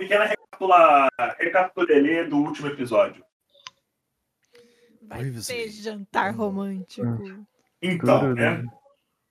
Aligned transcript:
pequena 0.00 0.24
recapitula... 0.24 1.08
recapitulelê 1.38 2.24
do 2.24 2.38
último 2.38 2.68
episódio. 2.68 3.22
Vai 5.02 5.30
ter 5.30 5.68
jantar 5.70 6.34
romântico. 6.34 7.46
Então, 7.82 8.34
né? 8.34 8.64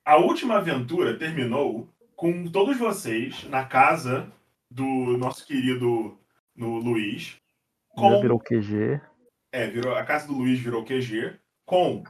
A 0.06 0.18
última 0.18 0.58
aventura 0.58 1.18
terminou 1.18 1.90
com 2.16 2.46
todos 2.46 2.78
vocês 2.78 3.44
na 3.46 3.66
casa 3.66 4.32
do 4.70 5.18
nosso 5.18 5.46
querido 5.46 6.18
no 6.56 6.78
Luiz. 6.78 7.38
Com... 7.90 8.22
Virou 8.22 8.40
QG. 8.40 9.02
É, 9.52 9.68
virou, 9.68 9.96
a 9.96 10.04
casa 10.04 10.28
do 10.28 10.34
Luiz 10.34 10.60
virou 10.60 10.86
QG. 10.86 11.40
Com 11.66 12.04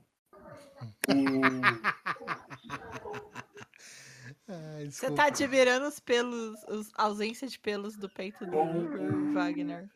o. 1.08 1.14
Você 4.90 5.12
tá 5.12 5.26
admirando 5.26 5.88
os 5.88 6.00
pelos, 6.00 6.64
os, 6.64 6.92
a 6.98 7.04
ausência 7.04 7.48
de 7.48 7.60
pelos 7.60 7.96
do 7.96 8.10
peito 8.10 8.46
do, 8.46 8.52
do 8.52 9.34
Wagner. 9.34 9.88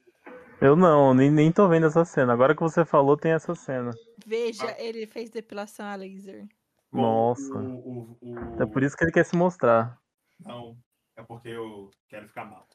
Eu 0.61 0.75
não, 0.75 1.13
nem, 1.13 1.31
nem 1.31 1.51
tô 1.51 1.67
vendo 1.67 1.87
essa 1.87 2.05
cena. 2.05 2.33
Agora 2.33 2.55
que 2.55 2.61
você 2.61 2.85
falou, 2.85 3.17
tem 3.17 3.31
essa 3.31 3.55
cena. 3.55 3.91
Veja, 4.25 4.65
ah. 4.65 4.75
ele 4.79 5.07
fez 5.07 5.29
depilação 5.29 5.85
a 5.85 5.95
laser. 5.95 6.47
Nossa. 6.91 7.53
O, 7.55 8.17
o, 8.21 8.29
o... 8.31 8.61
É 8.61 8.65
por 8.65 8.83
isso 8.83 8.95
que 8.95 9.03
ele 9.03 9.11
quer 9.11 9.25
se 9.25 9.35
mostrar. 9.35 9.99
Não, 10.39 10.77
é 11.15 11.23
porque 11.23 11.49
eu 11.49 11.89
quero 12.07 12.27
ficar 12.27 12.45
mal. 12.45 12.67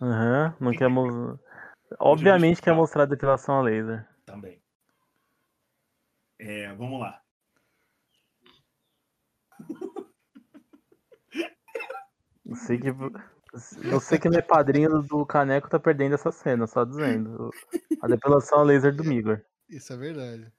Aham, 0.00 0.54
uhum, 0.60 0.66
não 0.66 0.72
quer 0.72 0.88
mostrar. 0.88 1.38
Obviamente 1.98 2.60
quer 2.60 2.74
mostrar 2.74 3.04
a 3.04 3.06
depilação 3.06 3.56
a 3.56 3.62
laser. 3.62 4.06
Também. 4.26 4.60
É, 6.38 6.72
vamos 6.74 7.00
lá. 7.00 7.22
Eu 12.48 12.54
sei 12.56 12.78
que 12.78 12.88
eu 13.84 14.00
sei 14.00 14.18
que 14.18 14.28
não 14.28 14.38
é 14.38 14.42
padrinho 14.42 15.02
do 15.02 15.24
Caneco 15.24 15.68
tá 15.68 15.78
perdendo 15.78 16.14
essa 16.14 16.30
cena, 16.30 16.66
só 16.66 16.84
dizendo. 16.84 17.50
A 18.02 18.06
depilação 18.08 18.60
a 18.60 18.62
laser 18.62 18.94
do 18.94 19.04
Migor. 19.04 19.40
Isso 19.68 19.92
é 19.92 19.96
verdade. 19.96 20.52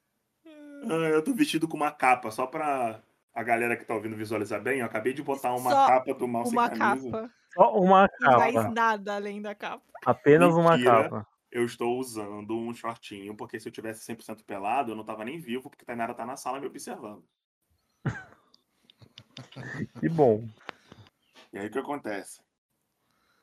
Ah, 0.90 1.10
eu 1.10 1.24
tô 1.24 1.34
vestido 1.34 1.68
com 1.68 1.78
uma 1.78 1.92
capa, 1.92 2.32
só 2.32 2.46
pra 2.48 3.02
a 3.34 3.44
galera 3.44 3.78
que 3.78 3.86
tá 3.86 3.94
ouvindo 3.94 4.16
visualizar 4.16 4.62
bem. 4.62 4.80
Eu 4.80 4.86
acabei 4.86 5.14
de 5.14 5.22
botar 5.22 5.54
uma 5.54 5.70
só 5.70 5.88
capa 5.88 6.14
do 6.14 6.28
mal 6.28 6.48
uma 6.48 6.70
sem 6.70 6.80
camisa. 6.80 7.12
Capa. 7.12 7.32
Só 7.54 7.80
uma 7.80 8.10
capa. 8.10 8.32
Não 8.32 8.40
faz 8.40 8.74
nada 8.74 9.16
além 9.16 9.42
da 9.42 9.54
capa. 9.54 9.84
Apenas 10.06 10.56
Mentira, 10.56 10.92
uma 10.92 11.04
capa. 11.04 11.28
Eu 11.52 11.66
estou 11.66 12.00
usando 12.00 12.58
um 12.58 12.74
shortinho, 12.74 13.36
porque 13.36 13.60
se 13.60 13.68
eu 13.68 13.72
tivesse 13.72 14.12
100% 14.12 14.44
pelado, 14.44 14.92
eu 14.92 14.96
não 14.96 15.06
tava 15.06 15.24
nem 15.24 15.40
vivo, 15.40 15.70
porque 15.70 15.86
Tainara 15.86 16.14
tá 16.14 16.26
na 16.26 16.36
sala 16.36 16.60
me 16.60 16.68
observando. 16.68 17.24
que 20.00 20.10
bom. 20.10 20.44
E 21.58 21.60
aí 21.60 21.68
o 21.70 21.72
que 21.72 21.80
acontece? 21.80 22.40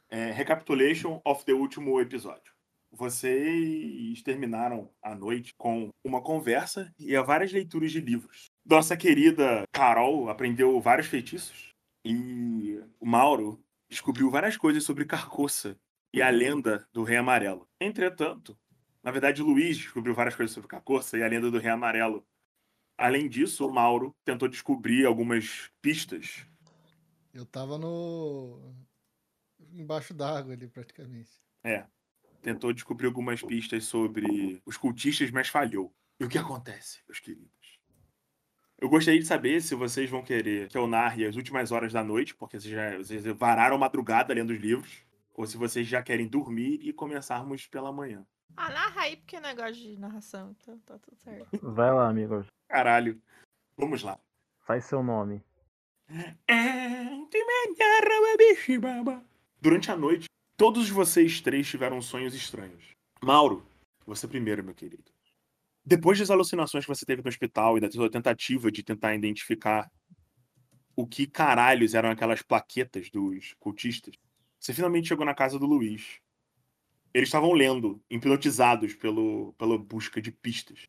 É, 0.08 0.30
recapitulation 0.30 1.20
of 1.24 1.44
the 1.44 1.52
último 1.52 2.00
episódio. 2.00 2.54
Vocês 2.92 4.22
terminaram 4.22 4.88
a 5.02 5.16
noite 5.16 5.52
com 5.58 5.90
uma 6.04 6.22
conversa 6.22 6.94
e 6.96 7.20
várias 7.22 7.50
leituras 7.50 7.90
de 7.90 8.00
livros. 8.00 8.44
Nossa 8.64 8.96
querida 8.96 9.64
Carol 9.72 10.30
aprendeu 10.30 10.80
vários 10.80 11.08
feitiços 11.08 11.74
e 12.04 12.80
o 13.00 13.04
Mauro 13.04 13.60
descobriu 13.90 14.30
várias 14.30 14.56
coisas 14.56 14.84
sobre 14.84 15.04
Carcoça 15.04 15.76
e 16.12 16.22
a 16.22 16.30
lenda 16.30 16.86
do 16.92 17.02
Rei 17.02 17.16
Amarelo. 17.16 17.68
Entretanto, 17.80 18.56
na 19.02 19.10
verdade, 19.10 19.42
Luiz 19.42 19.76
descobriu 19.76 20.14
várias 20.14 20.36
coisas 20.36 20.54
sobre 20.54 20.68
Carcoça 20.68 21.18
e 21.18 21.22
a 21.24 21.26
lenda 21.26 21.50
do 21.50 21.58
Rei 21.58 21.72
Amarelo. 21.72 22.24
Além 22.96 23.28
disso, 23.28 23.66
o 23.66 23.74
Mauro 23.74 24.14
tentou 24.24 24.46
descobrir 24.46 25.04
algumas 25.04 25.68
pistas. 25.82 26.46
Eu 27.34 27.44
tava 27.44 27.76
no 27.76 28.72
embaixo 29.72 30.14
d'água 30.14 30.52
ali, 30.52 30.68
praticamente. 30.68 31.32
É. 31.64 31.84
Tentou 32.40 32.72
descobrir 32.72 33.06
algumas 33.06 33.42
pistas 33.42 33.84
sobre 33.84 34.62
os 34.64 34.76
cultistas, 34.76 35.32
mas 35.32 35.48
falhou. 35.48 35.92
E 36.20 36.24
o 36.24 36.28
que 36.28 36.38
acontece, 36.38 37.02
meus 37.08 37.18
queridos? 37.18 37.50
Eu 38.78 38.88
gostaria 38.88 39.18
de 39.18 39.26
saber 39.26 39.60
se 39.60 39.74
vocês 39.74 40.08
vão 40.08 40.22
querer 40.22 40.68
que 40.68 40.78
eu 40.78 40.86
narre 40.86 41.26
as 41.26 41.34
últimas 41.34 41.72
horas 41.72 41.92
da 41.92 42.04
noite, 42.04 42.36
porque 42.36 42.60
vocês 42.60 42.72
já 42.72 42.96
vocês 42.98 43.24
vararam 43.24 43.78
madrugada 43.78 44.32
lendo 44.32 44.52
os 44.52 44.60
livros, 44.60 45.04
ou 45.34 45.44
se 45.44 45.56
vocês 45.56 45.88
já 45.88 46.02
querem 46.02 46.28
dormir 46.28 46.78
e 46.82 46.92
começarmos 46.92 47.66
pela 47.66 47.92
manhã. 47.92 48.24
Ah, 48.56 48.70
narra 48.70 49.02
aí, 49.02 49.16
porque 49.16 49.36
é 49.36 49.40
negócio 49.40 49.74
de 49.74 49.98
narração, 49.98 50.54
então 50.60 50.78
tá 50.80 50.98
tudo 50.98 51.16
certo. 51.16 51.48
Vai 51.62 51.92
lá, 51.92 52.08
amigo. 52.08 52.44
Caralho. 52.68 53.20
Vamos 53.76 54.02
lá. 54.02 54.20
Faz 54.60 54.84
seu 54.84 55.02
nome. 55.02 55.42
Durante 59.60 59.90
a 59.90 59.96
noite, 59.96 60.26
todos 60.56 60.88
vocês 60.90 61.40
três 61.40 61.68
tiveram 61.68 62.00
sonhos 62.02 62.34
estranhos. 62.34 62.90
Mauro, 63.22 63.66
você 64.06 64.28
primeiro, 64.28 64.62
meu 64.62 64.74
querido. 64.74 65.10
Depois 65.84 66.18
das 66.18 66.30
alucinações 66.30 66.84
que 66.84 66.94
você 66.94 67.04
teve 67.04 67.22
no 67.22 67.28
hospital 67.28 67.76
e 67.76 67.80
da 67.80 67.90
sua 67.90 68.10
tentativa 68.10 68.70
de 68.70 68.82
tentar 68.82 69.14
identificar 69.14 69.90
o 70.96 71.06
que 71.06 71.26
caralhos 71.26 71.94
eram 71.94 72.10
aquelas 72.10 72.42
plaquetas 72.42 73.10
dos 73.10 73.54
cultistas, 73.58 74.14
você 74.58 74.72
finalmente 74.72 75.08
chegou 75.08 75.26
na 75.26 75.34
casa 75.34 75.58
do 75.58 75.66
Luiz. 75.66 76.20
Eles 77.12 77.28
estavam 77.28 77.52
lendo, 77.52 78.02
hipnotizados 78.10 78.94
pelo, 78.94 79.52
pela 79.54 79.76
busca 79.78 80.22
de 80.22 80.32
pistas. 80.32 80.84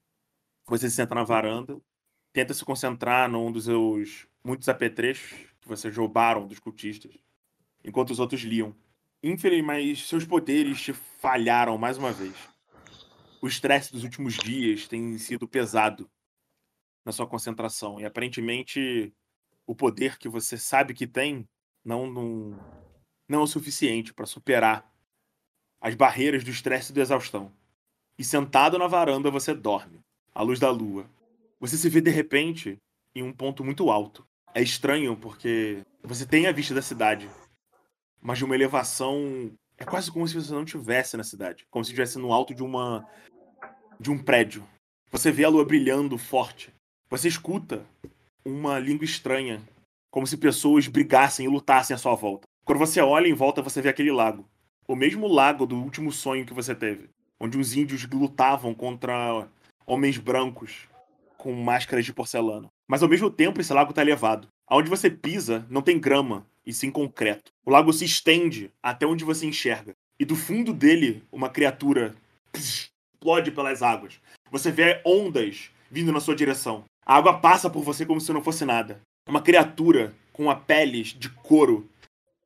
Você 0.67 0.89
se 0.89 0.95
senta 0.95 1.13
na 1.13 1.23
varanda, 1.23 1.79
tenta 2.31 2.53
se 2.53 2.63
concentrar 2.63 3.29
num 3.29 3.51
dos 3.51 3.65
seus 3.65 4.27
muitos 4.45 4.69
apetrechos 4.69 5.31
que 5.59 5.67
vocês 5.67 5.97
roubaram 5.97 6.45
dos 6.45 6.59
cultistas 6.59 7.11
enquanto 7.83 8.11
os 8.11 8.19
outros 8.19 8.41
liam. 8.41 8.75
Infelizmente, 9.23 9.65
mas 9.65 10.07
seus 10.07 10.23
poderes 10.23 10.79
te 10.79 10.93
falharam 10.93 11.77
mais 11.77 11.97
uma 11.97 12.11
vez. 12.11 12.35
O 13.41 13.47
estresse 13.47 13.91
dos 13.91 14.03
últimos 14.03 14.35
dias 14.35 14.87
tem 14.87 15.17
sido 15.17 15.47
pesado 15.47 16.09
na 17.03 17.11
sua 17.11 17.25
concentração. 17.25 17.99
E 17.99 18.05
aparentemente 18.05 19.11
o 19.65 19.75
poder 19.75 20.17
que 20.19 20.29
você 20.29 20.57
sabe 20.57 20.93
que 20.93 21.07
tem 21.07 21.47
não, 21.83 22.05
não, 22.05 22.59
não 23.27 23.39
é 23.39 23.43
o 23.43 23.47
suficiente 23.47 24.13
para 24.13 24.27
superar 24.27 24.91
as 25.81 25.95
barreiras 25.95 26.43
do 26.43 26.51
estresse 26.51 26.91
e 26.91 26.95
da 26.95 27.01
exaustão. 27.01 27.51
E 28.17 28.23
sentado 28.23 28.77
na 28.77 28.87
varanda 28.87 29.31
você 29.31 29.55
dorme, 29.55 30.03
à 30.33 30.41
luz 30.43 30.59
da 30.59 30.69
lua. 30.69 31.09
Você 31.59 31.77
se 31.77 31.89
vê 31.89 31.99
de 31.99 32.11
repente 32.11 32.77
em 33.13 33.23
um 33.23 33.33
ponto 33.33 33.63
muito 33.63 33.89
alto. 33.89 34.27
É 34.55 34.61
estranho 34.61 35.17
porque 35.17 35.81
você 36.01 36.25
tem 36.25 36.47
a 36.47 36.51
vista 36.53 36.73
da 36.73 36.81
cidade, 36.81 37.29
mas 38.21 38.37
de 38.37 38.45
uma 38.45 38.55
elevação. 38.55 39.51
É 39.77 39.83
quase 39.83 40.09
como 40.09 40.25
se 40.25 40.33
você 40.33 40.53
não 40.53 40.63
estivesse 40.63 41.17
na 41.17 41.25
cidade. 41.25 41.67
Como 41.69 41.83
se 41.83 41.91
estivesse 41.91 42.17
no 42.17 42.31
alto 42.31 42.55
de 42.55 42.63
uma. 42.63 43.05
de 43.99 44.09
um 44.09 44.17
prédio. 44.17 44.65
Você 45.11 45.29
vê 45.29 45.43
a 45.43 45.49
lua 45.49 45.65
brilhando 45.65 46.17
forte. 46.17 46.73
Você 47.09 47.27
escuta 47.27 47.85
uma 48.45 48.79
língua 48.79 49.03
estranha. 49.03 49.61
Como 50.09 50.25
se 50.25 50.37
pessoas 50.37 50.87
brigassem 50.87 51.45
e 51.45 51.49
lutassem 51.49 51.93
à 51.93 51.97
sua 51.97 52.15
volta. 52.15 52.47
Quando 52.63 52.79
você 52.79 53.01
olha 53.01 53.27
em 53.27 53.33
volta, 53.33 53.61
você 53.61 53.81
vê 53.81 53.89
aquele 53.89 54.13
lago. 54.13 54.47
O 54.87 54.95
mesmo 54.95 55.27
lago 55.27 55.65
do 55.65 55.75
último 55.75 56.13
sonho 56.13 56.45
que 56.45 56.53
você 56.53 56.73
teve. 56.73 57.09
Onde 57.37 57.57
os 57.57 57.75
índios 57.75 58.07
lutavam 58.09 58.73
contra 58.73 59.49
homens 59.85 60.17
brancos 60.17 60.87
com 61.37 61.51
máscaras 61.51 62.05
de 62.05 62.13
porcelana. 62.13 62.71
Mas 62.87 63.01
ao 63.01 63.09
mesmo 63.09 63.29
tempo, 63.29 63.59
esse 63.59 63.73
lago 63.73 63.91
está 63.91 64.01
elevado. 64.01 64.47
Aonde 64.67 64.89
você 64.89 65.09
pisa, 65.09 65.65
não 65.69 65.81
tem 65.81 65.99
grama, 65.99 66.45
e 66.65 66.73
sim 66.73 66.89
concreto. 66.91 67.51
O 67.65 67.71
lago 67.71 67.93
se 67.93 68.05
estende 68.05 68.71
até 68.81 69.05
onde 69.05 69.23
você 69.23 69.45
enxerga. 69.45 69.93
E 70.19 70.25
do 70.25 70.35
fundo 70.35 70.73
dele, 70.73 71.23
uma 71.31 71.49
criatura 71.49 72.15
explode 72.53 73.51
pelas 73.51 73.83
águas. 73.83 74.19
Você 74.51 74.71
vê 74.71 75.01
ondas 75.05 75.69
vindo 75.91 76.11
na 76.11 76.19
sua 76.19 76.35
direção. 76.35 76.83
A 77.05 77.15
água 77.15 77.39
passa 77.39 77.69
por 77.69 77.83
você 77.83 78.05
como 78.05 78.21
se 78.21 78.33
não 78.33 78.41
fosse 78.41 78.65
nada. 78.65 78.99
Uma 79.27 79.41
criatura 79.41 80.13
com 80.31 80.49
a 80.49 80.55
pele 80.55 81.03
de 81.03 81.29
couro, 81.29 81.87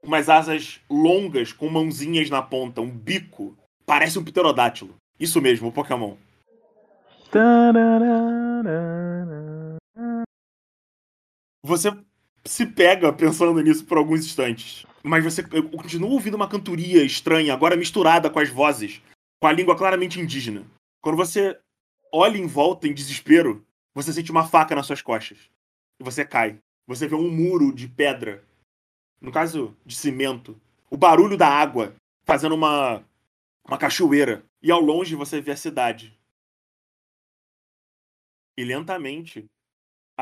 umas 0.04 0.30
asas 0.30 0.80
longas 0.90 1.52
com 1.54 1.70
mãozinhas 1.70 2.30
na 2.30 2.42
ponta, 2.42 2.82
um 2.82 2.90
bico. 2.90 3.58
Parece 3.86 4.20
um 4.20 4.24
pterodátilo. 4.24 4.96
Isso 5.20 5.42
mesmo, 5.42 5.68
o 5.68 5.72
Pokémon. 5.72 6.16
Você 11.64 11.90
se 12.46 12.66
pega 12.66 13.12
pensando 13.12 13.60
nisso 13.62 13.86
por 13.86 13.98
alguns 13.98 14.26
instantes. 14.26 14.86
Mas 15.04 15.24
você 15.24 15.44
continua 15.44 16.10
ouvindo 16.10 16.36
uma 16.36 16.50
cantoria 16.50 17.04
estranha, 17.04 17.54
agora 17.54 17.76
misturada 17.76 18.30
com 18.30 18.40
as 18.40 18.50
vozes, 18.50 19.02
com 19.40 19.48
a 19.48 19.52
língua 19.52 19.78
claramente 19.78 20.20
indígena. 20.20 20.66
Quando 21.02 21.16
você 21.16 21.58
olha 22.12 22.38
em 22.38 22.48
volta 22.48 22.88
em 22.88 22.94
desespero, 22.94 23.66
você 23.94 24.12
sente 24.12 24.32
uma 24.32 24.48
faca 24.48 24.76
nas 24.76 24.86
suas 24.86 25.02
costas. 25.02 25.38
E 26.00 26.04
você 26.04 26.26
cai. 26.26 26.60
Você 26.88 27.08
vê 27.08 27.16
um 27.16 27.30
muro 27.30 27.74
de 27.74 27.88
pedra, 27.88 28.44
no 29.22 29.32
caso 29.32 29.76
de 29.86 29.96
cimento, 29.96 30.60
o 30.90 30.98
barulho 30.98 31.38
da 31.38 31.48
água 31.48 31.94
fazendo 32.26 32.56
uma 32.56 33.04
uma 33.66 33.78
cachoeira. 33.78 34.44
E 34.62 34.72
ao 34.72 34.82
longe 34.82 35.16
você 35.16 35.40
vê 35.40 35.52
a 35.52 35.58
cidade. 35.58 36.18
E 38.58 38.64
lentamente 38.64 39.46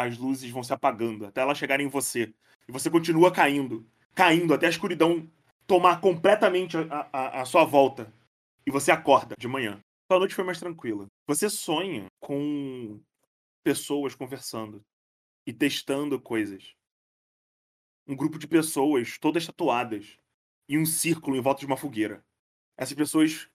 as 0.03 0.17
luzes 0.17 0.51
vão 0.51 0.63
se 0.63 0.71
apagando 0.71 1.25
até 1.25 1.41
elas 1.41 1.57
chegarem 1.57 1.87
em 1.87 1.89
você. 1.89 2.33
E 2.67 2.71
você 2.71 2.89
continua 2.89 3.31
caindo, 3.31 3.85
caindo 4.13 4.53
até 4.53 4.67
a 4.67 4.69
escuridão 4.69 5.27
tomar 5.65 5.99
completamente 5.99 6.77
a, 6.77 7.09
a, 7.11 7.41
a 7.41 7.45
sua 7.45 7.65
volta. 7.65 8.13
E 8.65 8.71
você 8.71 8.91
acorda 8.91 9.35
de 9.37 9.47
manhã. 9.47 9.79
Sua 10.11 10.19
noite 10.19 10.35
foi 10.35 10.43
mais 10.43 10.59
tranquila. 10.59 11.07
Você 11.25 11.49
sonha 11.49 12.05
com 12.19 13.01
pessoas 13.63 14.13
conversando 14.13 14.81
e 15.45 15.51
testando 15.51 16.21
coisas. 16.21 16.75
Um 18.07 18.15
grupo 18.15 18.37
de 18.37 18.47
pessoas, 18.47 19.17
todas 19.17 19.45
tatuadas, 19.45 20.17
e 20.69 20.77
um 20.77 20.85
círculo 20.85 21.35
em 21.35 21.41
volta 21.41 21.61
de 21.61 21.65
uma 21.65 21.77
fogueira. 21.77 22.23
Essas 22.77 22.95
pessoas 22.95 23.49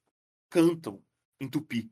cantam 0.50 1.02
em 1.40 1.48
tupi. 1.48 1.90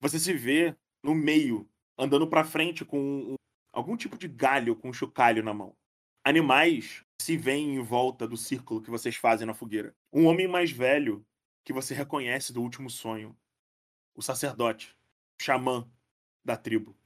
Você 0.00 0.18
se 0.18 0.32
vê 0.32 0.76
no 1.02 1.14
meio, 1.14 1.68
andando 1.96 2.28
para 2.28 2.44
frente 2.44 2.84
com 2.84 3.36
algum 3.76 3.94
tipo 3.94 4.16
de 4.16 4.26
galho 4.26 4.74
com 4.74 4.88
um 4.88 4.92
chocalho 4.92 5.42
na 5.42 5.52
mão. 5.52 5.76
Animais 6.24 7.04
se 7.20 7.36
veem 7.36 7.74
em 7.74 7.82
volta 7.82 8.26
do 8.26 8.34
círculo 8.36 8.80
que 8.80 8.90
vocês 8.90 9.16
fazem 9.16 9.46
na 9.46 9.52
fogueira. 9.52 9.94
Um 10.10 10.24
homem 10.26 10.48
mais 10.48 10.70
velho 10.70 11.24
que 11.62 11.74
você 11.74 11.94
reconhece 11.94 12.54
do 12.54 12.62
último 12.62 12.88
sonho. 12.88 13.36
O 14.14 14.22
sacerdote, 14.22 14.96
o 15.38 15.44
xamã 15.44 15.86
da 16.42 16.56
tribo. 16.56 16.96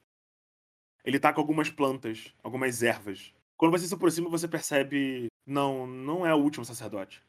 Ele 1.05 1.19
tá 1.19 1.33
com 1.33 1.41
algumas 1.41 1.71
plantas, 1.71 2.33
algumas 2.41 2.85
ervas. 2.85 3.35
Quando 3.57 3.73
você 3.73 3.89
se 3.89 3.95
aproxima, 3.95 4.31
você 4.31 4.47
percebe. 4.47 5.27
Não, 5.45 5.89
não 5.89 6.25
é 6.25 6.33
o 6.33 6.39
último 6.39 6.65
sacerdote. 6.65 7.21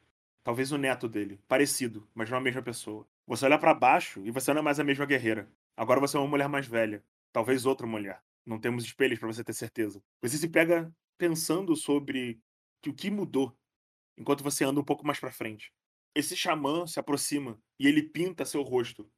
Talvez 0.44 0.70
o 0.70 0.78
neto 0.78 1.08
dele. 1.08 1.40
Parecido, 1.48 2.08
mas 2.14 2.30
não 2.30 2.38
a 2.38 2.40
mesma 2.40 2.62
pessoa. 2.62 3.04
Você 3.26 3.44
olha 3.44 3.58
para 3.58 3.74
baixo 3.74 4.24
e 4.24 4.30
você 4.30 4.52
não 4.52 4.60
é 4.60 4.62
mais 4.62 4.78
a 4.78 4.84
mesma 4.84 5.04
guerreira. 5.04 5.48
Agora 5.76 5.98
você 5.98 6.16
é 6.16 6.20
uma 6.20 6.28
mulher 6.28 6.48
mais 6.48 6.66
velha. 6.66 7.02
Talvez 7.32 7.66
outra 7.66 7.88
mulher. 7.88 8.22
Não 8.44 8.58
temos 8.58 8.84
espelhos 8.84 9.18
para 9.18 9.28
você 9.28 9.44
ter 9.44 9.52
certeza. 9.52 10.02
Você 10.20 10.36
se 10.36 10.48
pega 10.48 10.92
pensando 11.16 11.76
sobre 11.76 12.40
o 12.86 12.92
que 12.92 13.10
mudou 13.10 13.56
enquanto 14.18 14.42
você 14.42 14.64
anda 14.64 14.80
um 14.80 14.84
pouco 14.84 15.06
mais 15.06 15.20
para 15.20 15.30
frente. 15.30 15.72
Esse 16.14 16.36
xamã 16.36 16.86
se 16.86 16.98
aproxima 16.98 17.58
e 17.78 17.86
ele 17.86 18.02
pinta 18.02 18.44
seu 18.44 18.62
rosto 18.62 19.10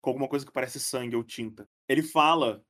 com 0.00 0.10
alguma 0.10 0.28
coisa 0.28 0.46
que 0.46 0.52
parece 0.52 0.80
sangue 0.80 1.16
ou 1.16 1.24
tinta. 1.24 1.68
Ele 1.88 2.02
fala 2.02 2.64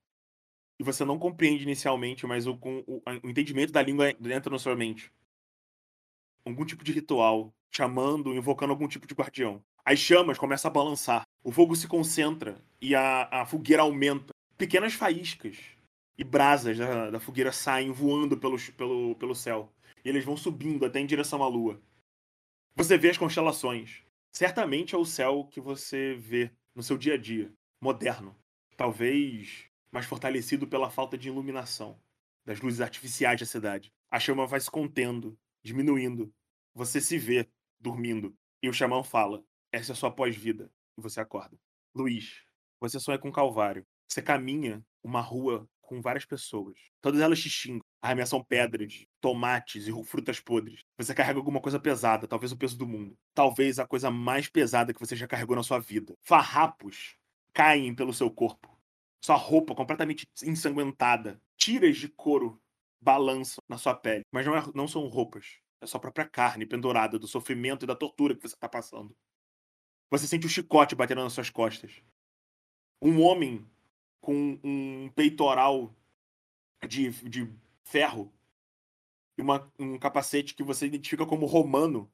e 0.79 0.85
você 0.85 1.05
não 1.05 1.19
compreende 1.19 1.63
inicialmente, 1.63 2.27
mas 2.27 2.47
o, 2.47 2.59
o, 2.63 3.03
o 3.23 3.31
entendimento 3.31 3.73
da 3.73 3.83
língua 3.83 4.11
entra 4.11 4.51
na 4.51 4.59
sua 4.59 4.75
mente. 4.75 5.13
Algum 6.45 6.65
tipo 6.65 6.83
de 6.83 6.93
ritual, 6.93 7.55
chamando, 7.71 8.35
invocando 8.35 8.73
algum 8.73 8.89
tipo 8.89 9.07
de 9.07 9.15
guardião. 9.15 9.65
As 9.85 9.99
chamas 9.99 10.39
começam 10.39 10.71
a 10.71 10.75
balançar. 10.75 11.23
O 11.45 11.53
fogo 11.53 11.77
se 11.77 11.87
concentra 11.87 12.61
e 12.81 12.95
a, 12.95 13.43
a 13.43 13.47
fogueira 13.47 13.83
aumenta. 13.83 14.33
Pequenas 14.57 14.95
faíscas 14.95 15.59
e 16.23 16.25
brasas 16.25 16.79
da, 16.79 17.11
da 17.11 17.19
fogueira 17.19 17.51
saem 17.51 17.91
voando 17.91 18.39
pelo, 18.39 18.57
pelo, 18.77 19.17
pelo 19.17 19.35
céu. 19.35 19.73
E 20.05 20.09
eles 20.09 20.25
vão 20.25 20.37
subindo 20.37 20.87
até 20.87 21.01
em 21.01 21.07
direção 21.07 21.43
à 21.43 21.49
lua. 21.49 21.83
Você 22.77 22.97
vê 22.97 23.11
as 23.11 23.19
constelações. 23.19 24.05
Certamente 24.33 24.95
é 24.95 24.99
o 24.99 25.05
céu 25.05 25.49
que 25.51 25.61
você 25.61 26.15
vê 26.15 26.53
no 26.77 26.83
seu 26.83 26.97
dia 26.97 27.15
a 27.15 27.17
dia, 27.19 27.53
moderno. 27.81 28.37
Talvez 28.77 29.67
mais 29.91 30.07
fortalecido 30.07 30.67
pela 30.67 30.89
falta 30.89 31.19
de 31.19 31.27
iluminação 31.27 31.99
das 32.47 32.61
luzes 32.61 32.81
artificiais 32.81 33.41
da 33.41 33.47
cidade. 33.47 33.93
A 34.09 34.21
chama 34.21 34.47
vai 34.47 34.61
se 34.61 34.71
contendo, 34.71 35.37
diminuindo. 35.61 36.33
Você 36.73 37.01
se 37.01 37.19
vê 37.19 37.49
dormindo. 37.81 38.33
E 38.63 38.69
o 38.69 38.73
xamã 38.73 39.03
fala: 39.03 39.45
essa 39.73 39.91
é 39.91 39.95
a 39.95 39.97
sua 39.97 40.11
pós-vida. 40.11 40.71
E 40.97 41.03
você 41.03 41.21
acorda. 41.21 41.59
Luiz, 41.93 42.45
você 42.81 43.01
sonha 43.01 43.19
com 43.19 43.29
um 43.29 43.33
calvário. 43.33 43.85
Você 44.09 44.23
caminha 44.23 44.85
uma 45.03 45.21
rua 45.21 45.69
com 45.83 46.01
várias 46.01 46.25
pessoas. 46.25 46.79
Todas 47.01 47.21
elas 47.21 47.41
te 47.41 47.51
xingam, 47.51 47.85
arremessam 48.01 48.43
pedras, 48.43 49.05
tomates 49.21 49.87
e 49.87 50.05
frutas 50.05 50.41
podres. 50.41 50.81
Você 50.97 51.15
carrega 51.15 51.39
alguma 51.39 51.61
coisa 51.61 51.79
pesada, 51.79 52.27
talvez 52.27 52.53
o 52.53 52.57
peso 52.57 52.79
do 52.79 52.87
mundo. 52.87 53.17
Talvez 53.35 53.79
a 53.79 53.87
coisa 53.87 54.11
mais 54.11 54.49
pesada 54.49 54.95
que 54.95 55.01
você 55.01 55.15
já 55.15 55.27
carregou 55.27 55.57
na 55.57 55.63
sua 55.63 55.79
vida. 55.79 56.15
Farrapos 56.23 57.17
caem 57.53 57.95
pelo 57.95 58.15
seu 58.15 58.31
corpo. 58.31 58.75
Sua 59.23 59.37
roupa 59.37 59.75
completamente 59.75 60.27
ensanguentada. 60.43 61.41
Tiras 61.57 61.97
de 61.97 62.09
couro 62.09 62.61
balançam 63.01 63.63
na 63.69 63.77
sua 63.77 63.95
pele. 63.95 64.25
Mas 64.33 64.47
não, 64.47 64.57
é, 64.57 64.63
não 64.75 64.89
são 64.89 65.07
roupas. 65.07 65.59
É 65.81 65.87
sua 65.87 66.01
própria 66.01 66.29
carne 66.29 66.65
pendurada 66.65 67.19
do 67.19 67.27
sofrimento 67.27 67.85
e 67.85 67.87
da 67.87 67.97
tortura 67.97 68.35
que 68.35 68.43
você 68.43 68.55
está 68.55 68.69
passando. 68.69 69.15
Você 70.11 70.27
sente 70.27 70.47
o 70.47 70.49
um 70.49 70.51
chicote 70.51 70.95
batendo 70.95 71.23
nas 71.23 71.33
suas 71.33 71.51
costas. 71.51 72.03
Um 73.01 73.21
homem 73.21 73.69
com 74.23 74.59
um 74.65 75.11
peitoral 75.11 75.95
de, 76.89 77.11
de 77.29 77.53
ferro 77.85 78.33
e 79.37 79.43
uma, 79.43 79.71
um 79.79 79.99
capacete 79.99 80.55
que 80.55 80.63
você 80.63 80.87
identifica 80.87 81.27
como 81.27 81.45
romano 81.45 82.11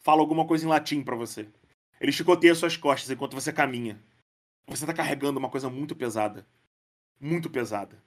fala 0.00 0.20
alguma 0.20 0.46
coisa 0.46 0.66
em 0.66 0.68
latim 0.68 1.02
para 1.02 1.16
você. 1.16 1.48
Ele 2.00 2.12
chicoteia 2.12 2.54
suas 2.54 2.76
costas 2.76 3.10
enquanto 3.10 3.34
você 3.34 3.52
caminha. 3.52 4.02
Você 4.66 4.84
tá 4.84 4.92
carregando 4.92 5.38
uma 5.38 5.48
coisa 5.48 5.70
muito 5.70 5.94
pesada. 5.94 6.46
Muito 7.18 7.48
pesada. 7.48 8.02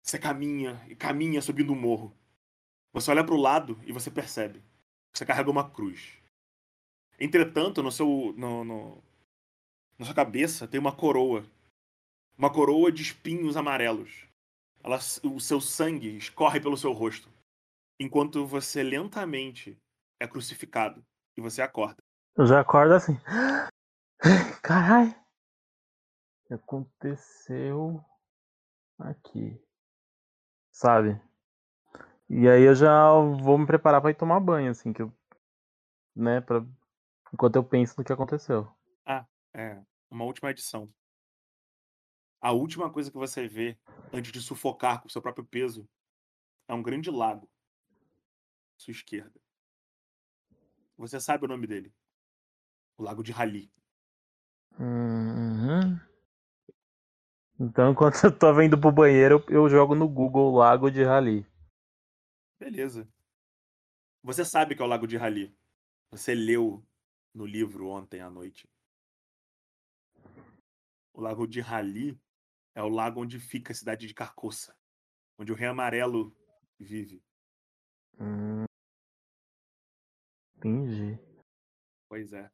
Você 0.00 0.18
caminha 0.18 0.82
e 0.88 0.94
caminha 0.94 1.42
subindo 1.42 1.72
um 1.72 1.80
morro. 1.80 2.16
Você 2.92 3.10
olha 3.10 3.24
para 3.24 3.34
o 3.34 3.40
lado 3.40 3.78
e 3.84 3.92
você 3.92 4.10
percebe. 4.10 4.62
Você 5.12 5.26
carrega 5.26 5.50
uma 5.50 5.68
cruz. 5.68 6.18
Entretanto, 7.18 7.82
no 7.82 7.90
seu, 7.90 8.32
no, 8.36 8.64
no, 8.64 9.02
na 9.98 10.06
sua 10.06 10.14
cabeça 10.14 10.68
tem 10.68 10.78
uma 10.78 10.92
coroa. 10.92 11.44
Uma 12.36 12.52
coroa 12.52 12.90
de 12.90 13.02
espinhos 13.02 13.56
amarelos. 13.56 14.26
Ela, 14.82 14.98
o 15.22 15.40
seu 15.40 15.60
sangue 15.60 16.16
escorre 16.16 16.60
pelo 16.60 16.76
seu 16.76 16.92
rosto. 16.92 17.32
Enquanto 17.98 18.46
você 18.46 18.82
lentamente 18.82 19.78
é 20.20 20.26
crucificado. 20.26 21.04
E 21.36 21.40
você 21.40 21.62
acorda. 21.62 22.02
Eu 22.36 22.46
já 22.46 22.60
acordo 22.60 22.94
assim. 22.94 23.16
Caralho. 24.62 25.10
O 25.10 26.48
que 26.48 26.54
aconteceu 26.54 28.04
aqui? 28.98 29.60
Sabe? 30.72 31.20
E 32.28 32.48
aí 32.48 32.62
eu 32.62 32.74
já 32.74 33.12
vou 33.42 33.58
me 33.58 33.66
preparar 33.66 34.00
para 34.00 34.10
ir 34.10 34.14
tomar 34.14 34.40
banho, 34.40 34.70
assim, 34.70 34.92
que 34.92 35.02
eu. 35.02 35.12
Né, 36.16 36.40
pra 36.40 36.64
enquanto 37.32 37.56
eu 37.56 37.64
penso 37.64 37.94
no 37.98 38.04
que 38.04 38.12
aconteceu. 38.12 38.68
Ah, 39.04 39.26
é. 39.52 39.80
Uma 40.10 40.24
última 40.24 40.50
edição. 40.50 40.88
A 42.44 42.52
última 42.52 42.92
coisa 42.92 43.10
que 43.10 43.16
você 43.16 43.48
vê 43.48 43.74
antes 44.12 44.30
de 44.30 44.38
sufocar 44.38 45.00
com 45.00 45.08
o 45.08 45.10
seu 45.10 45.22
próprio 45.22 45.46
peso 45.46 45.88
é 46.68 46.74
um 46.74 46.82
grande 46.82 47.10
lago 47.10 47.50
à 48.76 48.80
sua 48.80 48.92
esquerda. 48.92 49.40
Você 50.98 51.18
sabe 51.18 51.46
o 51.46 51.48
nome 51.48 51.66
dele. 51.66 51.90
O 52.98 53.02
Lago 53.02 53.22
de 53.22 53.32
Rali. 53.32 53.72
Uhum. 54.78 55.98
Então, 57.58 57.88
enquanto 57.92 58.22
eu 58.22 58.38
tô 58.38 58.60
indo 58.60 58.78
pro 58.78 58.92
banheiro, 58.92 59.42
eu 59.48 59.66
jogo 59.66 59.94
no 59.94 60.06
Google 60.06 60.54
Lago 60.54 60.90
de 60.90 61.02
Rali. 61.02 61.46
Beleza. 62.58 63.08
Você 64.22 64.44
sabe 64.44 64.76
que 64.76 64.82
é 64.82 64.84
o 64.84 64.88
Lago 64.88 65.06
de 65.06 65.16
Rali. 65.16 65.56
Você 66.10 66.34
leu 66.34 66.86
no 67.32 67.46
livro 67.46 67.88
ontem 67.88 68.20
à 68.20 68.28
noite. 68.28 68.68
O 71.14 71.22
Lago 71.22 71.46
de 71.46 71.62
Rali 71.62 72.22
é 72.74 72.82
o 72.82 72.88
lago 72.88 73.22
onde 73.22 73.38
fica 73.38 73.72
a 73.72 73.76
cidade 73.76 74.06
de 74.06 74.14
Carcoça, 74.14 74.76
onde 75.38 75.52
o 75.52 75.54
Rei 75.54 75.68
Amarelo 75.68 76.36
vive. 76.78 77.22
Hum, 78.18 78.64
entendi. 80.56 81.18
Pois 82.08 82.32
é. 82.32 82.50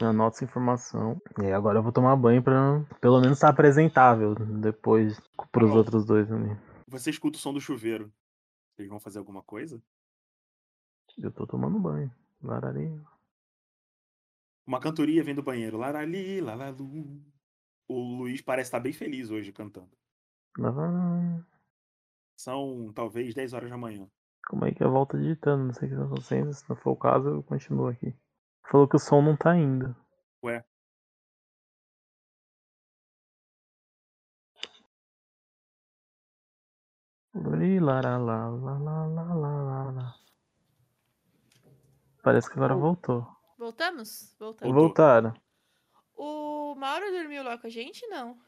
Anota 0.00 0.36
essa 0.36 0.44
informação. 0.44 1.20
E 1.40 1.52
agora 1.52 1.78
eu 1.78 1.82
vou 1.82 1.92
tomar 1.92 2.16
banho 2.16 2.42
pra 2.42 2.84
pelo 3.00 3.20
menos 3.20 3.38
estar 3.38 3.48
apresentável 3.48 4.34
depois 4.34 5.20
pros 5.52 5.70
Bom, 5.70 5.76
outros 5.76 6.04
dois 6.04 6.30
ali. 6.30 6.50
Você 6.88 7.10
escuta 7.10 7.38
o 7.38 7.40
som 7.40 7.52
do 7.52 7.60
chuveiro. 7.60 8.12
Vocês 8.74 8.88
vão 8.88 8.98
fazer 8.98 9.18
alguma 9.20 9.42
coisa? 9.42 9.80
Eu 11.16 11.30
tô 11.30 11.46
tomando 11.46 11.78
banho. 11.78 12.10
Larari. 12.42 13.00
Uma 14.66 14.80
cantoria 14.80 15.22
vem 15.22 15.34
do 15.34 15.42
banheiro. 15.42 15.78
Larali, 15.78 16.40
lalalu. 16.40 17.22
O 17.88 17.98
Luiz 18.18 18.40
parece 18.40 18.68
estar 18.68 18.80
bem 18.80 18.92
feliz 18.92 19.30
hoje 19.30 19.52
cantando. 19.52 19.90
Larari. 20.58 21.44
São 22.36 22.92
talvez 22.94 23.34
10 23.34 23.52
horas 23.52 23.70
da 23.70 23.76
manhã. 23.76 24.08
Como 24.48 24.64
é 24.64 24.72
que 24.72 24.82
é 24.82 24.86
a 24.86 24.90
volta 24.90 25.18
digitando? 25.18 25.64
Não 25.64 25.72
sei 25.72 25.88
o 25.88 25.90
que 25.90 25.96
tá 25.96 26.04
acontecendo. 26.04 26.52
Se 26.52 26.68
não 26.68 26.76
for 26.76 26.92
o 26.92 26.96
caso, 26.96 27.28
eu 27.28 27.42
continuo 27.42 27.88
aqui. 27.88 28.14
Falou 28.70 28.88
que 28.88 28.96
o 28.96 28.98
som 28.98 29.22
não 29.22 29.36
tá 29.36 29.56
indo. 29.56 29.94
Ué. 30.42 30.64
Uri, 37.34 37.80
lara, 37.80 38.16
lá, 38.16 38.48
lá, 38.48 38.78
lá, 38.78 39.06
lá, 39.06 39.34
lá, 39.34 39.62
lá, 39.62 39.90
lá. 39.90 40.14
Parece 42.22 42.48
que 42.48 42.56
agora 42.56 42.74
voltou. 42.74 43.26
Voltamos? 43.58 44.34
Voltamos. 44.38 44.74
Voltaram. 44.74 45.43
O 46.14 46.74
Mauro 46.74 47.10
dormiu 47.10 47.42
lá 47.42 47.58
com 47.58 47.66
a 47.66 47.70
gente? 47.70 48.06
Não. 48.06 48.38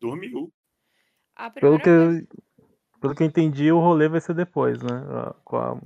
Dormiu. 0.00 0.52
A 1.34 1.50
Pelo 1.50 1.78
que, 1.78 1.88
eu, 1.88 2.26
pelo 3.00 3.14
que 3.14 3.22
eu 3.22 3.26
entendi, 3.26 3.70
o 3.70 3.78
rolê 3.78 4.08
vai 4.08 4.20
ser 4.20 4.34
depois, 4.34 4.82
né? 4.82 5.04
Ah, 5.10 5.34
Com 5.44 5.56
a. 5.56 5.80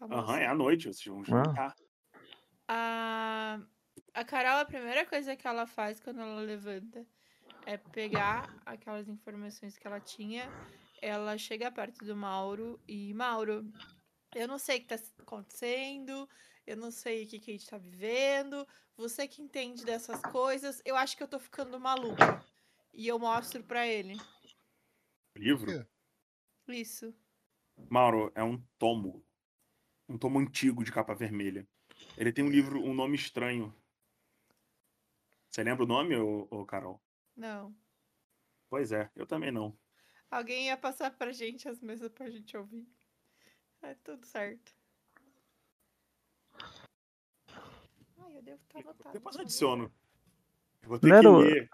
Aham, 0.00 0.38
é 0.38 0.46
à 0.46 0.54
noite, 0.54 0.88
vocês 0.88 1.06
vão 1.06 1.24
jantar. 1.24 1.74
A, 2.68 3.60
a 4.14 4.24
Carol, 4.24 4.60
a 4.60 4.64
primeira 4.64 5.06
coisa 5.06 5.36
que 5.36 5.46
ela 5.46 5.66
faz 5.66 6.00
quando 6.00 6.20
ela 6.20 6.40
levanta 6.40 7.06
é 7.64 7.76
pegar 7.76 8.48
aquelas 8.64 9.08
informações 9.08 9.76
que 9.76 9.86
ela 9.86 10.00
tinha. 10.00 10.48
Ela 11.02 11.36
chega 11.36 11.70
perto 11.70 12.04
do 12.04 12.16
Mauro 12.16 12.80
e, 12.86 13.12
Mauro, 13.14 13.70
eu 14.34 14.48
não 14.48 14.58
sei 14.58 14.78
o 14.78 14.80
que 14.80 14.86
tá 14.86 14.96
acontecendo, 15.18 16.28
eu 16.66 16.76
não 16.76 16.90
sei 16.90 17.24
o 17.24 17.26
que, 17.26 17.38
que 17.38 17.50
a 17.50 17.54
gente 17.54 17.68
tá 17.68 17.78
vivendo, 17.78 18.66
você 18.96 19.28
que 19.28 19.40
entende 19.40 19.84
dessas 19.84 20.20
coisas, 20.22 20.82
eu 20.84 20.96
acho 20.96 21.16
que 21.16 21.22
eu 21.22 21.28
tô 21.28 21.38
ficando 21.38 21.78
maluca. 21.78 22.44
E 22.92 23.06
eu 23.06 23.18
mostro 23.18 23.62
pra 23.62 23.86
ele. 23.86 24.16
Livro? 25.36 25.86
Isso. 26.66 27.14
Mauro, 27.90 28.32
é 28.34 28.42
um 28.42 28.58
tomo. 28.78 29.24
Um 30.08 30.16
tomo 30.16 30.38
antigo 30.38 30.82
de 30.82 30.90
capa 30.90 31.14
vermelha. 31.14 31.68
Ele 32.16 32.32
tem 32.32 32.44
um 32.44 32.48
livro, 32.48 32.80
um 32.80 32.94
nome 32.94 33.16
estranho. 33.16 33.74
Você 35.50 35.62
lembra 35.62 35.84
o 35.84 35.86
nome, 35.86 36.16
ô, 36.16 36.48
ô 36.50 36.64
Carol? 36.64 37.00
Não. 37.36 37.74
Pois 38.68 38.92
é, 38.92 39.10
eu 39.14 39.26
também 39.26 39.52
não. 39.52 39.78
Alguém 40.30 40.66
ia 40.66 40.76
passar 40.76 41.10
pra 41.16 41.32
gente 41.32 41.68
as 41.68 41.80
mesas 41.80 42.10
pra 42.10 42.28
gente 42.28 42.56
ouvir. 42.56 42.88
É 43.82 43.94
tudo 43.94 44.26
certo. 44.26 44.74
Ai, 48.18 48.35
eu 48.35 48.35
devo 48.46 48.62
estar 48.62 48.80
anotado. 48.80 49.12
Depois 49.12 49.34
eu 49.34 49.40
no 49.40 49.44
adiciono. 49.44 49.92
Eu 50.82 50.88
vou 50.88 50.98
ter 50.98 51.08
Não 51.08 51.20
que 51.20 51.26
era 51.26 51.36
ler 51.36 51.70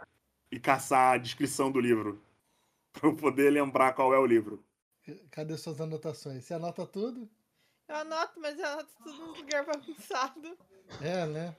e 0.50 0.59
caçar 0.59 1.14
a 1.14 1.19
descrição 1.19 1.71
do 1.71 1.81
livro. 1.81 2.21
Pra 2.93 3.09
eu 3.09 3.17
poder 3.17 3.50
lembrar 3.50 3.93
qual 3.95 4.12
é 4.12 4.19
o 4.19 4.26
livro. 4.26 4.64
Cadê 5.31 5.57
suas 5.57 5.81
anotações? 5.81 6.45
Você 6.45 6.55
anota 6.55 6.87
tudo? 6.87 7.29
Eu 7.88 7.97
anoto, 7.97 8.41
mas 8.41 8.59
eu 8.59 8.67
anoto 8.67 8.91
tudo 9.02 9.19
num 9.19 9.33
lugar 9.33 9.64
bagunçado. 9.64 10.59
É, 11.00 11.26
né? 11.26 11.57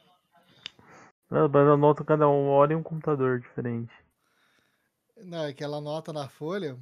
Mas 1.30 1.52
eu 1.54 1.74
anoto 1.74 2.06
cada 2.06 2.30
um 2.30 2.50
hora 2.50 2.74
em 2.74 2.76
um 2.76 2.84
computador 2.84 3.40
diferente. 3.40 3.94
Não, 5.18 5.46
é 5.46 5.54
que 5.54 5.64
ela 5.64 5.78
anota 5.78 6.14
na 6.14 6.30
folha 6.30 6.80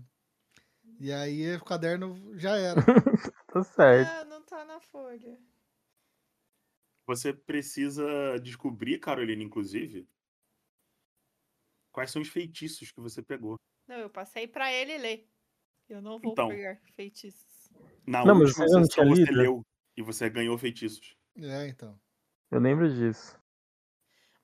e 1.00 1.12
aí 1.12 1.56
o 1.56 1.64
caderno 1.64 2.38
já 2.38 2.58
era. 2.58 2.82
Tá 3.52 3.64
certo. 3.64 4.10
Ah, 4.10 4.24
não 4.24 4.42
tá 4.44 4.64
na 4.64 4.80
folha. 4.80 5.38
Você 7.06 7.34
precisa 7.34 8.38
descobrir, 8.42 9.00
Carolina, 9.00 9.44
inclusive, 9.44 10.08
quais 11.92 12.12
são 12.12 12.22
os 12.22 12.30
feitiços 12.30 12.92
que 12.92 13.00
você 13.02 13.22
pegou. 13.22 13.56
Não, 13.88 13.98
eu 13.98 14.10
passei 14.10 14.48
pra 14.48 14.72
ele 14.72 14.98
ler. 14.98 15.28
Eu 15.90 16.02
não 16.02 16.20
vou 16.20 16.32
Então. 16.32 16.48
pegar 16.50 16.80
feitiços. 16.96 17.70
Na 18.08 18.24
Não, 18.24 18.36
mas 18.36 18.50
última 18.50 18.68
você 18.68 18.74
não 18.76 18.86
sessão 18.86 19.10
você 19.10 19.26
lido? 19.26 19.34
leu 19.34 19.66
e 19.98 20.02
você 20.02 20.30
ganhou 20.30 20.58
feitiços. 20.58 21.16
É, 21.36 21.68
então. 21.68 22.00
Eu 22.50 22.60
lembro 22.60 22.90
disso. 22.94 23.40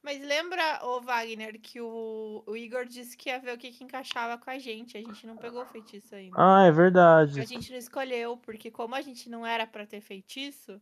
Mas 0.02 0.22
lembra, 0.22 0.86
ô 0.86 1.02
Wagner, 1.02 1.60
que 1.60 1.82
o, 1.82 2.44
o 2.46 2.56
Igor 2.56 2.86
disse 2.86 3.18
que 3.18 3.30
ia 3.30 3.40
ver 3.40 3.54
o 3.54 3.58
que, 3.58 3.72
que 3.72 3.84
encaixava 3.84 4.38
com 4.38 4.50
a 4.50 4.58
gente. 4.58 4.98
A 4.98 5.02
gente 5.02 5.28
não 5.28 5.36
pegou 5.36 5.66
feitiço 5.66 6.16
ainda. 6.16 6.36
Ah, 6.38 6.66
é 6.66 6.72
verdade. 6.72 7.40
A 7.42 7.46
gente 7.46 7.72
não 7.72 7.78
escolheu, 7.78 8.38
porque 8.38 8.72
como 8.72 8.96
a 8.96 9.02
gente 9.02 9.30
não 9.30 9.46
era 9.46 9.68
pra 9.68 9.86
ter 9.86 10.00
feitiço, 10.00 10.82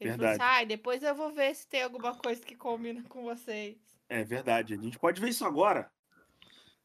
ele 0.00 0.10
falou 0.12 0.28
Verdade. 0.28 0.42
assim, 0.42 0.62
ah, 0.62 0.64
depois 0.64 1.02
eu 1.02 1.14
vou 1.14 1.32
ver 1.32 1.54
se 1.54 1.68
tem 1.68 1.82
alguma 1.82 2.14
coisa 2.16 2.44
que 2.44 2.54
combina 2.54 3.02
com 3.08 3.22
vocês. 3.22 3.76
É 4.08 4.24
verdade. 4.24 4.74
A 4.74 4.76
gente 4.76 4.98
pode 4.98 5.20
ver 5.20 5.28
isso 5.28 5.44
agora. 5.44 5.90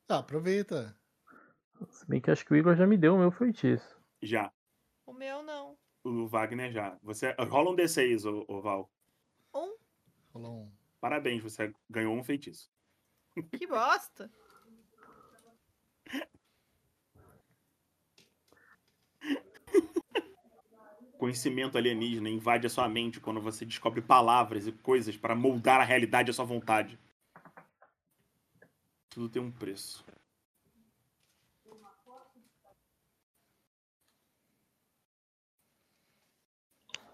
Ah, 0.10 0.20
aproveita. 0.20 0.98
Se 1.90 2.08
bem 2.08 2.22
que 2.22 2.32
acho 2.32 2.46
que 2.46 2.54
o 2.54 2.56
Igor 2.56 2.76
já 2.76 2.88
me 2.88 2.98
deu 2.98 3.16
o 3.16 3.20
meu 3.20 3.32
feitiço. 3.32 4.00
Já. 4.22 4.52
O 5.06 5.14
meu 5.14 5.44
não. 5.44 5.78
O 6.04 6.28
Wagner 6.28 6.72
já. 6.72 6.98
Você 7.02 7.36
rola 7.40 7.72
um 7.72 7.76
D6, 7.76 8.26
ô, 8.26 8.46
ô 8.48 8.62
Val. 8.62 8.92
Um? 9.54 9.76
Rolou 10.34 10.64
um. 10.64 10.72
Parabéns, 11.00 11.42
você 11.42 11.74
ganhou 11.90 12.16
um 12.16 12.24
feitiço. 12.24 12.72
Que 13.58 13.68
bosta. 13.68 14.32
Conhecimento 21.24 21.78
alienígena 21.78 22.30
invade 22.30 22.68
a 22.68 22.70
sua 22.70 22.90
mente 22.90 23.22
quando 23.22 23.40
você 23.40 23.64
descobre 23.64 24.02
palavras 24.02 24.68
e 24.68 24.74
coisas 24.74 25.16
para 25.16 25.34
moldar 25.34 25.80
a 25.80 25.84
realidade 25.86 26.30
à 26.30 26.34
sua 26.34 26.44
vontade. 26.44 27.00
Tudo 29.10 29.30
tem 29.30 29.42
um 29.42 29.50
preço. 29.50 30.06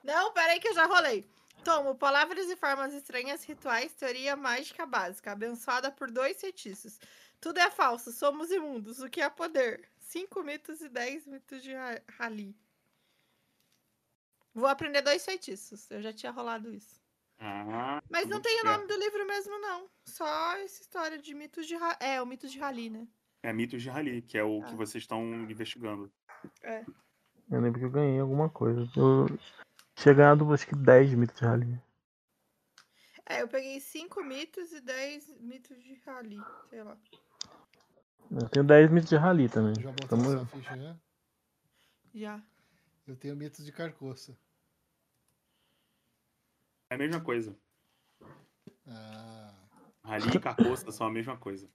Não, 0.03 0.33
peraí 0.33 0.59
que 0.59 0.69
eu 0.69 0.73
já 0.73 0.87
rolei. 0.87 1.23
Tomo 1.63 1.93
palavras 1.93 2.49
e 2.49 2.55
formas 2.55 2.95
estranhas, 2.95 3.43
rituais, 3.43 3.93
teoria 3.93 4.35
mágica 4.35 4.87
básica, 4.87 5.33
abençoada 5.33 5.91
por 5.91 6.09
dois 6.09 6.41
feitiços. 6.41 6.99
Tudo 7.39 7.59
é 7.59 7.69
falso, 7.69 8.11
somos 8.11 8.49
imundos. 8.49 9.01
O 9.01 9.07
que 9.07 9.21
é 9.21 9.29
poder? 9.29 9.87
Cinco 9.99 10.41
mitos 10.41 10.81
e 10.81 10.89
dez 10.89 11.27
mitos 11.27 11.61
de 11.61 11.75
Ra- 11.75 12.01
Rali. 12.17 12.57
Vou 14.53 14.67
aprender 14.67 15.01
dois 15.01 15.23
feitiços. 15.23 15.89
Eu 15.91 16.01
já 16.01 16.11
tinha 16.13 16.31
rolado 16.31 16.73
isso. 16.73 16.99
Ah, 17.39 18.01
Mas 18.09 18.27
não 18.27 18.41
tem 18.41 18.53
o 18.59 18.61
certo. 18.61 18.77
nome 18.77 18.87
do 18.87 18.97
livro 18.99 19.25
mesmo, 19.25 19.57
não. 19.59 19.89
Só 20.05 20.53
essa 20.57 20.81
história 20.81 21.17
de 21.17 21.33
mitos 21.33 21.65
de 21.65 21.75
Rali. 21.75 21.95
É, 22.01 22.21
o 22.21 22.25
mito 22.25 22.47
de 22.49 22.59
Rali, 22.59 22.89
né? 22.89 23.07
É 23.41 23.53
mitos 23.53 23.81
de 23.81 23.89
Rali, 23.89 24.21
que 24.21 24.37
é 24.37 24.43
o 24.43 24.61
que 24.61 24.73
Ah. 24.73 24.75
vocês 24.75 25.03
estão 25.03 25.23
investigando. 25.49 26.11
É. 26.63 26.83
Eu 27.49 27.61
lembro 27.61 27.79
que 27.79 27.85
eu 27.85 27.89
ganhei 27.91 28.19
alguma 28.19 28.49
coisa. 28.49 28.81
Eu 28.97 29.27
tinha 29.95 30.13
ganhado 30.13 30.51
acho 30.53 30.67
que 30.67 30.75
10 30.75 31.13
mitos 31.13 31.39
de 31.39 31.45
rally. 31.45 31.81
É, 33.25 33.41
eu 33.41 33.47
peguei 33.47 33.79
cinco 33.79 34.23
mitos 34.23 34.71
e 34.73 34.81
dez 34.81 35.29
mitos 35.39 35.81
de 35.81 35.93
Rali. 36.05 36.37
Sei 36.69 36.83
lá. 36.83 36.97
Eu 38.31 38.49
tenho 38.49 38.65
10 38.65 38.91
mitos 38.91 39.09
de 39.09 39.15
rally 39.15 39.47
também. 39.49 39.73
Já 39.81 39.91
botou 39.91 40.07
Tamo- 40.09 40.31
sua 40.31 40.45
ficha 40.47 40.77
já? 40.77 40.95
Já. 42.13 42.41
Eu 43.09 43.15
tenho 43.15 43.35
mitos 43.35 43.65
de 43.65 43.71
carcoça. 43.71 44.37
É 46.91 46.93
a 46.93 46.97
mesma 46.97 47.19
coisa. 47.19 47.57
Ah. 48.85 49.51
Rali 50.03 50.35
e 50.35 50.39
Carcoça 50.39 50.91
são 50.91 51.07
a 51.07 51.11
mesma 51.11 51.35
coisa. 51.35 51.67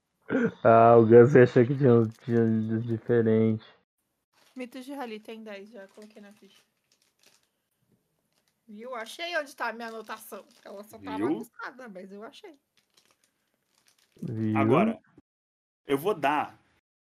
Ah, 0.62 0.96
o 0.96 1.04
Gus 1.04 1.34
achou 1.34 1.66
que 1.66 1.76
tinha, 1.76 2.06
tinha 2.24 2.80
diferente. 2.80 3.66
Mitos 4.54 4.84
de 4.84 4.92
Rali 4.92 5.18
tem 5.18 5.42
10, 5.42 5.70
já 5.70 5.88
coloquei 5.88 6.22
na 6.22 6.32
ficha. 6.32 6.62
Viu? 8.68 8.94
Achei 8.94 9.36
onde 9.36 9.56
tá 9.56 9.70
a 9.70 9.72
minha 9.72 9.88
anotação. 9.88 10.46
Ela 10.64 10.84
só 10.84 10.98
tá 10.98 11.16
Viu? 11.16 11.28
bagunçada, 11.28 11.88
mas 11.88 12.12
eu 12.12 12.22
achei. 12.22 12.56
Viu? 14.22 14.56
Agora, 14.56 15.02
eu 15.84 15.98
vou 15.98 16.14
dar 16.14 16.56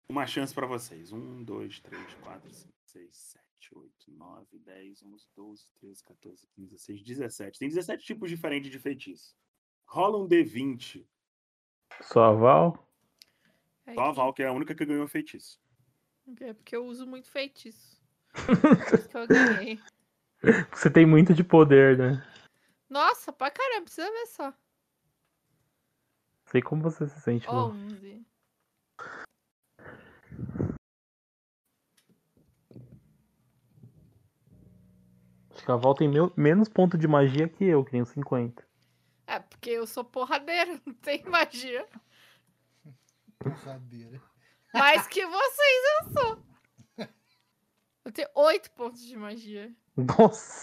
uma 0.08 0.26
chance 0.26 0.54
pra 0.54 0.66
vocês. 0.66 1.12
Um, 1.12 1.44
dois, 1.44 1.82
três, 1.82 2.14
quatro, 2.16 2.50
cinco, 2.50 2.74
seis, 2.86 3.16
sete, 3.16 3.51
oito, 3.76 4.12
nove, 4.12 4.60
dez, 4.60 5.02
onze, 5.04 5.28
doze, 5.36 5.66
treze, 5.80 6.04
14, 6.04 6.48
15, 6.56 6.70
16, 6.70 7.04
17. 7.04 7.60
Tem 7.60 7.70
17 7.70 8.04
tipos 8.04 8.30
diferentes 8.30 8.72
de 8.72 8.80
feitiço. 8.80 9.36
Rola 9.86 10.18
um 10.18 10.28
D20. 10.28 11.06
Só 12.02 12.24
a 12.24 12.34
Val? 12.34 12.88
É, 13.86 13.94
Só 13.94 14.02
a 14.02 14.12
Val, 14.12 14.34
que 14.34 14.44
é 14.44 14.48
a 14.48 14.54
única 14.54 14.74
que 14.74 14.86
ganhou 14.86 15.08
feitiço. 15.08 15.62
É 16.40 16.54
porque 16.54 16.76
eu 16.76 16.86
uso 16.86 17.06
muito 17.06 17.30
feitiço. 17.30 18.02
Por 18.90 19.00
isso 19.00 19.10
que 19.10 19.18
eu 19.18 19.28
ganhei. 19.28 19.80
Você 20.72 20.90
tem 20.90 21.06
muito 21.06 21.34
de 21.34 21.44
poder, 21.44 21.98
né? 21.98 22.26
Nossa, 22.90 23.32
pra 23.32 23.52
caramba, 23.52 23.84
precisa 23.84 24.10
ver 24.10 24.26
só. 24.28 24.54
Sei 26.48 26.62
como 26.62 26.82
você 26.82 27.08
se 27.08 27.22
sente. 27.22 27.46
Val. 27.46 27.70
11. 27.70 28.26
Val 35.66 35.94
tem 35.96 36.08
meu- 36.10 36.34
menos 36.36 36.68
ponto 36.70 36.98
de 36.98 37.08
magia 37.08 37.48
que 37.48 37.64
eu, 37.66 37.84
que 37.86 37.92
tenho 37.92 38.06
50. 38.06 38.68
É, 39.28 39.40
porque 39.40 39.70
eu 39.70 39.88
sou 39.88 40.04
porradeira, 40.04 40.80
não 40.86 40.94
tem 40.96 41.24
magia. 41.26 41.88
Porradeira. 43.40 44.22
Mais 44.74 45.08
que 45.08 45.26
vocês 45.26 45.84
eu 46.02 46.12
sou. 46.12 46.44
Eu 48.06 48.12
tenho 48.12 48.30
8 48.36 48.72
pontos 48.72 49.06
de 49.06 49.16
magia. 49.16 49.74
Nossa! 49.96 50.62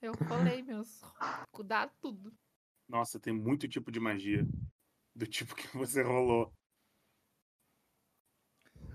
Eu 0.00 0.14
falei, 0.26 0.62
meus. 0.62 1.00
Cuidado 1.50 1.92
tudo. 2.00 2.32
Nossa, 2.88 3.18
tem 3.20 3.32
muito 3.32 3.68
tipo 3.68 3.90
de 3.90 4.00
magia. 4.00 4.46
Do 5.14 5.26
tipo 5.26 5.54
que 5.54 5.66
você 5.76 6.02
rolou. 6.02 6.52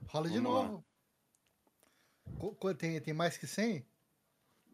Rola 0.09 0.29
de 0.29 0.39
Vamos 0.39 0.53
lá. 0.53 0.63
novo. 0.69 0.77
Co- 0.77 0.92
Tem, 2.77 2.99
tem 3.01 3.13
mais 3.13 3.37
que 3.37 3.47
100? 3.47 3.85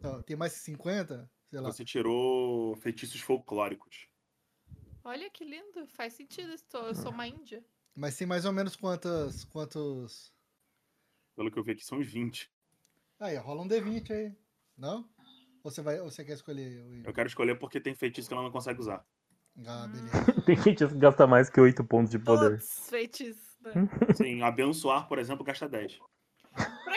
Não, 0.01 0.21
tem 0.21 0.35
mais 0.35 0.53
que 0.53 0.59
50? 0.59 1.29
Sei 1.49 1.59
lá. 1.59 1.71
Você 1.71 1.83
tirou 1.83 2.75
feitiços 2.77 3.21
folclóricos. 3.21 4.07
Olha 5.03 5.29
que 5.29 5.43
lindo, 5.43 5.87
faz 5.87 6.13
sentido. 6.13 6.53
isso, 6.53 6.65
Eu 6.73 6.95
sou 6.95 7.11
uma 7.11 7.27
índia. 7.27 7.63
Mas 7.95 8.15
tem 8.17 8.27
mais 8.27 8.45
ou 8.45 8.53
menos 8.53 8.75
quantas, 8.75 9.43
quantos... 9.45 10.31
Pelo 11.35 11.51
que 11.51 11.57
eu 11.57 11.63
vi 11.63 11.71
aqui, 11.71 11.83
são 11.85 11.99
uns 11.99 12.07
20. 12.07 12.51
Aí, 13.19 13.35
rola 13.37 13.63
um 13.63 13.67
D20 13.67 14.11
aí. 14.11 14.35
Não? 14.77 15.09
Ou 15.63 15.71
você, 15.71 15.81
vai, 15.81 15.99
ou 15.99 16.09
você 16.09 16.23
quer 16.23 16.33
escolher 16.33 16.81
o 16.81 17.07
Eu 17.07 17.13
quero 17.13 17.27
escolher 17.27 17.57
porque 17.59 17.81
tem 17.81 17.93
feitiço 17.93 18.27
que 18.27 18.33
ela 18.33 18.43
não 18.43 18.51
consegue 18.51 18.79
usar. 18.79 19.05
Ah, 19.65 19.85
Hum. 19.85 19.91
beleza. 19.91 20.11
Tem 20.45 20.55
gente 20.55 20.87
que 20.87 20.95
gasta 20.95 21.27
mais 21.27 21.49
que 21.49 21.59
8 21.59 21.83
pontos 21.83 22.11
de 22.11 22.19
poder. 22.19 22.59
Putz, 22.59 22.89
feitiço, 22.89 23.57
né? 23.61 23.73
Sim, 24.15 24.41
abençoar, 24.41 25.07
por 25.07 25.19
exemplo, 25.19 25.43
gasta 25.43 25.67
10. 25.67 25.99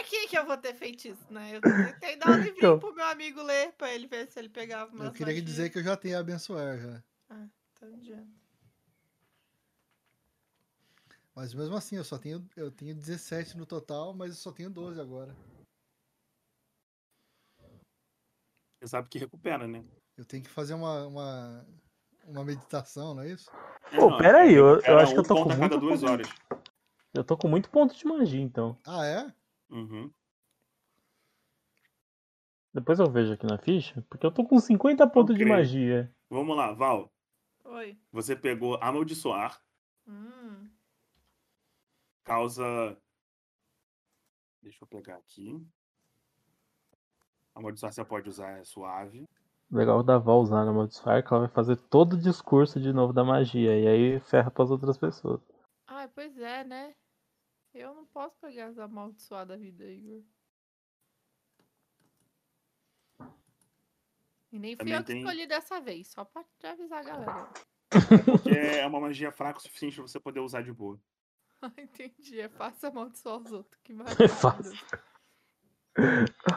Pra 0.02 0.09
que 0.11 0.26
que 0.26 0.37
eu 0.37 0.44
vou 0.44 0.56
ter 0.56 0.75
feitiço, 0.75 1.32
né? 1.32 1.56
Eu 1.56 1.62
tentei 1.62 2.16
dar 2.16 2.32
um 2.32 2.37
livrinho 2.42 2.56
Então. 2.59 2.78
pro 2.80 2.92
meu 2.94 3.04
amigo 3.06 3.40
ler, 3.40 3.73
pra 3.75 3.92
ele 3.94 4.09
ver 4.09 4.26
se 4.26 4.38
ele 4.38 4.49
pegava 4.49 4.90
umas 4.92 5.06
Eu 5.06 5.12
queria 5.12 5.32
magias. 5.35 5.44
dizer 5.49 5.71
que 5.71 5.78
eu 5.78 5.85
já 5.85 5.97
tenho 5.97 6.18
abençoar 6.18 6.76
já. 6.78 7.02
Tá 7.28 7.87
adianta. 7.87 8.42
Mas 11.35 11.54
mesmo 11.54 11.76
assim, 11.76 11.97
eu 11.97 12.04
só 12.04 12.18
tenho, 12.18 12.47
eu 12.56 12.71
tenho 12.71 12.94
17 12.94 13.56
no 13.56 13.64
total, 13.64 14.12
mas 14.12 14.30
eu 14.30 14.37
só 14.37 14.52
tenho 14.52 14.68
12 14.68 15.00
agora. 15.00 15.35
Você 18.80 18.88
sabe 18.88 19.09
que 19.09 19.18
recupera, 19.18 19.66
né? 19.68 19.85
Eu 20.16 20.25
tenho 20.25 20.42
que 20.42 20.50
fazer 20.50 20.75
uma, 20.75 21.06
uma, 21.06 21.66
uma 22.25 22.44
meditação, 22.44 23.14
não 23.14 23.23
é 23.23 23.30
isso? 23.30 23.50
É, 23.92 23.97
Pô, 23.97 24.11
não, 24.11 24.18
pera 24.18 24.40
aí, 24.42 24.52
eu- 24.54 24.66
eu 24.66 24.75
recupera 24.75 25.02
acho 25.02 25.12
que 25.14 25.21
eu 25.21 25.25
tô 25.25 25.35
ponto 25.35 25.44
com 25.44 25.52
a 25.52 25.56
cada 25.56 25.76
muito 25.76 25.80
duas 25.80 26.02
horas. 26.02 26.28
Eu 27.14 27.25
tô 27.25 27.37
com 27.37 27.49
muito 27.49 27.71
ponto 27.71 27.94
de 27.97 28.04
magia, 28.06 28.40
então. 28.40 28.76
Ah, 28.85 29.06
é? 29.06 29.32
Uhum. 29.73 30.12
Depois 32.75 32.99
eu 32.99 33.11
vejo 33.11 33.33
aqui 33.33 33.47
na 33.47 33.59
ficha, 33.59 34.05
porque 34.09 34.25
eu 34.25 34.31
tô 34.31 34.45
com 34.45 34.59
50 34.59 35.07
pontos 35.07 35.35
de 35.35 35.43
creio. 35.43 35.57
magia. 35.57 36.14
Vamos 36.31 36.57
lá, 36.57 36.73
Val. 36.73 37.11
Oi. 37.64 37.99
Você 38.12 38.37
pegou 38.37 38.76
amaldiçoar, 38.81 39.61
Hum. 40.07 40.69
causa. 42.25 42.97
Deixa 44.62 44.85
eu 44.85 44.88
pegar 44.88 45.17
aqui. 45.17 45.61
Amaldiçoar 47.55 47.93
você 47.93 48.05
pode 48.05 48.29
usar, 48.29 48.59
é 48.59 48.64
suave. 48.64 49.29
Legal 49.71 50.02
da 50.02 50.19
Val 50.19 50.41
usar 50.41 50.64
na 50.64 50.71
Amaldiçoar, 50.71 51.26
que 51.26 51.33
ela 51.33 51.47
vai 51.47 51.55
fazer 51.55 51.76
todo 51.76 52.14
o 52.14 52.21
discurso 52.21 52.79
de 52.81 52.93
novo 52.93 53.12
da 53.12 53.25
magia. 53.25 53.79
E 53.79 53.87
aí 53.87 54.21
ferra 54.21 54.50
pras 54.50 54.71
outras 54.71 54.99
pessoas. 54.99 55.41
Ai, 55.87 56.09
pois 56.09 56.37
é, 56.38 56.62
né? 56.64 56.95
Eu 57.75 57.95
não 57.95 58.05
posso 58.07 58.37
pegar 58.38 58.67
as 58.67 58.79
amaldiçoadas 58.79 59.57
da 59.59 59.62
vida, 59.62 59.85
Igor. 59.85 60.23
E 64.52 64.59
nem 64.59 64.76
fui 64.76 64.79
Também 64.79 64.95
eu 64.95 65.00
que 65.00 65.07
tem- 65.07 65.19
escolhi 65.21 65.47
dessa 65.47 65.81
vez, 65.81 66.09
só 66.09 66.25
pra 66.25 66.45
te 66.59 66.67
avisar 66.67 67.00
a 67.00 67.02
galera. 67.02 67.50
Porque 68.26 68.50
é 68.50 68.87
uma 68.87 69.00
magia 69.00 69.33
fraca 69.33 69.59
o 69.59 69.62
suficiente 69.62 69.97
pra 69.97 70.07
você 70.07 70.21
poder 70.21 70.41
usar 70.41 70.62
de 70.62 70.73
boa. 70.73 71.00
Entendi, 71.79 72.41
é 72.41 72.49
fácil 72.49 72.88
amaldiçoar 72.88 73.38
os 73.38 73.52
outros. 73.52 73.81
Que 73.83 73.93
É 74.23 74.29
fácil. 74.29 74.79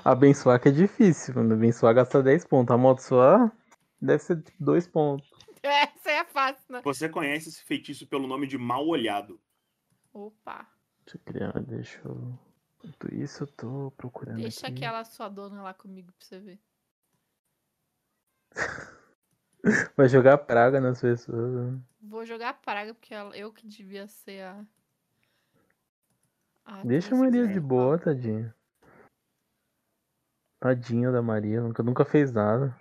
Abençoar 0.04 0.62
que 0.62 0.70
é 0.70 0.72
difícil, 0.72 1.36
mano. 1.36 1.54
Abençoar 1.54 1.94
gasta 1.96 2.22
10 2.22 2.46
pontos. 2.46 2.74
Amaldiçoar 2.74 3.56
deve 4.02 4.22
ser 4.24 4.42
tipo 4.42 4.64
2 4.64 4.88
pontos. 4.88 5.30
Essa 5.64 6.12
é 6.12 6.26
fácil, 6.26 6.66
né? 6.74 6.82
Você 6.84 7.08
conhece 7.10 7.50
esse 7.50 7.64
feitiço 7.64 8.06
pelo 8.08 8.28
nome 8.28 8.46
de 8.48 8.58
mal 8.58 8.86
olhado. 8.88 9.40
Opa, 10.14 10.70
Deixa 11.06 11.18
eu 11.18 11.22
criar, 11.22 11.60
deixa 11.64 12.02
eu. 12.06 12.40
Enquanto 12.84 13.14
isso 13.14 13.44
eu 13.44 13.48
tô 13.48 13.92
procurando 13.98 14.36
deixa 14.42 14.68
aqui. 14.68 14.78
aquela 14.78 15.04
sua 15.04 15.30
dona 15.30 15.62
lá 15.62 15.74
comigo 15.74 16.12
pra 16.12 16.26
você 16.26 16.40
ver. 16.40 16.60
Vai 19.98 20.08
jogar 20.08 20.38
praga 20.40 20.80
nas 20.80 21.02
pessoas. 21.02 21.54
né? 21.74 21.82
Vou 22.02 22.26
jogar 22.26 22.54
praga, 22.62 22.94
porque 22.94 23.14
ela- 23.14 23.36
eu 23.36 23.52
que 23.52 23.68
devia 23.68 24.08
ser 24.08 24.42
a. 24.44 24.66
a 26.66 26.84
Deixa 26.84 27.16
a 27.16 27.18
Maria 27.18 27.48
de 27.48 27.60
boa, 27.60 27.98
tadinha. 27.98 28.54
Tadinha 30.60 31.12
da 31.12 31.22
Maria, 31.22 31.62
nunca, 31.62 31.84
nunca 31.84 32.06
fez 32.06 32.32
nada. 32.32 32.80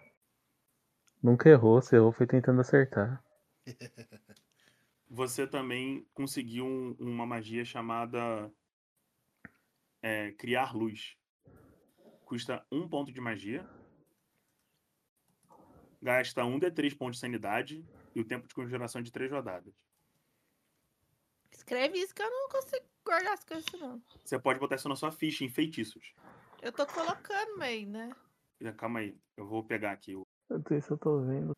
Nunca 1.23 1.49
errou, 1.49 1.81
se 1.81 1.97
errou 1.97 2.12
foi 2.12 2.26
tentando 2.26 2.61
acertar. 2.61 3.23
Você 5.14 5.46
também 5.46 6.05
conseguiu 6.12 6.66
um- 6.66 6.96
uma 6.98 7.24
magia 7.24 7.64
chamada 7.64 8.53
é, 10.03 10.33
Criar 10.33 10.74
Luz. 10.74 11.16
Custa 12.24 12.66
um 12.70 12.88
ponto 12.88 13.12
de 13.12 13.20
magia. 13.20 13.64
Gasta 16.03 16.44
um 16.44 16.59
D3 16.59 16.92
pontos 16.94 17.16
de 17.16 17.20
sanidade 17.20 17.87
e 18.12 18.20
o 18.20 18.24
tempo 18.24 18.48
de 18.48 18.55
conjuração 18.57 19.00
é 19.00 19.05
de 19.05 19.12
três 19.12 19.31
rodadas. 19.31 19.72
Escreve 21.53 21.96
isso 21.98 22.12
que 22.12 22.20
eu 22.20 22.29
não 22.31 22.48
consigo 22.48 22.85
guardar 23.05 23.35
as 23.35 23.44
coisas, 23.44 23.72
não. 23.81 24.03
Você 24.24 24.37
pode 24.37 24.59
botar 24.59 24.74
isso 24.74 24.88
na 24.88 24.96
sua 24.96 25.12
ficha 25.12 25.44
em 25.44 25.48
feitiços. 25.48 26.12
Eu 26.61 26.72
tô 26.72 26.85
colocando 26.88 27.62
aí, 27.62 27.87
né? 27.87 28.11
Calma 28.77 28.98
aí, 28.98 29.16
eu 29.37 29.46
vou 29.46 29.62
pegar 29.64 29.92
aqui. 29.92 30.16
O 30.16 30.27
Enquanto 30.50 30.74
isso 30.74 30.92
eu 30.92 30.98
tô 30.98 31.20
vendo. 31.24 31.53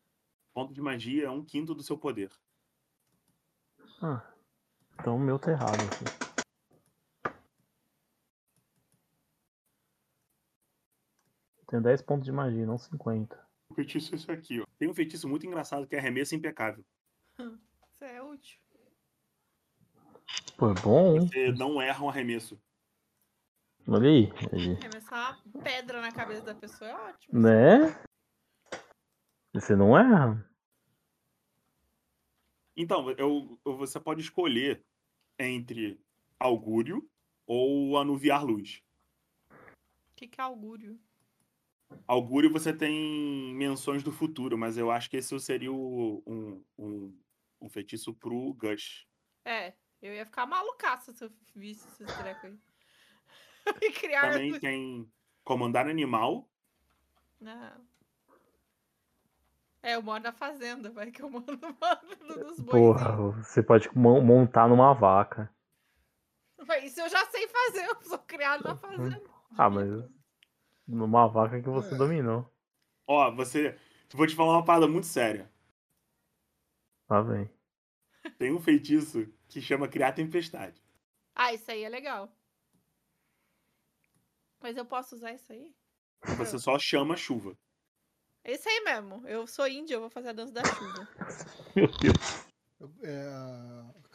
ponto 0.53 0.73
de 0.75 0.81
magia 0.81 1.25
é 1.25 1.29
um 1.29 1.43
quinto 1.43 1.73
do 1.73 1.81
seu 1.81 1.97
poder. 1.97 2.31
Ah, 4.01 4.23
então 4.99 5.15
o 5.15 5.19
meu 5.19 5.39
tá 5.39 5.51
errado 5.51 5.75
aqui. 5.75 6.27
Tenho 11.67 11.81
10 11.83 12.01
pontos 12.01 12.25
de 12.25 12.31
magia, 12.31 12.65
não 12.65 12.77
50. 12.77 13.47
O 13.69 13.75
feitiço 13.75 14.13
é 14.13 14.17
isso 14.17 14.31
aqui, 14.31 14.61
ó. 14.61 14.65
Tem 14.79 14.89
um 14.89 14.93
feitiço 14.93 15.27
muito 15.27 15.45
engraçado 15.45 15.85
que 15.85 15.95
é 15.95 15.99
arremesso 15.99 16.35
impecável. 16.35 16.85
Isso 17.99 18.03
é 18.03 18.21
útil. 18.21 18.59
Pô, 20.55 20.69
é 20.69 20.73
bom. 20.75 21.15
hein? 21.15 21.27
Você 21.27 21.51
não 21.51 21.81
erra 21.81 22.03
um 22.03 22.09
arremesso. 22.09 22.61
Olha 23.87 24.07
aí. 24.09 24.31
aí. 24.53 24.77
Arremessar 24.77 25.41
uma 25.45 25.63
pedra 25.63 25.99
na 26.01 26.11
cabeça 26.11 26.41
da 26.41 26.53
pessoa 26.53 26.89
é 26.89 26.93
ótimo. 26.93 27.39
Né? 27.39 27.99
Você 29.53 29.75
não 29.75 29.97
erra. 29.97 30.46
Então, 32.77 33.09
eu, 33.11 33.59
você 33.65 33.99
pode 33.99 34.21
escolher 34.21 34.85
entre 35.39 35.99
augúrio 36.39 37.09
ou 37.47 37.97
anuviar 37.97 38.45
luz. 38.45 38.83
O 39.51 40.15
que, 40.15 40.27
que 40.27 40.39
é 40.39 40.43
augúrio? 40.43 40.99
Augúrio 42.07 42.51
você 42.51 42.71
tem 42.71 43.55
menções 43.55 44.03
do 44.03 44.11
futuro, 44.11 44.57
mas 44.57 44.77
eu 44.77 44.91
acho 44.91 45.09
que 45.09 45.17
esse 45.17 45.37
seria 45.39 45.71
o- 45.71 46.21
um, 46.27 46.63
um, 46.77 47.19
um 47.61 47.69
feitiço 47.69 48.13
pro 48.13 48.53
Gush. 48.53 49.07
É, 49.43 49.73
eu 49.99 50.13
ia 50.13 50.25
ficar 50.25 50.45
malucaça 50.45 51.11
se 51.13 51.23
eu 51.23 51.31
visse 51.55 51.87
esses 51.87 52.15
trecos 52.17 52.43
aí. 52.43 52.59
e 53.81 53.91
criar. 53.91 54.33
Também 54.33 54.59
tem 54.59 55.11
comandar 55.43 55.87
animal. 55.87 56.47
Não. 57.39 57.87
É, 59.87 59.95
eu 59.95 60.01
moro 60.01 60.21
na 60.21 60.33
fazenda, 60.33 60.91
vai 60.91 61.09
que 61.11 61.21
eu 61.21 61.29
moro 61.29 61.45
no 61.55 61.69
moro 61.79 62.45
nos 62.45 62.59
Porra, 62.61 63.15
bois. 63.15 63.47
você 63.47 63.63
pode 63.63 63.89
mon- 63.97 64.21
montar 64.21 64.67
numa 64.67 64.93
vaca. 64.93 65.49
Mas 66.67 66.83
isso 66.91 66.99
eu 66.99 67.07
já 67.07 67.25
sei 67.27 67.47
fazer, 67.47 67.85
eu 67.85 68.01
sou 68.03 68.19
criado 68.19 68.65
na 68.65 68.75
fazenda. 68.75 69.23
Ah, 69.57 69.69
mas 69.69 69.87
numa 70.85 71.25
vaca 71.27 71.61
que 71.61 71.69
você 71.69 71.95
É. 71.95 71.97
dominou. 71.97 72.53
Ó, 73.07 73.31
você. 73.33 73.79
Vou 74.13 74.27
te 74.27 74.35
falar 74.35 74.57
uma 74.57 74.65
parada 74.65 74.89
muito 74.89 75.07
séria. 75.07 75.49
Lá 77.09 77.21
vem. 77.21 77.49
Tem 78.37 78.51
um 78.53 78.59
feitiço 78.59 79.25
que 79.47 79.61
chama 79.61 79.87
Criar 79.87 80.11
Tempestade. 80.11 80.83
Ah, 81.33 81.53
isso 81.53 81.71
aí 81.71 81.83
é 81.83 81.89
legal. 81.89 82.29
Mas 84.59 84.75
eu 84.75 84.85
posso 84.85 85.15
usar 85.15 85.31
isso 85.31 85.53
aí? 85.53 85.73
Você 86.37 86.59
só 86.59 86.77
chama 86.77 87.15
chuva. 87.15 87.57
É 88.47 88.53
isso 88.53 88.67
aí 88.69 88.81
mesmo. 88.85 89.27
Eu 89.27 89.45
sou 89.45 89.67
índia, 89.67 89.95
eu 89.95 89.99
vou 89.99 90.09
fazer 90.09 90.29
a 90.29 90.33
dança 90.33 90.53
da 90.53 90.63
chuva. 90.63 91.05
Meu 91.75 91.87
Deus. 91.87 92.47
Eu- 92.79 92.89
É, 93.03 93.25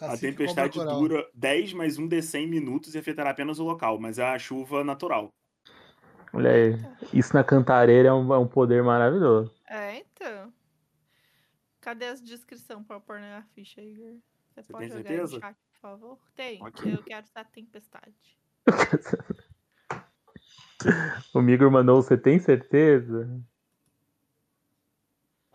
a 0.01 0.13
A 0.13 0.17
tempestade 0.17 0.79
dura 0.79 1.29
10 1.35 1.75
mais 1.75 1.99
1 1.99 2.09
de 2.09 2.23
100 2.23 2.47
minutos 2.49 2.95
e 2.95 2.99
afetará 2.99 3.29
apenas 3.31 3.59
o 3.59 3.65
local, 3.65 4.01
mas 4.01 4.19
é 4.19 4.25
a 4.25 4.39
chuva 4.39 4.83
natural. 4.83 5.31
Olha 6.33 6.51
aí. 6.51 6.73
Isso 7.13 7.35
na 7.35 7.45
cantareira 7.45 8.09
é 8.09 8.13
um, 8.13 8.33
é 8.33 8.39
um 8.39 8.49
poder 8.49 8.83
maravilhoso. 8.83 9.55
É, 9.69 9.99
então. 9.99 10.51
Cadê 11.81 12.07
as 12.07 12.23
descrições 12.23 12.87
pra 12.87 12.99
pôr 13.01 13.21
na 13.21 13.43
ficha, 13.55 13.83
Igor? 13.83 14.15
Você, 14.55 14.63
Você 14.63 14.73
pode 14.73 14.89
tem 14.89 14.97
jogar 14.97 15.09
certeza? 15.11 15.35
no 15.35 15.41
chat, 15.41 15.57
por 15.73 15.81
favor? 15.81 16.19
Tem. 16.35 16.63
Ok. 16.63 16.95
Eu 16.95 17.03
quero 17.03 17.27
usar 17.27 17.45
tempestade. 17.45 18.39
o 21.35 21.43
Migor 21.43 21.71
mandou, 21.71 22.01
você 22.01 22.17
tem 22.17 22.39
certeza? 22.39 23.29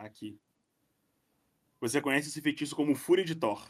Aqui. 0.08 0.40
Você 1.80 2.02
conhece 2.02 2.30
esse 2.30 2.42
feitiço 2.42 2.76
como 2.76 2.96
Fúria 2.96 3.24
de 3.24 3.36
Thor. 3.36 3.66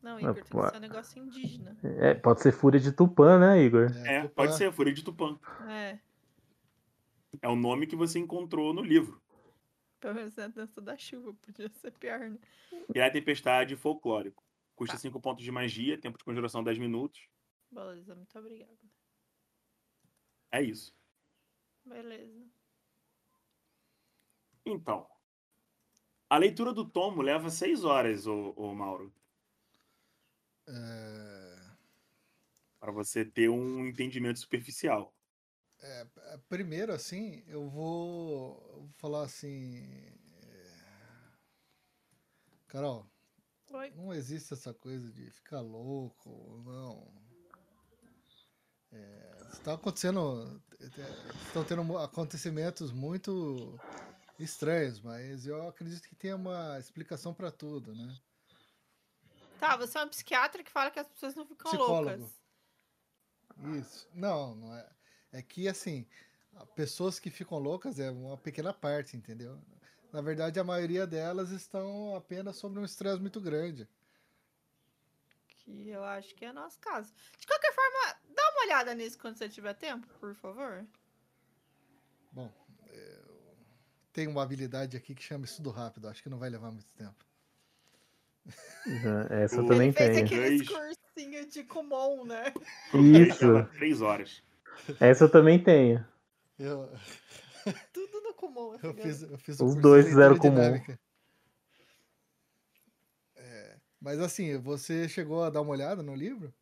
Não, 0.00 0.18
Igor, 0.20 0.34
tem 0.34 0.42
que 0.44 0.50
ser 0.50 0.76
um 0.76 0.80
negócio 0.80 1.18
indígena. 1.22 1.78
É, 1.82 2.12
pode 2.14 2.42
ser 2.42 2.52
fúria 2.52 2.78
de 2.78 2.92
Tupã, 2.92 3.38
né, 3.38 3.62
Igor? 3.62 3.90
É, 4.06 4.22
Tupã. 4.22 4.34
pode 4.34 4.56
ser, 4.56 4.70
Fúria 4.72 4.92
de 4.92 5.02
Tupã. 5.02 5.38
É. 5.66 5.98
É 7.40 7.48
o 7.48 7.56
nome 7.56 7.86
que 7.86 7.96
você 7.96 8.18
encontrou 8.18 8.74
no 8.74 8.82
livro. 8.82 9.20
Pelo 10.00 10.14
menos 10.14 10.36
é 10.36 10.44
a 10.44 10.48
dança 10.48 10.80
da 10.82 10.96
chuva, 10.98 11.32
podia 11.34 11.70
ser 11.70 11.90
pior, 11.92 12.18
né? 12.20 12.38
Criar 12.88 13.10
Tempestade 13.10 13.74
Folclórico. 13.76 14.44
Custa 14.76 14.96
Tá. 14.96 15.00
5 15.00 15.18
pontos 15.20 15.42
de 15.42 15.50
magia, 15.50 15.98
tempo 15.98 16.18
de 16.18 16.24
conjuração 16.24 16.62
10 16.62 16.78
minutos. 16.78 17.26
Beleza, 17.70 18.14
muito 18.14 18.38
obrigada. 18.38 18.76
É 20.52 20.60
isso. 20.62 20.94
Beleza. 21.84 22.44
Então, 24.66 25.06
a 26.28 26.36
leitura 26.36 26.72
do 26.74 26.84
tomo 26.86 27.22
leva 27.22 27.48
seis 27.48 27.82
horas, 27.82 28.26
ô, 28.26 28.52
ô 28.56 28.74
Mauro, 28.74 29.10
É, 30.66 31.76
para 32.78 32.92
você 32.92 33.24
ter 33.24 33.48
um 33.48 33.84
entendimento 33.86 34.38
superficial. 34.38 35.12
é, 35.80 36.06
é, 36.16 36.38
primeiro, 36.48 36.92
assim, 36.92 37.42
eu 37.46 37.68
vou, 37.68 38.88
falar 38.96 39.22
assim. 39.24 39.82
é, 40.42 40.82
Carol, 42.68 43.06
Oi. 43.72 43.92
não 43.94 44.12
existe 44.14 44.52
essa 44.54 44.72
coisa 44.74 45.10
de 45.12 45.30
ficar 45.30 45.60
louco 45.60 46.30
ou 46.30 46.62
não. 46.62 47.12
É, 48.92 49.48
está 49.52 49.74
acontecendo. 49.74 50.62
Estão 51.46 51.64
tendo 51.64 51.98
acontecimentos 51.98 52.92
muito 52.92 53.80
estranhos, 54.38 55.00
mas 55.00 55.46
eu 55.46 55.68
acredito 55.68 56.08
que 56.08 56.14
tem 56.14 56.34
uma 56.34 56.78
explicação 56.78 57.32
para 57.32 57.50
tudo, 57.50 57.94
né? 57.94 58.16
Tá, 59.58 59.76
você 59.76 59.98
é 59.98 60.04
um 60.04 60.08
psiquiatra 60.08 60.62
que 60.62 60.70
fala 60.70 60.90
que 60.90 60.98
as 60.98 61.08
pessoas 61.08 61.34
não 61.34 61.46
ficam 61.46 61.70
Psicólogo. 61.70 62.18
loucas. 62.18 62.44
Isso. 63.78 64.08
Não, 64.12 64.54
não 64.56 64.74
é. 64.76 64.88
É 65.32 65.42
que 65.42 65.68
assim, 65.68 66.06
pessoas 66.74 67.18
que 67.18 67.30
ficam 67.30 67.58
loucas 67.58 67.98
é 67.98 68.10
uma 68.10 68.36
pequena 68.36 68.72
parte, 68.72 69.16
entendeu? 69.16 69.60
Na 70.12 70.20
verdade, 70.20 70.60
a 70.60 70.64
maioria 70.64 71.06
delas 71.06 71.50
estão 71.50 72.14
apenas 72.14 72.56
sob 72.56 72.78
um 72.78 72.84
estresse 72.84 73.20
muito 73.20 73.40
grande. 73.40 73.88
Que 75.48 75.88
eu 75.88 76.04
acho 76.04 76.34
que 76.34 76.44
é 76.44 76.52
nosso 76.52 76.78
caso. 76.78 77.12
De 77.38 77.46
qualquer 77.46 77.74
forma, 77.74 78.20
dá 78.34 78.50
uma 78.50 78.64
olhada 78.64 78.94
nisso 78.94 79.18
quando 79.18 79.36
você 79.36 79.48
tiver 79.48 79.74
tempo, 79.74 80.06
por 80.20 80.34
favor. 80.34 80.86
Bom, 82.30 82.52
tenho 84.14 84.30
uma 84.30 84.42
habilidade 84.42 84.96
aqui 84.96 85.14
que 85.14 85.22
chama 85.22 85.44
estudo 85.44 85.70
rápido. 85.70 86.08
Acho 86.08 86.22
que 86.22 86.30
não 86.30 86.38
vai 86.38 86.48
levar 86.48 86.70
muito 86.70 86.86
tempo. 86.94 87.22
Essa 89.30 89.56
eu 89.56 89.66
também 89.66 89.88
Ele 89.88 89.92
fez 89.96 90.10
tenho. 90.14 90.24
aqueles 90.26 90.66
Dois. 90.68 90.94
cursinhos 91.14 91.52
de 91.52 91.64
Kumon, 91.64 92.24
né? 92.24 92.54
Isso, 92.94 93.64
três 93.76 94.00
horas. 94.00 94.42
essa 95.00 95.24
eu 95.24 95.30
também 95.30 95.62
tenho. 95.62 96.06
Eu, 96.58 96.88
Tudo 97.92 98.20
no 98.20 98.34
Kumon. 98.34 98.78
eu, 98.82 98.94
fiz, 98.94 99.22
eu 99.22 99.38
fiz 99.38 99.60
Os 99.60 99.74
dois 99.74 100.06
fizeram 100.06 100.36
comum. 100.38 100.54
dinâmica. 100.54 100.98
É, 103.34 103.76
mas 104.00 104.20
assim, 104.20 104.56
você 104.58 105.08
chegou 105.08 105.42
a 105.42 105.50
dar 105.50 105.60
uma 105.62 105.72
olhada 105.72 106.02
no 106.02 106.14
livro? 106.14 106.54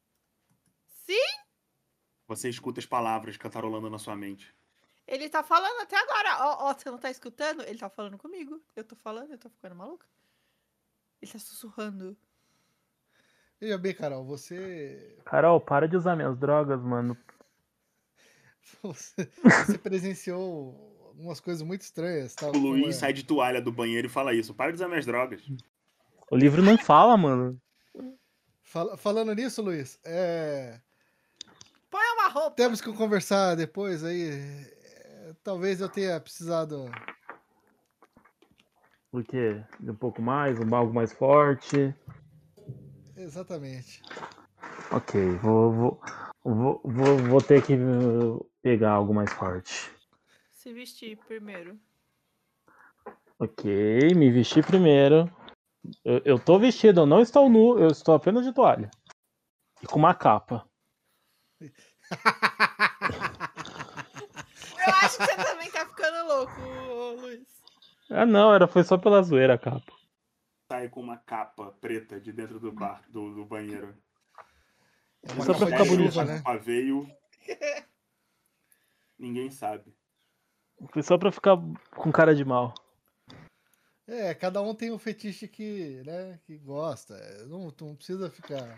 Sim, 0.87 1.43
Você 2.29 2.49
escuta 2.49 2.81
as 2.81 2.87
palavras 2.87 3.37
cantarolando 3.37 3.91
na 3.91 3.99
sua 3.99 4.17
mente. 4.17 4.55
Ele 5.15 5.29
tá 5.29 5.43
falando 5.43 5.81
até 5.83 5.97
agora. 5.97 6.37
Ó, 6.47 6.71
ó, 6.71 6.75
você 6.75 6.91
não 6.91 6.99
tá 6.99 7.11
escutando? 7.11 7.63
Ele 7.63 7.79
tá 7.79 7.91
falando 7.91 8.17
comigo. 8.17 8.61
Eu 8.75 8.83
tô 8.83 8.97
falando, 8.97 9.31
eu 9.31 9.39
tô 9.39 9.51
ficando 9.51 9.75
maluca. 9.75 10.07
Ele 11.21 11.31
tá 11.31 11.39
sussurrando. 11.39 12.17
Veja 13.61 13.79
bem, 13.79 13.95
Carol, 13.95 14.25
você 14.25 15.17
Carol, 15.25 15.61
para 15.61 15.87
de 15.87 15.97
usar 15.97 16.17
minhas 16.17 16.37
drogas, 16.37 16.81
mano. 16.83 17.17
Você, 18.83 19.29
você 19.43 19.77
presenciou 19.79 21.05
algumas 21.09 21.39
coisas 21.41 21.63
muito 21.63 21.83
estranhas. 21.83 22.35
Tal, 22.35 22.51
O 22.53 22.59
Luiz 22.59 22.97
é- 22.97 22.99
sai 23.01 23.13
de 23.13 23.25
toalha 23.25 23.61
do 23.61 23.71
banheiro 23.73 24.07
e 24.07 24.11
fala 24.11 24.33
isso. 24.33 24.55
Para 24.55 24.71
de 24.71 24.77
usar 24.77 24.89
minhas 24.89 25.05
drogas. 25.05 25.43
O 26.31 26.37
livro 26.37 26.63
não 26.63 26.79
fala, 26.79 27.17
mano. 27.17 27.61
Fala- 28.63 28.97
falando 28.97 29.35
nisso, 29.35 29.61
Luiz, 29.63 29.99
é, 30.05 30.81
Põe 31.91 32.05
uma 32.15 32.29
roupa. 32.29 32.53
temos 32.57 32.81
que 32.81 32.93
conversar 32.93 33.55
depois 33.57 34.03
aí. 34.03 34.31
Talvez 35.43 35.81
eu 35.81 35.89
tenha 35.89 36.21
precisado. 36.21 36.91
O 39.11 39.23
quê? 39.23 39.65
De 39.81 39.91
um 39.91 39.95
pouco 39.95 40.23
mais, 40.23 40.59
um 40.59 40.75
algo 40.75 40.95
mais 40.95 41.13
forte. 41.13 41.95
Exatamente. 43.17 44.03
Ok, 44.91 45.21
vou, 45.39 45.73
vou, 45.73 46.01
vou, 46.45 46.81
vou, 46.85 47.19
vou 47.29 47.41
ter 47.43 47.65
que 47.65 47.75
uh, 47.75 48.49
pegar 48.63 48.93
algo 48.93 49.13
mais 49.13 49.33
forte. 49.33 49.91
Se 50.53 50.73
vestir 50.73 51.17
primeiro. 51.27 51.79
Ok, 53.39 54.15
me 54.15 54.31
vestir 54.31 54.65
primeiro. 54.65 55.29
Eu, 56.05 56.23
eu 56.25 56.39
tô 56.39 56.59
vestido, 56.59 57.01
eu 57.01 57.07
não 57.07 57.21
estou 57.21 57.49
nu, 57.49 57.79
eu 57.79 57.89
estou 57.89 58.15
apenas 58.15 58.45
de 58.45 58.53
toalha. 58.53 58.89
E 59.83 59.87
com 59.87 59.99
uma 59.99 60.15
capa. 60.15 60.65
Eu 64.87 64.95
acho 64.95 65.19
que 65.19 65.25
você 65.25 65.37
também 65.37 65.71
tá 65.71 65.87
ficando 65.87 66.27
louco, 66.27 67.21
Luiz. 67.21 67.63
Ah 68.11 68.27
não, 68.27 68.55
era, 68.55 68.67
foi 68.67 68.83
só 68.85 68.99
pela 68.99 69.23
zoeira 69.23 69.55
a 69.55 69.59
capa. 69.59 69.93
Sai 70.71 70.89
com 70.89 71.01
uma 71.01 71.17
capa 71.19 71.73
preta 71.81 72.21
de 72.21 72.33
dentro 72.33 72.59
do 72.59 72.73
bar, 72.73 73.03
do, 73.09 73.35
do 73.35 73.45
banheiro. 73.45 73.95
É 75.23 75.29
Só 75.43 75.55
pra 75.55 75.67
ficar 75.67 75.85
bonito, 75.85 76.23
né? 76.25 76.39
capa 76.39 76.57
veio. 76.59 77.07
Ninguém 79.19 79.51
sabe. 79.51 79.95
Foi 80.93 81.03
só 81.03 81.17
pra 81.17 81.31
ficar 81.31 81.57
com 81.95 82.11
cara 82.11 82.35
de 82.35 82.45
mal. 82.45 82.75
É, 84.07 84.35
cada 84.35 84.61
um 84.61 84.75
tem 84.75 84.91
um 84.91 84.99
fetiche 84.99 85.47
que, 85.47 86.03
né, 86.05 86.41
que 86.45 86.59
gosta. 86.59 87.15
Não, 87.47 87.71
tu 87.71 87.87
não 87.87 87.95
precisa 87.95 88.29
ficar 88.31 88.75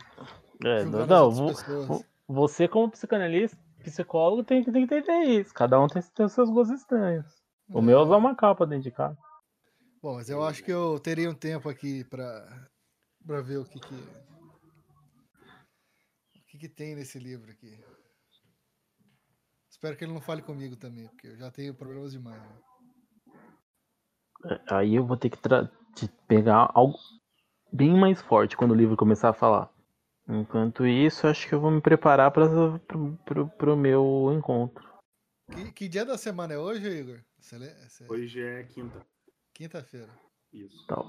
É, 0.63 0.85
não, 0.85 1.31
pessoas. 1.47 1.87
vo- 1.89 2.05
você 2.29 2.69
como 2.69 2.91
psicanalista, 2.91 3.57
psicólogo, 3.85 4.45
tem 4.45 4.65
que, 4.65 4.73
tem 4.73 4.87
que 4.87 4.95
entender 4.95 5.41
isso. 5.41 5.55
Cada 5.55 5.81
um 5.81 5.87
tem, 5.87 6.03
tem 6.03 6.27
os 6.27 6.33
seus 6.33 6.51
gostos 6.51 6.81
estranhos. 6.81 7.27
O 7.69 7.81
meu 7.81 7.99
é 7.99 8.03
usar 8.03 8.17
uma 8.17 8.35
capa 8.35 8.67
dentro 8.67 8.85
de 8.85 8.91
casa. 8.91 9.17
Bom, 10.03 10.17
mas 10.17 10.29
eu 10.29 10.43
acho 10.43 10.63
que 10.63 10.73
eu 10.73 10.99
teria 10.99 11.31
um 11.31 11.35
tempo 11.35 11.69
aqui 11.69 12.05
pra, 12.05 12.69
pra 13.27 13.41
ver 13.41 13.59
o 13.59 13.65
que 13.65 13.81
que... 13.81 13.95
O 16.37 16.47
que 16.47 16.59
que 16.59 16.69
tem 16.69 16.95
nesse 16.95 17.19
livro 17.19 17.51
aqui. 17.51 17.83
Espero 19.71 19.97
que 19.97 20.05
ele 20.05 20.13
não 20.13 20.21
fale 20.21 20.41
comigo 20.41 20.77
também, 20.77 21.09
porque 21.09 21.29
eu 21.29 21.37
já 21.37 21.51
tenho 21.51 21.75
problemas 21.75 22.13
demais. 22.13 22.41
né? 22.41 22.59
Aí 24.71 24.95
eu 24.95 25.05
vou 25.05 25.17
ter 25.17 25.31
que 25.31 25.39
te 25.95 26.09
pegar 26.29 26.71
algo 26.75 26.97
bem 27.73 27.99
mais 27.99 28.23
forte 28.23 28.57
quando 28.57 28.71
o 28.71 28.77
livro 28.77 28.97
começar 28.97 29.31
a 29.31 29.35
falar. 29.35 29.74
Enquanto 30.29 30.87
isso, 30.87 31.27
acho 31.27 31.47
que 31.47 31.55
eu 31.55 31.61
vou 31.61 31.71
me 31.71 31.81
preparar 31.83 32.31
para 32.31 32.47
pro 33.59 33.77
meu 33.77 34.33
encontro. 34.33 34.83
Que, 35.53 35.73
que 35.73 35.89
dia 35.89 36.05
da 36.05 36.17
semana 36.17 36.55
é 36.55 36.59
hoje, 36.59 36.89
Igor? 36.89 37.21
Você 37.39 37.59
le- 37.59 37.75
você- 37.89 38.07
Hoje 38.11 38.43
é 38.43 38.65
quinta. 38.65 39.05
Quinta-feira. 39.53 40.09
Isso. 40.53 40.87
Tal. 40.87 41.05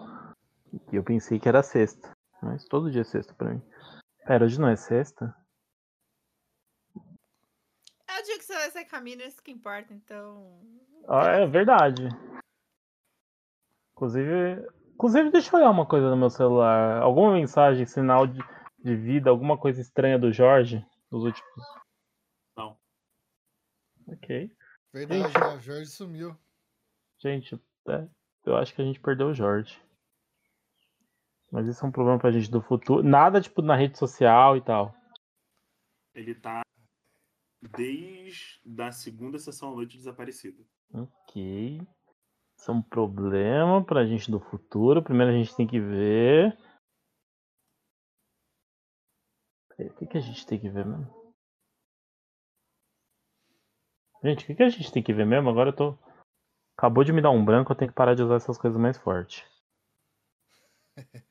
E 0.91 0.95
eu 0.97 1.03
pensei 1.03 1.39
que 1.39 1.47
era 1.47 1.63
sexta. 1.63 2.11
Mas 2.41 2.65
todo 2.65 2.91
dia 2.91 3.01
é 3.01 3.05
sexta 3.05 3.33
pra 3.33 3.53
mim. 3.53 3.61
Pera, 4.25 4.43
hoje 4.43 4.59
não 4.59 4.67
é 4.67 4.75
sexta? 4.75 5.33
É 8.07 8.19
o 8.19 8.23
dia 8.23 8.37
que 8.37 8.43
você 8.43 8.53
vai 8.53 8.69
sair 8.71 8.85
caminho, 8.85 9.21
isso 9.21 9.41
que 9.41 9.51
importa, 9.51 9.93
então. 9.93 10.59
Ah, 11.07 11.27
é 11.31 11.47
verdade. 11.47 12.09
Inclusive, 13.95 14.67
inclusive, 14.93 15.31
deixa 15.31 15.55
eu 15.55 15.59
olhar 15.59 15.71
uma 15.71 15.85
coisa 15.85 16.09
no 16.09 16.17
meu 16.17 16.29
celular. 16.29 17.01
Alguma 17.01 17.33
mensagem, 17.33 17.85
sinal 17.85 18.27
de, 18.27 18.39
de 18.85 18.95
vida, 18.95 19.31
alguma 19.31 19.57
coisa 19.57 19.81
estranha 19.81 20.19
do 20.19 20.31
Jorge 20.31 20.85
nos 21.09 21.23
últimos. 21.23 21.65
Não. 22.55 22.77
Ok. 24.07 24.55
Verdade, 24.93 25.33
né? 25.33 25.55
o 25.55 25.59
Jorge 25.59 25.87
sumiu. 25.87 26.37
Gente, 27.17 27.59
é, 27.87 28.07
eu 28.45 28.55
acho 28.55 28.75
que 28.75 28.81
a 28.83 28.85
gente 28.85 28.99
perdeu 28.99 29.29
o 29.29 29.33
Jorge. 29.33 29.81
Mas 31.51 31.67
isso 31.67 31.83
é 31.83 31.87
um 31.87 31.91
problema 31.91 32.19
pra 32.19 32.31
gente 32.31 32.51
do 32.51 32.61
futuro. 32.61 33.01
Nada, 33.01 33.41
tipo, 33.41 33.63
na 33.63 33.75
rede 33.75 33.97
social 33.97 34.55
e 34.55 34.61
tal. 34.61 34.95
Ele 36.13 36.35
tá 36.35 36.61
desde 37.75 38.61
a 38.79 38.91
segunda 38.91 39.39
sessão 39.39 39.71
à 39.71 39.75
noite 39.75 39.97
desaparecido. 39.97 40.63
Ok. 40.93 41.81
Isso 42.55 42.71
é 42.71 42.73
um 42.73 42.83
problema 42.83 43.83
pra 43.83 44.05
gente 44.05 44.29
do 44.29 44.39
futuro. 44.39 45.01
Primeiro 45.01 45.31
a 45.31 45.35
gente 45.35 45.55
tem 45.55 45.65
que 45.65 45.79
ver. 45.79 46.55
O 49.77 49.93
que, 49.95 50.05
que 50.07 50.17
a 50.17 50.21
gente 50.21 50.45
tem 50.47 50.59
que 50.59 50.69
ver 50.69 50.85
mesmo? 50.85 51.13
Gente, 54.23 54.43
o 54.43 54.47
que, 54.47 54.55
que 54.55 54.63
a 54.63 54.69
gente 54.69 54.91
tem 54.91 55.03
que 55.03 55.13
ver 55.13 55.25
mesmo? 55.25 55.49
Agora 55.49 55.69
eu 55.69 55.75
tô. 55.75 55.97
Acabou 56.77 57.03
de 57.03 57.11
me 57.13 57.21
dar 57.21 57.31
um 57.31 57.43
branco, 57.43 57.71
eu 57.71 57.75
tenho 57.75 57.91
que 57.91 57.95
parar 57.95 58.15
de 58.15 58.23
usar 58.23 58.35
essas 58.35 58.57
coisas 58.57 58.79
mais 58.79 58.97
fortes. 58.97 59.43
É... 60.97 61.23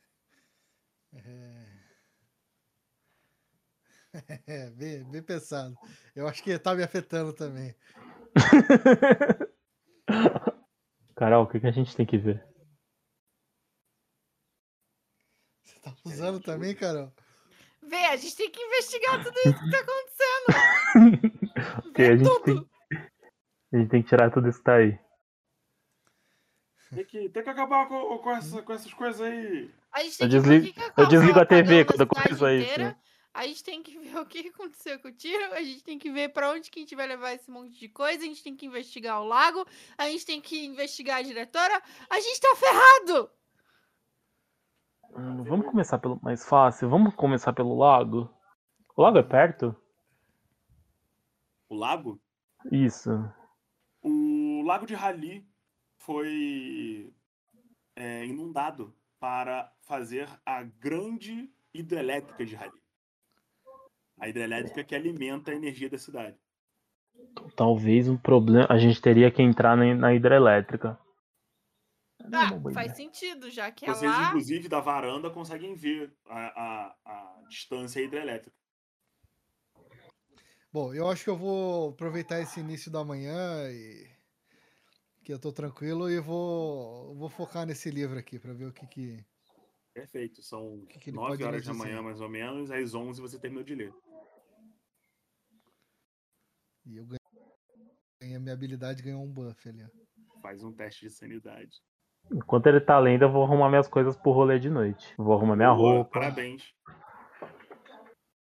é, 4.47 4.71
bem, 4.77 5.05
bem 5.05 5.23
pensado. 5.23 5.77
Eu 6.15 6.29
acho 6.29 6.43
que 6.43 6.59
tá 6.59 6.75
me 6.75 6.83
afetando 6.83 7.33
também. 7.33 7.75
Carol, 11.17 11.45
o 11.45 11.49
que, 11.49 11.61
que 11.61 11.67
a 11.67 11.73
gente 11.73 11.97
tem 11.97 12.05
que 12.05 12.19
ver? 12.19 12.45
Você 15.63 15.81
tá 15.81 15.95
usando 16.05 16.41
também, 16.41 16.75
Carol? 16.75 17.13
Vê, 17.87 18.05
a 18.07 18.17
gente 18.17 18.37
tem 18.37 18.51
que 18.51 18.61
investigar 18.63 19.23
tudo 19.23 19.37
isso 19.45 19.59
que 19.59 19.71
tá 19.71 19.79
acontecendo. 19.81 21.45
Ok, 21.89 22.05
a 22.07 22.17
gente 22.17 22.29
tudo. 22.29 22.41
tem, 22.45 22.69
A 23.73 23.77
gente 23.77 23.89
tem 23.91 24.03
que 24.03 24.09
tirar 24.09 24.31
tudo 24.31 24.49
isso 24.49 24.63
daí. 24.65 24.99
Tem 26.95 27.05
que, 27.05 27.29
tem 27.29 27.43
que 27.43 27.51
acabar 27.51 27.89
com, 27.89 28.19
com, 28.19 28.31
essa- 28.33 28.63
com 28.63 28.73
essas 28.73 28.93
coisas 28.95 29.21
aí. 29.21 29.71
A 29.93 30.03
gente 30.03 30.19
tem 30.19 30.27
Eu 30.27 30.31
que 30.31 30.39
desligo- 30.49 30.67
que 30.67 30.73
que 30.93 31.01
eu 31.01 31.07
desligo 31.09 31.39
a 31.41 31.47
TV 31.47 31.85
quando 31.85 32.07
começa 32.07 32.33
isso. 32.55 32.65
inteira. 32.73 32.97
A 33.33 33.47
gente 33.49 33.65
tem 33.65 33.83
que 33.83 33.99
ver 33.99 34.17
o 34.19 34.27
que 34.27 34.43
que 34.45 34.49
aconteceu 34.51 34.97
com 35.01 35.09
o 35.09 35.13
tiro, 35.13 35.53
a 35.55 35.61
gente 35.63 35.83
tem 35.83 35.99
que 35.99 36.09
ver 36.09 36.29
pra 36.29 36.51
onde 36.53 36.71
que 36.71 36.79
a 36.79 36.83
gente 36.83 36.95
vai 36.95 37.05
levar 37.09 37.33
esse 37.33 37.51
monte 37.51 37.77
de 37.77 37.89
coisa, 37.89 38.23
a 38.23 38.27
gente 38.27 38.45
tem 38.45 38.55
que 38.55 38.65
investigar 38.67 39.21
o 39.21 39.25
lago, 39.25 39.67
a 39.99 40.09
gente 40.09 40.25
tem 40.25 40.41
que 40.41 40.65
investigar 40.67 41.19
a 41.19 41.23
diretora. 41.23 41.83
A 42.09 42.21
gente 42.21 42.41
tá 42.41 42.55
ferrado! 42.55 43.29
Hum, 45.17 45.45
Vamos 45.45 45.67
começar 45.67 45.99
pelo 45.99 46.19
mais 46.23 46.45
fácil. 46.45 46.89
Vamos 46.89 47.15
começar 47.15 47.53
pelo 47.53 47.77
lago. 47.77 48.29
O 48.97 49.03
lago 49.03 49.19
é 49.19 49.23
perto? 49.23 49.75
O 51.69 51.75
lago? 51.75 52.21
Isso. 52.71 53.11
O 54.03 54.63
lago 54.65 54.87
de 54.87 54.95
Rali 54.95 55.47
foi 55.99 57.13
é, 57.97 58.27
inundado 58.27 58.95
para 59.19 59.73
fazer 59.83 60.29
a 60.45 60.63
grande 60.63 61.51
hidrelétrica 61.73 62.45
de 62.45 62.55
Rali. 62.55 62.83
A 64.21 64.29
hidrelétrica 64.29 64.85
que 64.85 64.95
alimenta 64.95 65.51
a 65.51 65.55
energia 65.55 65.91
da 65.91 65.99
cidade. 65.99 66.37
Talvez 67.57 68.09
um 68.09 68.17
problema. 68.17 68.67
A 68.69 68.79
gente 68.79 69.01
teria 69.01 69.31
que 69.31 69.43
entrar 69.43 69.77
na 69.77 70.15
hidrelétrica. 70.15 70.99
É 72.25 72.37
Ah, 72.37 72.47
boa 72.53 72.73
faz 72.73 72.93
ideia. 72.93 72.97
sentido, 72.97 73.51
já 73.51 73.71
que 73.71 73.85
é 73.85 73.89
Vocês, 73.89 74.11
lá. 74.11 74.29
inclusive, 74.29 74.69
da 74.69 74.81
varanda 74.81 75.31
conseguem 75.31 75.75
ver 75.75 76.17
a, 76.27 76.39
a, 76.63 76.97
a 77.05 77.43
distância 77.49 78.01
hidrelétrica. 78.01 78.57
Bom, 80.73 80.93
eu 80.93 81.09
acho 81.09 81.23
que 81.25 81.31
eu 81.31 81.37
vou 81.37 81.91
aproveitar 81.91 82.41
esse 82.41 82.59
início 82.61 82.91
da 82.91 83.05
manhã 83.05 83.71
e 83.71 84.11
que 85.23 85.33
eu 85.33 85.39
tô 85.39 85.53
tranquilo 85.53 86.11
e 86.11 86.19
vou, 86.19 87.15
vou 87.15 87.29
focar 87.29 87.65
nesse 87.67 87.91
livro 87.91 88.19
aqui 88.19 88.39
pra 88.39 88.53
ver 88.53 88.67
o 88.67 88.73
que 88.73 88.87
que 88.87 89.25
Perfeito. 89.93 90.43
São 90.43 90.85
que 90.87 90.99
que 90.99 91.11
ele 91.11 91.17
9 91.17 91.29
pode 91.31 91.45
horas 91.45 91.65
da 91.65 91.73
manhã, 91.73 92.03
mais 92.03 92.21
ou 92.21 92.29
menos. 92.29 92.71
Às 92.71 92.95
11 92.95 93.21
você 93.21 93.39
terminou 93.39 93.63
de 93.63 93.75
ler. 93.77 93.95
e 96.85 96.97
eu 96.97 97.07
ganhei 97.07 98.37
a 98.37 98.41
minha 98.41 98.53
habilidade 98.55 99.03
ganhou 99.03 99.23
um 99.23 99.33
buff 99.33 99.69
ali. 99.69 99.85
ó. 99.85 100.41
Faz 100.41 100.65
um 100.65 100.73
teste 100.73 101.07
de 101.07 101.11
sanidade. 101.11 101.81
Enquanto 102.33 102.67
ele 102.67 102.81
tá 102.81 102.99
lendo, 102.99 103.23
eu 103.23 103.31
vou 103.31 103.45
arrumar 103.45 103.69
minhas 103.69 103.87
coisas 103.89 104.17
pro 104.17 104.33
rolê 104.33 104.59
de 104.59 104.71
noite. 104.71 105.15
Vou 105.17 105.35
arrumar 105.37 105.57
minha 105.57 105.73
Boa, 105.75 105.95
roupa. 105.97 106.21
Parabéns. 106.21 106.75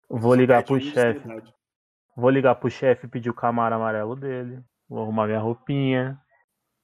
Vou 0.08 0.34
ligar 0.34 0.64
pro 0.64 0.80
chefe. 0.80 1.28
Vou 2.16 2.30
ligar 2.30 2.54
pro 2.54 2.70
chefe 2.70 3.06
e 3.06 3.10
pedir 3.10 3.30
o 3.30 3.34
camaro 3.34 3.74
amarelo 3.74 4.14
dele. 4.16 4.62
Vou 4.88 5.02
arrumar 5.02 5.26
minha 5.26 5.40
roupinha. 5.40 6.20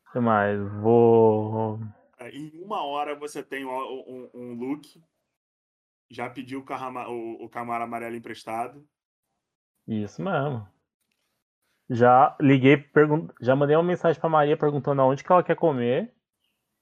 O 0.08 0.12
que 0.12 0.20
mais? 0.20 0.58
Vou. 0.80 1.78
É, 2.18 2.30
Em 2.30 2.50
uma 2.62 2.84
hora 2.84 3.14
você 3.14 3.42
tem 3.42 3.64
um, 3.64 3.70
um- 3.70 4.30
um 4.34 4.54
look. 4.54 5.02
Já 6.10 6.28
pediu 6.28 6.60
o, 6.60 6.64
carro 6.64 6.86
ama- 6.88 7.08
o, 7.08 7.44
o 7.44 7.48
Camaro 7.48 7.84
amarelo 7.84 8.16
emprestado. 8.16 8.84
Isso 9.86 10.20
mesmo. 10.20 10.66
Já 11.88 12.36
liguei, 12.40 12.76
pergun... 12.76 13.28
já 13.40 13.54
mandei 13.54 13.76
uma 13.76 13.82
mensagem 13.84 14.20
pra 14.20 14.28
Maria 14.28 14.56
perguntando 14.56 15.00
aonde 15.02 15.22
que 15.22 15.30
ela 15.30 15.42
quer 15.44 15.54
comer. 15.56 16.12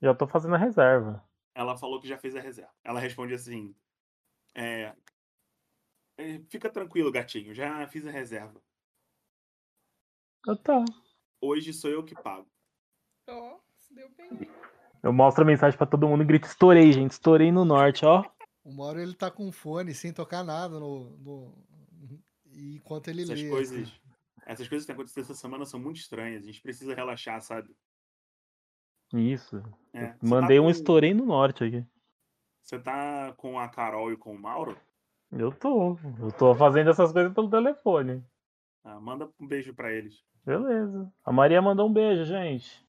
Já 0.01 0.15
tô 0.15 0.27
fazendo 0.27 0.55
a 0.55 0.59
reserva. 0.59 1.23
Ela 1.55 1.77
falou 1.77 2.01
que 2.01 2.07
já 2.09 2.17
fez 2.19 2.37
a 2.37 2.41
reserva. 2.41 2.73
Ela 2.85 3.01
responde 3.01 3.35
assim: 3.35 3.75
é, 4.55 4.95
é, 6.17 6.39
Fica 6.49 6.71
tranquilo, 6.71 7.11
gatinho, 7.13 7.55
já 7.55 7.87
fiz 7.89 8.07
a 8.07 8.11
reserva. 8.11 8.61
Eu 10.47 10.57
tá. 10.57 10.85
Hoje 11.41 11.73
sou 11.73 11.91
eu 11.91 12.05
que 12.05 12.15
pago. 12.15 12.49
Ó, 13.29 13.59
se 13.77 13.95
deu 13.95 14.09
bem. 14.17 14.49
Eu 15.03 15.13
mostro 15.13 15.43
a 15.43 15.47
mensagem 15.47 15.77
pra 15.77 15.87
todo 15.87 16.09
mundo 16.09 16.23
e 16.23 16.27
grito: 16.27 16.47
estourei, 16.47 16.93
gente, 16.93 17.13
estourei 17.13 17.51
no 17.53 17.65
norte, 17.65 18.05
ó. 18.05 18.25
Uma 18.65 18.85
hora 18.85 19.03
ele 19.03 19.15
tá 19.15 19.31
com 19.31 19.51
fone 19.51 19.95
sem 19.95 20.13
tocar 20.13 20.45
nada 20.45 20.79
no, 20.79 21.17
no- 21.19 21.65
e 22.53 22.77
enquanto 22.77 23.09
ele 23.09 23.23
Essas 23.23 23.41
lê. 23.41 23.49
coisas, 23.49 23.83
assim. 23.89 23.93
essas 24.47 24.69
coisas 24.69 24.85
que 24.85 24.93
acontecido 24.93 25.23
essa 25.23 25.35
semana 25.35 25.65
são 25.65 25.81
muito 25.81 25.97
estranhas. 25.99 26.43
A 26.43 26.47
gente 26.47 26.61
precisa 26.61 26.95
relaxar, 26.95 27.41
sabe? 27.41 27.75
Isso. 29.13 29.63
É, 29.93 30.13
você 30.13 30.27
Mandei 30.27 30.59
tá 30.59 30.63
um 30.63 30.67
com- 30.67 30.71
estourei 30.71 31.15
no 31.15 31.25
norte 31.25 31.65
aqui. 31.65 31.85
Você 32.63 32.79
tá 32.79 33.33
com 33.37 33.59
a 33.59 33.69
Carol 33.69 34.13
e 34.13 34.17
com 34.17 34.35
o 34.35 34.39
Mauro? 34.39 34.77
Eu 35.33 35.51
tô. 35.53 35.99
Eu 36.21 36.31
tô 36.33 36.55
fazendo 36.55 36.91
essas 36.91 37.13
coisas 37.13 37.33
pelo 37.33 37.49
telefone. 37.51 38.23
Ah, 38.85 39.01
manda 39.01 39.29
um 39.41 39.47
beijo 39.47 39.75
pra 39.75 39.93
eles. 39.93 40.23
Beleza. 40.45 41.11
A 41.25 41.33
Maria 41.33 41.61
mandou 41.63 41.89
um 41.89 41.93
beijo, 41.93 42.25
gente. 42.25 42.87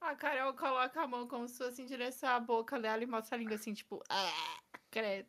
A 0.00 0.14
Carol 0.14 0.54
coloca 0.54 1.00
a 1.02 1.06
mão 1.06 1.26
como 1.26 1.48
se 1.48 1.58
fosse 1.58 1.82
em 1.82 1.86
direção 1.86 2.28
à 2.28 2.38
boca 2.38 2.78
dela 2.80 3.02
e 3.02 3.06
mostra 3.06 3.36
a 3.36 3.38
língua 3.40 3.56
assim, 3.56 3.72
tipo, 3.72 4.00
ah, 4.08 4.58
credo. 4.90 5.28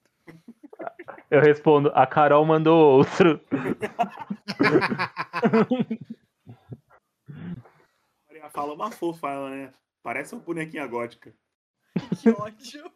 Eu 1.32 1.42
respondo, 1.42 1.92
a 1.96 2.06
Carol 2.06 2.46
mandou 2.46 2.98
outro. 2.98 3.40
A 8.48 8.50
Maria 8.50 8.50
fala 8.50 8.74
uma 8.74 8.92
fofa, 8.92 9.28
ela, 9.30 9.50
né? 9.50 9.72
Parece 10.04 10.34
uma 10.34 10.42
bonequinha 10.44 10.86
gótica. 10.88 11.34
Que 12.22 12.30
ódio. 12.30 12.92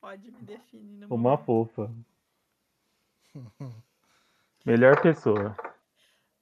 Pode 0.00 0.30
me 0.30 0.42
definir 0.42 1.04
Uma 1.06 1.16
momento. 1.16 1.44
fofa. 1.44 1.90
Melhor 4.66 5.00
pessoa. 5.00 5.56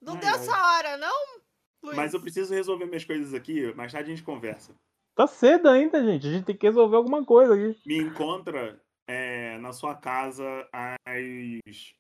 Não 0.01 0.15
Ai, 0.15 0.21
deu 0.21 0.29
ai. 0.31 0.35
essa 0.37 0.53
hora, 0.53 0.97
não, 0.97 1.41
Luiz? 1.83 1.97
Mas 1.97 2.15
eu 2.15 2.21
preciso 2.21 2.55
resolver 2.55 2.87
minhas 2.87 3.05
coisas 3.05 3.35
aqui, 3.35 3.73
mais 3.75 3.93
tarde 3.93 4.11
a 4.11 4.15
gente 4.15 4.25
conversa. 4.25 4.75
Tá 5.15 5.27
cedo 5.27 5.69
ainda, 5.69 6.03
gente. 6.03 6.27
A 6.27 6.31
gente 6.33 6.45
tem 6.47 6.57
que 6.57 6.67
resolver 6.67 6.97
alguma 6.97 7.25
coisa 7.25 7.55
aqui. 7.55 7.79
Me 7.87 7.99
encontra 7.99 8.81
é, 9.07 9.59
na 9.59 9.73
sua 9.73 9.95
casa 9.95 10.45
às 10.73 11.93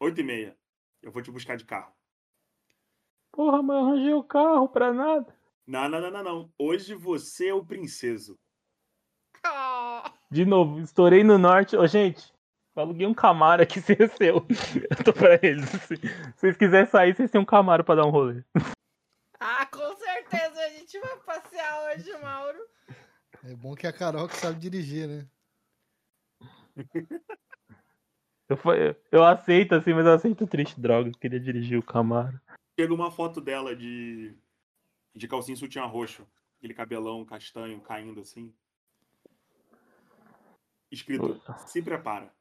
8 0.00 0.20
e 0.20 0.24
meia. 0.24 0.56
Eu 1.02 1.10
vou 1.10 1.20
te 1.22 1.30
buscar 1.30 1.56
de 1.56 1.64
carro. 1.64 1.92
Porra, 3.36 3.62
mas 3.62 3.76
eu 3.76 3.84
arranjei 3.84 4.14
o 4.14 4.24
carro 4.24 4.66
pra 4.66 4.94
nada. 4.94 5.26
Não, 5.66 5.86
não, 5.90 6.00
não, 6.00 6.10
não, 6.10 6.22
não. 6.24 6.52
Hoje 6.58 6.94
você 6.94 7.48
é 7.48 7.54
o 7.54 7.62
princeso. 7.62 8.38
Ah, 9.44 10.10
De 10.30 10.46
novo, 10.46 10.80
estourei 10.80 11.22
no 11.22 11.36
norte. 11.36 11.76
Ô, 11.76 11.86
gente, 11.86 12.32
eu 12.74 12.82
aluguei 12.82 13.06
um 13.06 13.12
Camaro 13.12 13.62
aqui, 13.62 13.78
se 13.82 13.92
é 13.92 14.08
seu. 14.08 14.36
Eu 14.90 15.04
tô 15.04 15.12
pra 15.12 15.38
eles. 15.42 15.68
Se 15.68 15.96
vocês 16.34 16.56
quiserem 16.56 16.86
sair, 16.88 17.14
vocês 17.14 17.30
têm 17.30 17.38
um 17.38 17.44
Camaro 17.44 17.84
pra 17.84 17.96
dar 17.96 18.06
um 18.06 18.10
rolê. 18.10 18.42
Ah, 19.38 19.66
com 19.66 19.94
certeza 19.96 20.58
a 20.58 20.68
gente 20.70 20.98
vai 20.98 21.16
passear 21.18 21.92
hoje, 21.94 22.10
Mauro. 22.22 22.58
É 23.44 23.54
bom 23.54 23.74
que 23.74 23.86
a 23.86 23.92
Carol 23.92 24.28
que 24.28 24.36
sabe 24.36 24.58
dirigir, 24.58 25.06
né? 25.06 25.26
Eu, 28.48 28.56
eu 29.12 29.24
aceito 29.24 29.74
assim, 29.74 29.92
mas 29.92 30.06
eu 30.06 30.12
aceito 30.12 30.46
triste, 30.46 30.80
droga. 30.80 31.10
Eu 31.10 31.18
queria 31.18 31.38
dirigir 31.38 31.78
o 31.78 31.82
Camaro. 31.82 32.40
Chega 32.78 32.92
uma 32.92 33.10
foto 33.10 33.40
dela 33.40 33.74
de, 33.74 34.36
de 35.14 35.26
calcinha 35.26 35.54
e 35.54 35.58
sutiã 35.58 35.86
roxo. 35.86 36.26
Aquele 36.58 36.74
cabelão 36.74 37.24
castanho 37.24 37.80
caindo 37.80 38.20
assim. 38.20 38.52
Escrito, 40.90 41.40
se 41.66 41.82
prepara. 41.82 42.32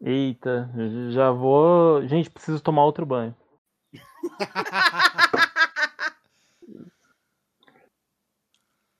Eita, 0.00 0.70
já 1.10 1.30
vou. 1.30 2.06
Gente, 2.06 2.30
preciso 2.30 2.62
tomar 2.62 2.84
outro 2.84 3.06
banho. 3.06 3.34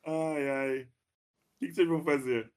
Ai, 0.06 0.50
ai. 0.50 0.80
O 0.82 0.88
que, 1.58 1.68
que 1.68 1.72
vocês 1.72 1.88
vão 1.88 2.04
fazer? 2.04 2.52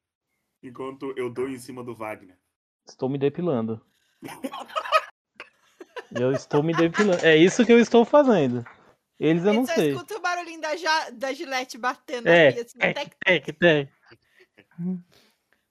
Enquanto 0.62 1.14
eu 1.16 1.30
dou 1.30 1.48
em 1.48 1.58
cima 1.58 1.82
do 1.82 1.96
Wagner. 1.96 2.38
Estou 2.86 3.08
me 3.08 3.18
depilando. 3.18 3.82
Eu 6.14 6.32
estou 6.32 6.64
me 6.64 6.74
depilando. 6.74 7.26
É 7.26 7.36
isso 7.36 7.66
que 7.66 7.72
eu 7.72 7.80
estou 7.80 8.06
fazendo. 8.06 8.66
Eles 9.20 9.44
eu 9.46 9.52
A 9.52 9.54
não 9.54 9.66
sei. 9.66 9.92
escuta 9.92 10.16
o 10.16 10.22
barulhinho 10.22 10.62
da, 10.62 10.76
ja... 10.76 11.10
da 11.10 11.34
gilete 11.34 11.78
batendo 11.78 12.28
É, 12.28 12.50
aqui, 12.50 12.60
assim, 12.60 12.78
é, 12.80 12.94
tec, 12.94 13.16
é, 13.26 13.40
tem. 13.54 13.92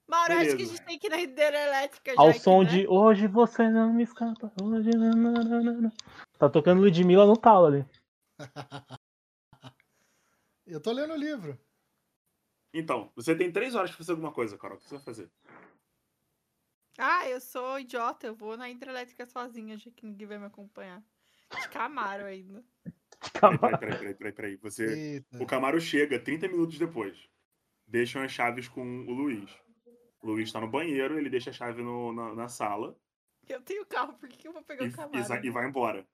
Mauro, 0.09 0.33
acho 0.35 0.57
que 0.57 0.63
a 0.63 0.67
gente 0.67 0.83
tem 0.85 0.99
que 0.99 1.07
ir 1.07 1.11
na 1.11 1.21
hidrelétrica 1.21 2.15
já 2.15 2.21
Ao 2.21 2.29
aqui, 2.31 2.41
som 2.41 2.63
né? 2.63 2.71
de 2.71 2.89
Hoje 2.89 3.27
você 3.27 3.69
não 3.69 3.93
me 3.93 4.03
escapa. 4.03 4.53
Hoje 4.61 4.91
não, 4.91 5.11
não, 5.11 5.33
não, 5.33 5.63
não, 5.63 5.81
não. 5.83 5.93
Tá 6.39 6.49
tocando 6.49 6.81
Ludmilla 6.81 7.27
no 7.27 7.37
talo 7.37 7.67
ali. 7.67 7.87
Eu 10.67 10.81
tô 10.81 10.91
lendo 10.91 11.13
o 11.15 11.17
livro. 11.17 11.59
Então, 12.75 13.11
você 13.15 13.35
tem 13.37 13.53
três 13.53 13.75
horas 13.75 13.91
pra 13.91 13.99
fazer 13.99 14.13
alguma 14.13 14.33
coisa, 14.33 14.59
Carol. 14.59 14.77
O 14.77 14.81
que 14.81 14.89
você 14.89 14.97
vai 14.97 15.05
fazer? 15.05 15.31
Ah, 16.99 17.29
eu 17.29 17.41
sou 17.41 17.79
idiota, 17.79 18.27
eu 18.27 18.35
vou 18.35 18.57
na 18.57 18.71
hidrelétrica 18.71 19.27
sozinha, 19.27 19.77
já 19.77 19.91
que 19.91 20.05
ninguém 20.07 20.27
vai 20.27 20.39
me 20.39 20.47
acompanhar. 20.47 21.03
De 21.61 21.69
Camaro 21.69 22.25
ainda. 22.25 22.65
Peraí, 23.33 23.59
peraí, 23.59 23.79
peraí, 23.79 23.99
peraí, 23.99 24.15
peraí, 24.15 24.33
peraí. 24.33 24.57
Você, 24.57 25.15
Eita. 25.15 25.43
o 25.43 25.47
Camaro 25.47 25.81
chega 25.81 26.19
30 26.19 26.49
minutos 26.49 26.79
depois. 26.79 27.29
Deixam 27.87 28.23
as 28.23 28.33
chaves 28.33 28.69
com 28.69 28.83
o 28.83 29.13
Luiz. 29.13 29.51
O 30.21 30.27
Luiz 30.27 30.51
tá 30.51 30.61
no 30.61 30.69
banheiro, 30.69 31.19
ele 31.19 31.31
deixa 31.31 31.51
a 31.51 31.53
chave 31.53 31.83
no- 31.83 32.13
na, 32.13 32.35
na 32.35 32.49
sala 32.49 32.99
Eu 33.49 33.61
tenho 33.63 33.87
carro, 33.87 34.15
por 34.15 34.29
que 34.29 34.49
eu 34.49 34.53
vou 34.53 34.63
pegar 34.63 34.85
e, 34.85 34.89
o 34.89 34.91
e 34.91 34.93
Camaro? 34.95 35.25
sa- 35.25 35.41
e 35.45 35.51
vai 35.51 35.69
embora. 35.69 36.07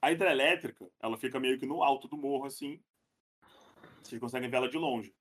A 0.00 0.10
hidrelétrica, 0.12 0.88
ela 1.00 1.16
fica 1.16 1.38
meio 1.40 1.58
que 1.58 1.66
no 1.66 1.82
alto 1.82 2.08
do 2.08 2.16
morro, 2.16 2.46
assim. 2.46 2.80
Vocês 4.02 4.20
conseguem 4.20 4.48
ver 4.48 4.56
ela 4.56 4.68
de 4.68 4.76
longe. 4.78 5.14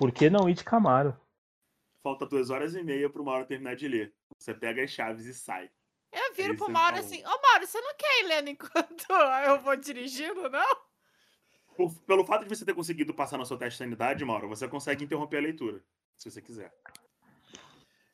Por 0.00 0.10
que 0.10 0.30
não 0.30 0.48
ir 0.48 0.54
de 0.54 0.64
Camaro? 0.64 1.14
Falta 2.02 2.24
duas 2.24 2.48
horas 2.48 2.74
e 2.74 2.82
meia 2.82 3.10
pro 3.10 3.22
Mauro 3.22 3.44
terminar 3.44 3.76
de 3.76 3.86
ler. 3.86 4.14
Você 4.38 4.54
pega 4.54 4.82
as 4.82 4.90
chaves 4.90 5.26
e 5.26 5.34
sai. 5.34 5.70
Eu 6.10 6.32
viro 6.34 6.52
Aí 6.52 6.56
pro 6.56 6.70
Mauro 6.70 6.96
falou. 6.96 7.04
assim, 7.06 7.22
ô 7.22 7.28
Mauro, 7.42 7.66
você 7.66 7.78
não 7.82 7.94
quer 7.98 8.20
ir 8.20 8.26
lendo 8.28 8.48
enquanto 8.48 9.04
eu 9.46 9.60
vou 9.60 9.76
dirigindo, 9.76 10.48
não? 10.48 10.76
Por- 11.76 11.94
pelo 12.06 12.24
fato 12.24 12.44
de 12.44 12.48
você 12.48 12.64
ter 12.64 12.72
conseguido 12.72 13.12
passar 13.12 13.36
no 13.36 13.44
seu 13.44 13.58
teste 13.58 13.74
de 13.74 13.84
sanidade, 13.84 14.24
Mauro, 14.24 14.48
você 14.48 14.66
consegue 14.66 15.04
interromper 15.04 15.36
a 15.36 15.42
leitura. 15.42 15.84
Se 16.16 16.30
você 16.30 16.40
quiser. 16.40 16.72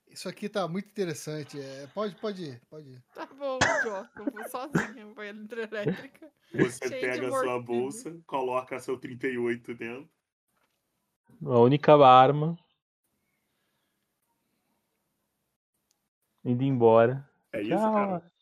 Isso 0.08 0.28
aqui 0.28 0.48
tá 0.48 0.66
muito 0.66 0.88
interessante. 0.88 1.60
É, 1.60 1.86
pode, 1.94 2.16
pode 2.16 2.42
ir, 2.46 2.60
pode 2.68 2.88
ir. 2.94 3.04
Tá 3.14 3.26
bom, 3.26 3.58
idiota, 3.62 4.10
eu 4.16 4.24
vou 4.24 4.48
sozinha 4.48 5.06
pra 5.14 5.28
hidrelétrica. 5.28 6.32
Você 6.52 6.88
Cheio 6.88 7.00
pega 7.00 7.28
a 7.28 7.30
sua 7.30 7.62
bolsa, 7.62 8.18
coloca 8.26 8.80
seu 8.80 8.98
38 8.98 9.72
dentro. 9.72 10.15
A 11.44 11.58
única 11.60 11.94
arma. 11.94 12.56
Indo 16.44 16.62
embora. 16.64 17.28
É 17.52 17.60
isso, 17.60 17.70
Tchau. 17.70 17.92
cara? 17.92 18.32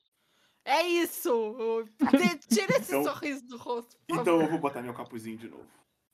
É 0.65 0.83
isso! 0.83 1.85
Tira- 2.49 2.77
esse 2.79 2.91
Então- 2.95 3.05
sorriso 3.05 3.47
do 3.47 3.57
rosto, 3.59 3.97
por 4.07 4.15
Então 4.21 4.25
favor. 4.39 4.43
eu 4.45 4.51
vou 4.51 4.59
botar 4.59 4.83
meu 4.83 4.95
capuzinho 4.95 5.37
de 5.37 5.49
novo. 5.49 5.67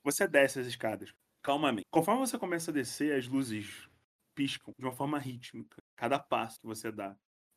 Você 0.02 0.26
desce 0.26 0.59
as 0.61 0.66
escadas, 0.66 1.14
calmamente. 1.42 1.87
Conforme 1.90 2.20
você 2.26 2.38
começa 2.38 2.70
a 2.70 2.74
descer, 2.74 3.16
as 3.16 3.26
luzes 3.28 3.88
piscam 4.35 4.72
de 4.78 4.85
uma 4.85 4.92
forma 4.92 5.18
rítmica. 5.18 5.76
Cada 5.96 6.18
passo 6.18 6.59
que 6.61 6.66
você 6.66 6.90
dá, 6.90 7.16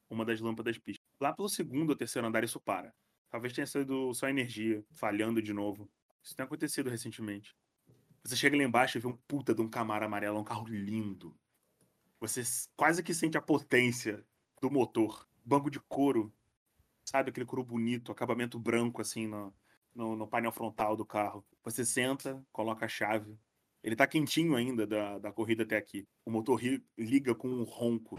uma 0.10 0.26
das 0.26 0.40
lâmpadas 0.40 0.78
pisca. 0.78 1.04
Lá 1.20 1.34
pelo 1.34 1.50
segundo 1.50 1.90
ou 1.92 1.96
terceiro 1.96 2.28
andar, 2.28 2.44
isso 2.44 2.60
para. 2.60 2.94
Talvez 3.30 3.54
tenha 3.54 3.66
sido 3.66 4.14
só 4.14 4.28
energia 4.28 4.84
falhando 4.92 5.42
de 5.42 5.54
novo. 5.54 5.90
Isso 6.22 6.36
tem 6.36 6.44
acontecido 6.46 6.90
recentemente. 6.90 7.56
Você 8.24 8.38
chega 8.38 8.56
lá 8.56 8.64
embaixo 8.64 8.98
e 8.98 9.02
vê 9.02 9.08
um 9.08 9.18
puta 9.28 9.54
de 9.54 9.62
um 9.62 9.70
Camaro 9.70 10.06
amarelo, 10.06 10.40
um 10.40 10.44
carro 10.44 10.66
lindo. 10.66 11.36
Você 12.22 12.42
quase 12.76 13.04
que 13.04 13.14
sente 13.14 13.38
a 13.38 13.42
potência 13.42 14.26
do 14.62 14.72
motor. 14.72 15.28
Banco 15.44 15.70
de 15.70 15.78
couro, 15.82 16.34
sabe? 17.04 17.32
Aquele 17.32 17.46
couro 17.46 17.66
bonito, 17.66 18.14
acabamento 18.14 18.58
branco 18.58 19.02
assim 19.02 19.28
no, 19.28 19.54
no, 19.94 20.16
no 20.16 20.26
painel 20.26 20.54
frontal 20.54 20.96
do 20.96 21.06
carro. 21.06 21.46
Você 21.66 21.84
senta, 21.84 22.42
coloca 22.50 22.86
a 22.86 22.90
chave. 22.90 23.38
Ele 23.84 23.96
tá 23.96 24.08
quentinho 24.08 24.56
ainda 24.56 24.88
da, 24.88 25.20
da 25.20 25.32
corrida 25.34 25.64
até 25.64 25.76
aqui. 25.76 26.08
O 26.26 26.32
motor 26.32 26.62
liga 26.98 27.36
com 27.36 27.50
um 27.50 27.64
ronco. 27.64 28.18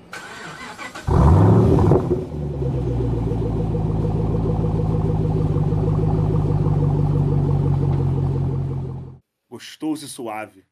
Gostoso 9.54 10.04
e 10.04 10.08
suave. 10.08 10.66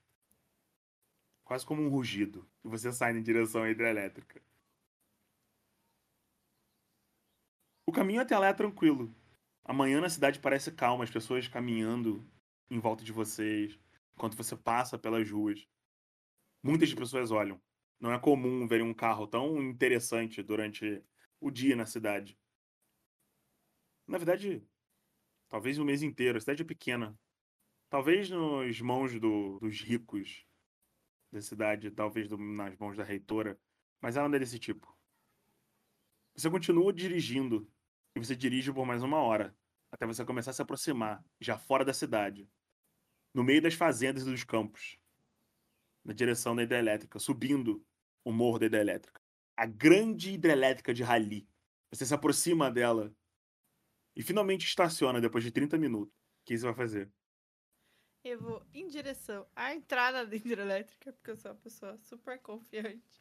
Quase 1.45 1.65
como 1.65 1.83
um 1.83 1.89
rugido. 1.89 2.45
E 2.65 2.69
você 2.69 2.91
sai 2.91 3.17
em 3.17 3.23
direção 3.23 3.63
à 3.63 3.71
hidrelétrica. 3.71 4.43
O 7.87 7.93
caminho 7.93 8.21
até 8.21 8.37
lá 8.37 8.49
é 8.49 8.53
tranquilo. 8.53 9.15
Amanhã 9.63 10.01
na 10.01 10.11
cidade 10.11 10.41
parece 10.41 10.73
calma, 10.73 11.05
as 11.05 11.11
pessoas 11.13 11.47
caminhando 11.47 12.29
em 12.69 12.81
volta 12.81 13.05
de 13.05 13.13
vocês, 13.13 13.79
enquanto 14.17 14.37
você 14.37 14.57
passa 14.57 14.99
pelas 14.99 15.31
ruas. 15.31 15.65
Muitas 16.61 16.93
pessoas 16.93 17.31
olham. 17.31 17.63
Não 18.01 18.13
é 18.13 18.19
comum 18.19 18.67
ver 18.67 18.83
um 18.83 18.93
carro 18.93 19.29
tão 19.29 19.63
interessante 19.63 20.43
durante 20.43 21.01
o 21.39 21.53
dia 21.53 21.77
na 21.77 21.87
cidade. 21.87 22.37
Na 24.09 24.19
verdade, 24.19 24.61
talvez 25.49 25.79
o 25.79 25.85
mês 25.85 26.03
inteiro. 26.03 26.37
A 26.37 26.41
cidade 26.41 26.63
é 26.63 26.67
pequena. 26.67 27.17
Talvez 27.93 28.31
nas 28.31 28.81
mãos 28.81 29.21
do- 29.21 29.61
dos 29.61 29.83
ricos 29.83 30.47
da 31.31 31.43
cidade, 31.43 31.91
talvez 31.91 32.27
do- 32.27 32.39
nas 32.39 32.75
mãos 32.79 32.97
da 32.97 33.05
reitora, 33.05 33.61
mas 34.01 34.17
ela 34.17 34.31
não 34.31 34.37
é 34.37 34.39
desse 34.39 34.59
tipo. 34.59 34.99
Você 36.35 36.49
continua 36.49 36.91
dirigindo 36.91 37.71
e 38.17 38.19
você 38.19 38.35
dirige 38.35 38.73
por 38.73 38.87
mais 38.87 39.03
uma 39.03 39.19
hora, 39.19 39.55
até 39.91 40.07
você 40.07 40.25
começar 40.25 40.53
a 40.53 40.55
se 40.55 40.63
aproximar, 40.63 41.23
já 41.39 41.59
fora 41.59 41.85
da 41.85 41.93
cidade, 41.93 42.49
no 43.35 43.45
meio 43.45 43.61
das 43.61 43.75
fazendas 43.75 44.23
e 44.23 44.31
dos 44.31 44.43
campos, 44.43 44.99
na 46.03 46.15
direção 46.15 46.57
da 46.57 46.63
hidrelétrica, 46.63 47.19
subindo 47.19 47.87
o 48.25 48.33
morro 48.33 48.59
da 48.59 48.65
hidrelétrica. 48.65 49.21
A 49.55 49.67
grande 49.67 50.33
hidrelétrica 50.33 50.95
de 50.95 51.03
Rally. 51.03 51.47
Você 51.91 52.07
se 52.07 52.15
aproxima 52.15 52.71
dela 52.71 53.15
e 54.17 54.23
finalmente 54.23 54.65
estaciona 54.65 55.21
depois 55.21 55.45
de 55.45 55.51
30 55.53 55.77
minutos. 55.77 56.15
O 56.15 56.45
que 56.47 56.57
você 56.57 56.65
vai 56.65 56.75
fazer? 56.75 57.13
Eu 58.25 58.41
vou 58.41 58.63
em 58.73 58.87
direção 58.89 59.47
à 59.55 59.75
entrada 59.75 60.25
da 60.25 60.37
hidrelétrica, 60.37 61.13
porque 61.13 61.31
eu 61.31 61.37
sou 61.37 61.51
uma 61.51 61.57
pessoa 61.59 61.99
super 61.99 62.39
confiante. 62.41 63.21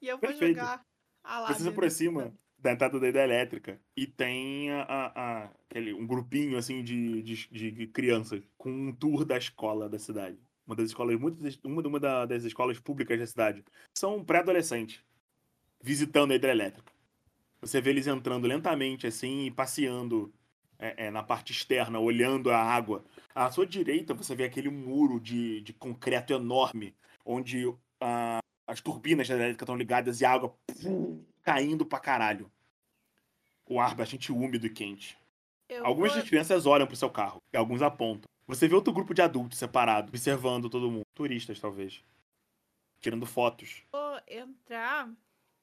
E 0.00 0.08
eu 0.08 0.18
vou 0.18 0.28
Perfeito. 0.28 0.58
jogar 0.58 0.86
a 1.24 1.40
lá. 1.40 1.48
Você 1.48 1.54
se 1.54 1.58
dentro. 1.60 1.70
aproxima 1.70 2.34
da 2.58 2.72
entrada 2.72 3.00
da 3.00 3.08
hidrelétrica 3.08 3.80
e 3.96 4.06
tem 4.06 4.70
a, 4.70 4.82
a- 4.82 5.44
aquele, 5.68 5.92
um 5.94 6.06
grupinho 6.06 6.56
assim 6.58 6.82
de, 6.84 7.22
de, 7.22 7.70
de 7.72 7.86
crianças 7.88 8.42
com 8.56 8.70
um 8.70 8.92
tour 8.94 9.24
da 9.24 9.36
escola 9.36 9.88
da 9.88 9.98
cidade. 9.98 10.38
Uma 10.66 10.76
das 10.76 10.86
escolas, 10.90 11.18
muitas, 11.18 11.58
uma, 11.64 11.82
uma 11.86 11.98
da- 11.98 12.26
das 12.26 12.44
escolas 12.44 12.78
públicas 12.78 13.18
da 13.18 13.26
cidade. 13.26 13.64
São 13.94 14.22
pré-adolescentes 14.24 15.02
visitando 15.82 16.32
a 16.32 16.36
hidrelétrica. 16.36 16.92
Você 17.60 17.80
vê 17.80 17.90
eles 17.90 18.06
entrando 18.06 18.46
lentamente 18.46 19.06
assim 19.06 19.46
e 19.46 19.50
passeando 19.50 20.32
é, 20.82 21.06
é, 21.06 21.10
na 21.12 21.22
parte 21.22 21.52
externa, 21.52 22.00
olhando 22.00 22.50
a 22.50 22.58
água. 22.58 23.04
À 23.32 23.48
sua 23.52 23.64
direita 23.64 24.12
você 24.12 24.34
vê 24.34 24.44
aquele 24.44 24.68
muro 24.68 25.20
de, 25.20 25.60
de 25.60 25.72
concreto 25.72 26.32
enorme, 26.32 26.92
onde 27.24 27.72
ah, 28.00 28.40
as 28.66 28.80
turbinas 28.80 29.28
da 29.28 29.34
hidrelétrica 29.34 29.62
estão 29.64 29.76
ligadas 29.76 30.20
e 30.20 30.24
a 30.24 30.32
água 30.32 30.52
caindo 31.44 31.86
pra 31.86 32.00
caralho. 32.00 32.50
O 33.64 33.78
ar 33.78 33.94
bastante 33.94 34.32
úmido 34.32 34.66
e 34.66 34.70
quente. 34.70 35.16
Eu 35.68 35.86
Algumas 35.86 36.12
vou- 36.12 36.20
das 36.20 36.28
crianças 36.28 36.66
olham 36.66 36.86
pro 36.86 36.96
seu 36.96 37.08
carro 37.08 37.40
e 37.52 37.56
alguns 37.56 37.80
apontam. 37.80 38.28
Você 38.46 38.66
vê 38.66 38.74
outro 38.74 38.92
grupo 38.92 39.14
de 39.14 39.22
adultos 39.22 39.58
separado, 39.58 40.08
observando 40.08 40.68
todo 40.68 40.90
mundo. 40.90 41.06
Turistas, 41.14 41.60
talvez. 41.60 42.02
Tirando 43.00 43.24
fotos. 43.24 43.84
vou 43.92 44.20
entrar, 44.28 45.08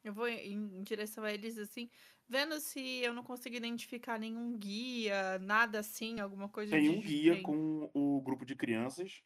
eu 0.03 0.13
vou 0.13 0.27
em, 0.27 0.53
em 0.79 0.81
direção 0.83 1.23
a 1.25 1.33
eles 1.33 1.57
assim, 1.57 1.89
vendo 2.29 2.59
se 2.59 2.79
eu 3.03 3.13
não 3.13 3.23
consigo 3.23 3.55
identificar 3.55 4.19
nenhum 4.19 4.55
guia, 4.57 5.39
nada 5.39 5.79
assim, 5.79 6.19
alguma 6.19 6.47
coisa 6.47 6.71
Tem 6.71 6.89
um 6.89 7.01
guia 7.01 7.33
diferente. 7.33 7.43
com 7.43 7.89
o 7.93 8.21
grupo 8.21 8.45
de 8.45 8.55
crianças 8.55 9.23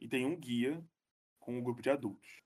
e 0.00 0.08
tem 0.08 0.24
um 0.24 0.34
guia 0.34 0.82
com 1.38 1.58
o 1.58 1.62
grupo 1.62 1.82
de 1.82 1.90
adultos. 1.90 2.40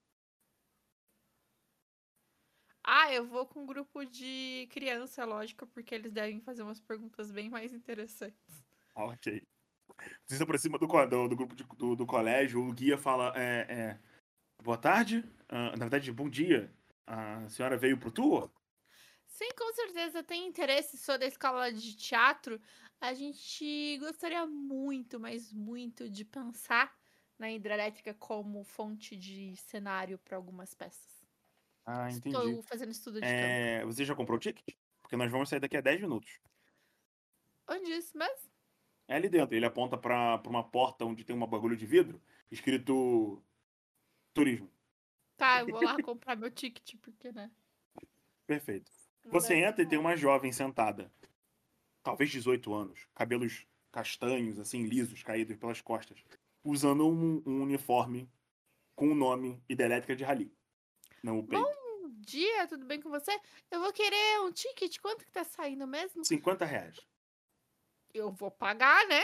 Ah, 2.83 3.11
eu 3.13 3.27
vou 3.27 3.47
com 3.47 3.63
um 3.63 3.67
grupo 3.67 4.05
de 4.05 4.69
criança, 4.71 5.25
lógico, 5.25 5.67
porque 5.67 5.95
eles 5.95 6.13
devem 6.13 6.41
fazer 6.41 6.63
umas 6.63 6.81
perguntas 6.81 7.31
bem 7.31 7.49
mais 7.49 7.73
interessantes. 7.73 8.63
Ok. 8.95 9.43
Você 10.27 10.37
se 10.37 10.43
aproxima 10.43 10.79
do, 10.79 10.87
do, 10.87 11.29
do 11.29 11.37
grupo 11.37 11.55
de- 11.55 11.65
do, 11.65 11.97
do 11.97 12.07
colégio, 12.07 12.61
o 12.61 12.73
guia 12.73 12.99
fala: 12.99 13.33
é, 13.37 13.67
é, 13.69 14.01
Boa 14.63 14.77
tarde. 14.77 15.25
Ah, 15.49 15.71
na 15.71 15.85
verdade, 15.85 16.13
bom 16.13 16.29
dia. 16.29 16.71
A 17.07 17.49
senhora 17.49 17.77
veio 17.77 17.99
pro 17.99 18.11
tour? 18.11 18.51
Sim, 19.35 19.49
com 19.59 19.73
certeza 19.75 20.23
tem 20.23 20.47
interesse, 20.47 20.97
sou 20.97 21.19
da 21.19 21.27
escola 21.27 21.73
de 21.73 21.97
teatro. 21.97 22.61
A 23.01 23.13
gente 23.13 23.99
gostaria 23.99 24.47
muito, 24.47 25.19
mas 25.19 25.53
muito 25.53 26.09
de 26.09 26.25
pensar 26.25 26.97
na 27.37 27.51
hidrelétrica 27.51 28.15
como 28.15 28.63
fonte 28.63 29.17
de 29.17 29.57
cenário 29.57 30.19
para 30.19 30.37
algumas 30.37 30.73
peças. 30.73 31.27
Ah, 31.85 32.09
entendi. 32.13 32.37
Estou 32.37 32.63
fazendo 32.63 32.93
estudo 32.93 33.17
de 33.17 33.23
campo. 33.23 33.35
É, 33.35 33.85
você 33.85 34.05
já 34.05 34.15
comprou 34.15 34.37
o 34.37 34.41
ticket? 34.41 34.77
Porque 35.03 35.17
nós 35.17 35.33
vamos 35.33 35.49
sair 35.49 35.59
daqui 35.59 35.77
a 35.77 35.81
10 35.81 36.01
minutos. 36.01 36.39
Onde 37.69 37.91
isso 37.91 38.17
mesmo? 38.17 38.51
É 39.09 39.17
ali 39.17 39.29
dentro. 39.29 39.57
Ele 39.57 39.67
aponta 39.67 39.99
pra 39.99 40.41
uma 40.47 40.63
porta 40.63 41.05
onde 41.05 41.25
tem 41.25 41.35
um 41.35 41.45
bagulho 41.45 41.77
de 41.77 41.87
vidro, 41.87 42.23
escrito 42.53 43.43
turismo. 44.33 44.71
Tá, 45.37 45.59
eu 45.59 45.67
vou 45.67 45.83
lá 45.83 46.01
comprar 46.01 46.37
meu 46.37 46.53
ticket, 46.53 46.95
porque, 47.03 47.33
né? 47.33 47.51
Perfeito. 48.47 49.04
Não 49.25 49.33
Você 49.33 49.55
entra 49.55 49.83
e 49.83 49.89
tem 49.89 49.99
uma 49.99 50.17
jovem 50.17 50.53
sentada. 50.53 51.11
Talvez 52.03 52.31
18 52.31 52.73
anos. 52.75 53.07
Cabelos 53.15 53.67
castanhos, 53.91 54.59
assim, 54.59 54.85
lisos, 54.85 55.23
caídos 55.23 55.57
pelas 55.57 55.81
costas. 55.81 56.23
Usando 56.65 57.07
um, 57.09 57.43
um 57.47 57.63
uniforme 57.63 58.29
com 58.95 59.09
o 59.09 59.15
nome 59.15 59.63
Hidrelétrica 59.69 60.15
de 60.15 60.25
Rally. 60.25 60.53
No 61.23 61.47
peito. 61.47 61.65
Bom 61.65 62.11
dia, 62.21 62.67
tudo 62.67 62.85
bem 62.85 63.01
com 63.01 63.09
você? 63.11 63.33
Eu 63.71 63.81
vou 63.81 63.93
querer 63.93 64.41
um 64.43 64.53
ticket, 64.53 64.99
quanto 65.01 65.25
que 65.25 65.31
tá 65.33 65.45
saindo 65.45 65.87
mesmo? 65.87 66.25
50 66.25 66.65
reais. 66.65 66.97
Eu 68.13 68.31
vou 68.31 68.51
pagar, 68.51 69.07
né? 69.09 69.23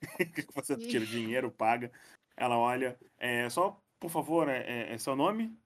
Você 0.54 0.76
tira 0.76 1.04
o 1.04 1.06
dinheiro, 1.06 1.50
paga. 1.50 1.92
Ela 2.36 2.58
olha. 2.58 2.98
É, 3.18 3.48
só, 3.48 3.80
por 4.00 4.10
favor, 4.10 4.48
é, 4.48 4.58
é- 4.88 4.92
é 4.94 4.98
seu 4.98 5.14
nome? 5.14 5.56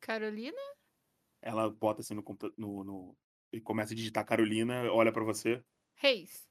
Carolina? 0.00 0.60
Ela 1.42 1.70
bota 1.70 2.00
assim 2.00 2.14
no, 2.14 2.22
computa- 2.22 2.54
no, 2.56 2.84
no, 2.84 3.16
e 3.52 3.60
começa 3.60 3.92
a 3.92 3.96
digitar 3.96 4.24
Carolina, 4.24 4.92
olha 4.92 5.12
pra 5.12 5.24
você. 5.24 5.62
Reis. 5.94 6.48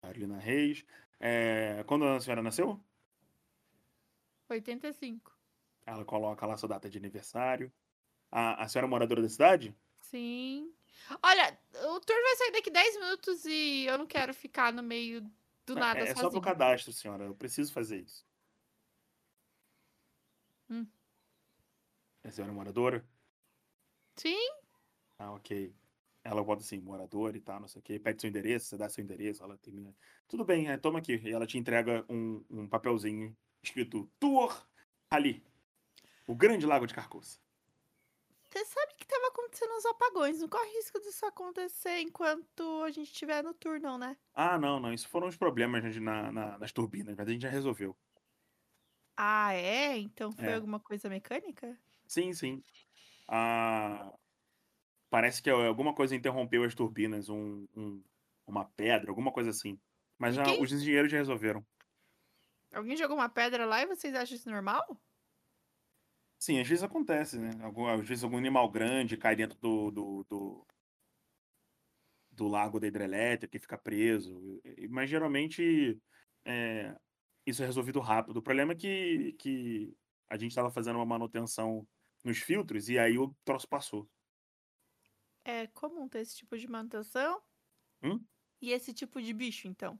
Carolina 0.00 0.38
Reis. 0.38 0.84
É, 1.20 1.84
quando 1.86 2.04
a 2.04 2.20
senhora 2.20 2.42
nasceu? 2.42 2.80
85. 4.48 5.32
Ela 5.86 6.04
coloca 6.04 6.46
lá 6.46 6.56
sua 6.56 6.68
data 6.68 6.88
de 6.88 6.98
aniversário. 6.98 7.72
A, 8.30 8.64
a 8.64 8.68
senhora 8.68 8.86
é 8.86 8.90
moradora 8.90 9.22
da 9.22 9.28
cidade? 9.28 9.74
Sim. 10.00 10.72
Olha, 11.22 11.58
o 11.72 12.00
tour 12.00 12.16
vai 12.22 12.36
sair 12.36 12.52
daqui 12.52 12.70
10 12.70 12.96
minutos 12.98 13.44
e 13.44 13.84
eu 13.86 13.98
não 13.98 14.06
quero 14.06 14.32
ficar 14.32 14.72
no 14.72 14.82
meio 14.82 15.22
do 15.66 15.74
nada 15.74 16.00
é, 16.00 16.08
é 16.08 16.14
só 16.14 16.30
pro 16.30 16.40
cadastro, 16.40 16.92
senhora. 16.92 17.24
Eu 17.24 17.34
preciso 17.34 17.72
fazer 17.72 18.00
isso. 18.00 18.24
Hum. 20.70 20.86
A 22.22 22.30
senhora 22.30 22.52
é 22.52 22.54
moradora? 22.54 23.06
Sim. 24.16 24.48
Ah, 25.18 25.32
ok. 25.32 25.74
Ela 26.22 26.42
bota 26.42 26.62
assim, 26.62 26.80
morador 26.80 27.36
e 27.36 27.40
tal, 27.40 27.60
não 27.60 27.68
sei 27.68 27.80
o 27.80 27.82
quê. 27.82 27.98
Pede 28.00 28.20
seu 28.20 28.28
endereço, 28.30 28.66
você 28.66 28.76
dá 28.78 28.88
seu 28.88 29.04
endereço, 29.04 29.42
ela 29.44 29.58
termina. 29.58 29.94
Tudo 30.26 30.44
bem, 30.44 30.68
é, 30.70 30.76
toma 30.78 30.98
aqui. 30.98 31.16
E 31.24 31.30
ela 31.32 31.46
te 31.46 31.58
entrega 31.58 32.04
um, 32.08 32.44
um 32.50 32.68
papelzinho 32.68 33.36
escrito 33.62 34.10
Tour 34.18 34.66
ali. 35.10 35.44
O 36.28 36.36
Grande 36.36 36.66
Lago 36.66 36.86
de 36.86 36.94
Carcoça. 36.94 37.40
Você 38.50 38.64
sabe 38.64 38.94
que 38.94 39.06
tava 39.06 39.26
acontecendo 39.28 39.72
uns 39.74 39.84
apagões. 39.84 40.40
Não 40.40 40.48
corre 40.48 40.70
risco 40.76 40.98
disso 41.00 41.26
acontecer 41.26 41.98
enquanto 42.00 42.82
a 42.82 42.90
gente 42.90 43.08
estiver 43.12 43.42
no 43.42 43.52
tour, 43.54 43.78
não, 43.80 43.98
né? 43.98 44.16
Ah, 44.32 44.56
não, 44.58 44.78
não. 44.80 44.92
Isso 44.92 45.08
foram 45.08 45.26
os 45.28 45.36
problemas 45.36 45.96
na, 45.96 46.30
na- 46.32 46.58
nas 46.58 46.72
turbinas, 46.72 47.14
mas 47.16 47.26
a 47.28 47.30
gente 47.32 47.42
já 47.42 47.48
resolveu. 47.50 47.96
Ah, 49.16 49.52
é? 49.54 49.96
Então 49.98 50.32
foi 50.32 50.52
É. 50.52 50.54
alguma 50.54 50.78
coisa 50.80 51.08
mecânica? 51.08 51.78
Sim, 52.06 52.32
sim. 52.34 52.64
Ah, 53.28 54.12
parece 55.10 55.42
que 55.42 55.50
alguma 55.50 55.94
coisa 55.94 56.16
interrompeu 56.16 56.64
as 56.64 56.74
turbinas, 56.74 57.28
um, 57.28 57.66
um- 57.76 58.02
uma 58.46 58.64
pedra, 58.66 59.10
alguma 59.10 59.32
coisa 59.32 59.50
assim. 59.50 59.80
Mas 60.18 60.34
já, 60.36 60.44
quem- 60.44 60.58
os 60.58 60.72
engenheiros 60.72 61.10
já 61.12 61.18
resolveram. 61.18 61.66
Alguém 62.74 62.94
jogou 62.96 63.16
uma 63.16 63.28
pedra 63.30 63.64
lá 63.64 63.80
e 63.80 63.86
vocês 63.86 64.14
acham 64.14 64.36
isso 64.36 64.50
normal? 64.50 65.00
Sim, 66.38 66.60
às 66.60 66.68
vezes 66.68 66.84
acontece, 66.84 67.38
né? 67.38 67.50
Algum- 67.62 67.86
às 67.88 68.06
vezes 68.06 68.22
algum 68.24 68.36
animal 68.36 68.70
grande 68.70 69.16
cai 69.16 69.34
dentro 69.34 69.58
do, 69.58 69.90
do, 69.90 70.24
do, 70.28 70.66
do 72.30 72.48
lago 72.48 72.80
da 72.80 72.86
hidrelétrica 72.86 73.56
e 73.56 73.60
fica 73.60 73.78
preso. 73.78 74.60
Mas 74.90 75.08
geralmente 75.10 76.00
é, 76.44 76.96
isso 77.46 77.62
é 77.62 77.66
resolvido 77.66 78.00
rápido. 78.00 78.38
O 78.38 78.42
problema 78.42 78.72
é 78.72 78.76
que, 78.76 79.32
que 79.34 79.96
a 80.28 80.36
gente 80.36 80.50
estava 80.50 80.70
fazendo 80.70 80.96
uma 80.96 81.06
manutenção 81.06 81.86
nos 82.24 82.38
filtros 82.38 82.88
e 82.88 82.98
aí 82.98 83.18
o 83.18 83.34
troço 83.44 83.68
passou. 83.68 84.08
É 85.44 85.66
comum 85.68 86.08
ter 86.08 86.20
esse 86.20 86.36
tipo 86.36 86.56
de 86.56 86.66
manutenção? 86.66 87.42
Hum? 88.02 88.24
E 88.60 88.72
esse 88.72 88.94
tipo 88.94 89.20
de 89.20 89.32
bicho, 89.34 89.68
então? 89.68 89.98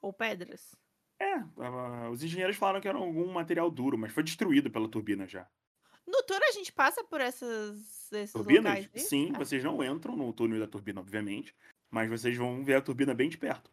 Ou 0.00 0.12
pedras? 0.12 0.76
É, 1.18 1.34
ah, 1.58 2.08
os 2.10 2.22
engenheiros 2.22 2.56
falaram 2.56 2.80
que 2.80 2.88
era 2.88 2.98
algum 2.98 3.32
material 3.32 3.70
duro, 3.70 3.98
mas 3.98 4.12
foi 4.12 4.22
destruído 4.22 4.70
pela 4.70 4.88
turbina 4.88 5.26
já. 5.26 5.48
No 6.06 6.22
tour 6.24 6.40
a 6.42 6.52
gente 6.52 6.72
passa 6.72 7.02
por 7.04 7.20
essas, 7.20 8.12
esses 8.12 8.32
Turbinas? 8.32 8.64
locais? 8.64 8.90
é? 8.92 8.98
Sim, 8.98 9.32
Ah, 9.34 9.38
vocês 9.38 9.62
não 9.62 9.82
entram 9.82 10.16
no 10.16 10.32
túnel 10.32 10.60
da 10.60 10.66
turbina, 10.66 11.00
obviamente, 11.00 11.54
mas 11.90 12.08
vocês 12.08 12.36
vão 12.36 12.64
ver 12.64 12.74
a 12.74 12.82
turbina 12.82 13.14
bem 13.14 13.28
de 13.28 13.38
perto. 13.38 13.72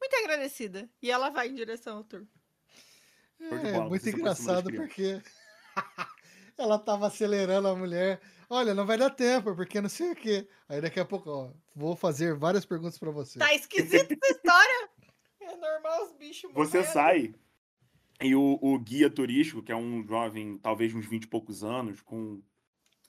Muito 0.00 0.16
agradecida. 0.16 0.88
E 1.02 1.10
ela 1.10 1.28
vai 1.28 1.48
em 1.48 1.54
direção 1.54 1.98
ao 1.98 2.04
tour. 2.04 2.26
É 3.38 3.80
muito 3.80 4.08
engraçado 4.08 4.70
porque 4.72 5.22
ela 6.60 6.78
tava 6.78 7.06
acelerando 7.06 7.68
a 7.68 7.74
mulher. 7.76 8.20
Olha, 8.48 8.74
não 8.74 8.84
vai 8.86 8.98
dar 8.98 9.10
tempo, 9.10 9.54
porque 9.54 9.80
não 9.80 9.88
sei 9.88 10.12
o 10.12 10.16
quê. 10.16 10.48
Aí 10.68 10.80
daqui 10.80 10.98
a 11.00 11.04
pouco, 11.04 11.30
ó, 11.30 11.50
vou 11.74 11.94
fazer 11.96 12.36
várias 12.36 12.64
perguntas 12.64 12.98
pra 12.98 13.10
você. 13.10 13.38
Tá 13.38 13.54
esquisita 13.54 14.14
essa 14.14 14.32
história? 14.32 14.90
É 15.42 15.56
normal 15.56 16.04
os 16.04 16.12
bichos 16.12 16.52
Você 16.52 16.78
morrendo. 16.78 16.92
sai 16.92 17.34
e 18.22 18.36
o, 18.36 18.58
o 18.60 18.78
guia 18.78 19.10
turístico, 19.10 19.62
que 19.62 19.72
é 19.72 19.76
um 19.76 20.06
jovem, 20.06 20.58
talvez 20.58 20.94
uns 20.94 21.06
20 21.06 21.24
e 21.24 21.26
poucos 21.26 21.64
anos, 21.64 22.00
com 22.02 22.40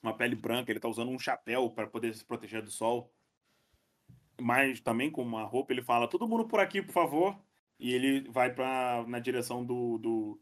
uma 0.02 0.16
pele 0.16 0.34
branca, 0.34 0.72
ele 0.72 0.80
tá 0.80 0.88
usando 0.88 1.10
um 1.10 1.18
chapéu 1.18 1.70
para 1.70 1.86
poder 1.86 2.12
se 2.14 2.24
proteger 2.24 2.62
do 2.62 2.70
sol. 2.70 3.12
Mas 4.40 4.80
também 4.80 5.10
com 5.10 5.22
uma 5.22 5.44
roupa, 5.44 5.72
ele 5.72 5.82
fala: 5.82 6.08
todo 6.08 6.26
mundo 6.26 6.48
por 6.48 6.58
aqui, 6.58 6.82
por 6.82 6.92
favor. 6.92 7.38
E 7.78 7.92
ele 7.92 8.28
vai 8.30 8.52
para 8.52 9.04
na 9.06 9.18
direção 9.18 9.64
do, 9.64 9.98
do 9.98 10.40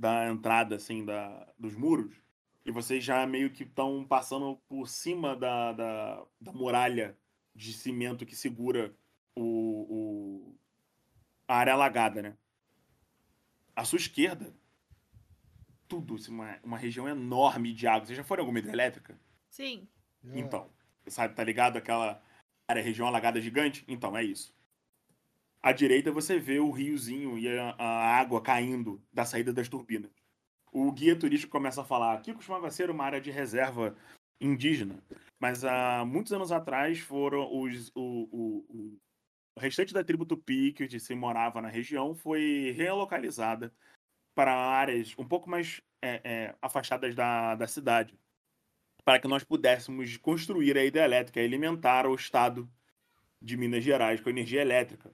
da 0.00 0.30
entrada, 0.30 0.76
assim, 0.76 1.04
da, 1.04 1.46
dos 1.58 1.76
muros. 1.76 2.16
E 2.64 2.70
vocês 2.70 3.04
já 3.04 3.26
meio 3.26 3.50
que 3.50 3.64
estão 3.64 4.02
passando 4.02 4.56
por 4.66 4.88
cima 4.88 5.36
da, 5.36 5.72
da, 5.72 6.26
da 6.40 6.52
muralha 6.52 7.18
de 7.54 7.72
cimento 7.74 8.24
que 8.24 8.34
segura 8.34 8.94
o, 9.36 9.42
o, 9.42 10.58
a 11.46 11.56
área 11.56 11.74
alagada, 11.74 12.22
né? 12.22 12.36
À 13.76 13.84
sua 13.84 13.98
esquerda, 13.98 14.54
tudo, 15.86 16.14
assim, 16.14 16.32
uma, 16.32 16.58
uma 16.62 16.78
região 16.78 17.06
enorme 17.06 17.74
de 17.74 17.86
água. 17.86 18.06
Vocês 18.06 18.16
já 18.16 18.24
foram 18.24 18.40
em 18.40 18.44
alguma 18.44 18.58
hidrelétrica? 18.58 19.20
Sim. 19.50 19.86
Então, 20.32 20.70
sabe, 21.08 21.34
tá 21.34 21.44
ligado? 21.44 21.76
Aquela 21.76 22.22
área, 22.66 22.82
região 22.82 23.06
alagada 23.06 23.40
gigante? 23.40 23.84
Então, 23.86 24.16
é 24.16 24.24
isso. 24.24 24.54
À 25.62 25.72
direita 25.72 26.10
você 26.10 26.38
vê 26.38 26.58
o 26.58 26.70
riozinho 26.70 27.38
e 27.38 27.48
a, 27.48 27.74
a 27.78 28.18
água 28.18 28.40
caindo 28.40 29.02
da 29.12 29.24
saída 29.24 29.52
das 29.52 29.68
turbinas. 29.68 30.10
O 30.72 30.90
guia 30.92 31.18
turístico 31.18 31.52
começa 31.52 31.82
a 31.82 31.84
falar: 31.84 32.14
aqui 32.14 32.32
costumava 32.32 32.70
ser 32.70 32.90
uma 32.90 33.04
área 33.04 33.20
de 33.20 33.30
reserva 33.30 33.96
indígena, 34.40 35.02
mas 35.38 35.64
há 35.64 36.04
muitos 36.04 36.32
anos 36.32 36.50
atrás 36.50 36.98
foram 36.98 37.46
os, 37.60 37.90
o, 37.94 38.00
o, 38.00 38.66
o, 38.68 38.98
o 39.56 39.60
restante 39.60 39.92
da 39.92 40.02
tribo 40.02 40.24
tupi 40.24 40.72
que 40.72 40.98
se 40.98 41.14
morava 41.14 41.60
na 41.60 41.68
região 41.68 42.14
foi 42.14 42.72
relocalizada 42.76 43.72
para 44.34 44.54
áreas 44.54 45.14
um 45.18 45.26
pouco 45.26 45.50
mais 45.50 45.82
é, 46.00 46.20
é, 46.24 46.54
afastadas 46.62 47.14
da, 47.14 47.54
da 47.54 47.66
cidade 47.66 48.18
para 49.04 49.20
que 49.20 49.28
nós 49.28 49.44
pudéssemos 49.44 50.16
construir 50.16 50.76
a 50.78 50.84
hidrelétrica 50.84 51.40
e 51.40 51.44
alimentar 51.44 52.06
o 52.06 52.14
estado 52.14 52.70
de 53.42 53.56
Minas 53.56 53.82
Gerais 53.82 54.20
com 54.20 54.30
energia 54.30 54.60
elétrica. 54.60 55.10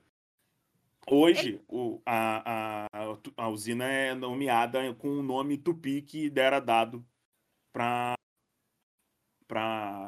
Hoje, 1.09 1.61
o- 1.69 2.03
a, 2.05 2.87
a- 2.93 3.19
a 3.37 3.49
usina 3.49 3.85
é 3.85 4.15
nomeada 4.15 4.93
com 4.95 5.09
o 5.09 5.23
nome 5.23 5.57
Tupi 5.57 6.03
que 6.03 6.29
dera 6.29 6.59
dado 6.61 7.07
para 7.73 8.17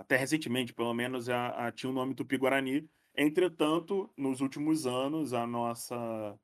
até 0.01 0.17
recentemente, 0.17 0.75
pelo 0.75 0.93
menos, 0.93 1.29
a, 1.29 1.69
a- 1.69 1.73
tinha 1.73 1.91
o 1.91 1.93
nome 1.93 2.15
Tupi-Guarani. 2.15 2.89
Entretanto, 3.17 4.13
nos 4.17 4.41
últimos 4.41 4.87
anos, 4.87 5.33
a 5.33 5.47
nossa 5.47 6.39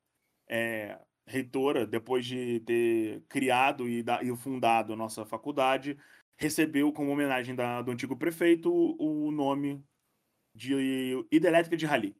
é, 0.48 1.00
reitora, 1.26 1.86
depois 1.86 2.24
de 2.26 2.60
ter 2.60 3.22
criado 3.28 3.88
e, 3.88 4.02
da- 4.02 4.22
e 4.22 4.34
fundado 4.36 4.92
a 4.92 4.96
nossa 4.96 5.24
faculdade, 5.26 5.98
recebeu 6.38 6.92
como 6.92 7.10
homenagem 7.10 7.54
da- 7.54 7.82
do 7.82 7.90
antigo 7.90 8.16
prefeito 8.16 8.70
o 8.72 9.30
nome 9.32 9.82
de 10.54 11.26
Hidrelétrica 11.30 11.76
de 11.76 11.86
Rali, 11.86 12.16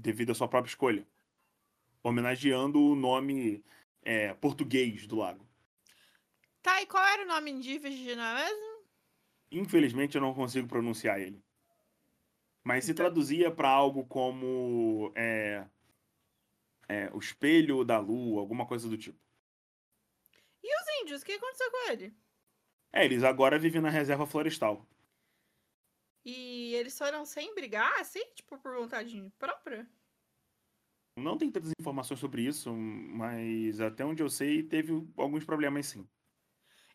devido 0.00 0.32
à 0.32 0.34
sua 0.34 0.48
própria 0.48 0.70
escolha, 0.70 1.06
homenageando 2.02 2.80
o 2.80 2.94
nome 2.96 3.62
é, 4.02 4.32
português 4.34 5.06
do 5.06 5.16
lago. 5.16 5.46
Tá, 6.62 6.80
e 6.82 6.86
qual 6.86 7.04
era 7.04 7.22
o 7.22 7.26
nome 7.28 7.50
indígena 7.50 8.34
mesmo? 8.34 8.80
Infelizmente 9.52 10.14
eu 10.16 10.20
não 10.20 10.34
consigo 10.34 10.66
pronunciar 10.68 11.20
ele. 11.20 11.42
Mas 12.62 12.84
se 12.84 12.92
Então- 12.92 13.04
traduzia 13.06 13.50
para 13.50 13.68
algo 13.68 14.04
como 14.06 15.12
é, 15.14 15.66
é, 16.88 17.10
o 17.12 17.18
espelho 17.18 17.84
da 17.84 17.98
lua, 17.98 18.40
alguma 18.40 18.66
coisa 18.66 18.88
do 18.88 18.96
tipo. 18.98 19.18
E 20.62 20.68
os 20.80 21.02
índios? 21.02 21.22
O 21.22 21.24
que 21.24 21.32
aconteceu 21.32 21.70
com 21.70 21.90
ele? 21.90 22.14
É, 22.92 23.04
eles 23.04 23.22
agora 23.24 23.58
vivem 23.58 23.80
na 23.80 23.88
reserva 23.88 24.26
florestal. 24.26 24.86
E 26.24 26.74
eles 26.74 26.96
foram 26.96 27.24
sem 27.24 27.54
brigar, 27.54 27.98
assim? 28.00 28.24
Tipo, 28.34 28.58
por 28.58 28.74
vontade 28.76 29.32
própria? 29.38 29.88
Não 31.16 31.36
tem 31.36 31.50
tantas 31.50 31.72
informações 31.78 32.20
sobre 32.20 32.42
isso, 32.42 32.72
mas 32.72 33.80
até 33.80 34.04
onde 34.04 34.22
eu 34.22 34.28
sei, 34.30 34.62
teve 34.62 34.92
alguns 35.16 35.44
problemas 35.44 35.86
sim. 35.86 36.08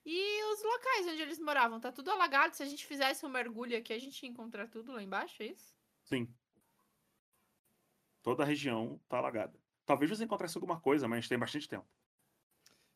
E 0.06 0.44
os 0.54 0.64
locais 0.64 1.08
onde 1.08 1.22
eles 1.22 1.40
moravam? 1.40 1.80
Tá 1.80 1.92
tudo 1.92 2.12
alagado? 2.12 2.56
Se 2.56 2.62
a 2.62 2.66
gente 2.66 2.86
fizesse 2.86 3.26
um 3.26 3.30
mergulho 3.30 3.78
aqui, 3.78 3.92
a 3.92 4.00
gente 4.00 4.22
ia 4.24 4.30
encontrar 4.30 4.68
tudo 4.68 4.92
lá 4.92 5.02
embaixo, 5.02 5.42
é 5.42 5.48
isso? 5.48 5.76
Sim. 6.04 6.28
Toda 8.22 8.44
a 8.44 8.46
região 8.46 9.00
tá 9.08 9.18
alagada. 9.18 9.60
Talvez 9.86 10.10
você 10.10 10.24
encontrasse 10.24 10.58
alguma 10.58 10.80
coisa, 10.80 11.08
mas 11.08 11.28
tem 11.28 11.38
bastante 11.38 11.68
tempo. 11.68 11.88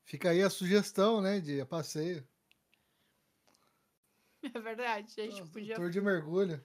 Fica 0.04 0.32
aí 0.32 0.42
a 0.42 0.50
sugestão, 0.50 1.22
né, 1.22 1.40
de 1.40 1.64
passeio. 1.66 2.28
É 4.56 4.60
verdade, 4.60 5.20
a 5.20 5.26
gente 5.26 5.50
podia... 5.52 5.76
Tour 5.76 5.90
de 5.90 6.02
mergulho. 6.02 6.64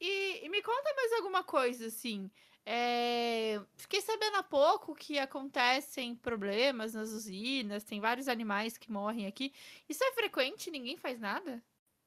E, 0.00 0.44
e 0.44 0.48
me 0.48 0.62
conta 0.62 0.94
mais 0.94 1.12
alguma 1.12 1.44
coisa, 1.44 1.86
assim. 1.86 2.30
É, 2.66 3.60
Fiquei 3.76 4.00
sabendo 4.00 4.36
há 4.36 4.42
pouco 4.42 4.94
que 4.94 5.18
acontecem 5.18 6.16
problemas 6.16 6.94
nas 6.94 7.10
usinas, 7.10 7.84
tem 7.84 8.00
vários 8.00 8.26
animais 8.26 8.78
que 8.78 8.90
morrem 8.90 9.26
aqui. 9.26 9.52
Isso 9.88 10.02
é 10.02 10.12
frequente? 10.12 10.70
Ninguém 10.70 10.96
faz 10.96 11.20
nada? 11.20 11.62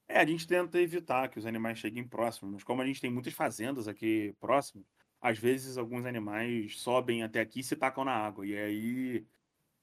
É, 0.07 0.19
a 0.19 0.25
gente 0.25 0.47
tenta 0.47 0.79
evitar 0.79 1.29
que 1.29 1.37
os 1.37 1.45
animais 1.45 1.77
cheguem 1.79 2.07
próximos, 2.07 2.53
mas 2.53 2.63
como 2.63 2.81
a 2.81 2.85
gente 2.85 3.01
tem 3.01 3.11
muitas 3.11 3.33
fazendas 3.33 3.87
aqui 3.87 4.33
próximo, 4.39 4.85
às 5.21 5.37
vezes 5.37 5.77
alguns 5.77 6.05
animais 6.05 6.79
sobem 6.79 7.23
até 7.23 7.41
aqui 7.41 7.59
e 7.59 7.63
se 7.63 7.75
tacam 7.75 8.05
na 8.05 8.13
água. 8.13 8.45
E 8.45 8.57
aí, 8.57 9.27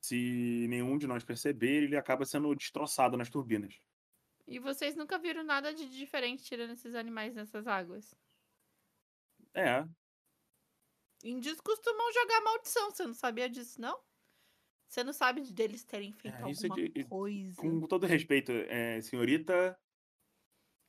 se 0.07 0.67
nenhum 0.69 0.99
de 0.99 1.07
nós 1.07 1.25
perceber, 1.25 1.85
ele 1.85 1.97
acaba 1.97 2.25
sendo 2.25 2.55
destroçado 2.55 3.17
nas 3.17 3.31
turbinas. 3.31 3.75
E 4.47 4.59
vocês 4.59 4.97
nunca 4.97 5.19
viram 5.19 5.45
nada 5.45 5.75
de 5.75 5.87
diferente 5.89 6.45
tirando 6.45 6.71
esses 6.73 6.95
animais 6.95 7.35
nessas 7.35 7.67
águas? 7.67 8.15
É, 9.55 9.85
Índios 11.25 11.61
costumam 11.61 12.13
jogar 12.13 12.41
maldição, 12.43 12.91
você 12.91 13.05
não 13.07 13.15
sabia 13.15 13.49
disso, 13.49 13.81
não? 13.81 14.01
Você 14.89 15.05
não 15.05 15.13
sabe 15.13 15.41
de- 15.43 15.53
deles 15.53 15.85
terem 15.85 16.13
feito 16.13 16.47
É, 16.47 16.51
isso 16.51 16.67
é 16.67 16.71
alguma 16.71 16.89
de- 16.89 17.05
coisa. 17.09 17.57
com 17.57 17.81
todo 17.87 18.07
respeito, 18.07 18.53
é, 18.53 19.01
senhorita, 19.01 19.79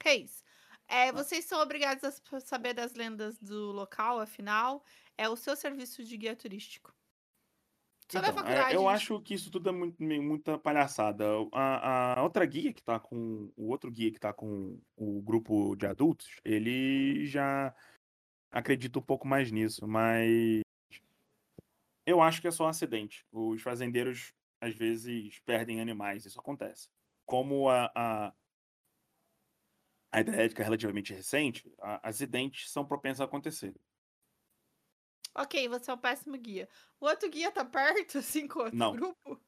Reis, 0.01 0.41
é, 0.87 1.11
vocês 1.11 1.43
são 1.45 1.59
obrigados 1.61 2.03
a 2.03 2.39
saber 2.39 2.73
das 2.73 2.93
lendas 2.93 3.37
do 3.39 3.71
local, 3.73 4.19
afinal, 4.19 4.85
é 5.17 5.27
o 5.27 5.35
seu 5.35 5.53
serviço 5.55 6.01
de 6.03 6.15
guia 6.15 6.33
turístico. 6.35 6.94
Então, 8.07 8.47
é, 8.47 8.75
eu 8.75 8.87
acho 8.87 9.19
que 9.21 9.33
isso 9.33 9.49
tudo 9.51 9.69
é 9.69 9.71
muito, 9.71 10.01
muita 10.01 10.57
palhaçada. 10.59 11.25
A, 11.51 12.19
a 12.19 12.23
outra 12.23 12.45
guia 12.45 12.71
que 12.73 12.83
tá 12.83 12.99
com. 12.99 13.51
O 13.55 13.69
outro 13.69 13.91
guia 13.91 14.11
que 14.11 14.19
tá 14.19 14.31
com 14.31 14.79
o 14.95 15.21
grupo 15.21 15.75
de 15.75 15.87
adultos, 15.87 16.39
ele 16.43 17.25
já 17.25 17.75
acredita 18.51 18.99
um 18.99 19.01
pouco 19.01 19.27
mais 19.27 19.51
nisso, 19.51 19.87
mas 19.87 20.61
eu 22.05 22.21
acho 22.21 22.41
que 22.41 22.47
é 22.47 22.51
só 22.51 22.65
um 22.65 22.69
acidente. 22.69 23.25
Os 23.31 23.61
fazendeiros 23.61 24.33
às 24.61 24.73
vezes 24.75 25.39
perdem 25.39 25.81
animais, 25.81 26.25
isso 26.25 26.39
acontece. 26.39 26.87
Como 27.25 27.67
a, 27.69 27.91
a, 27.95 28.33
a 30.11 30.21
hidrelétrica 30.21 30.61
é 30.61 30.65
relativamente 30.65 31.13
recente, 31.13 31.73
a- 31.81 32.07
acidentes 32.07 32.71
são 32.71 32.85
propensos 32.85 33.21
a 33.21 33.25
acontecer. 33.25 33.73
Ok, 35.35 35.67
você 35.69 35.91
é 35.91 35.93
um 35.93 35.97
péssimo 35.97 36.37
guia. 36.37 36.69
O 36.99 37.05
outro 37.05 37.29
guia 37.29 37.51
tá 37.51 37.63
perto, 37.65 38.17
assim, 38.19 38.47
com 38.47 38.59
o 38.59 38.63
outro 38.65 38.79
Não. 38.79 38.89
grupo? 38.89 39.41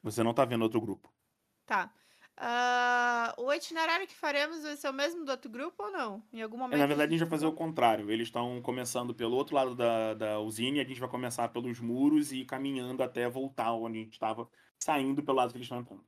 Você 0.00 0.22
não 0.22 0.32
tá 0.32 0.44
vendo 0.44 0.62
outro 0.62 0.80
grupo. 0.80 1.12
Tá. 1.66 1.94
Ah, 2.36 3.34
o 3.38 3.52
itinerário 3.52 4.06
que 4.06 4.14
faremos 4.14 4.62
vai 4.62 4.76
ser 4.76 4.88
o 4.88 4.92
mesmo 4.92 5.24
do 5.24 5.30
outro 5.30 5.50
grupo 5.50 5.84
ou 5.84 5.90
não? 5.92 6.26
Em 6.32 6.42
algum 6.42 6.56
É, 6.70 6.76
momento. 6.76 6.78
na 6.78 6.86
verdade, 6.86 7.10
a 7.14 7.18
gente 7.18 7.20
vai 7.20 7.28
fazer 7.30 7.46
o 7.46 7.52
contrário. 7.54 8.10
Eles 8.10 8.28
estão 8.28 8.60
começando 8.62 9.14
pelo 9.14 9.36
outro 9.36 9.54
lado 9.54 9.74
da, 9.76 10.14
da 10.14 10.40
usina 10.40 10.78
e 10.78 10.80
a 10.80 10.84
gente 10.84 10.98
vai 11.00 11.08
começar 11.08 11.48
pelos 11.50 11.78
muros 11.80 12.32
e 12.32 12.40
ir 12.40 12.46
caminhando 12.46 13.02
até 13.02 13.28
voltar 13.28 13.72
onde 13.74 13.98
a 13.98 14.02
gente 14.02 14.12
estava, 14.14 14.48
saindo 14.82 15.22
pelo 15.22 15.36
lado 15.36 15.50
que 15.52 15.58
eles 15.58 15.66
estão 15.66 15.80
entrando. 15.80 16.06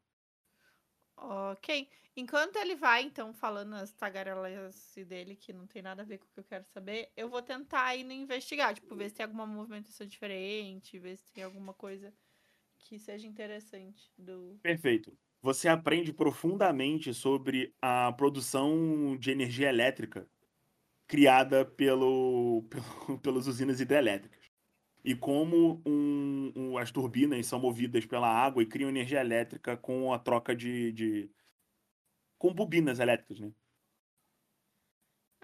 Ok. 1.17 1.89
Enquanto 2.17 2.57
ele 2.57 2.75
vai, 2.77 3.03
então, 3.03 3.33
falando 3.33 3.75
as 3.75 3.93
tagarelas 3.93 4.95
dele, 5.07 5.37
que 5.37 5.53
não 5.53 5.67
tem 5.67 5.83
nada 5.83 6.03
a 6.03 6.05
ver 6.05 6.19
com 6.19 6.27
o 6.27 6.29
que 6.31 6.41
eu 6.41 6.45
quero 6.45 6.65
saber, 6.65 7.13
eu 7.17 7.29
vou 7.29 7.43
tentar 7.43 7.95
ir 7.97 8.05
no 8.05 8.13
investigar, 8.13 8.75
tipo, 8.75 8.95
ver 8.97 9.09
se 9.11 9.17
tem 9.17 9.25
alguma 9.25 9.47
movimentação 9.47 10.07
diferente, 10.07 10.99
ver 10.99 11.17
se 11.17 11.33
tem 11.33 11.45
alguma 11.45 11.73
coisa 11.75 12.13
que 12.79 12.99
seja 12.99 13.27
interessante 13.29 14.13
do. 14.19 14.61
Perfeito. 14.63 15.17
Você 15.43 15.69
aprende 15.69 16.13
profundamente 16.13 17.13
sobre 17.13 17.75
a 17.81 18.13
produção 18.13 19.17
de 19.17 19.31
energia 19.31 19.69
elétrica 19.69 20.27
criada 21.09 21.65
pelo, 21.65 22.65
pelo- 23.07 23.21
pelas 23.21 23.47
usinas 23.49 23.81
hidrelétricas. 23.81 24.44
E 25.05 25.15
como 25.15 25.83
um- 25.85 26.53
um- 26.57 26.79
as 26.79 26.91
turbinas 26.91 27.47
são 27.47 27.61
movidas 27.61 28.07
pela 28.07 28.27
água 28.27 28.63
e 28.63 28.67
criam 28.67 28.89
energia 28.89 29.21
elétrica 29.21 29.77
com 29.77 30.13
a 30.15 30.19
troca 30.19 30.57
de. 30.57 30.93
de 30.93 31.31
com 32.39 32.53
bobinas 32.53 32.99
elétricas, 32.99 33.39
né? 33.39 33.53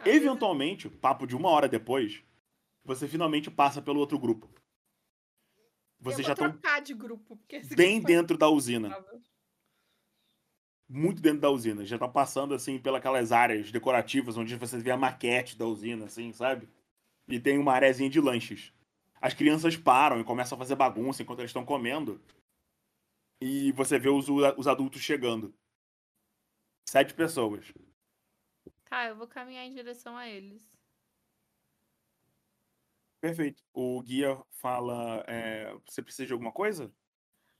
Eventualmente, 0.04 0.88
papo 0.88 1.26
de 1.26 1.36
uma 1.36 1.50
hora 1.50 1.68
depois, 1.68 2.22
você 2.84 3.06
finalmente 3.06 3.50
passa 3.50 3.82
pelo 3.82 4.00
outro 4.00 4.18
grupo. 4.18 4.48
Vocês 5.98 6.26
vou 6.26 6.26
já 6.26 6.32
estão 6.32 6.50
trocar 6.52 6.80
de 6.80 6.94
grupo, 6.94 7.38
bem 7.76 7.98
é 7.98 8.00
dentro 8.00 8.38
da 8.38 8.48
usina. 8.48 8.88
Muito 10.88 11.20
dentro 11.20 11.40
da 11.40 11.50
usina. 11.50 11.84
Já 11.84 11.96
estão 11.96 12.10
passando, 12.10 12.54
assim, 12.54 12.78
pelas 12.78 13.30
áreas 13.30 13.70
decorativas, 13.70 14.36
onde 14.36 14.56
você 14.56 14.78
vê 14.78 14.90
a 14.90 14.96
maquete 14.96 15.56
da 15.56 15.66
usina, 15.66 16.06
assim, 16.06 16.32
sabe? 16.32 16.68
E 17.28 17.38
tem 17.38 17.58
uma 17.58 17.72
arezinha 17.74 18.08
de 18.10 18.20
lanches. 18.20 18.72
As 19.20 19.34
crianças 19.34 19.76
param 19.76 20.20
e 20.20 20.24
começam 20.24 20.56
a 20.56 20.58
fazer 20.58 20.74
bagunça 20.76 21.22
enquanto 21.22 21.40
eles 21.40 21.50
estão 21.50 21.64
comendo. 21.64 22.20
E 23.40 23.72
você 23.72 23.98
vê 23.98 24.08
os, 24.08 24.26
os 24.28 24.66
adultos 24.66 25.02
chegando. 25.02 25.54
Sete 26.88 27.14
pessoas. 27.14 27.72
Tá, 28.84 29.06
eu 29.06 29.16
vou 29.16 29.28
caminhar 29.28 29.64
em 29.64 29.72
direção 29.74 30.16
a 30.16 30.28
eles. 30.28 30.78
Perfeito. 33.20 33.62
O 33.72 34.02
guia 34.02 34.42
fala: 34.50 35.22
é, 35.26 35.72
Você 35.86 36.02
precisa 36.02 36.26
de 36.26 36.32
alguma 36.32 36.50
coisa? 36.52 36.92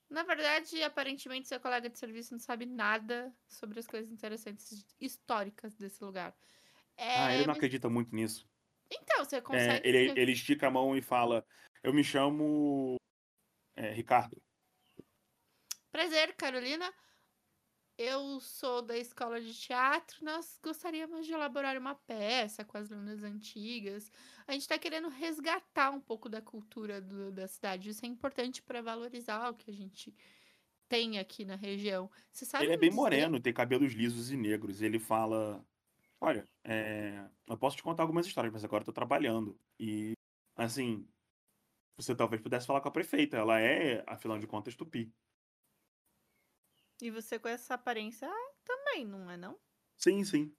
Na 0.09 0.25
verdade, 0.25 0.83
aparentemente, 0.83 1.47
seu 1.47 1.61
colega 1.61 1.89
de 1.89 1.99
serviço 1.99 2.33
não 2.33 2.41
sabe 2.41 2.67
nada 2.67 3.33
sobre 3.47 3.79
as 3.79 3.87
coisas 3.87 4.11
interessantes 4.11 4.85
históricas 5.01 5.77
desse 5.77 6.03
lugar. 6.03 6.35
É, 6.97 7.19
ah, 7.19 7.33
ele 7.33 7.43
não 7.43 7.49
mas- 7.49 7.59
acredita 7.59 7.89
muito 7.89 8.15
nisso. 8.15 8.50
Então, 8.91 9.25
você 9.25 9.37
É, 9.37 9.41
consegue. 9.41 9.89
ele, 9.89 10.21
ele 10.21 10.33
estica 10.33 10.67
a 10.67 10.71
mão 10.71 10.97
e 10.97 11.03
fala: 11.03 11.45
Eu 11.83 11.93
me 11.93 12.03
chamo 12.05 12.97
é, 13.77 13.91
Ricardo. 13.93 14.37
Prazer, 15.91 16.35
Carolina. 16.37 16.93
Eu 17.99 18.41
sou 18.41 18.81
da 18.81 18.97
escola 18.97 19.41
de 19.43 19.53
teatro. 19.53 20.25
Nós 20.25 20.59
gostaríamos 20.63 21.27
de 21.27 21.35
elaborar 21.35 21.77
uma 21.77 21.95
peça 21.95 22.65
com 22.65 22.79
as 22.79 22.89
lendas 22.89 23.23
antigas. 23.23 24.11
A 24.47 24.53
gente 24.53 24.63
está 24.63 24.79
querendo 24.79 25.09
resgatar 25.11 25.91
um 25.91 26.01
pouco 26.01 26.27
da 26.27 26.41
cultura 26.41 26.99
do- 26.99 27.31
da 27.31 27.47
cidade. 27.47 27.91
Isso 27.91 28.03
é 28.05 28.09
importante 28.09 28.63
para 28.63 28.81
valorizar 28.81 29.51
o 29.51 29.55
que 29.55 29.71
a 29.71 29.75
gente 29.75 30.15
tem 30.89 31.19
aqui 31.19 31.45
na 31.45 31.57
região. 31.57 32.11
Você 32.33 32.47
sabe 32.47 32.65
Ele 32.65 32.73
é 32.73 32.77
bem 32.79 32.89
dizer- 32.89 33.01
moreno, 33.03 33.39
tem 33.39 33.53
cabelos 33.53 33.93
lisos 33.93 34.31
e 34.31 34.37
negros. 34.37 34.81
Ele 34.81 34.99
fala: 34.99 35.63
Olha, 36.21 36.49
é, 36.65 37.29
eu 37.49 37.59
posso 37.59 37.77
te 37.77 37.83
contar 37.83 38.03
algumas 38.03 38.27
histórias, 38.27 38.53
mas 38.53 38.65
agora 38.65 38.83
eu 38.83 38.87
tô 38.87 38.93
trabalhando. 38.93 39.59
E, 39.79 40.13
assim, 40.57 41.09
você 41.97 42.15
talvez 42.17 42.43
pudesse 42.43 42.67
falar 42.67 42.81
com 42.83 42.89
a 42.89 42.93
prefeita. 42.93 43.37
Ela 43.39 43.61
é, 43.61 44.05
afinal 44.09 44.39
de 44.39 44.47
contas, 44.47 44.77
tupi. 44.77 45.13
E 47.03 47.11
você 47.11 47.37
com 47.37 47.49
essa 47.49 47.75
aparência 47.75 48.29
ah, 48.31 48.53
também, 48.65 49.05
não 49.05 49.29
é 49.29 49.37
não? 49.37 49.59
Sim, 49.97 50.25
sim. 50.25 50.57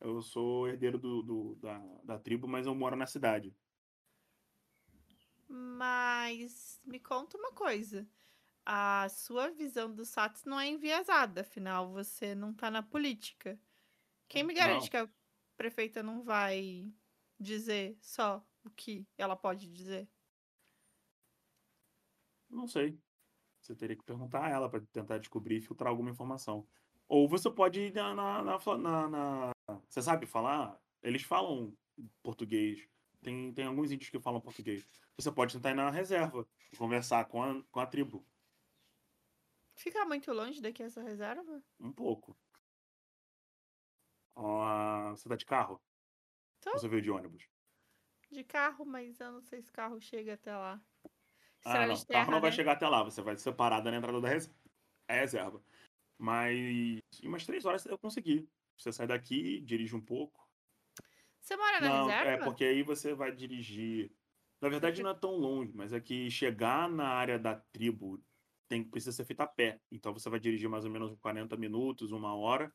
Eu 0.00 0.22
sou 0.22 0.68
herdeiro 0.68 0.98
do, 0.98 1.22
do- 1.22 1.56
da, 1.56 1.78
da 2.04 2.18
tribo, 2.20 2.48
mas 2.48 2.66
eu 2.66 2.74
moro 2.74 2.96
na 2.96 3.06
cidade. 3.06 3.56
Mas 5.48 6.80
me 6.84 6.98
conta 6.98 7.36
uma 7.36 7.52
coisa. 7.52 8.08
A 8.66 9.08
sua 9.10 9.50
visão 9.50 9.94
do 9.94 10.04
Satos 10.04 10.44
não 10.44 10.60
é 10.60 10.68
enviesada, 10.68 11.42
afinal, 11.42 11.92
você 11.92 12.34
não 12.34 12.54
tá 12.54 12.70
na 12.70 12.82
política. 12.82 13.60
Quem 14.32 14.42
me 14.44 14.54
garante 14.54 14.84
Não. 14.84 14.88
que 14.88 14.96
a 14.96 15.08
prefeita 15.58 16.02
não 16.02 16.22
vai 16.22 16.90
dizer 17.38 17.98
só 18.00 18.42
o 18.64 18.70
que 18.70 19.06
ela 19.18 19.36
pode 19.36 19.68
dizer? 19.70 20.08
Não 22.48 22.66
sei. 22.66 22.98
Você 23.60 23.74
teria 23.76 23.94
que 23.96 24.02
perguntar 24.02 24.46
a 24.46 24.48
ela 24.48 24.70
para 24.70 24.80
tentar 24.92 25.18
descobrir 25.18 25.58
e 25.58 25.60
filtrar 25.60 25.90
alguma 25.90 26.10
informação. 26.10 26.66
Ou 27.06 27.28
você 27.28 27.50
pode 27.50 27.78
ir 27.80 27.94
na, 27.94 28.14
na, 28.14 28.42
na, 28.78 29.08
na- 29.08 29.52
Você 29.88 30.00
sabe 30.00 30.26
falar? 30.26 30.80
Eles 31.02 31.22
falam 31.22 31.76
português. 32.22 32.88
Tem, 33.20 33.52
tem 33.52 33.66
alguns 33.66 33.92
índios 33.92 34.08
que 34.10 34.18
falam 34.18 34.40
português. 34.40 34.86
Você 35.18 35.30
pode 35.30 35.52
tentar 35.54 35.70
ir 35.72 35.74
na 35.74 35.90
reserva 35.90 36.48
e 36.72 36.76
conversar 36.76 37.26
com 37.26 37.42
a, 37.42 37.62
com 37.70 37.80
a 37.80 37.86
tribo. 37.86 38.26
Fica 39.76 40.04
muito 40.06 40.32
longe 40.32 40.60
daqui 40.60 40.82
essa 40.82 41.02
reserva? 41.02 41.62
Um 41.78 41.92
pouco. 41.92 42.36
Ó, 44.34 45.10
você 45.10 45.28
tá 45.28 45.36
de 45.36 45.44
carro? 45.46 45.82
Tô. 46.60 46.70
Você 46.72 46.88
veio 46.88 47.02
de 47.02 47.10
ônibus? 47.10 47.48
De 48.32 48.42
carro, 48.42 48.84
mas 48.84 49.20
eu 49.20 49.30
não 49.30 49.40
sei 49.42 49.62
se 49.62 49.70
carro 49.70 50.00
chega 50.00 50.34
até 50.34 50.56
lá. 50.56 50.84
Ah, 51.64 51.86
não. 51.86 52.00
O 52.00 52.06
carro 52.06 52.32
não 52.32 52.40
vai 52.40 52.50
né? 52.50 52.52
chegar 52.52 52.72
até 52.72 52.88
lá. 52.88 53.02
Você 53.04 53.22
vai 53.22 53.36
ser 53.36 53.52
parada 53.54 53.90
na 53.90 53.96
entrada 53.96 54.20
da 54.20 54.28
res- 54.28 54.54
reserva. 55.08 55.64
Mas 56.18 56.56
em 57.22 57.28
umas 57.28 57.46
três 57.46 57.64
horas 57.66 57.82
você 57.82 57.90
deve 57.90 58.00
conseguir. 58.00 58.50
Você 58.78 58.92
sai 58.92 59.06
daqui, 59.08 59.60
dirige 59.62 59.96
um 59.96 60.04
pouco. 60.04 60.48
Você 61.40 61.56
mora 61.56 61.80
na 61.80 61.88
Não, 61.88 61.90
reserva? 61.90 62.22
é 62.22 62.38
porque 62.38 62.64
aí 62.64 62.82
você 62.82 63.14
vai 63.14 63.34
dirigir. 63.34 64.14
Na 64.60 64.68
verdade, 64.68 65.02
não 65.02 65.10
é 65.10 65.14
tão 65.18 65.36
longe, 65.36 65.72
mas 65.74 65.92
é 65.92 66.00
que 66.00 66.30
chegar 66.30 66.88
na 66.88 67.08
área 67.08 67.38
da 67.38 67.56
tribo 67.72 68.24
tem 68.68 68.88
precisa 68.88 69.12
ser 69.12 69.24
feito 69.24 69.40
a 69.40 69.46
pé. 69.46 69.80
Então 69.90 70.12
você 70.12 70.30
vai 70.30 70.38
dirigir 70.40 70.68
mais 70.68 70.84
ou 70.84 70.90
menos 70.90 71.10
uns 71.12 71.18
40 71.18 71.56
minutos, 71.56 72.12
uma 72.12 72.34
hora. 72.34 72.72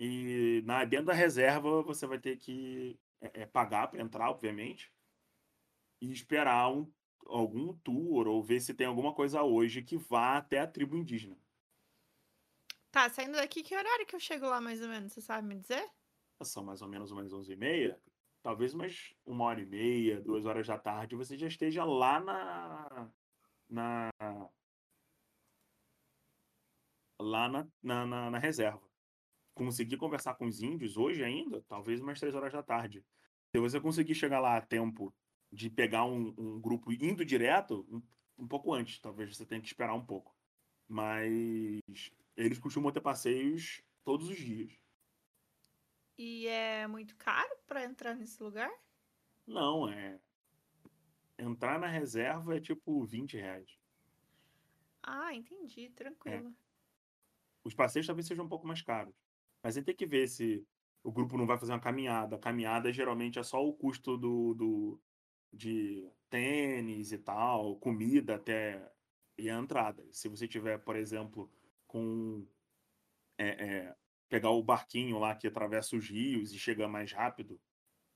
E 0.00 0.62
na, 0.64 0.84
dentro 0.84 1.06
da 1.06 1.12
reserva 1.12 1.82
você 1.82 2.06
vai 2.06 2.18
ter 2.18 2.36
que 2.38 2.98
é, 3.20 3.42
é, 3.42 3.46
pagar 3.46 3.88
para 3.88 4.00
entrar, 4.00 4.30
obviamente. 4.30 4.92
e 6.00 6.10
esperar 6.12 6.72
um, 6.72 6.90
algum 7.26 7.74
tour 7.78 8.26
ou 8.26 8.42
ver 8.42 8.60
se 8.60 8.74
tem 8.74 8.86
alguma 8.86 9.14
coisa 9.14 9.42
hoje 9.42 9.82
que 9.82 9.96
vá 9.96 10.38
até 10.38 10.58
a 10.60 10.66
tribo 10.66 10.96
indígena. 10.96 11.36
Tá, 12.90 13.08
saindo 13.08 13.34
daqui, 13.34 13.62
que 13.62 13.76
horário 13.76 14.06
que 14.06 14.16
eu 14.16 14.20
chego 14.20 14.46
lá 14.46 14.60
mais 14.60 14.80
ou 14.82 14.88
menos? 14.88 15.12
Você 15.12 15.20
sabe 15.20 15.46
me 15.46 15.56
dizer? 15.56 15.86
São 16.42 16.64
mais 16.64 16.82
ou 16.82 16.88
menos 16.88 17.10
umas 17.12 17.32
11 17.32 17.52
e 17.52 17.56
meia. 17.56 18.00
Talvez 18.42 18.72
umas 18.74 19.14
uma 19.24 19.44
hora 19.44 19.60
e 19.60 19.66
meia, 19.66 20.20
duas 20.20 20.46
horas 20.46 20.66
da 20.66 20.78
tarde, 20.78 21.14
você 21.14 21.36
já 21.36 21.46
esteja 21.46 21.84
lá 21.84 22.18
na. 22.20 23.12
na 23.68 24.10
lá 27.20 27.48
na, 27.48 27.68
na, 27.82 28.06
na, 28.06 28.30
na 28.30 28.38
reserva. 28.38 28.89
Conseguir 29.60 29.98
conversar 29.98 30.36
com 30.36 30.46
os 30.46 30.62
índios 30.62 30.96
hoje 30.96 31.22
ainda, 31.22 31.62
talvez 31.68 32.00
umas 32.00 32.18
três 32.18 32.34
horas 32.34 32.50
da 32.50 32.62
tarde. 32.62 33.04
Se 33.54 33.60
você 33.60 33.78
conseguir 33.78 34.14
chegar 34.14 34.40
lá 34.40 34.56
a 34.56 34.60
tempo 34.62 35.14
de 35.52 35.68
pegar 35.68 36.06
um, 36.06 36.34
um 36.38 36.58
grupo 36.58 36.90
indo 36.90 37.22
direto, 37.26 37.86
um, 37.90 38.02
um, 38.38 38.48
pouco 38.48 38.72
antes, 38.72 38.98
talvez 38.98 39.36
você 39.36 39.44
tenha 39.44 39.60
que 39.60 39.66
esperar 39.66 39.92
um 39.92 40.02
pouco. 40.02 40.34
Mas 40.88 42.10
eles 42.34 42.58
costumam 42.58 42.90
ter 42.90 43.02
passeios 43.02 43.82
todos 44.02 44.30
os 44.30 44.38
dias. 44.38 44.72
E 46.16 46.46
é 46.46 46.86
muito 46.86 47.14
caro 47.16 47.54
para 47.66 47.84
entrar 47.84 48.14
nesse 48.14 48.42
lugar? 48.42 48.72
Não, 49.46 49.86
é. 49.86 50.18
Entrar 51.38 51.78
na 51.78 51.86
reserva 51.86 52.56
é 52.56 52.60
tipo 52.60 53.04
20 53.04 53.36
reais. 53.36 53.78
Ah, 55.02 55.34
entendi, 55.34 55.90
tranquilo. 55.90 56.48
É. 56.48 56.52
Os 57.62 57.74
passeios 57.74 58.06
talvez 58.06 58.26
sejam 58.26 58.46
um 58.46 58.48
pouco 58.48 58.66
mais 58.66 58.80
caros. 58.80 59.14
Mas 59.62 59.76
aí 59.76 59.82
tem 59.82 59.94
que 59.94 60.06
ver 60.06 60.28
se 60.28 60.66
o 61.02 61.12
grupo 61.12 61.36
não 61.36 61.46
vai 61.46 61.58
fazer 61.58 61.72
uma 61.72 61.80
caminhada. 61.80 62.36
A 62.36 62.38
caminhada 62.38 62.92
geralmente 62.92 63.38
é 63.38 63.42
só 63.42 63.64
o 63.64 63.72
custo 63.72 64.16
do, 64.16 64.54
do 64.54 65.00
de 65.52 66.08
tênis 66.28 67.12
e 67.12 67.18
tal, 67.18 67.76
comida 67.76 68.36
até 68.36 68.90
e 69.36 69.50
a 69.50 69.58
entrada. 69.58 70.06
Se 70.12 70.28
você 70.28 70.46
tiver, 70.46 70.78
por 70.78 70.96
exemplo, 70.96 71.50
com 71.86 72.46
é, 73.38 73.48
é, 73.48 73.96
pegar 74.28 74.50
o 74.50 74.62
barquinho 74.62 75.18
lá 75.18 75.34
que 75.34 75.46
atravessa 75.46 75.96
os 75.96 76.08
rios 76.08 76.52
e 76.52 76.58
chega 76.58 76.86
mais 76.86 77.12
rápido, 77.12 77.60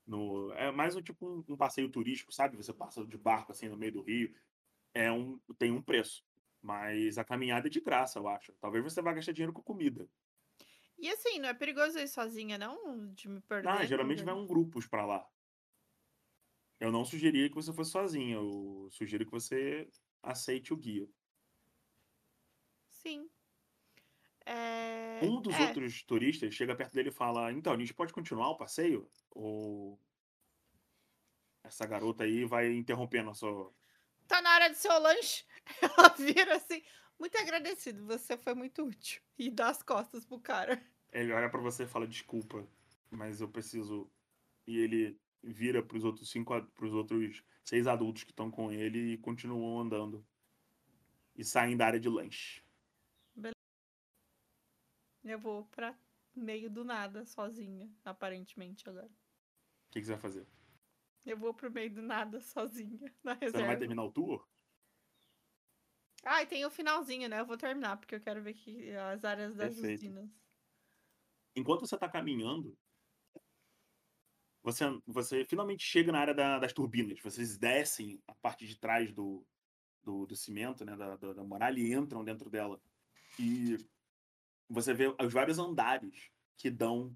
no, 0.05 0.51
é 0.53 0.71
mais 0.71 0.95
um 0.95 1.01
tipo 1.01 1.27
um, 1.27 1.53
um, 1.53 1.57
passeio 1.57 1.89
turístico, 1.89 2.31
sabe? 2.31 2.55
Você 2.57 2.73
passa 2.73 3.05
de 3.05 3.17
barco 3.17 3.51
assim 3.51 3.67
no 3.67 3.77
meio 3.77 3.91
do 3.91 4.01
rio, 4.01 4.33
é 4.93 5.11
um 5.11 5.39
tem 5.57 5.71
um 5.71 5.81
preço, 5.81 6.23
mas 6.61 7.17
a 7.17 7.23
caminhada 7.23 7.67
é 7.67 7.69
de 7.69 7.81
graça, 7.81 8.19
eu 8.19 8.27
acho. 8.27 8.53
Talvez 8.61 8.83
você 8.83 9.01
vá 9.01 9.13
gastar 9.13 9.31
dinheiro 9.31 9.53
com 9.53 9.61
comida. 9.61 10.07
E 10.97 11.09
assim, 11.09 11.39
não 11.39 11.49
é 11.49 11.53
perigoso 11.53 11.99
ir 11.99 12.07
sozinha, 12.07 12.57
não? 12.57 13.13
De 13.13 13.27
me 13.27 13.41
perder? 13.41 13.67
Ah, 13.67 13.85
geralmente 13.85 14.23
vai 14.23 14.33
um 14.33 14.47
grupos 14.47 14.87
para 14.87 15.05
lá. 15.05 15.27
Eu 16.79 16.91
não 16.91 17.05
sugeriria 17.05 17.49
que 17.49 17.55
você 17.55 17.73
fosse 17.73 17.91
sozinha. 17.91 18.35
Eu 18.35 18.87
sugiro 18.91 19.25
que 19.25 19.31
você 19.31 19.87
aceite 20.21 20.73
o 20.73 20.77
guia. 20.77 21.07
Sim. 22.89 23.29
É... 24.45 25.19
Um 25.23 25.41
dos 25.41 25.55
é. 25.55 25.67
outros 25.67 26.03
turistas 26.03 26.53
chega 26.53 26.75
perto 26.75 26.93
dele 26.93 27.09
e 27.09 27.13
fala: 27.13 27.51
Então, 27.51 27.73
a 27.73 27.77
gente 27.77 27.93
pode 27.93 28.13
continuar 28.13 28.49
o 28.49 28.57
passeio? 28.57 29.09
Ou 29.31 29.99
essa 31.63 31.85
garota 31.85 32.23
aí 32.23 32.45
vai 32.45 32.71
interrompendo 32.71 33.31
a 33.31 33.33
sua. 33.33 33.73
Tá 34.27 34.41
na 34.41 34.53
hora 34.53 34.69
do 34.69 34.75
seu 34.75 34.97
lanche. 34.99 35.45
Ela 35.81 36.09
vira 36.09 36.55
assim, 36.55 36.83
muito 37.19 37.37
agradecido, 37.37 38.05
você 38.05 38.37
foi 38.37 38.53
muito 38.53 38.83
útil. 38.83 39.21
E 39.37 39.49
dá 39.49 39.69
as 39.69 39.83
costas 39.83 40.25
pro 40.25 40.39
cara. 40.39 40.81
Ele 41.11 41.33
olha 41.33 41.49
para 41.49 41.59
você 41.59 41.83
e 41.83 41.87
fala: 41.87 42.07
Desculpa, 42.07 42.65
mas 43.11 43.41
eu 43.41 43.49
preciso. 43.49 44.09
E 44.65 44.77
ele 44.77 45.19
vira 45.43 45.83
pros 45.83 46.05
outros 46.05 46.29
cinco, 46.29 46.59
pros 46.67 46.93
outros 46.93 47.43
seis 47.65 47.85
adultos 47.85 48.23
que 48.23 48.31
estão 48.31 48.49
com 48.49 48.71
ele 48.71 49.13
e 49.13 49.17
continuam 49.17 49.79
andando. 49.79 50.25
E 51.35 51.43
saem 51.43 51.75
da 51.75 51.85
área 51.85 51.99
de 51.99 52.07
lanche. 52.07 52.63
Beleza. 53.35 53.55
Eu 55.23 55.37
vou 55.37 55.65
pra 55.65 55.97
meio 56.33 56.69
do 56.69 56.83
nada, 56.83 57.25
sozinha, 57.25 57.89
aparentemente 58.03 58.87
agora. 58.89 59.07
O 59.07 59.91
que, 59.91 59.99
que, 59.99 60.05
você 60.05 60.13
vai 60.13 60.21
fazer? 60.21 60.47
Eu 61.25 61.37
vou 61.37 61.53
pro 61.53 61.71
meio 61.71 61.93
do 61.93 62.01
nada, 62.01 62.39
sozinha, 62.39 63.13
na 63.23 63.33
reserva. 63.33 63.51
Você 63.51 63.61
não 63.61 63.67
vai 63.67 63.77
terminar 63.77 64.03
o 64.03 64.11
tour? 64.11 64.47
Ah, 66.25 66.41
e 66.41 66.47
tem 66.47 66.65
o 66.65 66.71
finalzinho, 66.71 67.29
né? 67.29 67.39
Eu 67.39 67.45
vou 67.45 67.55
terminar, 67.55 67.97
porque 67.97 68.15
eu 68.15 68.19
quero 68.19 68.41
ver 68.41 68.55
que 68.55 68.91
as 68.95 69.23
áreas 69.23 69.55
das 69.55 69.75
Perfeito. 69.75 69.99
usinas. 69.99 70.29
Enquanto 71.55 71.81
você 71.81 71.95
tá 71.97 72.09
caminhando, 72.09 72.75
você, 74.63 74.83
você 75.05 75.45
finalmente 75.45 75.83
chega 75.83 76.11
na 76.11 76.19
área 76.19 76.33
da, 76.33 76.57
das 76.57 76.73
turbinas. 76.73 77.21
Vocês 77.21 77.55
descem 77.57 78.19
a 78.27 78.33
parte 78.33 78.65
de 78.65 78.75
trás 78.75 79.13
do, 79.13 79.45
do, 80.03 80.25
do 80.25 80.35
cimento, 80.35 80.83
né, 80.83 80.95
da, 80.95 81.15
da, 81.15 81.33
da 81.33 81.43
muralha, 81.43 81.79
e 81.79 81.93
entram 81.93 82.23
dentro 82.23 82.49
dela. 82.49 82.81
E 83.39 83.77
você 84.67 84.95
vê 84.95 85.07
os 85.07 85.31
vários 85.31 85.59
andares 85.59 86.31
que 86.57 86.71
dão 86.71 87.15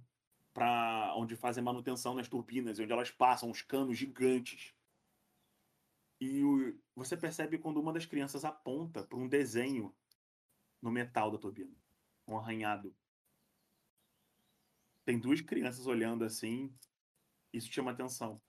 para 0.54 1.14
onde 1.16 1.36
fazem 1.36 1.64
manutenção 1.64 2.14
nas 2.14 2.28
turbinas, 2.28 2.80
onde 2.80 2.92
elas 2.92 3.10
passam, 3.10 3.50
os 3.50 3.64
canos 3.64 3.98
gigantes. 3.98 4.76
E 6.20 6.44
o, 6.44 6.78
você 6.96 7.16
percebe 7.16 7.58
quando 7.58 7.80
uma 7.80 7.94
das 7.94 8.06
crianças 8.06 8.44
aponta 8.44 9.04
para 9.04 9.18
um 9.18 9.28
desenho 9.28 9.96
no 10.82 10.92
metal 10.92 11.32
da 11.32 11.38
turbina, 11.38 11.76
um 12.28 12.38
arranhado. 12.38 12.96
Tem 15.06 15.18
duas 15.18 15.42
crianças 15.42 15.88
olhando 15.88 16.24
assim, 16.24 16.74
isso 17.54 17.72
chama 17.72 17.92
atenção. 17.92 18.42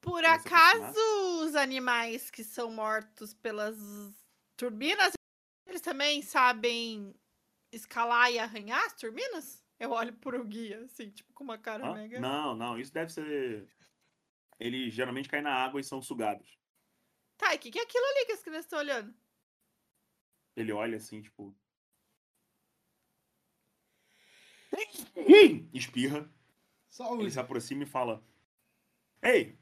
Por 0.00 0.24
acaso 0.24 0.98
os 1.44 1.54
animais 1.54 2.30
que 2.30 2.42
são 2.42 2.70
mortos 2.70 3.34
pelas 3.34 3.76
turbinas, 4.56 5.12
eles 5.66 5.82
também 5.82 6.22
sabem 6.22 7.14
escalar 7.70 8.32
e 8.32 8.38
arranhar 8.38 8.82
as 8.86 8.94
turbinas? 8.94 9.67
Eu 9.78 9.92
olho 9.92 10.12
pro 10.14 10.44
guia, 10.44 10.84
assim, 10.84 11.10
tipo, 11.10 11.32
com 11.32 11.44
uma 11.44 11.56
cara 11.56 11.86
ah, 11.86 11.94
mega. 11.94 12.18
Não, 12.18 12.56
não, 12.56 12.78
isso 12.78 12.92
deve 12.92 13.12
ser. 13.12 13.68
Eles 14.58 14.92
geralmente 14.92 15.28
caem 15.28 15.42
na 15.42 15.54
água 15.54 15.80
e 15.80 15.84
são 15.84 16.02
sugados. 16.02 16.58
Tá, 17.36 17.54
e 17.54 17.56
o 17.56 17.60
que, 17.60 17.70
que 17.70 17.78
é 17.78 17.82
aquilo 17.82 18.04
ali 18.04 18.26
que 18.26 18.32
as 18.32 18.42
crianças 18.42 18.64
estão 18.64 18.80
olhando? 18.80 19.14
Ele 20.56 20.72
olha 20.72 20.96
assim, 20.96 21.22
tipo. 21.22 21.54
Espirra. 25.72 26.28
Saúde. 26.90 27.22
Ele 27.22 27.30
se 27.30 27.38
aproxima 27.38 27.84
e 27.84 27.86
fala: 27.86 28.20
Ei, 29.22 29.56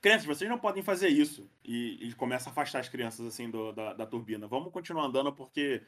crianças, 0.00 0.26
vocês 0.26 0.48
não 0.48 0.58
podem 0.58 0.82
fazer 0.82 1.08
isso. 1.08 1.50
E, 1.62 2.08
e 2.08 2.14
começa 2.14 2.48
a 2.48 2.52
afastar 2.52 2.80
as 2.80 2.88
crianças 2.88 3.26
assim 3.26 3.50
do, 3.50 3.72
da, 3.72 3.92
da 3.92 4.06
turbina. 4.06 4.46
Vamos 4.46 4.72
continuar 4.72 5.04
andando 5.04 5.32
porque 5.32 5.82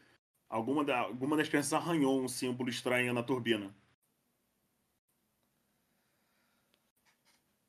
alguma, 0.48 0.84
da, 0.84 1.00
alguma 1.00 1.36
das 1.36 1.48
crianças 1.48 1.72
arranhou 1.72 2.20
um 2.22 2.28
símbolo 2.28 2.68
estranho 2.68 3.12
na 3.12 3.22
turbina. 3.22 3.74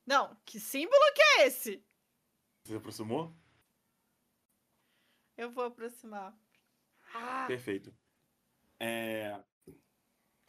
Não, 0.06 0.36
que 0.46 0.60
símbolo 0.60 1.14
que 1.14 1.22
é 1.22 1.48
esse? 1.48 1.86
Você 2.64 2.76
aproximou? 2.76 3.36
Eu 5.38 5.52
vou 5.52 5.66
aproximar. 5.66 6.36
Ah. 7.14 7.46
Perfeito. 7.48 7.96
É, 8.80 9.40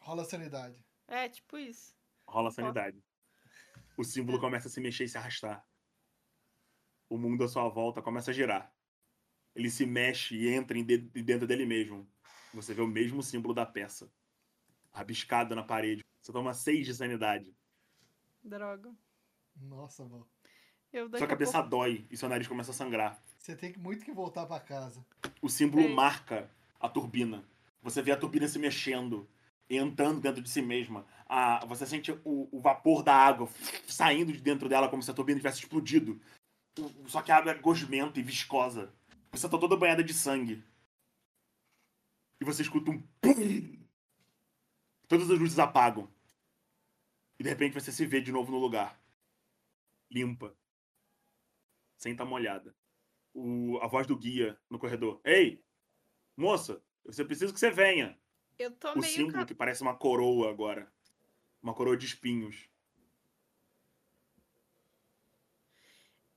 Rola 0.01 0.25
sanidade. 0.25 0.85
É, 1.07 1.29
tipo 1.29 1.59
isso. 1.59 1.95
Rola 2.27 2.51
sanidade. 2.51 3.03
O 3.97 4.05
símbolo 4.05 4.39
é. 4.39 4.41
começa 4.41 4.69
a 4.69 4.71
se 4.71 4.81
mexer 4.81 5.05
e 5.05 5.09
se 5.09 5.19
arrastar. 5.19 5.65
O 7.09 7.19
mundo 7.19 7.45
à 7.45 7.49
sua 7.49 7.69
volta 7.69 8.01
começa 8.01 8.31
a 8.31 8.35
girar. 8.35 8.75
Ele 9.55 9.69
se 9.69 9.85
mexe 9.85 10.37
e 10.37 10.49
entra 10.49 10.79
em 10.79 10.85
dentro 10.85 11.47
dele 11.47 11.67
mesmo. 11.67 12.11
Você 12.55 12.75
vê 12.75 12.83
o 12.83 12.87
mesmo 12.87 13.23
símbolo 13.23 13.55
da 13.55 13.65
peça. 13.65 14.11
Rabiscado 14.93 15.55
na 15.55 15.63
parede. 15.63 16.05
Você 16.21 16.33
toma 16.33 16.53
seis 16.53 16.87
de 16.87 16.95
sanidade. 16.95 17.55
Droga. 18.43 18.93
Nossa, 19.57 20.05
vó. 20.05 20.27
Sua 21.17 21.27
cabeça 21.27 21.53
pouco... 21.53 21.69
dói 21.69 22.07
e 22.11 22.17
seu 22.17 22.29
nariz 22.29 22.49
começa 22.49 22.73
a 22.73 22.75
sangrar. 22.75 23.23
Você 23.39 23.55
tem 23.55 23.77
muito 23.77 24.05
que 24.05 24.13
voltar 24.13 24.47
para 24.47 24.61
casa. 24.61 25.05
O 25.41 25.49
símbolo 25.49 25.85
Ei. 25.85 25.95
marca 25.95 26.51
a 26.81 26.89
turbina. 26.89 27.45
Você 27.83 28.03
vê 28.03 28.11
a 28.11 28.17
turbina 28.17 28.49
se 28.49 28.59
mexendo 28.59 29.29
entrando 29.69 30.21
dentro 30.21 30.43
de 30.43 30.51
si 30.51 30.61
mesma. 30.61 31.07
Ah, 31.29 31.65
você 31.65 31.87
sente 31.87 32.11
o, 32.25 32.49
o, 32.51 32.59
vapor 32.59 33.05
da 33.05 33.15
água 33.15 33.49
saindo 33.87 34.33
de 34.33 34.41
dentro 34.41 34.69
dela 34.69 34.89
como 34.89 35.03
se 35.03 35.11
a 35.11 35.15
turbina 35.15 35.39
tivesse 35.39 35.61
explodido. 35.61 36.21
Só 37.07 37.23
que 37.23 37.31
a 37.31 37.37
água 37.37 37.53
é 37.53 37.55
gosmenta 37.55 38.19
e 38.19 38.23
viscosa. 38.23 38.93
Você 39.31 39.49
tá 39.49 39.57
toda 39.57 39.77
banhada 39.77 40.03
de 40.03 40.13
sangue 40.13 40.63
e 42.41 42.45
você 42.45 42.63
escuta 42.63 42.91
um 42.91 43.01
pum. 43.21 43.87
Todas 45.07 45.31
as 45.31 45.39
luzes 45.39 45.59
apagam. 45.59 46.11
E 47.39 47.43
de 47.43 47.49
repente 47.49 47.75
você 47.75 47.93
se 47.93 48.07
vê 48.07 48.21
de 48.21 48.33
novo 48.33 48.51
no 48.51 48.59
lugar. 48.59 49.01
Limpa. 50.11 50.57
Sem 51.97 52.13
estar 52.13 52.25
molhada. 52.25 52.75
O, 53.35 53.79
a 53.83 53.87
voz 53.87 54.07
do 54.07 54.17
guia 54.17 54.59
no 54.71 54.79
corredor. 54.79 55.21
Ei, 55.25 55.63
moça, 56.37 56.83
eu 57.05 57.27
preciso 57.27 57.53
que 57.53 57.61
você 57.61 57.71
venha. 57.71 58.19
Eu 58.59 58.71
tô 58.73 58.93
o 58.99 59.03
símbolo 59.03 59.47
que 59.47 59.55
parece 59.55 59.83
uma 59.83 59.97
coroa 59.97 60.51
agora. 60.51 60.93
Uma 61.63 61.75
coroa 61.75 61.97
de 61.97 62.07
espinhos. 62.07 62.69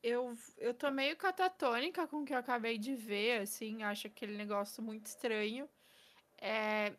Eu, 0.01 0.37
eu 0.57 0.73
tô 0.73 0.91
meio 0.91 1.15
catatônica 1.15 2.05
com 2.07 2.21
o 2.21 2.25
que 2.25 2.33
eu 2.33 2.37
acabei 2.37 2.77
de 2.77 2.93
ver, 2.93 3.41
assim, 3.41 3.83
acho 3.83 4.07
aquele 4.07 4.35
negócio 4.35 4.83
muito 4.83 5.05
estranho. 5.05 5.69
É, 6.43 6.97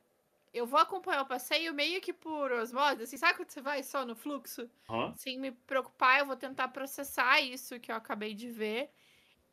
eu 0.55 0.67
vou 0.67 0.81
acompanhar 0.81 1.23
o 1.23 1.27
passeio 1.27 1.75
meio 1.75 2.01
que 2.01 2.13
por 2.15 2.51
osmose, 2.53 3.03
assim, 3.03 3.17
sabe 3.19 3.37
quando 3.37 3.51
você 3.51 3.61
vai 3.61 3.83
só 3.83 4.07
no 4.07 4.17
fluxo? 4.17 4.71
Sem 5.15 5.39
me 5.39 5.53
preocupar, 5.53 6.21
eu 6.21 6.27
vou 6.27 6.37
tentar 6.37 6.69
processar 6.69 7.41
isso 7.43 7.79
que 7.81 7.93
eu 7.93 7.97
acabei 7.97 8.35
de 8.35 8.51
ver. 8.51 8.91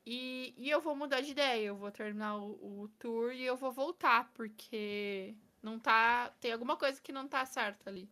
E, 0.05 0.53
e 0.57 0.69
eu 0.69 0.81
vou 0.81 0.95
mudar 0.95 1.21
de 1.21 1.31
ideia, 1.31 1.67
eu 1.67 1.75
vou 1.77 1.91
terminar 1.91 2.37
o, 2.37 2.83
o 2.83 2.89
tour 2.99 3.33
e 3.33 3.43
eu 3.43 3.57
vou 3.57 3.71
voltar, 3.71 4.31
porque 4.33 5.35
não 5.63 5.79
tá. 5.79 6.31
Tem 6.41 6.53
alguma 6.53 6.77
coisa 6.77 7.01
que 7.01 7.11
não 7.11 7.27
tá 7.27 7.45
certa 7.45 7.89
ali. 7.89 8.09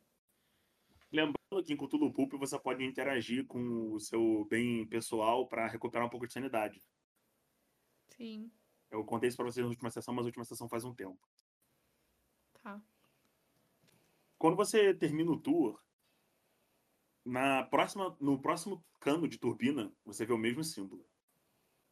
Lembrando 1.12 1.64
que 1.64 1.72
em 1.74 1.78
Cthulhu 1.78 2.12
Pulp 2.12 2.34
você 2.34 2.58
pode 2.60 2.84
interagir 2.84 3.46
com 3.46 3.94
o 3.94 4.00
seu 4.00 4.46
bem 4.46 4.88
pessoal 4.88 5.48
para 5.48 5.68
recuperar 5.68 6.06
um 6.08 6.10
pouco 6.10 6.26
de 6.28 6.34
sanidade. 6.34 6.82
Sim, 8.10 8.52
Eu 8.92 9.04
contei 9.04 9.28
isso 9.28 9.38
pra 9.38 9.46
vocês 9.46 9.64
na 9.64 9.70
última 9.70 9.90
sessão, 9.90 10.14
mas 10.14 10.26
a 10.26 10.28
última 10.28 10.46
sessão 10.46 10.70
faz 10.70 10.84
um 10.84 10.94
tempo. 10.94 11.20
Tá. 12.62 12.82
Quando 14.38 14.56
você 14.56 14.94
termina 14.94 15.32
o 15.32 15.40
tour, 15.40 15.82
na 17.26 17.64
próxima, 17.64 18.16
no 18.20 18.42
próximo 18.42 18.84
cano 19.00 19.28
de 19.28 19.38
turbina, 19.38 19.94
você 20.06 20.26
vê 20.26 20.34
o 20.34 20.38
mesmo 20.38 20.64
símbolo. 20.64 21.06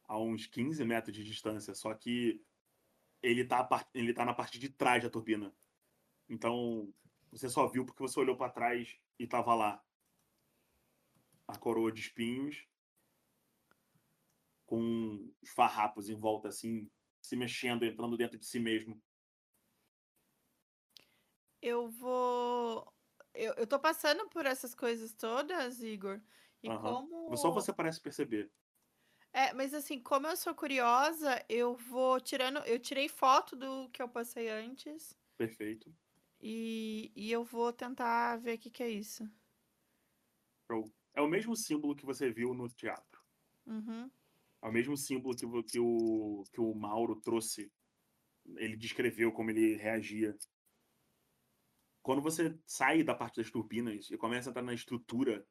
A 0.04 0.18
uns 0.18 0.46
15 0.46 0.84
metros 0.84 1.14
de 1.14 1.22
distância, 1.22 1.74
só 1.74 1.92
que 1.94 2.42
ele 3.22 3.44
tá, 3.44 3.68
ele 3.92 4.14
tá 4.14 4.24
na 4.24 4.32
parte 4.32 4.58
de 4.58 4.68
trás 4.68 5.02
da 5.02 5.10
turbina. 5.10 5.54
Então, 6.28 6.92
você 7.30 7.48
só 7.48 7.66
viu 7.66 7.84
porque 7.84 8.02
você 8.02 8.18
olhou 8.18 8.36
para 8.36 8.50
trás 8.50 8.98
e 9.18 9.26
tava 9.26 9.54
lá. 9.54 9.84
A 11.46 11.56
coroa 11.56 11.90
de 11.90 12.00
espinhos 12.00 12.66
com 14.66 15.32
os 15.40 15.48
farrapos 15.50 16.10
em 16.10 16.14
volta, 16.14 16.48
assim, 16.48 16.90
se 17.22 17.34
mexendo, 17.34 17.86
entrando 17.86 18.18
dentro 18.18 18.38
de 18.38 18.44
si 18.44 18.60
mesmo. 18.60 19.00
Eu 21.60 21.88
vou. 21.88 22.92
Eu, 23.34 23.54
eu 23.54 23.66
tô 23.66 23.78
passando 23.78 24.28
por 24.28 24.46
essas 24.46 24.74
coisas 24.74 25.12
todas, 25.14 25.82
Igor. 25.82 26.20
E 26.62 26.68
Aham. 26.68 27.06
como. 27.06 27.36
Só 27.36 27.50
você 27.50 27.72
parece 27.72 28.00
perceber. 28.00 28.50
É, 29.32 29.52
mas 29.52 29.74
assim, 29.74 30.00
como 30.00 30.26
eu 30.26 30.36
sou 30.36 30.54
curiosa, 30.54 31.44
eu 31.48 31.76
vou 31.76 32.20
tirando. 32.20 32.58
Eu 32.60 32.78
tirei 32.78 33.08
foto 33.08 33.54
do 33.54 33.88
que 33.90 34.02
eu 34.02 34.08
passei 34.08 34.48
antes. 34.48 35.16
Perfeito. 35.36 35.94
E, 36.40 37.12
e 37.14 37.30
eu 37.30 37.44
vou 37.44 37.72
tentar 37.72 38.36
ver 38.36 38.54
o 38.54 38.58
que, 38.58 38.70
que 38.70 38.82
é 38.82 38.88
isso. 38.88 39.28
É 41.14 41.20
o 41.20 41.26
mesmo 41.26 41.56
símbolo 41.56 41.96
que 41.96 42.06
você 42.06 42.30
viu 42.30 42.54
no 42.54 42.68
teatro. 42.68 43.20
Uhum. 43.66 44.08
É 44.62 44.68
o 44.68 44.72
mesmo 44.72 44.96
símbolo 44.96 45.34
que, 45.34 45.46
que, 45.64 45.80
o, 45.80 46.44
que 46.52 46.60
o 46.60 46.74
Mauro 46.74 47.16
trouxe. 47.16 47.72
Ele 48.56 48.76
descreveu 48.76 49.32
como 49.32 49.50
ele 49.50 49.76
reagia. 49.76 50.36
Quando 52.02 52.22
você 52.22 52.58
sai 52.66 53.02
da 53.02 53.14
parte 53.14 53.36
das 53.36 53.50
turbinas 53.50 54.10
e 54.10 54.16
começa 54.16 54.48
a 54.48 54.50
entrar 54.50 54.62
na 54.62 54.74
estrutura, 54.74 55.46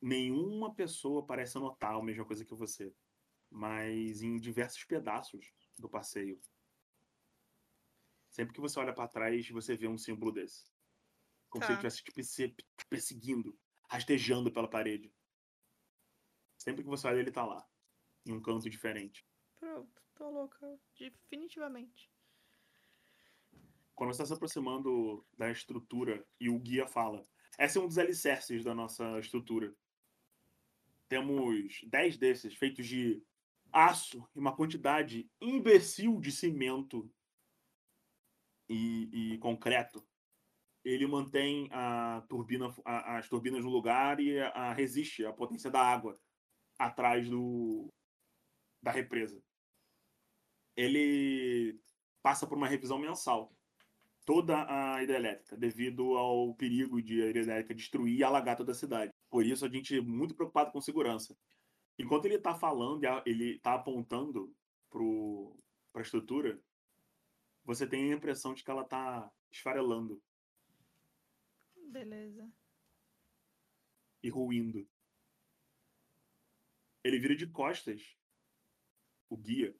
nenhuma 0.00 0.74
pessoa 0.74 1.26
parece 1.26 1.56
notar 1.58 1.94
a 1.94 2.02
mesma 2.02 2.24
coisa 2.24 2.44
que 2.44 2.54
você. 2.54 2.94
Mas 3.50 4.22
em 4.22 4.38
diversos 4.38 4.84
pedaços 4.84 5.54
do 5.78 5.88
passeio. 5.88 6.38
Sempre 8.30 8.54
que 8.54 8.60
você 8.60 8.78
olha 8.78 8.94
para 8.94 9.08
trás, 9.08 9.48
você 9.48 9.76
vê 9.76 9.88
um 9.88 9.96
símbolo 9.98 10.32
desse. 10.32 10.70
Como 11.48 11.64
se 11.64 11.72
ele 11.72 11.80
Tá. 11.80 11.88
estivesse 11.88 12.14
perse- 12.14 12.54
te 12.76 12.86
perseguindo, 12.88 13.58
rastejando 13.88 14.52
pela 14.52 14.68
parede. 14.68 15.12
Sempre 16.58 16.82
que 16.82 16.88
você 16.88 17.06
olha, 17.06 17.20
ele 17.20 17.32
tá 17.32 17.44
lá. 17.46 17.66
Em 18.26 18.32
um 18.32 18.42
canto 18.42 18.68
diferente. 18.68 19.26
Pronto, 19.58 20.02
tô 20.14 20.28
louca. 20.28 20.78
Definitivamente. 20.98 22.12
Quando 23.98 24.12
você 24.14 24.22
está 24.22 24.26
se 24.26 24.32
aproximando 24.34 25.26
da 25.36 25.50
estrutura 25.50 26.24
e 26.38 26.48
o 26.48 26.56
guia 26.56 26.86
fala: 26.86 27.20
Esse 27.58 27.78
é 27.78 27.80
um 27.80 27.88
dos 27.88 27.98
alicerces 27.98 28.62
da 28.62 28.72
nossa 28.72 29.18
estrutura. 29.18 29.74
Temos 31.08 31.80
10 31.82 32.16
desses 32.16 32.54
feitos 32.54 32.86
de 32.86 33.20
aço 33.72 34.24
e 34.36 34.38
uma 34.38 34.54
quantidade 34.54 35.28
imbecil 35.40 36.20
de 36.20 36.30
cimento 36.30 37.12
e, 38.68 39.32
e 39.34 39.38
concreto. 39.38 40.06
Ele 40.84 41.04
mantém 41.04 41.68
a 41.72 42.24
turbina, 42.28 42.72
a- 42.84 43.18
as 43.18 43.28
turbinas 43.28 43.64
no 43.64 43.70
lugar 43.70 44.20
e 44.20 44.38
a, 44.38 44.50
a- 44.50 44.72
resiste 44.72 45.26
à 45.26 45.32
potência 45.32 45.72
da 45.72 45.80
água 45.82 46.16
atrás 46.78 47.28
do, 47.28 47.92
da 48.80 48.92
represa. 48.92 49.42
Ele 50.76 51.80
passa 52.22 52.46
por 52.46 52.56
uma 52.56 52.68
revisão 52.68 52.96
mensal 52.96 53.57
toda 54.28 54.66
a 54.68 55.02
hidrelétrica, 55.02 55.56
devido 55.56 56.14
ao 56.18 56.54
perigo 56.54 57.00
de 57.00 57.22
a 57.22 57.30
hidrelétrica 57.30 57.74
destruir 57.74 58.18
e 58.18 58.22
alagar 58.22 58.58
toda 58.58 58.72
a 58.72 58.74
cidade. 58.74 59.10
Por 59.30 59.42
isso, 59.42 59.64
a 59.64 59.70
gente 59.70 59.96
é 59.96 60.02
muito 60.02 60.34
preocupado 60.34 60.70
com 60.70 60.82
segurança. 60.82 61.34
Enquanto 61.98 62.26
ele 62.26 62.34
está 62.34 62.54
falando, 62.54 63.02
ele 63.24 63.56
está 63.56 63.72
apontando 63.72 64.54
para 64.90 66.02
a 66.02 66.02
estrutura, 66.02 66.62
você 67.64 67.86
tem 67.86 68.12
a 68.12 68.16
impressão 68.16 68.52
de 68.52 68.62
que 68.62 68.70
ela 68.70 68.82
está 68.82 69.32
esfarelando 69.50 70.22
Beleza. 71.86 72.52
e 74.22 74.28
ruindo. 74.28 74.86
Ele 77.02 77.18
vira 77.18 77.34
de 77.34 77.46
costas, 77.46 78.14
o 79.30 79.38
guia, 79.38 79.74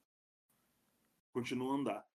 continua 1.31 1.71
a 1.71 1.77
andar. 1.77 2.08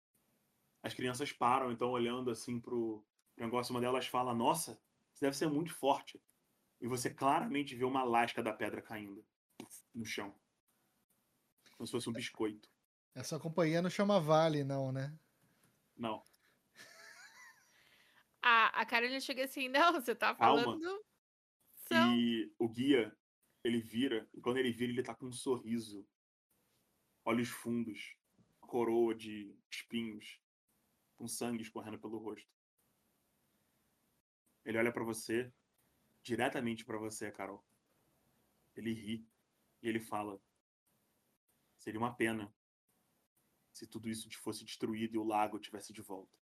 As 0.85 0.93
crianças 0.93 1.33
param, 1.33 1.73
então, 1.73 1.91
olhando 1.93 2.31
assim 2.31 2.61
pro 2.61 3.03
negócio. 3.39 3.73
Uma 3.75 3.81
delas 3.81 4.07
fala: 4.07 4.35
Nossa, 4.35 4.79
isso 5.15 5.23
deve 5.23 5.35
ser 5.35 5.49
muito 5.49 5.73
forte. 5.73 6.23
E 6.79 6.87
você 6.87 7.09
claramente 7.09 7.75
vê 7.75 7.87
uma 7.87 8.05
lasca 8.05 8.43
da 8.43 8.53
pedra 8.53 8.83
caindo 8.83 9.25
no 9.95 10.05
chão. 10.05 10.39
Como 11.79 11.87
se 11.87 11.91
fosse 11.91 12.11
um 12.11 12.13
biscoito. 12.13 12.69
Essa 13.15 13.41
companhia 13.41 13.81
não 13.81 13.89
chama 13.89 14.21
Vale, 14.21 14.63
não, 14.63 14.93
né? 14.93 15.19
Não. 15.97 16.23
A, 18.43 18.83
a 18.83 18.85
Carolina 18.85 19.21
chega 19.21 19.45
assim, 19.45 19.71
não, 19.71 19.95
você 19.95 20.15
tá 20.15 20.35
Calma. 20.35 20.65
falando. 20.65 21.05
São. 21.77 22.15
E 22.15 22.53
o 22.59 22.69
guia, 22.69 23.17
ele 23.65 23.81
vira, 23.81 24.29
e 24.35 24.41
quando 24.43 24.59
ele 24.59 24.71
vira, 24.71 24.93
ele 24.93 25.03
tá 25.03 25.15
com 25.15 25.25
um 25.25 25.33
sorriso. 25.33 26.07
Olhos 27.25 27.49
fundos, 27.49 28.19
coroa 28.61 29.15
de 29.15 29.57
espinhos, 29.71 30.39
com 31.25 31.29
sangue 31.29 31.63
escorrendo 31.63 31.99
pelo 31.99 32.19
rosto. 32.19 32.53
Ele 34.63 34.77
olha 34.77 34.93
pra 34.93 35.03
você, 35.03 35.51
diretamente 36.23 36.85
pra 36.85 36.99
você, 36.99 37.33
Carol. 37.33 37.65
Ele 38.77 38.93
ri 38.93 39.27
e 39.81 39.89
ele 39.89 40.01
fala: 40.01 40.39
Seria 41.79 41.99
uma 41.99 42.15
pena 42.15 42.55
se 43.73 43.87
tudo 43.87 44.11
isso 44.11 44.29
fosse 44.39 44.67
destruído 44.67 45.15
e 45.15 45.19
o 45.19 45.25
lago 45.25 45.59
tivesse 45.59 45.95
de 45.95 46.03
volta. 46.03 46.39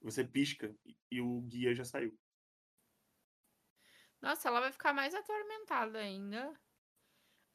Você 0.00 0.24
pisca 0.24 0.76
e 1.10 1.20
o 1.20 1.40
guia 1.42 1.74
já 1.74 1.84
saiu. 1.84 2.16
Nossa, 4.20 4.46
ela 4.46 4.60
vai 4.60 4.70
ficar 4.70 4.92
mais 4.92 5.12
atormentada 5.12 5.98
ainda. 5.98 6.56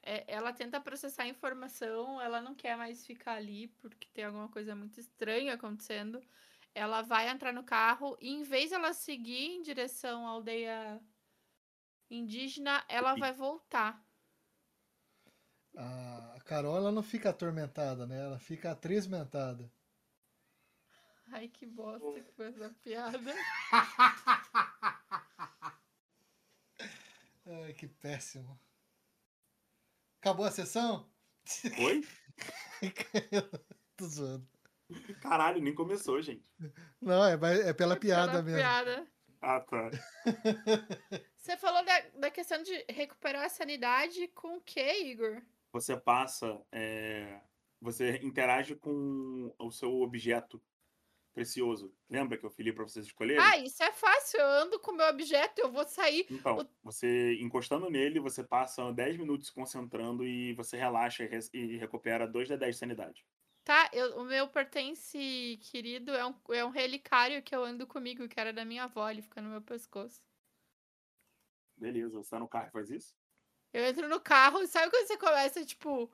É, 0.10 0.24
ela 0.26 0.54
tenta 0.54 0.80
processar 0.80 1.24
a 1.24 1.28
informação, 1.28 2.22
ela 2.22 2.40
não 2.42 2.56
quer 2.56 2.78
mais 2.78 3.06
ficar 3.06 3.34
ali 3.34 3.68
porque 3.82 4.08
tem 4.14 4.24
alguma 4.24 4.48
coisa 4.48 4.74
muito 4.74 5.02
estranha 5.02 5.56
acontecendo. 5.56 6.24
Ela 6.74 7.02
vai 7.02 7.28
entrar 7.28 7.52
no 7.52 7.66
carro 7.66 8.18
e, 8.22 8.30
em 8.30 8.42
vez 8.42 8.72
ela 8.72 8.94
seguir 8.94 9.58
em 9.58 9.62
direção 9.62 10.26
à 10.26 10.30
aldeia 10.30 11.02
indígena, 12.10 12.86
ela 12.88 13.16
vai 13.16 13.34
voltar. 13.34 14.02
A 15.76 16.40
Carol 16.46 16.78
ela 16.78 16.92
não 16.92 17.04
fica 17.04 17.32
atormentada, 17.32 18.08
né? 18.08 18.22
Ela 18.22 18.40
fica 18.40 18.72
atrismentada. 18.72 19.70
Ai, 21.34 21.50
que 21.50 21.66
bosta 21.66 22.22
que 22.22 22.32
foi 22.32 22.48
essa 22.48 22.70
piada. 22.82 23.34
Ai, 27.46 27.74
que 27.74 27.88
péssimo. 27.88 28.58
Acabou 30.22 30.46
a 30.46 30.52
sessão? 30.52 31.10
Oi? 31.80 32.04
Tô 33.96 34.06
zoando. 34.06 34.48
Caralho, 35.22 35.62
nem 35.62 35.74
começou, 35.76 36.22
gente. 36.22 36.46
Não, 37.02 37.24
é, 37.26 37.34
é 37.70 37.74
pela 37.74 37.96
piada 37.98 38.32
Pela 38.32 38.44
mesmo. 38.44 38.58
piada. 38.60 39.08
Ah, 39.42 39.60
tá. 39.62 39.90
Você 41.38 41.58
falou 41.58 41.84
da, 41.86 42.00
da 42.20 42.32
questão 42.32 42.62
de 42.64 42.86
recuperar 42.90 43.46
a 43.46 43.50
sanidade 43.50 44.28
com 44.30 44.58
o 44.58 44.62
que, 44.62 44.82
Igor? 45.04 45.42
Você 45.72 45.96
passa. 45.98 46.62
é, 46.72 47.40
Você 47.82 48.18
interage 48.24 48.76
com 48.76 49.54
o 49.60 49.72
seu 49.72 50.02
objeto 50.02 50.62
precioso. 51.38 51.94
Lembra 52.10 52.38
que 52.38 52.46
eu 52.46 52.50
falei 52.50 52.74
pra 52.74 52.84
vocês 52.84 53.06
escolherem? 53.06 53.44
Ah, 53.44 53.58
isso 53.58 53.82
é 53.84 53.92
fácil. 53.92 54.40
Eu 54.40 54.48
ando 54.48 54.80
com 54.80 54.92
o 54.92 54.96
meu 54.96 55.08
objeto, 55.08 55.60
eu 55.62 55.72
vou 55.72 55.86
sair. 55.86 56.26
Então, 56.30 56.58
o- 56.58 56.68
você 56.84 57.38
encostando 57.40 57.90
nele, 57.90 58.20
você 58.20 58.44
passa 58.44 58.92
10 58.92 59.18
minutos 59.18 59.48
se 59.48 59.54
concentrando 59.54 60.26
e 60.26 60.54
você 60.54 60.76
relaxa 60.78 61.24
e, 61.24 61.58
e 61.58 61.78
recupera 61.78 62.28
2 62.28 62.48
de 62.48 62.58
10 62.58 62.76
de 62.76 62.80
sanidade. 62.80 63.26
Tá, 63.64 63.90
eu- 63.94 64.18
o 64.18 64.24
meu 64.24 64.48
pertence 64.48 65.60
querido 65.72 66.12
é 66.12 66.26
um, 66.26 66.34
é 66.52 66.64
um 66.66 66.70
relicário 66.70 67.44
que 67.44 67.54
eu 67.56 67.64
ando 67.64 67.86
comigo, 67.86 68.28
que 68.28 68.40
era 68.40 68.54
da 68.54 68.64
minha 68.66 68.86
avó, 68.86 69.10
ele 69.10 69.22
fica 69.22 69.42
no 69.42 69.50
meu 69.50 69.62
pescoço. 69.62 70.22
Beleza, 71.76 72.18
você 72.18 72.30
tá 72.32 72.40
no 72.40 72.48
carro 72.48 72.68
e 72.70 72.72
faz 72.72 72.90
isso? 72.90 73.16
Eu 73.74 73.86
entro 73.86 74.08
no 74.10 74.20
carro, 74.20 74.62
e 74.64 74.68
sabe 74.68 74.90
quando 74.90 75.06
você 75.08 75.18
começa, 75.18 75.66
tipo, 75.66 76.12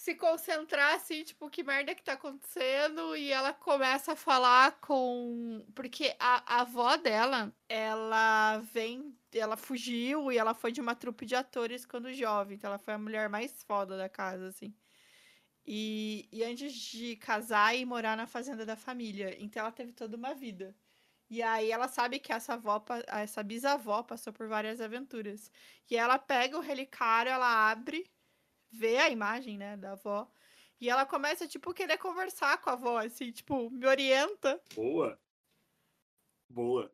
se 0.00 0.14
concentrar, 0.14 0.94
assim, 0.94 1.22
tipo, 1.24 1.50
que 1.50 1.62
merda 1.62 1.94
que 1.94 2.02
tá 2.02 2.14
acontecendo? 2.14 3.14
E 3.14 3.30
ela 3.30 3.52
começa 3.52 4.12
a 4.12 4.16
falar 4.16 4.80
com. 4.80 5.62
Porque 5.74 6.16
a, 6.18 6.56
a 6.56 6.60
avó 6.62 6.96
dela, 6.96 7.54
ela 7.68 8.60
vem. 8.60 9.14
Ela 9.30 9.58
fugiu 9.58 10.32
e 10.32 10.38
ela 10.38 10.54
foi 10.54 10.72
de 10.72 10.80
uma 10.80 10.94
trupe 10.94 11.26
de 11.26 11.34
atores 11.36 11.84
quando 11.84 12.14
jovem. 12.14 12.56
Então 12.56 12.68
ela 12.68 12.78
foi 12.78 12.94
a 12.94 12.98
mulher 12.98 13.28
mais 13.28 13.62
foda 13.62 13.98
da 13.98 14.08
casa, 14.08 14.48
assim. 14.48 14.74
E, 15.66 16.26
e 16.32 16.42
antes 16.44 16.72
de 16.72 17.16
casar 17.16 17.76
e 17.76 17.84
morar 17.84 18.16
na 18.16 18.26
fazenda 18.26 18.64
da 18.64 18.76
família. 18.76 19.36
Então 19.38 19.60
ela 19.60 19.72
teve 19.72 19.92
toda 19.92 20.16
uma 20.16 20.34
vida. 20.34 20.74
E 21.28 21.42
aí 21.42 21.70
ela 21.70 21.88
sabe 21.88 22.18
que 22.18 22.32
essa 22.32 22.54
avó, 22.54 22.82
essa 23.06 23.42
bisavó 23.42 24.02
passou 24.02 24.32
por 24.32 24.48
várias 24.48 24.80
aventuras. 24.80 25.50
E 25.90 25.96
ela 25.96 26.18
pega 26.18 26.56
o 26.56 26.62
relicário, 26.62 27.30
ela 27.30 27.70
abre, 27.70 28.10
vê 28.70 28.96
a 28.98 29.10
imagem, 29.10 29.58
né, 29.58 29.76
da 29.76 29.92
avó. 29.92 30.30
E 30.80 30.88
ela 30.88 31.04
começa, 31.04 31.46
tipo, 31.46 31.74
querer 31.74 31.98
conversar 31.98 32.60
com 32.60 32.70
a 32.70 32.72
avó, 32.72 32.98
assim, 32.98 33.30
tipo, 33.30 33.70
me 33.70 33.86
orienta. 33.86 34.62
Boa. 34.74 35.20
Boa. 36.48 36.92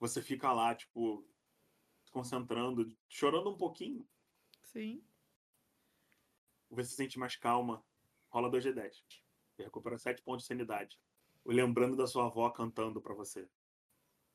Você 0.00 0.20
fica 0.22 0.52
lá, 0.52 0.74
tipo, 0.74 1.24
se 2.04 2.10
concentrando, 2.10 2.96
chorando 3.08 3.50
um 3.50 3.56
pouquinho. 3.56 4.08
Sim. 4.64 5.04
Você 6.70 6.90
se 6.90 6.96
sente 6.96 7.18
mais 7.18 7.36
calma. 7.36 7.84
Rola 8.30 8.50
2 8.50 8.62
de 8.62 8.72
10. 8.72 9.04
Você 9.52 9.62
recupera 9.64 9.98
7 9.98 10.22
pontos 10.22 10.42
de 10.42 10.48
sanidade. 10.48 10.98
Lembrando 11.44 11.96
da 11.96 12.06
sua 12.06 12.26
avó 12.26 12.48
cantando 12.50 13.00
pra 13.00 13.14
você. 13.14 13.48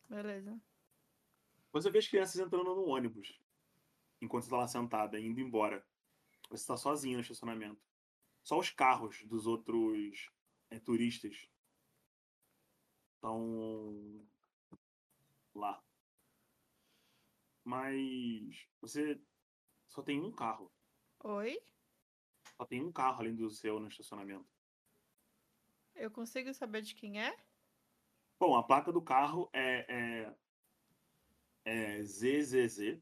Beleza. 0.10 0.60
Você 1.72 1.90
vê 1.90 2.00
as 2.00 2.08
crianças 2.08 2.40
entrando 2.40 2.76
no 2.76 2.88
ônibus. 2.88 3.40
Enquanto 4.22 4.44
você 4.44 4.50
tá 4.50 4.58
lá 4.58 4.68
sentada, 4.68 5.20
indo 5.20 5.40
embora. 5.40 5.86
Você 6.50 6.62
está 6.62 6.78
sozinho 6.78 7.16
no 7.16 7.22
estacionamento. 7.22 7.82
Só 8.44 8.60
os 8.60 8.70
carros 8.70 9.24
dos 9.26 9.48
outros 9.48 10.32
é, 10.70 10.80
turistas 10.80 11.50
estão 13.16 14.28
lá. 15.56 15.84
Mas 17.64 18.68
você 18.80 19.20
só 19.88 20.04
tem 20.04 20.22
um 20.22 20.32
carro. 20.32 20.72
Oi? 21.24 21.60
Só 22.56 22.66
tem 22.66 22.84
um 22.84 22.92
carro 22.92 23.22
além 23.22 23.36
do 23.36 23.50
seu 23.50 23.80
no 23.80 23.88
estacionamento. 23.88 24.48
Eu 25.96 26.12
consigo 26.12 26.54
saber 26.54 26.82
de 26.82 26.94
quem 26.94 27.22
é? 27.22 27.36
Bom, 28.40 28.56
a 28.56 28.64
placa 28.64 28.92
do 28.92 29.02
carro 29.02 29.50
é, 29.54 29.86
é, 29.92 30.36
é 31.66 32.04
ZZZ 32.04 33.02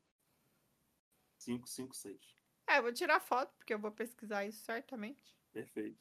556. 1.44 2.36
É, 2.68 2.78
eu 2.78 2.84
vou 2.84 2.94
tirar 2.94 3.20
foto, 3.20 3.54
porque 3.58 3.74
eu 3.74 3.80
vou 3.80 3.92
pesquisar 3.92 4.46
isso 4.46 4.64
certamente. 4.64 5.38
Perfeito. 5.52 6.00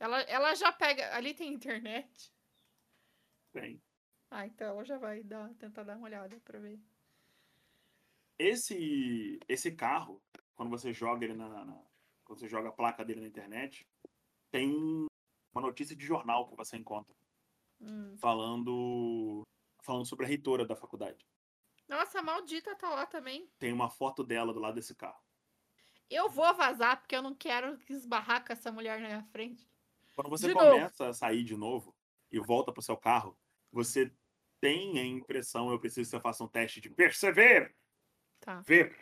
Ela, 0.00 0.20
ela 0.22 0.54
já 0.54 0.72
pega. 0.72 1.14
Ali 1.14 1.34
tem 1.34 1.52
internet. 1.52 2.32
Tem. 3.52 3.80
Ah, 4.30 4.46
então 4.46 4.66
ela 4.68 4.84
já 4.84 4.98
vai 4.98 5.22
dar, 5.22 5.52
tentar 5.54 5.84
dar 5.84 5.96
uma 5.96 6.06
olhada 6.06 6.40
pra 6.40 6.58
ver. 6.58 6.80
Esse, 8.38 9.38
esse 9.48 9.72
carro, 9.72 10.20
quando 10.56 10.70
você 10.70 10.92
joga 10.92 11.24
ele 11.24 11.34
na, 11.34 11.64
na- 11.64 11.84
Quando 12.24 12.40
você 12.40 12.48
joga 12.48 12.70
a 12.70 12.72
placa 12.72 13.04
dele 13.04 13.20
na 13.20 13.26
internet, 13.28 13.86
tem 14.50 14.70
um- 14.74 15.06
uma 15.54 15.60
notícia 15.62 15.94
de 15.94 16.04
jornal 16.04 16.48
que 16.48 16.56
você 16.56 16.76
encontra 16.76 17.14
Hum. 17.80 18.16
falando. 18.18 19.42
Falando 19.82 20.06
sobre 20.06 20.24
a 20.24 20.28
reitora 20.28 20.66
da 20.66 20.74
faculdade. 20.74 21.24
Nossa, 21.94 22.18
a 22.18 22.22
maldita 22.22 22.74
tá 22.74 22.90
lá 22.90 23.06
também. 23.06 23.48
Tem 23.56 23.72
uma 23.72 23.88
foto 23.88 24.24
dela 24.24 24.52
do 24.52 24.58
lado 24.58 24.74
desse 24.74 24.96
carro. 24.96 25.22
Eu 26.10 26.28
vou 26.28 26.52
vazar, 26.52 26.98
porque 26.98 27.14
eu 27.14 27.22
não 27.22 27.32
quero 27.36 27.78
esbarrar 27.88 28.44
com 28.44 28.52
essa 28.52 28.72
mulher 28.72 29.00
na 29.00 29.06
minha 29.06 29.22
frente. 29.22 29.64
Quando 30.16 30.28
você 30.28 30.48
De 30.48 30.54
novo. 30.54 30.72
começa 30.72 31.08
a 31.08 31.14
sair 31.14 31.44
de 31.44 31.56
novo 31.56 31.94
e 32.32 32.40
volta 32.40 32.72
pro 32.72 32.82
seu 32.82 32.96
carro, 32.96 33.38
você 33.70 34.12
tem 34.60 34.98
a 34.98 35.04
impressão, 35.04 35.70
eu 35.70 35.78
preciso 35.78 36.10
que 36.10 36.16
você 36.16 36.20
faça 36.20 36.42
um 36.42 36.48
teste 36.48 36.80
de 36.80 36.90
perceber, 36.90 37.76
Tá. 38.40 38.60
ver. 38.60 38.96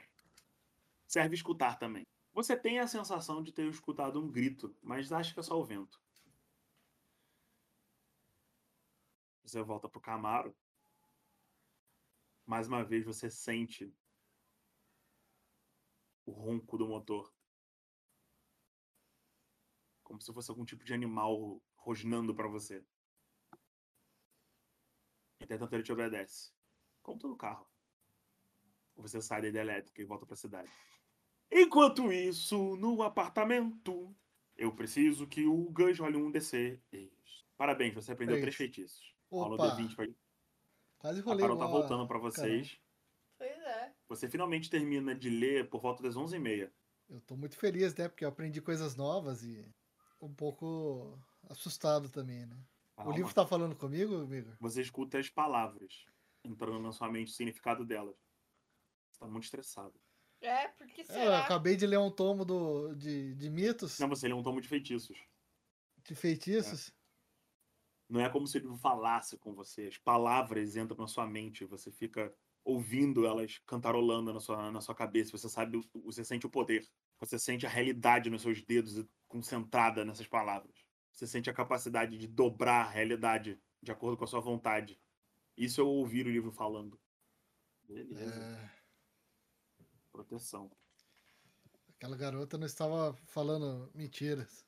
Serve 1.09 1.35
escutar 1.35 1.79
também. 1.79 2.05
Você 2.35 2.55
tem 2.55 2.79
a 2.79 2.87
sensação 2.87 3.43
de 3.43 3.53
ter 3.53 3.67
escutado 3.71 4.21
um 4.23 4.31
grito, 4.31 4.77
mas 4.83 5.11
acha 5.13 5.33
que 5.33 5.41
é 5.41 5.43
só 5.43 5.59
o 5.59 5.65
vento. 5.65 5.99
Você 9.43 9.63
volta 9.63 9.89
pro 9.89 10.01
Camaro. 10.01 10.55
Mais 12.53 12.69
uma 12.69 12.85
vez 12.85 13.03
você 13.03 13.31
sente 13.31 13.91
o 16.27 16.33
ronco 16.33 16.77
do 16.77 16.87
motor. 16.87 17.33
Como 20.03 20.21
se 20.21 20.31
fosse 20.35 20.51
algum 20.51 20.63
tipo 20.63 20.85
de 20.85 20.93
animal 20.93 21.63
rosnando 21.75 22.35
pra 22.35 22.47
você. 22.49 22.85
Entretanto, 25.41 25.73
ele 25.73 25.83
te 25.83 25.95
obedece. 25.95 26.53
Como 27.03 27.19
todo 27.19 27.39
carro. 27.39 27.67
Você 28.97 29.23
sai 29.23 29.41
da 29.41 29.49
ideia 29.49 29.63
elétrica 29.63 30.03
e 30.03 30.05
volta 30.05 30.27
pra 30.27 30.37
cidade. 30.37 30.71
Enquanto 31.51 32.13
isso, 32.13 32.77
no 32.77 33.03
apartamento, 33.03 34.15
eu 34.59 34.77
preciso 34.77 35.27
que 35.27 35.47
o 35.47 35.71
Gus 35.71 35.99
role 35.99 36.19
um 36.19 36.31
DC. 36.31 36.79
Parabéns, 37.57 37.95
você 37.95 38.13
aprendeu 38.13 38.35
Três. 38.35 38.43
três 38.43 38.57
feitiços. 38.57 39.17
Rola 39.31 39.55
Opa, 39.55 39.75
D20 39.75 39.97
pra... 39.97 40.07
quase 41.03 41.21
A 41.21 41.25
rolei 41.25 41.43
Carol 41.43 41.59
tá 41.59 41.67
uma- 41.67 41.79
voltando 41.81 42.07
pra 42.07 42.19
vocês. 42.19 42.79
Pois 43.37 43.51
é. 43.51 43.93
Você 44.09 44.29
finalmente 44.29 44.71
termina 44.71 45.15
de 45.15 45.29
ler 45.29 45.69
por 45.69 45.81
volta 45.81 46.03
das 46.03 46.15
11h30. 46.17 46.71
Eu 47.09 47.21
tô 47.21 47.37
muito 47.37 47.57
feliz, 47.57 47.95
né? 47.95 48.09
Porque 48.09 48.25
eu 48.25 48.29
aprendi 48.29 48.63
coisas 48.63 48.95
novas 48.97 49.43
e 49.43 49.69
um 50.21 50.33
pouco 50.33 51.19
assustado 51.51 52.09
também, 52.09 52.47
né? 52.47 52.57
O 52.95 53.03
Calma. 53.03 53.17
livro 53.17 53.35
tá 53.35 53.45
falando 53.47 53.75
comigo, 53.75 54.15
amigo? 54.23 54.55
Você 54.61 54.81
escuta 54.81 55.19
as 55.19 55.29
palavras 55.29 56.05
entrando 56.45 56.79
na 56.79 56.93
sua 56.93 57.11
mente, 57.11 57.29
o 57.33 57.35
significado 57.35 57.85
delas. 57.85 58.17
Você 59.11 59.19
tá 59.19 59.27
muito 59.27 59.45
estressado. 59.45 60.01
É, 60.41 60.69
porque 60.69 61.01
É, 61.03 61.05
eu 61.05 61.07
será? 61.07 61.41
acabei 61.45 61.77
de 61.77 61.87
ler 61.87 61.99
um 61.99 62.11
tomo 62.11 62.45
do, 62.45 62.95
de, 62.95 63.35
de 63.35 63.51
mitos, 63.51 63.99
Não, 63.99 64.09
você 64.09 64.27
lê 64.29 64.35
um 64.35 64.43
tomo 64.43 64.61
de 64.61 64.69
feitiços. 64.69 65.19
de 66.05 66.15
feitiços. 66.15 66.93
Não 68.13 68.21
é 68.21 68.29
como 68.29 68.47
se 68.47 68.59
o 68.59 68.61
livro 68.61 68.77
falasse 68.77 69.39
com 69.39 69.55
você. 69.55 69.87
As 69.87 69.97
palavras 69.97 70.77
entram 70.77 70.99
na 70.99 71.07
sua 71.07 71.27
mente. 71.27 71.65
Você 71.65 71.91
fica 71.91 72.31
ouvindo 72.63 73.25
elas 73.25 73.57
cantarolando 73.65 74.35
na 74.35 74.39
sua, 74.39 74.71
na 74.71 74.83
sua 74.83 74.95
cabeça. 74.95 75.31
Você 75.31 75.49
sabe, 75.49 75.81
você 76.05 76.23
sente 76.23 76.45
o 76.45 76.51
poder. 76.51 76.87
Você 77.19 77.39
sente 77.39 77.65
a 77.65 77.71
realidade 77.71 78.29
nos 78.29 78.43
seus 78.43 78.61
dedos 78.61 79.03
concentrada 79.27 80.05
nessas 80.05 80.29
palavras. 80.29 80.85
Você 81.11 81.27
sente 81.27 81.49
a 81.49 81.55
capacidade 81.55 82.19
de 82.19 82.29
dobrar 82.29 82.85
a 82.85 82.91
realidade 82.91 83.59
de 83.83 83.91
acordo 83.91 84.19
com 84.19 84.25
a 84.25 84.29
sua 84.29 84.41
vontade. 84.41 85.01
Isso 85.57 85.81
é 85.81 85.85
ouvir 85.85 86.27
o 86.27 86.31
livro 86.31 86.53
falando. 86.53 87.01
Beleza. 87.89 88.45
É, 88.45 88.71
Proteção. 90.13 90.71
aquela 91.97 92.17
garota 92.19 92.59
não 92.59 92.67
estava 92.67 93.15
falando 93.25 93.91
mentiras. 93.95 94.67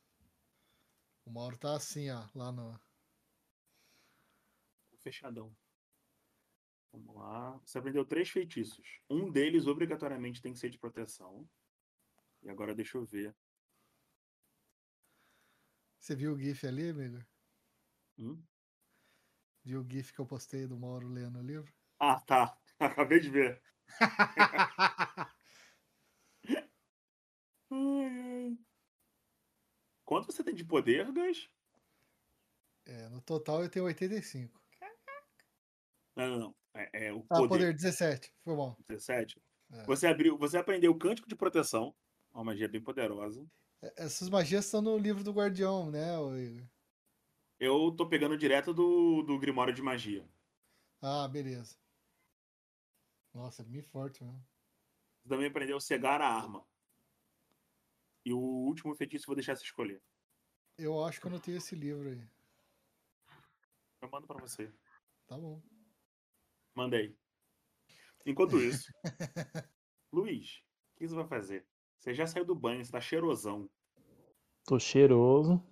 O 1.27 1.31
Mauro 1.31 1.59
tá 1.59 1.77
assim, 1.77 2.09
ó, 2.09 2.27
lá 2.35 2.51
no. 2.51 2.81
Fechadão. 5.05 5.55
Vamos 6.91 7.15
lá. 7.15 7.59
Você 7.59 7.77
aprendeu 7.77 8.07
três 8.07 8.31
feitiços. 8.31 9.01
Um 9.09 9.31
deles, 9.31 9.67
obrigatoriamente, 9.67 10.41
tem 10.41 10.55
que 10.55 10.59
ser 10.59 10.71
de 10.71 10.79
proteção. 10.79 11.47
E 12.43 12.49
agora 12.49 12.75
deixa 12.75 12.97
eu 12.97 13.05
ver. 13.05 13.37
Você 15.99 16.17
viu 16.17 16.33
o 16.33 16.39
GIF 16.39 16.67
ali, 16.67 16.89
amigo? 16.89 17.23
Hum? 18.19 18.43
Viu 19.63 19.83
o 19.83 19.91
GIF 19.91 20.15
que 20.15 20.21
eu 20.21 20.27
postei 20.27 20.67
do 20.67 20.79
Mauro 20.79 21.09
lendo 21.09 21.39
o 21.39 21.43
livro? 21.43 21.71
Ah, 21.99 22.19
tá. 22.21 22.59
Acabei 22.81 23.21
de 23.21 23.29
ver. 23.29 23.63
Quanto 30.05 30.27
você 30.27 30.43
tem 30.43 30.55
de 30.55 30.65
poder, 30.65 31.13
Gus? 31.13 31.51
É, 32.87 33.09
no 33.09 33.21
total 33.21 33.63
eu 33.63 33.71
tenho 33.71 33.85
85. 33.85 34.64
Não, 36.17 36.29
não, 36.31 36.39
não. 36.39 36.55
É, 36.75 37.07
é 37.07 37.13
o 37.13 37.25
Ah, 37.31 37.37
poder. 37.37 37.49
poder 37.49 37.75
17. 37.75 38.33
Foi 38.43 38.55
bom. 38.57 38.77
17. 38.89 39.41
É. 39.73 39.85
Você 39.85 40.07
abriu, 40.07 40.37
você 40.39 40.57
aprendeu 40.59 40.93
o 40.93 40.99
cântico 40.99 41.29
de 41.29 41.37
proteção. 41.37 41.95
Uma 42.33 42.45
magia 42.45 42.69
bem 42.69 42.83
poderosa. 42.83 43.47
Essas 43.97 44.29
magias 44.29 44.65
estão 44.65 44.81
no 44.83 44.97
livro 44.99 45.23
do 45.23 45.33
Guardião, 45.33 45.91
né, 45.91 46.15
Igor? 46.41 46.67
Eu 47.61 47.93
tô 47.97 48.09
pegando 48.09 48.37
direto 48.37 48.75
do, 48.75 49.23
do 49.23 49.39
Grimório 49.39 49.73
de 49.73 49.83
Magia. 49.83 50.29
Ah, 51.01 51.29
beleza. 51.29 51.77
Nossa, 53.33 53.63
é 53.63 53.65
bem 53.65 53.83
forte 53.83 54.23
mesmo. 54.25 54.45
Você 55.23 55.29
também 55.29 55.47
aprendeu 55.47 55.77
a 55.77 55.81
cegar 55.81 56.21
a 56.21 56.27
arma. 56.29 56.67
E 58.25 58.33
o 58.33 58.39
último 58.39 58.95
feitiço 58.95 59.25
eu 59.25 59.27
vou 59.29 59.35
deixar 59.37 59.55
você 59.57 59.65
escolher. 59.65 60.03
Eu 60.79 61.05
acho 61.05 61.21
que 61.21 61.27
eu 61.27 61.31
não 61.31 61.39
tenho 61.39 61.59
esse 61.59 61.75
livro 61.75 62.09
aí. 62.09 62.27
Eu 64.01 64.11
mando 64.11 64.27
pra 64.27 64.41
você. 64.41 64.73
Tá 65.27 65.37
bom. 65.39 65.63
Mandei. 66.75 67.17
Enquanto 68.27 68.59
isso, 68.59 68.93
Luiz, 70.13 70.63
o 70.95 70.99
que 70.99 71.09
você 71.09 71.15
vai 71.15 71.27
fazer? 71.27 71.67
Você 71.99 72.15
já 72.15 72.27
saiu 72.27 72.45
do 72.45 72.55
banho, 72.55 72.85
você 72.85 72.91
tá 72.91 73.01
cheirosão. 73.01 73.69
Tô 74.65 74.79
cheiroso. 74.79 75.63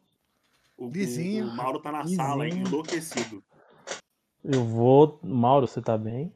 O, 0.77 0.87
o- 0.87 0.91
Lisinho. 0.91 1.49
o 1.49 1.57
Mauro 1.57 1.81
tá 1.81 1.91
na 1.91 2.07
sala, 2.07 2.47
enlouquecido. 2.49 3.43
Eu 4.45 4.65
vou. 4.65 5.19
Mauro, 5.23 5.67
você 5.67 5.81
tá 5.81 5.97
bem? 5.97 6.35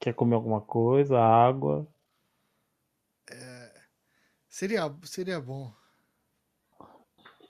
Quer 0.00 0.14
comer 0.14 0.36
alguma 0.36 0.60
coisa? 0.60 1.18
Água? 1.20 1.86
Seria, 4.48 4.92
seria 5.04 5.40
bom. 5.40 5.72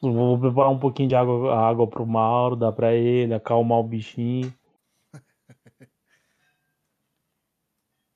Eu 0.02 0.12
Vou 0.12 0.38
preparar 0.38 0.70
um 0.70 0.78
pouquinho 0.78 1.08
de 1.08 1.14
água, 1.14 1.56
água 1.58 1.86
pro 1.86 2.06
Mauro, 2.06 2.54
dar 2.54 2.72
pra 2.72 2.92
ele, 2.94 3.32
acalmar 3.32 3.78
o 3.78 3.82
bichinho. 3.84 4.52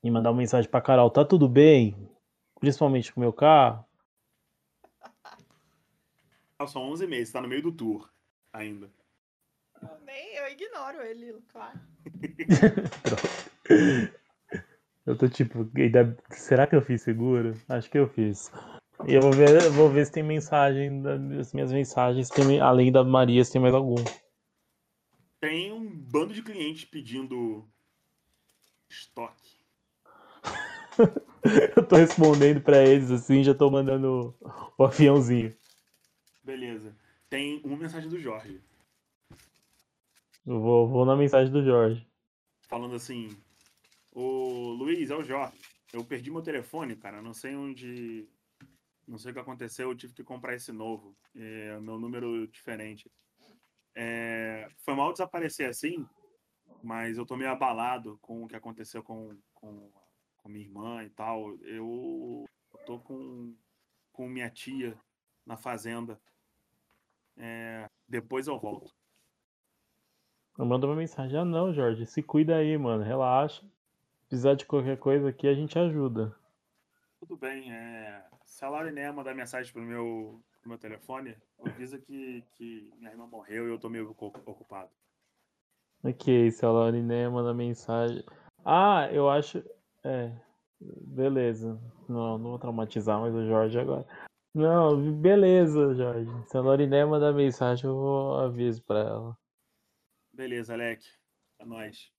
E 0.03 0.11
mandar 0.11 0.31
uma 0.31 0.37
mensagem 0.39 0.69
pra 0.69 0.81
Carol, 0.81 1.09
tá 1.09 1.23
tudo 1.23 1.47
bem? 1.47 1.95
Principalmente 2.59 3.13
com 3.13 3.19
o 3.19 3.23
meu 3.23 3.31
carro. 3.33 3.85
São 6.67 6.81
11 6.83 7.05
meses, 7.07 7.31
tá 7.33 7.41
no 7.41 7.47
meio 7.47 7.61
do 7.61 7.71
tour 7.73 8.09
ainda. 8.53 8.89
Eu, 9.81 9.99
nem, 10.05 10.35
eu 10.35 10.47
ignoro 10.49 11.01
ele, 11.01 11.41
claro. 11.49 11.77
Eu 15.05 15.17
tô 15.17 15.27
tipo, 15.27 15.69
será 16.29 16.65
que 16.65 16.73
eu 16.77 16.81
fiz 16.81 17.01
seguro? 17.01 17.59
Acho 17.67 17.89
que 17.89 17.97
eu 17.97 18.07
fiz. 18.07 18.49
E 19.05 19.13
eu 19.13 19.21
vou 19.21 19.33
ver, 19.33 19.69
vou 19.71 19.89
ver 19.89 20.05
se 20.05 20.11
tem 20.13 20.23
mensagem, 20.23 21.01
da- 21.01 21.17
das 21.17 21.53
minhas 21.53 21.73
mensagens, 21.73 22.29
tem, 22.29 22.61
além 22.61 22.89
da 22.89 23.03
Maria, 23.03 23.43
se 23.43 23.51
tem 23.51 23.61
mais 23.61 23.73
algum. 23.73 23.95
Tem 25.41 25.73
um 25.73 25.89
bando 25.89 26.33
de 26.33 26.41
clientes 26.41 26.85
pedindo 26.85 27.67
estoque. 28.89 29.59
Eu 31.75 31.85
tô 31.85 31.95
respondendo 31.95 32.61
pra 32.61 32.83
eles 32.83 33.11
assim, 33.11 33.43
já 33.43 33.53
tô 33.53 33.69
mandando 33.69 34.33
o 34.77 34.83
aviãozinho. 34.83 35.53
Beleza. 36.43 36.95
Tem 37.29 37.61
uma 37.63 37.77
mensagem 37.77 38.09
do 38.09 38.19
Jorge. 38.19 38.61
Eu 40.45 40.59
vou, 40.59 40.87
vou 40.87 41.05
na 41.05 41.15
mensagem 41.15 41.51
do 41.51 41.63
Jorge. 41.63 42.05
falando 42.61 42.95
assim: 42.95 43.35
Ô 44.11 44.71
Luiz, 44.77 45.09
é 45.09 45.15
o 45.15 45.23
Jorge. 45.23 45.57
Eu 45.91 46.03
perdi 46.03 46.31
meu 46.31 46.41
telefone, 46.41 46.95
cara. 46.95 47.21
Não 47.21 47.33
sei 47.33 47.55
onde. 47.55 48.27
Não 49.07 49.17
sei 49.17 49.31
o 49.31 49.33
que 49.33 49.39
aconteceu. 49.39 49.89
Eu 49.89 49.95
tive 49.95 50.13
que 50.13 50.23
comprar 50.23 50.55
esse 50.55 50.71
novo. 50.71 51.15
É, 51.35 51.79
meu 51.79 51.99
número 51.99 52.47
diferente. 52.47 53.11
É, 53.95 54.67
foi 54.79 54.95
mal 54.95 55.11
desaparecer 55.11 55.69
assim, 55.69 56.05
mas 56.83 57.17
eu 57.17 57.25
tô 57.25 57.35
meio 57.35 57.51
abalado 57.51 58.17
com 58.21 58.43
o 58.43 58.47
que 58.47 58.55
aconteceu 58.55 59.03
com, 59.03 59.37
com, 59.53 59.91
com 60.43 60.49
minha 60.49 60.65
irmã 60.65 61.03
e 61.03 61.09
tal. 61.09 61.55
Eu, 61.61 62.45
eu 62.73 62.79
tô 62.85 62.99
com, 62.99 63.55
com 64.11 64.27
minha 64.27 64.49
tia 64.49 64.95
na 65.45 65.55
fazenda. 65.57 66.19
É, 67.37 67.89
depois 68.07 68.45
eu 68.45 68.59
volto. 68.59 68.93
Eu 70.57 70.65
mando 70.65 70.85
uma 70.85 70.95
mensagem. 70.95 71.39
Ah 71.39 71.45
não, 71.45 71.73
Jorge, 71.73 72.05
se 72.05 72.21
cuida 72.21 72.57
aí, 72.57 72.77
mano. 72.77 73.03
Relaxa. 73.03 73.61
Se 73.63 74.27
precisar 74.27 74.53
de 74.55 74.65
qualquer 74.65 74.97
coisa 74.97 75.29
aqui, 75.29 75.47
a 75.47 75.53
gente 75.53 75.79
ajuda. 75.79 76.35
Tudo 77.19 77.37
bem, 77.37 77.71
é... 77.71 78.25
se 78.43 78.65
a 78.65 78.69
Lauriné 78.69 79.09
mandar 79.11 79.33
mensagem 79.33 79.71
pro 79.71 79.81
meu, 79.81 80.43
pro 80.59 80.69
meu 80.69 80.77
telefone, 80.77 81.37
avisa 81.63 81.97
que, 81.97 82.43
que 82.55 82.91
minha 82.97 83.11
irmã 83.11 83.25
morreu 83.25 83.67
e 83.67 83.71
eu 83.71 83.79
tô 83.79 83.89
meio 83.89 84.11
ocu- 84.11 84.33
ocupado. 84.45 84.91
Ok, 86.03 86.51
se 86.51 86.65
a 86.65 86.69
Lauriné 86.69 87.29
manda 87.29 87.53
mensagem. 87.53 88.23
Ah, 88.65 89.07
eu 89.11 89.29
acho. 89.29 89.63
É. 90.03 90.31
Beleza. 90.79 91.79
Não, 92.09 92.37
não 92.37 92.49
vou 92.51 92.59
traumatizar 92.59 93.19
mais 93.19 93.33
o 93.33 93.45
Jorge 93.47 93.79
agora. 93.79 94.05
Não, 94.53 95.11
beleza, 95.13 95.95
Jorge. 95.95 96.29
Se 96.47 96.57
a 96.57 96.61
Lauriné 96.61 97.05
mandar 97.05 97.33
mensagem, 97.33 97.85
eu 97.89 97.95
vou 97.95 98.39
aviso 98.39 98.83
pra 98.83 98.99
ela. 98.99 99.37
Beleza, 100.33 100.73
Alec. 100.73 101.05
É 101.59 101.65
nóis. 101.65 102.11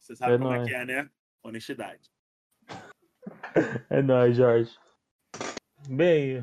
Você 0.00 0.16
sabe 0.16 0.34
É 0.34 0.38
como 0.38 0.52
é 0.52 0.56
nóis. 0.58 0.68
que 0.68 0.74
é, 0.74 0.84
né? 0.84 1.10
Honestidade. 1.42 2.10
É 3.88 4.02
nóis, 4.02 4.36
Jorge. 4.36 4.76
Bem, 5.88 6.42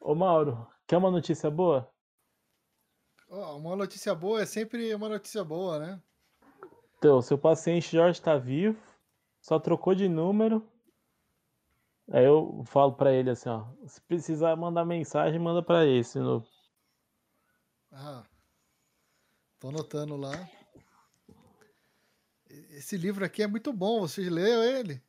ô 0.00 0.14
Mauro, 0.14 0.66
quer 0.86 0.98
uma 0.98 1.10
notícia 1.10 1.50
boa? 1.50 1.90
Ó, 3.30 3.56
uma 3.56 3.74
notícia 3.76 4.14
boa 4.14 4.42
é 4.42 4.46
sempre 4.46 4.94
uma 4.94 5.08
notícia 5.08 5.42
boa, 5.42 5.78
né? 5.78 6.02
Então, 6.98 7.22
seu 7.22 7.38
paciente 7.38 7.96
Jorge 7.96 8.20
tá 8.20 8.36
vivo, 8.36 8.78
só 9.48 9.58
trocou 9.58 9.94
de 9.94 10.10
número. 10.10 10.62
Aí 12.10 12.24
eu 12.24 12.62
falo 12.66 12.92
pra 12.92 13.14
ele 13.14 13.30
assim, 13.30 13.48
ó, 13.48 13.66
se 13.86 13.98
precisar 14.02 14.54
mandar 14.56 14.84
mensagem, 14.84 15.40
manda 15.40 15.62
pra 15.62 15.86
esse. 15.86 16.18
No... 16.18 16.46
Ah, 17.90 18.22
tô 19.58 19.68
anotando 19.68 20.18
lá. 20.18 20.32
Esse 22.70 22.98
livro 22.98 23.24
aqui 23.24 23.42
é 23.42 23.46
muito 23.46 23.72
bom, 23.72 24.00
você 24.00 24.28
leu 24.28 24.62
ele? 24.62 25.02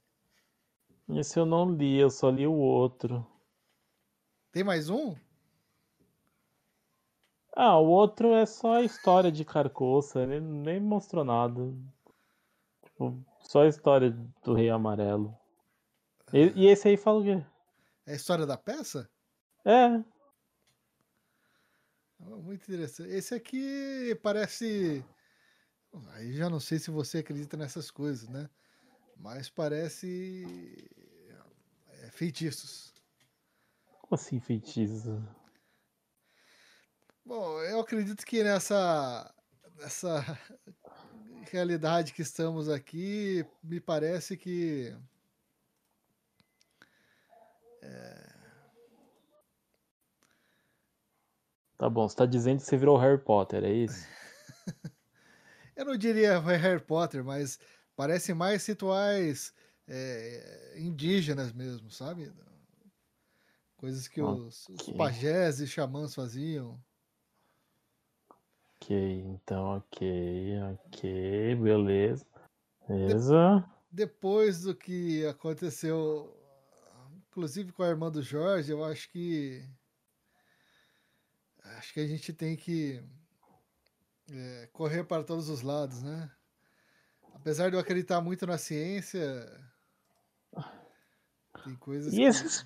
Esse 1.09 1.37
eu 1.37 1.45
não 1.45 1.69
li, 1.69 1.97
eu 1.97 2.09
só 2.09 2.29
li 2.29 2.47
o 2.47 2.53
outro. 2.53 3.25
Tem 4.53 4.63
mais 4.63 4.89
um? 4.89 5.15
Ah, 7.53 7.77
o 7.77 7.87
outro 7.87 8.33
é 8.33 8.45
só 8.45 8.75
a 8.75 8.83
história 8.83 9.31
de 9.31 9.43
Carcoça, 9.43 10.21
ele 10.21 10.39
nem 10.39 10.79
mostrou 10.79 11.25
nada. 11.25 11.73
Tipo, 12.85 13.25
só 13.49 13.63
a 13.63 13.67
história 13.67 14.11
do 14.43 14.53
Rei 14.53 14.69
Amarelo. 14.69 15.35
E, 16.31 16.53
e 16.55 16.67
esse 16.67 16.87
aí 16.87 16.95
fala 16.95 17.19
o 17.19 17.23
quê? 17.23 17.43
É 18.05 18.11
a 18.11 18.15
história 18.15 18.45
da 18.45 18.55
peça? 18.55 19.09
É, 19.65 19.87
Ah, 22.21 22.35
Muito 22.37 22.61
interessante. 22.61 23.09
Esse 23.09 23.33
aqui 23.33 24.13
parece. 24.21 25.03
Aí 26.11 26.33
já 26.33 26.47
não 26.47 26.59
sei 26.59 26.77
se 26.77 26.91
você 26.91 27.17
acredita 27.19 27.57
nessas 27.57 27.89
coisas, 27.89 28.29
né? 28.29 28.47
Mas 29.17 29.49
parece. 29.49 30.87
é, 32.03 32.11
feitiços. 32.11 32.93
como 34.01 34.13
assim 34.13 34.39
feitiço? 34.39 35.27
Bom, 37.25 37.59
eu 37.63 37.79
acredito 37.79 38.23
que 38.23 38.43
nessa. 38.43 39.33
nessa 39.75 40.23
realidade 41.51 42.13
que 42.13 42.21
estamos 42.21 42.69
aqui, 42.69 43.45
me 43.63 43.79
parece 43.79 44.37
que. 44.37 44.95
Tá 51.79 51.89
bom, 51.89 52.09
você 52.09 52.15
tá 52.17 52.25
dizendo 52.25 52.59
que 52.59 52.65
você 52.65 52.75
virou 52.75 52.97
Harry 52.97 53.17
Potter, 53.17 53.63
é 53.63 53.71
isso? 53.71 54.05
Eu 55.77 55.85
não 55.85 55.95
diria 55.95 56.37
Harry 56.39 56.83
Potter, 56.83 57.23
mas 57.23 57.57
parece 57.95 58.33
mais 58.33 58.65
rituais 58.67 59.53
é, 59.87 60.75
indígenas 60.77 61.53
mesmo, 61.53 61.89
sabe? 61.89 62.33
Coisas 63.77 64.09
que 64.09 64.21
os, 64.21 64.67
os 64.67 64.89
Ok. 64.89 64.97
pajés 64.97 65.61
e 65.61 65.67
xamãs 65.67 66.13
faziam. 66.13 66.77
Ok, 68.81 68.95
então, 68.95 69.75
ok, 69.77 70.57
ok, 70.73 71.55
beleza. 71.55 72.25
Beleza. 72.87 73.65
Depois 73.91 74.61
do 74.61 74.73
que 74.73 75.25
aconteceu, 75.25 76.33
inclusive 77.27 77.73
com 77.73 77.83
a 77.83 77.89
irmã 77.89 78.09
do 78.09 78.21
Jorge, 78.21 78.71
eu 78.71 78.83
acho 78.83 79.11
que. 79.11 79.61
Acho 81.77 81.93
que 81.93 81.99
a 81.99 82.07
gente 82.07 82.31
tem 82.31 82.55
que 82.55 83.03
é, 84.31 84.69
correr 84.71 85.03
para 85.03 85.23
todos 85.23 85.49
os 85.49 85.61
lados, 85.61 86.01
né? 86.01 86.31
Apesar 87.33 87.69
de 87.69 87.75
eu 87.75 87.79
acreditar 87.79 88.21
muito 88.21 88.47
na 88.47 88.57
ciência, 88.57 89.21
tem 91.65 91.75
coisas 91.75 92.13
E 92.13 92.17
que. 92.17 92.23
esses, 92.23 92.65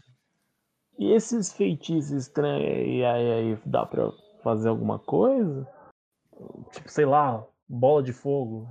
e 0.99 1.11
esses 1.11 1.51
feitiços 1.51 2.11
estranhos 2.11 2.63
aí, 2.63 3.03
aí, 3.03 3.31
aí, 3.31 3.59
dá 3.65 3.85
pra 3.85 4.11
fazer 4.43 4.69
alguma 4.69 4.99
coisa? 4.99 5.67
Tipo, 6.71 6.89
sei 6.89 7.05
lá, 7.05 7.45
bola 7.67 8.03
de 8.03 8.13
fogo. 8.13 8.67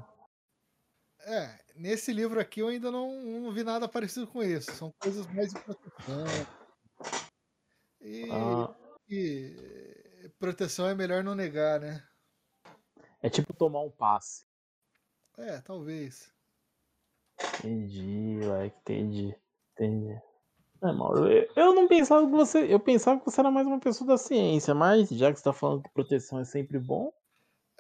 É, 1.21 1.59
nesse 1.77 2.13
livro 2.13 2.41
aqui 2.41 2.61
eu 2.61 2.69
ainda 2.69 2.91
não, 2.91 3.23
não 3.23 3.53
vi 3.53 3.63
nada 3.63 3.89
parecido 3.89 4.27
com 4.27 4.43
isso. 4.43 4.73
São 4.73 4.93
coisas 5.01 5.27
mais 5.29 5.51
de 5.53 5.61
proteção. 5.61 6.25
E, 8.01 8.31
Ah, 8.31 8.75
eh, 9.11 10.31
proteção 10.39 10.89
é 10.89 10.95
melhor 10.95 11.23
não 11.23 11.35
negar, 11.35 11.81
né? 11.81 12.03
É 13.23 13.31
tipo 13.31 13.55
tomar 13.55 13.81
um 13.83 13.91
passe. 13.91 14.45
É, 15.39 15.61
talvez. 15.61 16.33
Entendi, 17.59 18.41
moleque, 18.43 18.77
entendi. 18.81 19.37
Entendi. 19.73 20.21
É, 20.83 20.93
Mauro, 20.93 21.31
eu, 21.31 21.49
eu 21.55 21.75
não 21.75 21.87
pensava 21.87 22.27
que 22.27 22.33
você. 22.33 22.73
Eu 22.73 22.81
pensava 22.81 23.21
que 23.21 23.27
você 23.27 23.41
era 23.41 23.51
mais 23.51 23.67
uma 23.67 23.79
pessoa 23.79 24.09
da 24.09 24.19
ciência, 24.19 24.75
mas 24.75 25.09
já 25.11 25.33
que 25.33 25.39
você 25.39 25.45
tá 25.45 25.53
falando 25.53 25.85
que 25.85 25.91
proteção 25.91 26.41
é 26.41 26.45
sempre 26.45 26.79
bom. 26.79 27.13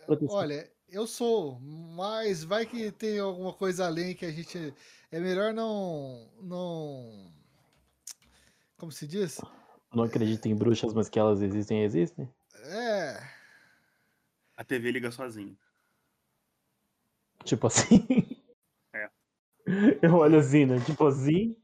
Proteção. 0.06 0.36
Olha, 0.36 0.70
eu 0.88 1.06
sou, 1.06 1.58
mas 1.60 2.44
vai 2.44 2.66
que 2.66 2.90
tem 2.92 3.18
alguma 3.18 3.52
coisa 3.52 3.86
além 3.86 4.14
que 4.14 4.26
a 4.26 4.30
gente. 4.30 4.74
É 5.10 5.18
melhor 5.18 5.52
não. 5.52 6.28
Não. 6.42 7.30
Como 8.76 8.92
se 8.92 9.06
diz? 9.06 9.40
Não 9.94 10.04
acredito 10.04 10.46
em 10.46 10.54
bruxas, 10.54 10.92
mas 10.92 11.08
que 11.08 11.18
elas 11.18 11.40
existem, 11.40 11.82
existem? 11.82 12.28
É. 12.64 13.22
A 14.56 14.64
TV 14.64 14.90
liga 14.90 15.10
sozinha. 15.10 15.56
Tipo 17.44 17.66
assim. 17.66 18.06
É. 18.94 19.10
Eu 20.02 20.14
olho 20.14 20.38
assim, 20.38 20.66
né? 20.66 20.78
Tipo 20.84 21.06
assim. 21.06 21.56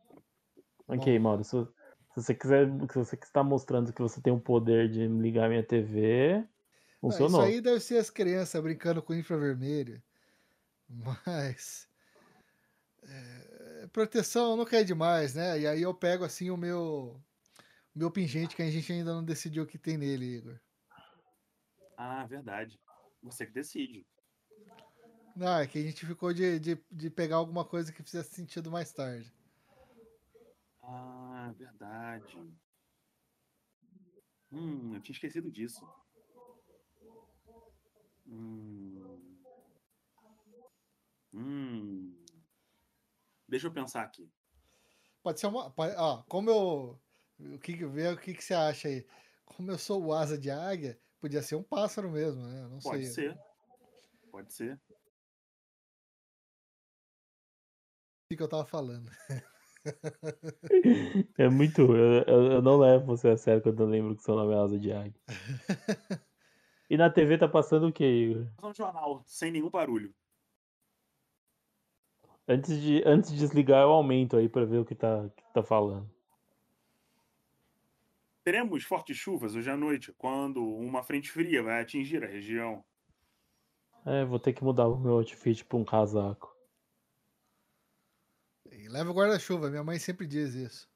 Ok. 0.87 1.19
Mauro, 1.19 1.45
se, 1.45 1.51
se 1.51 1.69
você 2.17 2.35
quiser. 2.35 2.67
Se 2.91 2.99
você 2.99 3.17
está 3.17 3.43
mostrando 3.43 3.93
que 3.93 4.03
você 4.03 4.21
tem 4.21 4.33
o 4.33 4.41
poder 4.41 4.89
de 4.89 5.07
ligar 5.07 5.49
minha 5.49 5.63
TV, 5.63 6.47
Não, 7.03 7.11
isso 7.11 7.19
funcionou. 7.19 7.43
aí 7.43 7.61
deve 7.61 7.81
ser 7.81 7.99
as 7.99 8.11
crianças 8.11 8.63
brincando 8.63 9.03
com 9.03 9.15
infravermelho. 9.15 10.03
Mas. 10.89 11.89
é, 13.03 13.87
proteção 13.93 14.57
nunca 14.57 14.79
é 14.79 14.85
demais, 14.85 15.35
né? 15.35 15.61
E 15.61 15.67
aí 15.67 15.83
eu 15.83 15.95
pego 15.95 16.25
assim 16.25 16.51
o 16.51 16.57
meu. 16.57 17.23
O 17.95 17.99
meu 17.99 18.11
pingente 18.11 18.55
que 18.55 18.63
a 18.63 18.71
gente 18.71 18.93
ainda 18.93 19.13
não 19.13 19.25
decidiu 19.25 19.65
o 19.65 19.67
que 19.67 19.79
tem 19.79 19.97
nele, 19.97 20.37
Igor. 20.37 20.61
Ah, 21.97 22.25
verdade. 22.27 22.79
Você 23.23 23.45
que 23.45 23.53
decide. 23.53 24.07
Não, 25.35 25.59
é 25.59 25.67
que 25.67 25.79
a 25.79 25.83
gente 25.83 26.07
ficou 26.07 26.33
de, 26.33 26.59
de, 26.59 26.85
de 26.91 27.11
pegar 27.11 27.37
alguma 27.37 27.65
coisa 27.65 27.93
que 27.93 28.03
fizesse 28.03 28.35
sentido 28.35 28.71
mais 28.71 28.93
tarde. 28.93 29.33
Ah, 30.83 31.53
verdade. 31.57 32.37
Hum, 34.51 34.95
eu 34.95 35.01
tinha 35.01 35.15
esquecido 35.15 35.51
disso. 35.51 35.87
Hum. 38.29 39.39
Hum. 41.35 42.15
Deixa 43.49 43.67
eu 43.67 43.73
pensar 43.73 44.03
aqui. 44.03 44.31
Pode 45.23 45.41
ser 45.41 45.47
uma. 45.47 45.71
pode- 45.71 45.95
ó, 45.97 46.23
como 46.29 46.51
eu. 46.51 47.01
O 47.55 47.59
que, 47.59 47.77
que- 47.77 47.87
vê 47.87 48.09
o 48.09 48.17
que, 48.19 48.35
que 48.35 48.43
você 48.45 48.55
acha 48.55 48.89
aí? 48.89 49.07
Como 49.45 49.71
eu 49.71 49.79
sou 49.79 50.05
o 50.05 50.13
asa 50.13 50.37
de 50.37 50.51
águia, 50.51 51.01
podia 51.21 51.43
ser 51.43 51.55
um 51.55 51.63
pássaro 51.63 52.11
mesmo, 52.11 52.43
né? 52.47 52.63
Não 52.69 52.81
Pode 52.81 53.07
sei. 53.07 53.31
ser. 53.31 53.39
Pode 54.31 54.53
ser. 54.53 54.75
O 54.75 54.79
que, 58.31 58.37
que 58.37 58.43
eu 58.43 58.49
tava 58.49 58.67
falando. 58.67 59.11
É 61.39 61.49
muito. 61.49 61.81
Eu, 61.81 62.23
eu, 62.25 62.53
eu 62.53 62.63
não 62.63 62.77
levo 62.79 63.07
você 63.07 63.29
a 63.29 63.37
sério 63.39 63.63
quando 63.63 63.81
eu 63.83 63.87
lembro 63.87 64.15
que 64.15 64.23
seu 64.23 64.35
nome 64.35 64.53
é 64.53 64.59
Asa 64.59 64.79
de 64.79 64.93
Águia. 64.93 65.15
E 66.91 66.97
na 66.97 67.11
TV 67.11 67.37
tá 67.37 67.47
passando 67.47 67.89
o 67.89 67.93
que, 67.93 68.05
Igor? 68.05 68.47
Passar 68.57 68.69
um 68.69 68.75
jornal 68.75 69.23
sem 69.27 69.51
nenhum 69.51 69.69
barulho. 69.69 70.15
Antes 72.47 72.81
de, 72.81 73.03
antes 73.05 73.31
de 73.31 73.37
desligar, 73.37 73.83
eu 73.83 73.91
aumento 73.91 74.37
aí 74.37 74.49
pra 74.49 74.65
ver 74.65 74.79
o 74.79 74.85
que 74.85 74.95
tá, 74.95 75.29
que 75.37 75.43
tá 75.53 75.63
falando. 75.63 76.11
Teremos 78.43 78.85
fortes 78.85 79.19
chuvas 79.19 79.55
hoje 79.55 79.71
à 79.71 79.77
noite, 79.77 80.15
quando 80.17 80.65
uma 80.65 81.03
frente 81.03 81.31
fria 81.31 81.63
vai 81.63 81.83
atingir 81.83 82.25
a 82.25 82.27
região. 82.27 82.83
É, 84.07 84.25
vou 84.25 84.39
ter 84.39 84.55
que 84.55 84.65
mudar 84.65 84.89
o 84.89 84.99
meu 84.99 85.13
outfit 85.13 85.63
pra 85.67 85.77
um 85.77 85.85
casaco. 85.85 86.57
E 88.73 88.89
leva 88.89 89.11
o 89.11 89.15
guarda-chuva, 89.15 89.69
minha 89.69 89.85
mãe 89.85 89.99
sempre 89.99 90.27
diz 90.27 90.55
isso. 90.55 90.89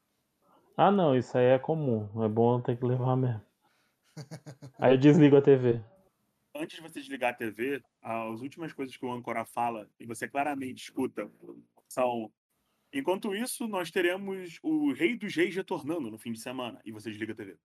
Ah, 0.75 0.89
não, 0.89 1.15
isso 1.15 1.37
aí 1.37 1.45
é 1.45 1.59
comum. 1.59 2.09
É 2.23 2.27
bom 2.27 2.59
ter 2.59 2.75
que 2.75 2.83
levar 2.83 3.15
mesmo. 3.15 3.52
Aí 4.77 4.93
eu 4.93 4.97
desligo 4.97 5.35
a 5.37 5.41
TV. 5.41 5.81
Antes 6.55 6.77
de 6.77 6.81
você 6.81 6.99
desligar 6.99 7.31
a 7.31 7.35
TV, 7.35 7.81
as 8.01 8.41
últimas 8.41 8.71
coisas 8.73 8.95
que 8.95 9.05
o 9.05 9.11
âncora 9.11 9.43
fala, 9.43 9.89
e 9.99 10.05
você 10.05 10.27
claramente 10.27 10.83
escuta, 10.83 11.29
são. 11.89 12.31
Enquanto 12.93 13.33
isso, 13.33 13.67
nós 13.67 13.89
teremos 13.89 14.59
o 14.61 14.93
Rei 14.93 15.17
dos 15.17 15.35
Reis 15.35 15.55
retornando 15.55 16.11
no 16.11 16.17
fim 16.19 16.31
de 16.31 16.39
semana. 16.39 16.79
E 16.85 16.91
você 16.91 17.09
desliga 17.09 17.33
a 17.33 17.35
TV. 17.35 17.57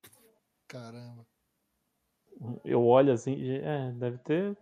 Caramba. 0.67 1.27
Eu 2.65 2.83
olho 2.83 3.13
assim. 3.13 3.37
É, 3.51 3.93
deve 3.93 4.17
ter. 4.19 4.57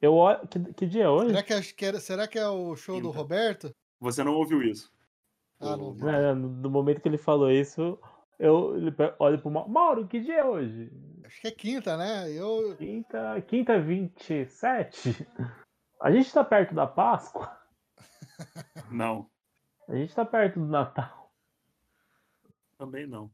Eu 0.00 0.14
olho. 0.14 0.48
Que, 0.48 0.72
que 0.72 0.86
dia 0.86 1.04
é 1.04 1.08
hoje? 1.08 1.30
Será 1.30 1.42
que, 1.42 1.52
é, 1.52 1.60
que 1.60 2.00
será 2.00 2.28
que 2.28 2.38
é 2.38 2.48
o 2.48 2.74
show 2.74 3.00
do 3.00 3.08
Quinta. 3.08 3.18
Roberto? 3.18 3.76
Você 4.00 4.24
não 4.24 4.32
ouviu 4.34 4.62
isso. 4.62 4.90
Ah, 5.60 5.76
não 5.76 5.86
ouvi. 5.86 6.08
É, 6.08 6.32
no, 6.32 6.48
no 6.48 6.70
momento 6.70 7.02
que 7.02 7.08
ele 7.08 7.18
falou 7.18 7.50
isso, 7.50 7.98
eu 8.38 8.74
olho 9.18 9.40
pro 9.40 9.50
Mauro. 9.50 9.70
Mauro, 9.70 10.06
que 10.06 10.20
dia 10.20 10.38
é 10.38 10.44
hoje? 10.44 10.90
Acho 11.28 11.42
que 11.42 11.48
é 11.48 11.50
quinta, 11.50 11.94
né? 11.94 12.32
Eu. 12.32 12.74
Quinta, 12.78 13.42
quinta 13.42 13.78
27? 13.78 15.28
A 16.00 16.10
gente 16.10 16.32
tá 16.32 16.42
perto 16.42 16.74
da 16.74 16.86
Páscoa? 16.86 17.54
Não, 18.90 19.28
A 19.86 19.94
gente 19.94 20.14
tá 20.14 20.24
perto 20.24 20.58
do 20.58 20.66
Natal. 20.66 21.30
também 22.78 23.06
não. 23.06 23.30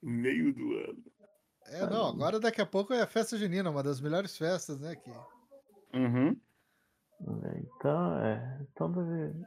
Meio 0.00 0.54
do 0.54 0.74
ano. 0.74 1.02
É, 1.68 1.86
não, 1.86 2.06
agora 2.10 2.38
daqui 2.38 2.60
a 2.60 2.66
pouco 2.66 2.94
é 2.94 3.00
a 3.02 3.06
festa 3.06 3.36
junina, 3.36 3.70
uma 3.70 3.82
das 3.82 4.00
melhores 4.00 4.36
festas, 4.38 4.78
né? 4.78 4.94
Que... 4.94 5.10
Uhum. 5.96 6.40
É, 7.42 7.58
Então, 7.58 8.18
é. 8.20 8.66
Então 8.70 8.92
deve. 8.92 9.44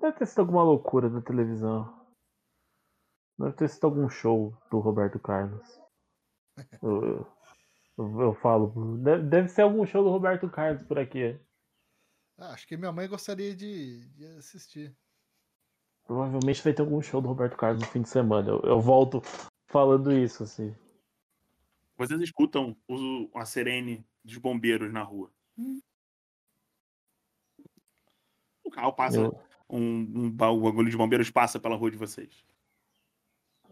Deve 0.00 0.18
ter 0.18 0.26
sido 0.26 0.40
alguma 0.40 0.64
loucura 0.64 1.08
da 1.08 1.20
televisão. 1.20 2.05
Deve 3.38 3.52
ter 3.52 3.68
sido 3.68 3.84
algum 3.84 4.08
show 4.08 4.56
do 4.70 4.78
Roberto 4.78 5.18
Carlos. 5.18 5.66
Eu, 6.82 7.26
eu, 7.98 8.20
eu- 8.20 8.34
falo. 8.34 8.96
Deve, 8.98 9.22
deve 9.24 9.48
ser 9.48 9.62
algum 9.62 9.84
show 9.86 10.02
do 10.02 10.10
Roberto 10.10 10.48
Carlos 10.48 10.82
por 10.82 10.98
aqui. 10.98 11.38
Ah, 12.38 12.52
acho 12.52 12.66
que 12.66 12.76
minha 12.76 12.92
mãe 12.92 13.08
gostaria 13.08 13.54
de, 13.54 14.06
de 14.08 14.26
assistir. 14.38 14.94
Provavelmente 16.06 16.62
vai 16.62 16.72
ter 16.72 16.82
algum 16.82 17.00
show 17.02 17.20
do 17.20 17.28
Roberto 17.28 17.56
Carlos 17.56 17.80
no 17.82 17.88
fim 17.88 18.02
de 18.02 18.08
semana. 18.08 18.48
Eu, 18.48 18.60
eu 18.60 18.80
volto 18.80 19.20
falando 19.66 20.12
isso, 20.12 20.44
assim. 20.44 20.74
Vocês 21.96 22.20
escutam 22.20 22.76
o, 22.88 23.30
a 23.34 23.44
sirene 23.44 24.06
dos 24.22 24.36
bombeiros 24.36 24.92
na 24.92 25.02
rua. 25.02 25.30
O 28.62 28.70
carro 28.70 28.92
passa, 28.92 29.18
Eu, 29.18 29.40
um, 29.68 29.80
um, 29.80 30.26
o 30.26 30.30
bagulho 30.30 30.90
de 30.90 30.96
bombeiros 30.96 31.30
passa 31.30 31.58
pela 31.58 31.76
rua 31.76 31.90
de 31.90 31.96
vocês. 31.96 32.44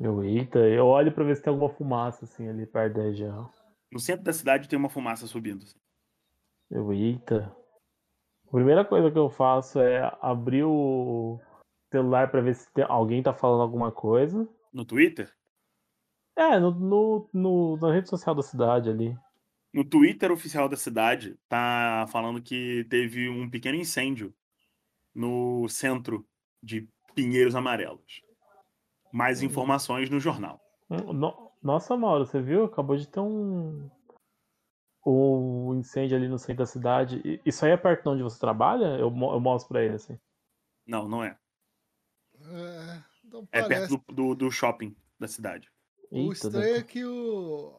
Eu, 0.01 0.23
eita, 0.25 0.59
eu 0.59 0.87
olho 0.87 1.12
pra 1.12 1.25
ver 1.25 1.37
se 1.37 1.43
tem 1.43 1.53
alguma 1.53 1.71
fumaça, 1.71 2.25
assim, 2.25 2.49
ali 2.49 2.66
perto 2.66 2.95
da 2.97 3.03
região. 3.03 3.51
No 3.93 3.99
centro 4.01 4.25
da 4.25 4.33
cidade 4.33 4.69
tem 4.69 4.79
uma 4.79 4.89
fumaça 4.91 5.27
subindo. 5.27 5.65
Eu, 6.71 6.93
eita. 6.93 7.55
A 8.49 8.51
primeira 8.51 8.85
coisa 8.85 9.11
que 9.11 9.19
eu 9.19 9.31
faço 9.31 9.81
é 9.81 10.01
abrir 10.21 10.65
o 10.65 11.41
celular 11.93 12.31
pra 12.31 12.41
ver 12.41 12.55
se 12.55 12.73
tem- 12.73 12.85
alguém 12.89 13.23
tá 13.23 13.33
falando 13.33 13.62
alguma 13.62 13.93
coisa. 13.93 14.49
No 14.73 14.85
Twitter? 14.85 15.33
É, 16.37 16.59
no, 16.59 16.73
no, 16.73 17.31
no- 17.33 17.77
na 17.77 17.93
rede 17.93 18.09
social 18.09 18.35
da 18.35 18.43
cidade 18.43 18.91
ali. 18.91 19.16
No 19.73 19.85
Twitter 19.85 20.31
oficial 20.33 20.69
da 20.69 20.77
cidade, 20.77 21.37
tá 21.49 22.07
falando 22.11 22.43
que 22.43 22.85
teve 22.91 23.29
um 23.29 23.49
pequeno 23.49 23.77
incêndio 23.79 24.35
no 25.15 25.69
centro 25.69 26.27
de 26.62 26.89
Pinheiros 27.15 27.55
Amarelos. 27.55 28.24
Mais 29.15 29.41
Hum. 29.41 29.47
informações 29.47 30.11
no 30.11 30.19
jornal. 30.19 30.61
Hum, 30.91 31.12
no- 31.12 31.53
Nossa, 31.62 31.97
Mauro, 31.97 32.27
você 32.27 32.43
viu? 32.43 32.65
Acabou 32.65 32.97
de 32.97 33.07
ter 33.07 33.20
um. 33.20 33.89
Um 35.07 35.74
incêndio 35.77 36.16
ali 36.16 36.27
no 36.27 36.39
centro 36.39 36.65
da 36.65 36.66
cidade. 36.66 37.41
Isso 37.45 37.65
aí 37.65 37.70
é 37.70 37.77
perto 37.77 38.03
de 38.03 38.09
onde 38.09 38.23
você 38.24 38.41
trabalha? 38.41 38.86
Eu, 38.99 39.07
eu 39.09 39.41
mostro 39.41 39.69
pra 39.69 39.85
ele, 39.85 39.95
assim. 39.95 40.19
Não, 40.86 41.07
não 41.09 41.23
é. 41.23 41.39
É, 42.41 43.03
não 43.24 43.49
É 43.53 43.62
perto 43.62 43.99
do, 44.09 44.12
do, 44.15 44.35
do 44.35 44.51
shopping 44.51 44.97
da 45.19 45.28
cidade. 45.28 45.70
O 46.11 46.32
estranho 46.32 46.77
é 46.77 46.82
que 46.82 47.05
o. 47.05 47.73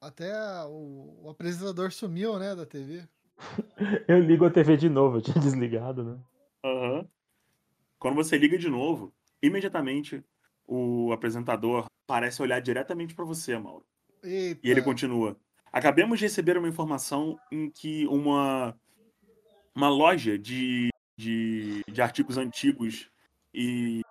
Até 0.00 0.32
o, 0.66 1.24
o 1.24 1.30
apresentador 1.30 1.92
sumiu, 1.92 2.38
né, 2.38 2.54
da 2.54 2.64
TV. 2.64 3.06
Eu 4.08 4.20
ligo 4.20 4.46
a 4.46 4.50
TV 4.50 4.76
de 4.76 4.88
novo, 4.88 5.18
eu 5.18 5.22
tinha 5.22 5.40
desligado, 5.40 6.04
né? 6.04 6.18
Aham. 6.64 7.08
Quando 7.98 8.14
você 8.14 8.38
liga 8.38 8.56
de 8.56 8.68
novo, 8.68 9.12
imediatamente 9.46 10.24
o 10.66 11.12
apresentador 11.12 11.86
parece 12.06 12.42
olhar 12.42 12.60
diretamente 12.60 13.14
para 13.14 13.24
você, 13.24 13.58
Mauro. 13.58 13.84
Eita. 14.22 14.60
E 14.62 14.70
ele 14.70 14.82
continua. 14.82 15.36
Acabamos 15.72 16.18
de 16.18 16.24
receber 16.24 16.56
uma 16.56 16.68
informação 16.68 17.38
em 17.50 17.70
que 17.70 18.06
uma, 18.06 18.78
uma 19.74 19.88
loja 19.88 20.38
de, 20.38 20.88
de, 21.16 21.82
de 21.88 22.00
artigos 22.00 22.38
antigos 22.38 23.10
e 23.52 24.02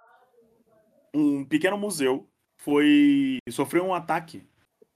um 1.14 1.45
pequeno 1.45 1.77
museu 1.77 2.27
foi 2.57 3.38
sofreu 3.49 3.85
um 3.85 3.93
ataque 3.93 4.47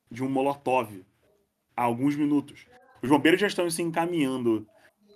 de 0.10 0.24
um 0.24 0.30
molotov 0.30 1.06
há 1.76 1.84
alguns 1.84 2.16
minutos. 2.16 2.66
Os 3.02 3.10
bombeiros 3.10 3.40
já 3.40 3.48
estão 3.48 3.70
se 3.70 3.82
encaminhando 3.82 4.68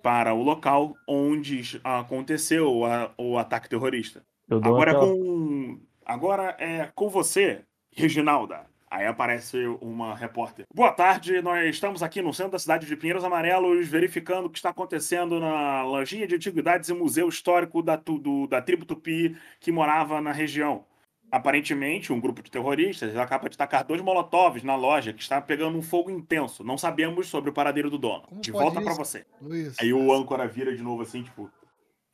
para 0.02 0.34
o 0.34 0.44
local 0.44 0.96
onde 1.08 1.80
aconteceu 1.84 2.82
o 3.18 3.38
ataque 3.38 3.70
terrorista. 3.70 4.26
Agora 4.50 4.92
aquela... 4.92 5.08
com 5.08 5.80
agora 6.06 6.56
é 6.60 6.92
com 6.94 7.10
você, 7.10 7.64
Reginalda. 7.92 8.70
Aí 8.92 9.08
aparece 9.08 9.58
uma 9.80 10.14
repórter. 10.14 10.66
Boa 10.76 10.92
tarde, 10.92 11.42
nós 11.42 11.70
estamos 11.70 12.04
aqui 12.04 12.22
no 12.22 12.34
centro 12.34 12.52
da 12.52 12.60
cidade 12.60 12.86
de 12.86 12.98
Pinheiros 12.98 13.24
Amarelos, 13.24 13.88
verificando 13.88 14.48
o 14.48 14.50
que 14.50 14.58
está 14.58 14.72
acontecendo 14.72 15.40
na 15.40 15.82
lojinha 15.84 16.28
de 16.28 16.36
antiguidades 16.36 16.90
e 16.90 16.94
museu 16.94 17.30
histórico 17.30 17.82
da, 17.82 17.96
do, 17.96 18.48
da 18.48 18.62
tribo 18.62 18.84
Tupi 18.84 19.38
que 19.62 19.72
morava 19.72 20.20
na 20.20 20.34
região. 20.34 20.84
Aparentemente, 21.32 22.12
um 22.12 22.20
grupo 22.20 22.44
de 22.44 22.52
terroristas 22.52 23.16
acaba 23.16 23.48
de 23.48 23.58
tacar 23.58 23.86
dois 23.86 24.02
molotovs 24.02 24.62
na 24.64 24.76
loja 24.76 25.14
que 25.14 25.22
está 25.22 25.40
pegando 25.40 25.78
um 25.78 25.82
fogo 25.82 26.12
intenso. 26.12 26.62
Não 26.62 26.78
sabemos 26.78 27.28
sobre 27.28 27.50
o 27.50 27.54
paradeiro 27.54 27.90
do 27.90 27.98
dono. 27.98 28.24
Como 28.24 28.42
de 28.42 28.52
volta 28.52 28.82
para 28.82 28.94
você. 28.94 29.26
Luiz, 29.42 29.80
Aí 29.80 29.94
o 29.94 30.12
âncora 30.12 30.46
vira 30.46 30.76
de 30.76 30.84
novo 30.84 31.04
assim, 31.04 31.24
tipo. 31.24 31.50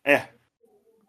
É. 0.06 0.28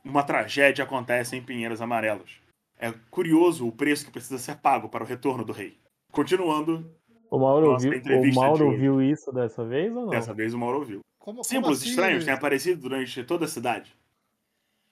Uma 0.04 0.22
tragédia 0.22 0.84
acontece 0.84 1.36
em 1.36 1.42
Pinheiros 1.42 1.80
Amarelos. 1.80 2.40
É 2.78 2.92
curioso 3.10 3.66
o 3.66 3.72
preço 3.72 4.06
que 4.06 4.12
precisa 4.12 4.38
ser 4.38 4.56
pago 4.58 4.88
para 4.88 5.02
o 5.02 5.06
retorno 5.06 5.44
do 5.44 5.52
rei. 5.52 5.76
Continuando. 6.12 6.90
O 7.30 7.38
Mauro, 7.38 7.72
ouviu, 7.72 7.92
o 7.92 8.34
Mauro 8.34 8.70
viu 8.76 9.02
isso 9.02 9.30
dessa 9.30 9.62
vez 9.62 9.94
ou 9.94 10.04
não? 10.04 10.10
Dessa 10.10 10.32
vez 10.32 10.54
o 10.54 10.58
Mauro 10.58 10.78
ouviu. 10.78 11.00
Como, 11.18 11.44
Símbolos 11.44 11.80
assim, 11.80 11.90
estranhos 11.90 12.24
têm 12.24 12.32
aparecido 12.32 12.80
durante 12.80 13.22
toda 13.24 13.44
a 13.44 13.48
cidade. 13.48 13.94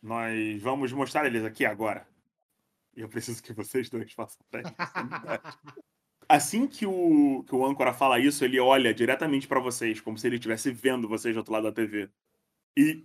Nós 0.02 0.60
vamos 0.60 0.92
mostrar 0.92 1.24
eles 1.26 1.44
aqui 1.44 1.64
agora. 1.64 2.06
E 2.94 3.00
eu 3.00 3.08
preciso 3.08 3.42
que 3.42 3.52
vocês 3.52 3.88
dois 3.88 4.12
façam 4.12 4.38
teste 4.50 4.74
Assim 6.28 6.66
que 6.66 6.84
o, 6.84 7.44
que 7.46 7.54
o 7.54 7.64
âncora 7.64 7.92
fala 7.92 8.18
isso, 8.18 8.44
ele 8.44 8.58
olha 8.58 8.92
diretamente 8.92 9.46
para 9.46 9.60
vocês, 9.60 10.00
como 10.00 10.18
se 10.18 10.26
ele 10.26 10.36
estivesse 10.36 10.72
vendo 10.72 11.08
vocês 11.08 11.34
do 11.34 11.38
outro 11.38 11.52
lado 11.52 11.64
da 11.64 11.72
TV. 11.72 12.10
E, 12.76 13.04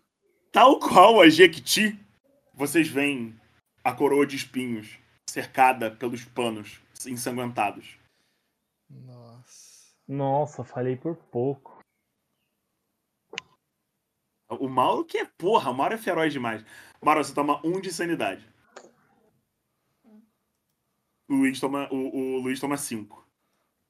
tal 0.51 0.79
qual 0.79 1.21
a 1.21 1.29
Jequiti, 1.29 1.97
vocês 2.53 2.87
veem 2.87 3.39
a 3.83 3.93
coroa 3.93 4.27
de 4.27 4.35
espinhos 4.35 4.99
cercada 5.29 5.89
pelos 5.89 6.25
panos 6.25 6.79
ensanguentados. 7.05 7.97
Nossa. 8.89 9.71
Nossa, 10.07 10.63
falei 10.63 10.97
por 10.97 11.15
pouco. 11.15 11.79
O 14.49 14.67
Mauro 14.67 15.05
que 15.05 15.17
é 15.17 15.25
porra, 15.25 15.71
o 15.71 15.73
Mauro 15.73 15.93
é 15.93 15.97
feroz 15.97 16.33
demais. 16.33 16.63
Mauro, 17.01 17.23
você 17.23 17.33
toma 17.33 17.65
um 17.65 17.79
de 17.79 17.91
sanidade. 17.91 18.45
O 21.29 21.35
Luiz 21.35 21.59
toma, 21.61 21.87
o, 21.89 21.95
o 21.95 22.39
Luiz 22.41 22.59
toma 22.59 22.75
cinco. 22.75 23.25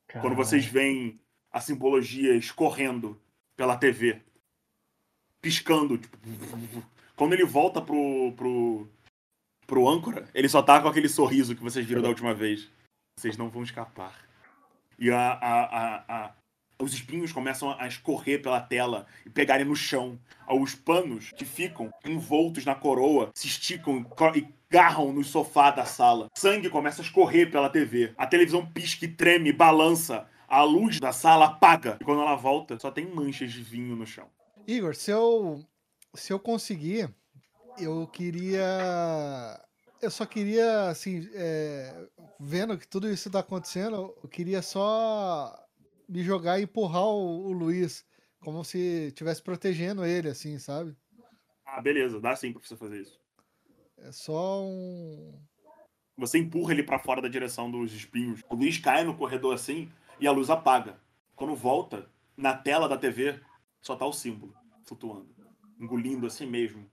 Caralho. 0.07 0.29
Quando 0.29 0.38
vocês 0.38 0.63
veem 0.65 1.19
a 1.51 1.59
simbologia 1.59 2.35
escorrendo 2.35 3.19
pela 3.55 3.75
TV, 3.75 4.21
piscando, 5.41 5.97
tipo, 5.97 6.18
quando 7.15 7.34
ele 7.34 7.45
volta 7.45 7.81
pro, 7.81 8.34
pro, 8.35 8.88
pro 9.65 9.89
âncora, 9.89 10.30
ele 10.34 10.47
só 10.47 10.61
tá 10.61 10.80
com 10.81 10.88
aquele 10.88 11.09
sorriso 11.09 11.55
que 11.55 11.63
vocês 11.63 11.85
viram 11.85 12.01
da 12.01 12.09
última 12.09 12.34
vez. 12.34 12.69
Vocês 13.18 13.38
não 13.38 13.49
vão 13.49 13.63
escapar. 13.63 14.15
E 14.97 15.09
a, 15.09 15.31
a, 15.31 16.03
a, 16.07 16.31
os 16.80 16.93
espinhos 16.93 17.31
começam 17.31 17.76
a 17.80 17.88
escorrer 17.88 18.41
pela 18.41 18.59
tela 18.59 19.05
e 19.26 19.30
pegarem 19.30 19.65
no 19.65 19.76
chão. 19.76 20.19
Os 20.49 20.76
panos 20.76 21.31
que 21.31 21.45
ficam 21.45 21.91
envoltos 22.05 22.65
na 22.65 22.76
coroa 22.76 23.31
se 23.35 23.47
esticam 23.47 24.05
e 24.35 24.47
garram 24.69 25.11
no 25.11 25.23
sofá 25.23 25.72
da 25.72 25.85
sala. 25.85 26.27
Sangue 26.35 26.69
começa 26.69 27.01
a 27.01 27.05
escorrer 27.05 27.51
pela 27.51 27.69
TV. 27.69 28.13
A 28.18 28.26
televisão 28.26 28.65
pisca 28.65 29.05
e 29.05 29.07
treme, 29.07 29.51
balança. 29.51 30.27
A 30.47 30.63
luz 30.63 30.99
da 30.99 31.11
sala 31.11 31.45
apaga. 31.45 31.97
E 32.01 32.03
quando 32.03 32.22
ela 32.22 32.35
volta, 32.35 32.77
só 32.80 32.91
tem 32.91 33.05
manchas 33.05 33.51
de 33.51 33.61
vinho 33.61 33.95
no 33.95 34.05
chão. 34.05 34.27
Igor, 34.67 34.95
se 34.95 35.11
eu, 35.11 35.65
se 36.13 36.31
eu 36.31 36.39
conseguir, 36.39 37.09
eu 37.77 38.07
queria. 38.07 39.59
Eu 40.01 40.09
só 40.09 40.25
queria, 40.25 40.89
assim, 40.89 41.29
é, 41.33 42.07
vendo 42.39 42.77
que 42.77 42.88
tudo 42.88 43.09
isso 43.09 43.29
tá 43.29 43.39
acontecendo, 43.39 44.15
eu 44.23 44.29
queria 44.29 44.61
só 44.61 45.55
me 46.09 46.23
jogar 46.23 46.59
e 46.59 46.63
empurrar 46.63 47.03
o, 47.03 47.45
o 47.47 47.51
Luiz, 47.51 48.05
como 48.39 48.63
se 48.63 49.07
estivesse 49.07 49.41
protegendo 49.43 50.03
ele, 50.03 50.29
assim, 50.29 50.57
sabe? 50.57 50.95
Ah, 51.65 51.81
beleza, 51.81 52.19
dá 52.19 52.35
sim 52.35 52.51
pra 52.51 52.61
você 52.61 52.75
fazer 52.75 53.01
isso. 53.01 53.19
É 53.97 54.11
só 54.11 54.63
um. 54.63 55.39
Você 56.17 56.38
empurra 56.38 56.73
ele 56.73 56.83
para 56.83 56.99
fora 56.99 57.21
da 57.21 57.27
direção 57.27 57.69
dos 57.69 57.93
espinhos. 57.93 58.41
O 58.49 58.55
Luiz 58.55 58.77
cai 58.77 59.03
no 59.03 59.15
corredor 59.15 59.53
assim 59.53 59.91
e 60.19 60.27
a 60.27 60.31
luz 60.31 60.49
apaga. 60.49 60.99
Quando 61.35 61.55
volta, 61.55 62.09
na 62.35 62.55
tela 62.55 62.89
da 62.89 62.97
TV, 62.97 63.39
só 63.81 63.95
tá 63.95 64.05
o 64.05 64.13
símbolo 64.13 64.53
flutuando. 64.83 65.33
Engolindo 65.79 66.27
assim 66.27 66.45
mesmo. 66.45 66.89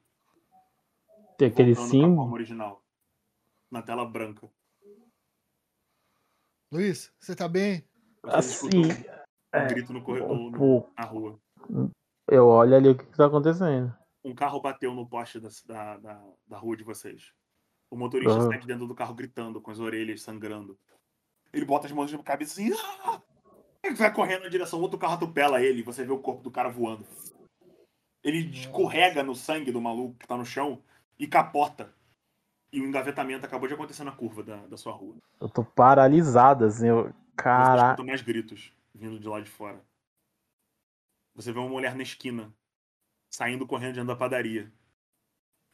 Tem 1.37 1.49
aquele 1.49 1.75
símbolo. 1.75 2.33
original. 2.33 2.83
Na 3.71 3.83
tela 3.83 4.05
branca. 4.05 4.51
Luiz, 6.73 7.13
você 7.21 7.35
tá 7.35 7.49
bem? 7.49 7.85
assim. 8.25 8.69
Um 8.69 9.59
é, 9.59 9.67
grito 9.67 9.93
no 9.93 10.03
corredor, 10.03 10.51
no, 10.51 10.87
na 10.97 11.05
rua. 11.05 11.41
Eu 12.27 12.47
olho 12.47 12.77
ali 12.77 12.89
o 12.91 12.97
que, 12.97 13.07
que 13.07 13.17
tá 13.17 13.27
acontecendo. 13.27 13.95
Um 14.23 14.35
carro 14.35 14.61
bateu 14.61 14.95
no 14.95 15.09
poste 15.09 15.41
da, 15.41 15.49
da, 15.67 15.97
da, 15.97 16.25
da 16.47 16.59
rua 16.59 16.77
de 16.77 16.85
vocês. 16.85 17.33
O 17.91 17.97
motorista 17.97 18.35
uhum. 18.35 18.49
sai 18.49 18.59
de 18.59 18.67
dentro 18.67 18.87
do 18.87 18.95
carro 18.95 19.15
gritando, 19.15 19.61
com 19.61 19.71
as 19.71 19.79
orelhas 19.79 20.21
sangrando. 20.21 20.79
Ele 21.53 21.65
bota 21.65 21.87
as 21.87 21.93
mãos 21.93 22.13
na 22.13 22.23
cabeça 22.23 22.61
assim. 22.61 22.71
Ah! 23.05 23.23
Ele 23.83 23.95
vai 23.95 24.13
correndo 24.13 24.43
na 24.43 24.49
direção, 24.49 24.81
outro 24.81 24.99
carro 24.99 25.15
atropela 25.15 25.63
ele, 25.63 25.83
você 25.83 26.05
vê 26.05 26.13
o 26.13 26.19
corpo 26.19 26.43
do 26.43 26.51
cara 26.51 26.69
voando. 26.69 27.07
Ele 28.23 28.39
escorrega 28.51 29.23
no 29.23 29.35
sangue 29.35 29.71
do 29.71 29.81
maluco 29.81 30.19
que 30.19 30.27
tá 30.27 30.37
no 30.37 30.45
chão 30.45 30.83
e 31.19 31.27
capota. 31.27 31.95
E 32.71 32.81
o 32.81 32.85
engavetamento 32.85 33.47
acabou 33.47 33.67
de 33.67 33.75
acontecer 33.75 34.05
na 34.05 34.13
curva 34.13 34.43
da, 34.43 34.57
da 34.67 34.77
sua 34.77 34.93
rua. 34.93 35.17
Eu 35.41 35.49
tô 35.49 35.65
paralisado, 35.65 36.65
assim. 36.67 36.89
Eu... 36.89 37.15
Caraca. 37.35 38.03
mais 38.03 38.21
gritos 38.21 38.73
vindo 38.99 39.19
de 39.19 39.29
lá 39.29 39.41
de 39.41 39.49
fora. 39.49 39.81
Você 41.35 41.53
vê 41.53 41.59
uma 41.59 41.69
mulher 41.69 41.95
na 41.95 42.03
esquina, 42.03 42.53
saindo 43.31 43.67
correndo 43.67 43.95
dentro 43.95 44.09
da 44.09 44.17
padaria. 44.17 44.73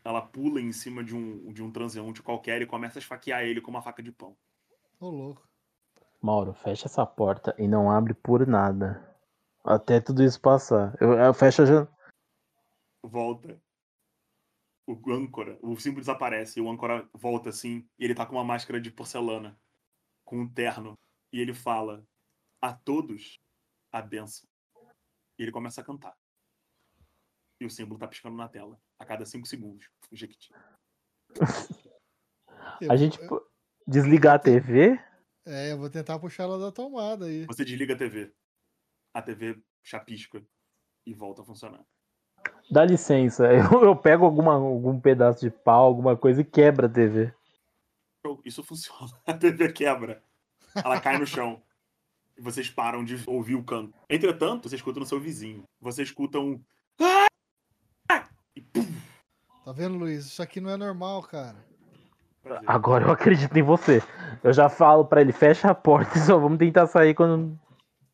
Ela 0.05 0.21
pula 0.21 0.61
em 0.61 0.73
cima 0.73 1.03
de 1.03 1.17
um, 1.17 1.51
de 1.51 1.63
um 1.63 1.71
transeunte 1.71 2.23
qualquer 2.23 2.61
e 2.61 2.67
começa 2.67 2.99
a 2.99 3.01
esfaquear 3.01 3.43
ele 3.43 3.63
com 3.63 3.71
uma 3.71 3.81
faca 3.81 4.03
de 4.03 4.13
pão. 4.13 4.37
Ô, 5.01 5.09
louco. 5.09 5.49
Mauro, 6.25 6.55
fecha 6.55 6.87
essa 6.87 7.05
porta 7.05 7.55
e 7.59 7.69
não 7.69 7.91
abre 7.91 8.15
por 8.15 8.47
nada. 8.47 9.15
Até 9.63 10.01
tudo 10.01 10.25
isso 10.25 10.41
passar. 10.41 10.97
Eu, 10.99 11.13
eu 11.13 11.35
fecho 11.35 11.67
já. 11.67 11.87
Volta. 13.05 13.61
O 14.87 15.13
âncora, 15.13 15.59
o 15.61 15.77
símbolo 15.77 16.01
desaparece. 16.01 16.59
E 16.59 16.63
o 16.63 16.71
âncora 16.71 17.07
volta 17.13 17.51
assim. 17.51 17.87
E 17.99 18.07
ele 18.07 18.15
tá 18.15 18.25
com 18.25 18.37
uma 18.37 18.45
máscara 18.45 18.81
de 18.81 18.91
porcelana. 18.91 19.55
Com 20.25 20.41
um 20.41 20.49
terno 20.49 20.99
e 21.31 21.41
ele 21.41 21.53
fala 21.53 22.03
a 22.59 22.73
todos 22.73 23.39
a 23.93 24.01
benção. 24.01 24.49
E 25.39 25.43
ele 25.43 25.53
começa 25.53 25.83
a 25.83 25.85
cantar. 25.85 26.17
E 27.61 27.67
o 27.67 27.71
símbolo 27.71 28.01
tá 28.01 28.09
piscando 28.09 28.37
na 28.37 28.49
tela 28.49 28.81
a 28.99 29.05
cada 29.05 29.27
cinco 29.27 29.47
segundos. 29.47 29.91
O 30.11 30.17
Jequiti. 30.17 30.51
a 32.89 32.97
gente 32.97 33.19
desligar 33.87 34.37
a 34.37 34.39
TV? 34.39 34.99
É, 35.47 35.73
eu 35.73 35.79
vou 35.79 35.91
tentar 35.91 36.19
puxar 36.19 36.45
ela 36.45 36.59
da 36.59 36.73
tomada 36.73 37.27
aí. 37.27 37.45
Você 37.47 37.65
desliga 37.65 37.95
a 37.95 37.99
TV. 37.99 38.33
A 39.13 39.21
TV 39.21 39.63
chapisca 39.83 40.43
e 41.07 41.13
volta 41.13 41.43
a 41.43 41.45
funcionar. 41.45 41.85
Dá 42.71 42.85
licença, 42.85 43.45
eu, 43.53 43.85
eu 43.85 43.97
pego 43.97 44.25
alguma, 44.25 44.55
algum 44.55 44.99
pedaço 44.99 45.41
de 45.41 45.51
pau, 45.51 45.85
alguma 45.85 46.17
coisa 46.17 46.41
e 46.41 46.45
quebra 46.45 46.87
a 46.87 46.91
TV. 46.91 47.33
Isso 48.45 48.63
funciona. 48.63 49.13
A 49.27 49.35
TV 49.35 49.71
quebra. 49.71 50.23
Ela 50.75 50.99
cai 50.99 51.19
no 51.19 51.27
chão. 51.27 51.63
E 52.37 52.41
vocês 52.41 52.71
param 52.71 53.05
de 53.05 53.23
ouvir 53.27 53.55
o 53.55 53.63
canto. 53.63 53.95
Entretanto, 54.09 54.69
você 54.69 54.77
escuta 54.77 54.99
no 54.99 55.05
seu 55.05 55.21
vizinho. 55.21 55.63
Você 55.79 56.03
escuta 56.03 56.39
um. 56.39 56.59
E 58.57 58.61
pum! 58.63 58.87
Tá 59.65 59.73
vendo, 59.73 59.99
Luiz? 59.99 60.25
Isso 60.25 60.43
aqui 60.43 60.59
não 60.59 60.71
é 60.71 60.77
normal, 60.77 61.23
cara. 61.23 61.57
Prazer. 62.45 62.71
Agora 62.71 63.07
eu 63.07 63.11
acredito 63.11 63.57
em 63.57 63.63
você. 63.63 64.03
Eu 64.43 64.53
já 64.53 64.69
falo 64.69 65.07
para 65.07 65.23
ele, 65.23 65.33
fecha 65.33 65.71
a 65.71 65.75
porta 65.75 66.19
e 66.19 66.21
só 66.21 66.39
vamos 66.39 66.59
tentar 66.59 66.87
sair 66.87 67.15
quando. 67.15 67.59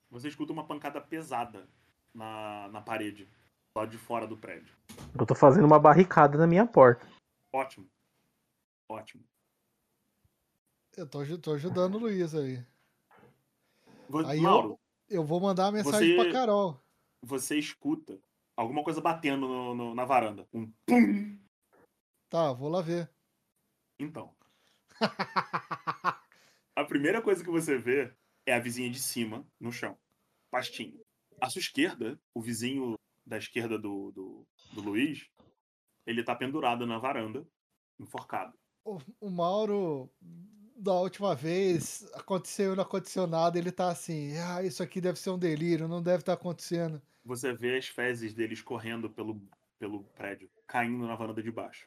Você 0.08 0.28
escuta 0.28 0.52
uma 0.52 0.64
pancada 0.64 1.00
pesada 1.00 1.68
na, 2.14 2.68
na 2.68 2.80
parede, 2.80 3.28
lá 3.76 3.84
de 3.84 3.98
fora 3.98 4.28
do 4.28 4.36
prédio. 4.36 4.72
Eu 5.18 5.26
tô 5.26 5.34
fazendo 5.34 5.64
uma 5.64 5.80
barricada 5.80 6.38
na 6.38 6.46
minha 6.46 6.64
porta. 6.64 7.04
Ótimo. 7.52 7.88
Ótimo. 8.88 9.24
Eu 10.96 11.08
tô, 11.08 11.38
tô 11.38 11.52
ajudando 11.54 11.96
o 11.96 11.98
Luiz 11.98 12.32
aí. 12.32 12.64
aí 14.26 14.40
Mauro, 14.40 14.78
eu, 15.08 15.20
eu 15.20 15.24
vou 15.24 15.40
mandar 15.40 15.66
uma 15.66 15.72
mensagem 15.72 16.16
você, 16.16 16.22
pra 16.22 16.32
Carol. 16.32 16.80
Você 17.24 17.58
escuta 17.58 18.16
alguma 18.56 18.84
coisa 18.84 19.00
batendo 19.00 19.48
no, 19.48 19.74
no, 19.74 19.94
na 19.94 20.04
varanda. 20.04 20.46
Um 20.52 20.72
pum. 20.86 21.36
Tá, 22.28 22.52
vou 22.52 22.68
lá 22.68 22.80
ver. 22.80 23.10
Então. 24.00 24.34
A 26.74 26.84
primeira 26.84 27.20
coisa 27.20 27.44
que 27.44 27.50
você 27.50 27.76
vê 27.76 28.12
é 28.46 28.54
a 28.54 28.58
vizinha 28.58 28.90
de 28.90 28.98
cima, 28.98 29.46
no 29.60 29.70
chão. 29.70 29.98
Pastinho. 30.50 30.98
À 31.40 31.48
sua 31.50 31.60
esquerda, 31.60 32.18
o 32.34 32.40
vizinho 32.40 32.98
da 33.24 33.36
esquerda 33.36 33.78
do, 33.78 34.10
do, 34.12 34.46
do 34.72 34.80
Luiz, 34.80 35.28
ele 36.06 36.24
tá 36.24 36.34
pendurado 36.34 36.86
na 36.86 36.98
varanda, 36.98 37.46
enforcado. 37.98 38.58
O, 38.84 38.98
o 39.20 39.30
Mauro, 39.30 40.10
da 40.74 40.94
última 40.94 41.34
vez, 41.34 42.10
aconteceu 42.14 42.74
não 42.74 42.82
aconteceu 42.82 43.26
nada. 43.26 43.58
Ele 43.58 43.70
tá 43.70 43.90
assim, 43.90 44.36
ah, 44.38 44.62
isso 44.62 44.82
aqui 44.82 45.00
deve 45.00 45.18
ser 45.18 45.30
um 45.30 45.38
delírio, 45.38 45.86
não 45.86 46.02
deve 46.02 46.22
estar 46.22 46.32
acontecendo. 46.32 47.00
Você 47.24 47.52
vê 47.52 47.76
as 47.76 47.86
fezes 47.86 48.32
dele 48.32 48.54
escorrendo 48.54 49.10
pelo, 49.10 49.40
pelo 49.78 50.04
prédio, 50.04 50.50
caindo 50.66 51.06
na 51.06 51.14
varanda 51.14 51.42
de 51.42 51.52
baixo. 51.52 51.86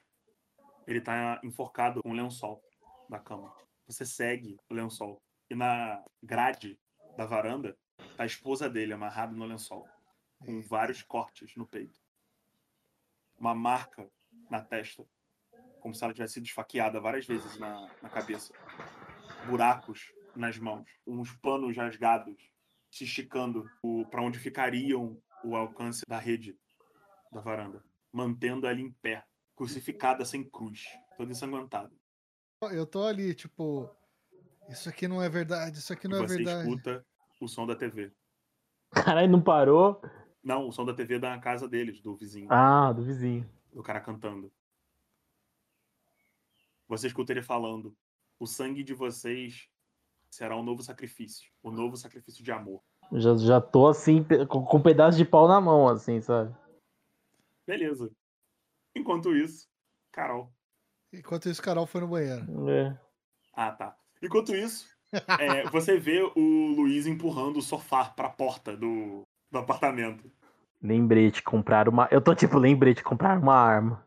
Ele 0.88 1.02
tá 1.02 1.40
enforcado 1.44 2.02
com 2.02 2.12
o 2.12 2.14
lençol 2.14 2.62
da 3.10 3.20
cama. 3.20 3.54
Você 3.88 4.06
segue 4.06 4.58
o 4.70 4.74
lençol. 4.74 5.22
E 5.50 5.56
na 5.56 6.04
grade 6.22 6.80
da 7.18 7.26
varanda, 7.26 7.78
tá 8.18 8.24
a 8.24 8.26
esposa 8.26 8.70
dele 8.70 8.94
amarrada 8.94 9.34
no 9.34 9.46
lençol, 9.46 9.88
com 10.40 10.62
vários 10.62 11.04
cortes 11.04 11.56
no 11.56 11.68
peito. 11.68 12.00
Uma 13.38 13.54
marca 13.54 14.10
na 14.50 14.62
testa, 14.62 15.06
como 15.80 15.94
se 15.94 16.04
ela 16.04 16.14
tivesse 16.14 16.36
sido 16.36 16.46
esfaqueada 16.46 17.00
várias 17.00 17.26
vezes 17.26 17.58
na, 17.60 17.90
na 18.02 18.10
cabeça. 18.10 18.54
Buracos 19.46 20.14
nas 20.36 20.58
mãos, 20.58 20.90
uns 21.06 21.32
panos 21.38 21.76
rasgados 21.78 22.52
se 22.90 23.04
esticando 23.04 23.70
para 24.10 24.22
onde 24.22 24.40
ficariam 24.40 25.22
o 25.44 25.56
alcance 25.56 26.04
da 26.08 26.18
rede 26.18 26.58
da 27.32 27.42
varanda, 27.42 27.84
mantendo 28.12 28.68
ela 28.68 28.80
em 28.80 28.92
pé, 28.92 29.26
crucificada 29.56 30.26
sem 30.26 30.44
cruz, 30.44 30.86
toda 31.18 31.32
ensanguentada. 31.32 31.92
Eu 32.72 32.86
tô 32.86 33.04
ali, 33.04 33.34
tipo, 33.36 33.90
isso 34.70 34.88
aqui 34.90 35.08
não 35.08 35.22
é 35.22 35.30
verdade, 35.30 35.78
isso 35.80 35.92
aqui 35.92 36.08
não 36.08 36.22
e 36.22 36.24
é 36.24 36.28
você 36.28 36.36
verdade. 36.38 36.70
escuta 36.70 37.06
o 37.42 37.48
som 37.48 37.66
da 37.68 37.76
TV. 37.76 38.12
Caralho, 38.92 39.30
não 39.32 39.42
parou? 39.42 40.02
Não, 40.44 40.68
o 40.68 40.72
som 40.72 40.86
da 40.86 40.94
TV 40.94 41.20
da 41.20 41.38
casa 41.40 41.68
deles, 41.68 42.02
do 42.02 42.16
vizinho, 42.16 42.48
Ah, 42.52 42.92
do 42.94 43.04
vizinho. 43.04 43.50
do 43.74 43.82
cara 43.84 44.00
cantando. 44.00 44.52
Você 46.88 47.08
escuta 47.08 47.32
ele 47.34 47.42
falando: 47.42 47.96
o 48.40 48.46
sangue 48.46 48.84
de 48.84 48.94
vocês 48.94 49.68
será 50.30 50.58
um 50.58 50.64
novo 50.64 50.82
sacrifício, 50.84 51.52
o 51.62 51.72
novo 51.72 51.98
sacrifício 51.98 52.44
de 52.44 52.52
amor. 52.52 52.82
Já, 53.12 53.36
já 53.38 53.62
tô 53.62 53.88
assim, 53.88 54.24
com, 54.48 54.64
com 54.66 54.78
um 54.78 54.82
pedaço 54.82 55.18
de 55.18 55.26
pau 55.26 55.48
na 55.48 55.60
mão, 55.60 55.88
assim, 55.88 56.22
sabe? 56.22 56.56
Beleza. 57.68 58.12
Enquanto 58.96 59.36
isso, 59.36 59.68
Carol. 60.12 60.52
Enquanto 61.12 61.50
isso, 61.50 61.62
Carol 61.62 61.86
foi 61.86 62.02
no 62.02 62.08
banheiro. 62.08 62.70
É. 62.70 62.98
Ah, 63.54 63.72
tá. 63.72 63.96
Enquanto 64.22 64.56
isso, 64.56 64.88
é, 65.40 65.70
você 65.70 65.98
vê 65.98 66.22
o 66.36 66.74
Luiz 66.76 67.06
empurrando 67.06 67.58
o 67.58 67.62
sofá 67.62 68.06
pra 68.06 68.30
porta 68.30 68.76
do, 68.76 69.24
do 69.52 69.58
apartamento. 69.58 70.32
Lembrete, 70.82 71.42
comprar 71.42 71.88
uma. 71.88 72.08
Eu 72.12 72.22
tô 72.22 72.36
tipo, 72.36 72.58
lembrete, 72.58 73.04
comprar 73.04 73.40
uma 73.40 73.56
arma. 73.56 74.06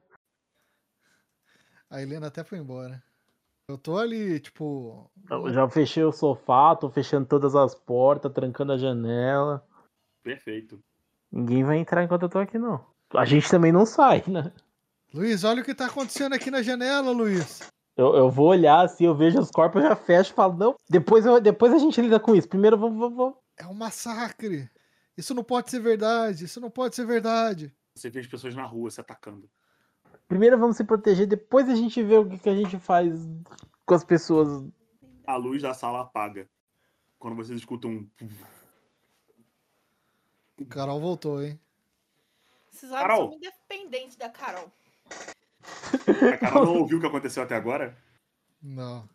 A 1.88 2.02
Helena 2.02 2.26
até 2.26 2.44
foi 2.44 2.58
embora. 2.58 3.02
Eu 3.68 3.78
tô 3.78 3.96
ali, 3.98 4.38
tipo. 4.38 5.10
Eu 5.30 5.52
já 5.52 5.68
fechei 5.68 6.04
o 6.04 6.12
sofá, 6.12 6.76
tô 6.76 6.90
fechando 6.90 7.26
todas 7.26 7.54
as 7.56 7.74
portas, 7.74 8.32
trancando 8.32 8.72
a 8.72 8.78
janela. 8.78 9.66
Perfeito. 10.22 10.82
Ninguém 11.32 11.64
vai 11.64 11.78
entrar 11.78 12.04
enquanto 12.04 12.22
eu 12.22 12.28
tô 12.28 12.38
aqui, 12.38 12.58
não. 12.58 12.84
A 13.14 13.24
gente 13.24 13.50
também 13.50 13.72
não 13.72 13.86
sai, 13.86 14.22
né? 14.26 14.52
Luiz, 15.12 15.44
olha 15.44 15.62
o 15.62 15.64
que 15.64 15.74
tá 15.74 15.86
acontecendo 15.86 16.34
aqui 16.34 16.50
na 16.50 16.62
janela, 16.62 17.10
Luiz. 17.10 17.60
Eu, 17.96 18.14
eu 18.14 18.30
vou 18.30 18.48
olhar 18.48 18.84
assim, 18.84 19.06
eu 19.06 19.14
vejo 19.14 19.38
os 19.40 19.50
corpos, 19.50 19.82
eu 19.82 19.88
já 19.88 19.96
fecho 19.96 20.32
e 20.32 20.34
falo, 20.34 20.54
não, 20.54 20.76
depois, 20.88 21.24
eu- 21.24 21.40
depois 21.40 21.72
a 21.72 21.78
gente 21.78 22.00
lida 22.00 22.20
com 22.20 22.34
isso. 22.34 22.48
Primeiro 22.48 22.76
vamos, 22.76 22.98
vamos, 22.98 23.16
vamos. 23.16 23.34
É 23.56 23.66
um 23.66 23.72
massacre. 23.74 24.68
Isso 25.16 25.32
não 25.34 25.42
pode 25.42 25.70
ser 25.70 25.80
verdade. 25.80 26.44
Isso 26.44 26.60
não 26.60 26.70
pode 26.70 26.94
ser 26.94 27.06
verdade. 27.06 27.74
Você 27.94 28.10
vê 28.10 28.20
as 28.20 28.26
pessoas 28.26 28.54
na 28.54 28.64
rua 28.66 28.90
se 28.90 29.00
atacando. 29.00 29.48
Primeiro 30.28 30.58
vamos 30.58 30.76
se 30.76 30.84
proteger, 30.84 31.26
depois 31.26 31.68
a 31.70 31.74
gente 31.74 32.02
vê 32.02 32.18
o 32.18 32.28
que, 32.28 32.38
que 32.38 32.48
a 32.50 32.54
gente 32.54 32.78
faz 32.78 33.14
com 33.86 33.94
as 33.94 34.04
pessoas. 34.04 34.68
A 35.26 35.36
luz 35.36 35.62
da 35.62 35.72
sala 35.72 36.02
apaga. 36.02 36.46
Quando 37.18 37.36
vocês 37.36 37.58
escutam 37.58 37.90
um. 37.90 38.08
Carol 40.68 41.00
voltou, 41.00 41.42
hein? 41.42 41.58
Esses 42.72 42.90
homens 42.90 43.02
Carol. 43.06 43.16
são 43.18 43.28
muito 43.28 43.42
dependentes 43.42 44.16
da 44.16 44.28
Carol. 44.28 44.70
A 46.32 46.36
Carol 46.38 46.64
não 46.66 46.74
ouviu 46.80 46.98
o 46.98 47.00
que 47.00 47.06
aconteceu 47.06 47.42
até 47.42 47.54
agora? 47.54 47.96
Não. 48.62 49.08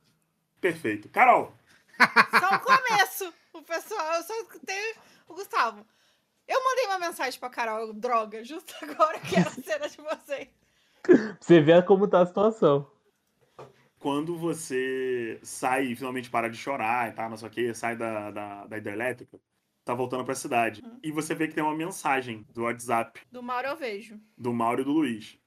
Perfeito. 0.60 1.10
Carol, 1.10 1.54
Só 1.98 2.56
o 2.56 2.60
começo. 2.60 3.34
O 3.54 3.62
pessoal, 3.64 4.14
eu 4.16 4.24
só 4.24 4.34
escutei 4.42 4.94
o 5.28 5.34
Gustavo. 5.34 5.86
Eu 6.48 6.64
mandei 6.64 6.86
uma 6.86 7.00
mensagem 7.00 7.40
pra 7.40 7.50
Carol, 7.50 7.94
droga, 7.94 8.44
justo 8.44 8.74
agora 8.82 9.20
que 9.20 9.36
era 9.36 9.50
a 9.50 9.54
cena 9.54 9.88
de 9.90 9.98
vocês. 9.98 10.48
Pra 11.04 11.38
você 11.40 11.62
ver 11.62 11.84
como 11.86 12.08
tá 12.08 12.22
a 12.22 12.26
situação. 12.26 12.90
quando 14.00 14.38
você 14.38 15.40
sai 15.44 15.86
e 15.88 15.96
finalmente 15.96 16.30
para 16.30 16.50
de 16.50 16.58
chorar 16.58 17.10
e 17.10 17.14
tal, 17.14 17.30
não 17.30 17.38
sei 17.38 17.48
o 17.48 17.52
que, 17.52 17.74
sai 17.74 17.96
da, 17.96 18.32
da, 18.32 18.66
da 18.68 18.78
hidrelétrica, 18.78 19.40
tá 19.86 19.94
voltando 19.94 20.26
pra 20.26 20.36
cidade. 20.36 20.82
Uhum. 20.84 21.00
E 21.04 21.12
você 21.12 21.34
vê 21.36 21.48
que 21.48 21.54
tem 21.56 21.64
uma 21.64 21.76
mensagem 21.76 22.46
do 22.54 22.64
WhatsApp 22.64 23.22
Do 23.32 23.42
Mauro 23.44 23.68
eu 23.68 23.76
vejo. 23.78 24.20
do 24.38 24.54
Mauro 24.54 24.82
e 24.82 24.86
do 24.86 24.92
Luiz. 24.92 25.38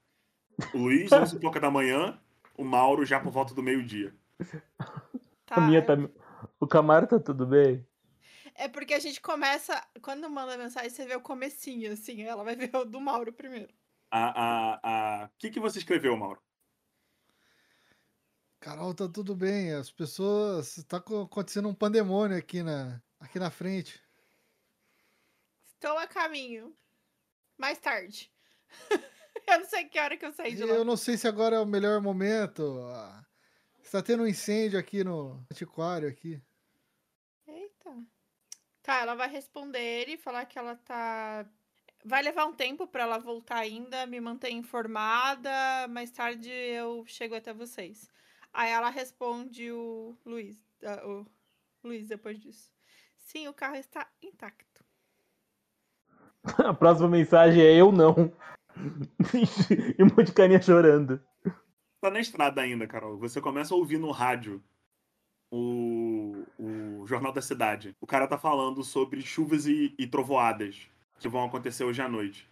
O 0.72 0.78
Luiz, 0.78 1.10
11 1.12 1.36
e 1.36 1.40
pouca 1.40 1.60
da 1.60 1.70
manhã, 1.70 2.20
o 2.56 2.64
Mauro 2.64 3.04
já 3.04 3.20
por 3.20 3.32
volta 3.32 3.54
do 3.54 3.62
meio-dia. 3.62 4.14
Tá? 5.46 5.56
A 5.56 5.60
minha 5.60 5.84
tá. 5.84 5.94
O 6.60 6.66
Camaro 6.66 7.06
tá 7.06 7.18
tudo 7.18 7.46
bem? 7.46 7.86
É 8.54 8.68
porque 8.68 8.94
a 8.94 8.98
gente 9.00 9.20
começa. 9.20 9.84
Quando 10.00 10.28
manda 10.30 10.56
mensagem, 10.56 10.90
você 10.90 11.04
vê 11.04 11.16
o 11.16 11.20
comecinho, 11.20 11.92
assim. 11.92 12.22
Ela 12.22 12.44
vai 12.44 12.54
ver 12.54 12.74
o 12.74 12.84
do 12.84 13.00
Mauro 13.00 13.32
primeiro. 13.32 13.74
A, 14.10 14.28
a, 14.42 14.80
a... 14.82 15.26
O 15.26 15.30
que, 15.38 15.50
que 15.50 15.58
você 15.58 15.78
escreveu, 15.78 16.16
Mauro? 16.16 16.40
Carol, 18.60 18.94
tá 18.94 19.08
tudo 19.08 19.34
bem. 19.34 19.72
As 19.72 19.90
pessoas. 19.90 20.84
Tá 20.88 21.00
co- 21.00 21.22
acontecendo 21.22 21.68
um 21.68 21.74
pandemônio 21.74 22.38
aqui 22.38 22.62
na, 22.62 23.02
aqui 23.18 23.38
na 23.38 23.50
frente. 23.50 24.00
Estou 25.64 25.98
a 25.98 26.06
caminho. 26.06 26.76
Mais 27.58 27.78
tarde. 27.78 28.32
eu 29.48 29.58
não 29.58 29.66
sei 29.66 29.84
que 29.84 29.98
hora 29.98 30.16
que 30.16 30.24
eu 30.24 30.32
saí 30.32 30.54
de 30.54 30.64
lá. 30.64 30.74
Eu 30.74 30.84
não 30.84 30.96
sei 30.96 31.16
se 31.16 31.28
agora 31.28 31.56
é 31.56 31.60
o 31.60 31.66
melhor 31.66 32.00
momento. 32.00 32.80
Está 33.82 34.02
tendo 34.02 34.22
um 34.22 34.26
incêndio 34.26 34.78
aqui 34.78 35.04
no 35.04 35.44
antiquário 35.50 36.08
aqui. 36.08 36.40
Eita. 37.46 37.96
Tá, 38.82 39.00
ela 39.00 39.14
vai 39.14 39.28
responder 39.28 39.80
ele 39.80 40.12
e 40.12 40.18
falar 40.18 40.44
que 40.46 40.58
ela 40.58 40.76
tá. 40.76 41.46
Vai 42.04 42.22
levar 42.22 42.44
um 42.46 42.54
tempo 42.54 42.86
pra 42.86 43.04
ela 43.04 43.18
voltar 43.18 43.58
ainda, 43.58 44.06
me 44.06 44.20
manter 44.20 44.50
informada. 44.50 45.50
Mais 45.88 46.10
tarde 46.10 46.50
eu 46.50 47.04
chego 47.06 47.34
até 47.34 47.52
vocês. 47.52 48.10
Aí 48.52 48.70
ela 48.70 48.90
responde 48.90 49.70
o 49.72 50.16
Luiz. 50.24 50.56
ah, 50.84 51.06
o 51.06 51.26
Luiz 51.82 52.06
depois 52.06 52.38
disso. 52.38 52.70
Sim, 53.16 53.48
o 53.48 53.54
carro 53.54 53.76
está 53.76 54.06
intacto. 54.22 54.84
A 56.64 56.74
próxima 56.74 57.08
mensagem 57.08 57.62
é 57.62 57.74
eu 57.74 57.90
não. 57.90 58.32
E 59.96 60.02
um 60.02 60.06
monte 60.06 60.26
de 60.26 60.32
carinha 60.32 60.60
chorando. 60.60 61.20
Tá 62.00 62.10
na 62.10 62.20
estrada 62.20 62.60
ainda, 62.60 62.86
Carol. 62.86 63.18
Você 63.18 63.40
começa 63.40 63.74
a 63.74 63.76
ouvir 63.76 63.98
no 63.98 64.10
rádio 64.10 64.62
o, 65.50 66.44
o 66.58 67.06
Jornal 67.06 67.32
da 67.32 67.40
Cidade. 67.40 67.96
O 68.00 68.06
cara 68.06 68.26
tá 68.26 68.36
falando 68.36 68.82
sobre 68.82 69.22
chuvas 69.22 69.66
e, 69.66 69.94
e 69.98 70.06
trovoadas 70.06 70.88
que 71.18 71.28
vão 71.28 71.44
acontecer 71.44 71.84
hoje 71.84 72.02
à 72.02 72.08
noite. 72.08 72.48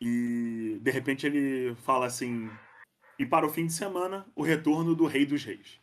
E 0.00 0.78
de 0.80 0.90
repente 0.90 1.26
ele 1.26 1.74
fala 1.76 2.06
assim: 2.06 2.50
e 3.18 3.24
para 3.24 3.46
o 3.46 3.50
fim 3.50 3.66
de 3.66 3.72
semana, 3.72 4.26
o 4.34 4.42
retorno 4.42 4.94
do 4.94 5.06
Rei 5.06 5.24
dos 5.24 5.44
Reis. 5.44 5.80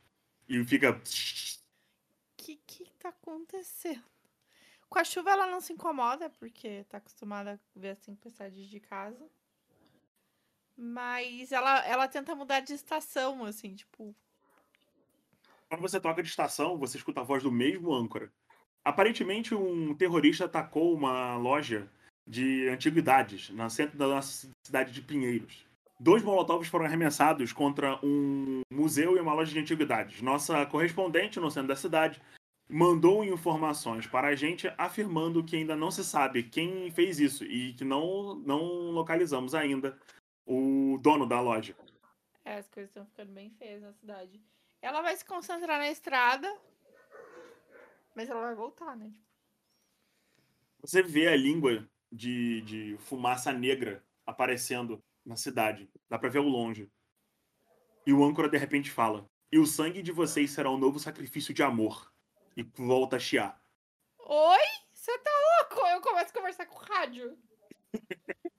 E 0.47 0.63
fica. 0.65 0.91
O 0.91 1.01
que 2.37 2.57
que 2.67 2.91
tá 2.99 3.09
acontecendo? 3.09 4.03
Com 4.89 4.99
a 4.99 5.03
chuva 5.03 5.31
ela 5.31 5.47
não 5.47 5.61
se 5.61 5.71
incomoda, 5.71 6.29
porque 6.29 6.83
tá 6.89 6.97
acostumada 6.97 7.53
a 7.53 7.79
ver 7.79 7.91
as 7.91 7.99
tempestades 7.99 8.67
de 8.67 8.79
casa. 8.79 9.29
Mas 10.83 11.51
ela, 11.51 11.85
ela 11.85 12.07
tenta 12.07 12.33
mudar 12.33 12.61
de 12.61 12.73
estação, 12.73 13.45
assim, 13.45 13.75
tipo. 13.75 14.15
Quando 15.69 15.81
você 15.81 15.99
troca 15.99 16.23
de 16.23 16.29
estação, 16.29 16.75
você 16.75 16.97
escuta 16.97 17.21
a 17.21 17.23
voz 17.23 17.43
do 17.43 17.51
mesmo 17.51 17.93
âncora. 17.93 18.31
Aparentemente, 18.83 19.53
um 19.53 19.93
terrorista 19.93 20.45
atacou 20.45 20.95
uma 20.95 21.37
loja 21.37 21.87
de 22.25 22.67
antiguidades 22.67 23.51
no 23.51 23.69
centro 23.69 23.95
da 23.95 24.07
nossa 24.07 24.49
cidade 24.65 24.91
de 24.91 25.03
Pinheiros. 25.03 25.67
Dois 25.99 26.23
molotovs 26.23 26.67
foram 26.67 26.85
arremessados 26.85 27.53
contra 27.53 27.99
um 28.03 28.61
museu 28.71 29.15
e 29.15 29.19
uma 29.19 29.35
loja 29.35 29.53
de 29.53 29.59
antiguidades. 29.59 30.19
Nossa 30.19 30.65
correspondente 30.65 31.39
no 31.39 31.51
centro 31.51 31.67
da 31.67 31.75
cidade 31.75 32.19
mandou 32.67 33.23
informações 33.23 34.07
para 34.07 34.29
a 34.29 34.35
gente 34.35 34.73
afirmando 34.79 35.43
que 35.43 35.57
ainda 35.57 35.75
não 35.75 35.91
se 35.91 36.03
sabe 36.03 36.41
quem 36.41 36.89
fez 36.89 37.19
isso 37.19 37.43
e 37.43 37.73
que 37.73 37.83
não, 37.83 38.33
não 38.33 38.89
localizamos 38.89 39.53
ainda 39.53 39.95
o 40.51 40.97
dono 40.97 41.25
da 41.25 41.39
loja. 41.39 41.75
É, 42.43 42.57
as 42.57 42.67
coisas 42.67 42.89
estão 42.89 43.05
ficando 43.05 43.31
bem 43.31 43.49
feias 43.51 43.81
na 43.81 43.93
cidade. 43.93 44.41
Ela 44.81 45.01
vai 45.01 45.15
se 45.15 45.23
concentrar 45.23 45.77
na 45.77 45.89
estrada 45.89 46.51
Mas 48.15 48.29
ela 48.29 48.41
vai 48.41 48.55
voltar, 48.55 48.97
né? 48.97 49.13
Tipo, 50.35 50.81
Você 50.81 51.01
vê 51.01 51.27
a 51.27 51.37
língua 51.37 51.87
de, 52.11 52.61
de 52.61 52.97
fumaça 52.99 53.53
negra 53.53 54.03
aparecendo 54.25 55.01
na 55.25 55.37
cidade. 55.37 55.89
Dá 56.09 56.19
pra 56.19 56.29
ver 56.29 56.39
ao 56.39 56.45
longe. 56.45 56.91
E 58.05 58.11
o 58.11 58.23
âncora 58.23 58.49
de 58.49 58.57
repente 58.57 58.91
fala: 58.91 59.29
E 59.51 59.57
o 59.57 59.65
sangue 59.65 60.01
de 60.01 60.11
vocês 60.11 60.51
será 60.51 60.69
um 60.69 60.77
novo 60.77 60.99
sacrifício 60.99 61.53
de 61.53 61.63
amor. 61.63 62.11
E 62.57 62.63
volta 62.63 63.15
a 63.15 63.19
chiar. 63.19 63.63
Oi? 64.17 64.59
Você 64.91 65.17
tá 65.19 65.31
louco? 65.31 65.87
Eu 65.87 66.01
começo 66.01 66.31
a 66.31 66.33
conversar 66.33 66.65
com 66.65 66.75
o 66.75 66.79
rádio. 66.79 67.37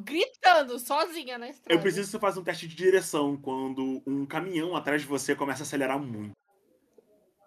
Gritando, 0.00 0.78
sozinha 0.78 1.36
na 1.38 1.48
estrada. 1.48 1.74
Eu 1.74 1.80
preciso 1.82 2.06
que 2.06 2.12
você 2.12 2.18
faça 2.18 2.40
um 2.40 2.44
teste 2.44 2.66
de 2.66 2.74
direção 2.74 3.36
quando 3.36 4.02
um 4.06 4.24
caminhão 4.26 4.74
atrás 4.74 5.02
de 5.02 5.08
você 5.08 5.34
começa 5.34 5.62
a 5.62 5.64
acelerar 5.66 5.98
muito. 5.98 6.32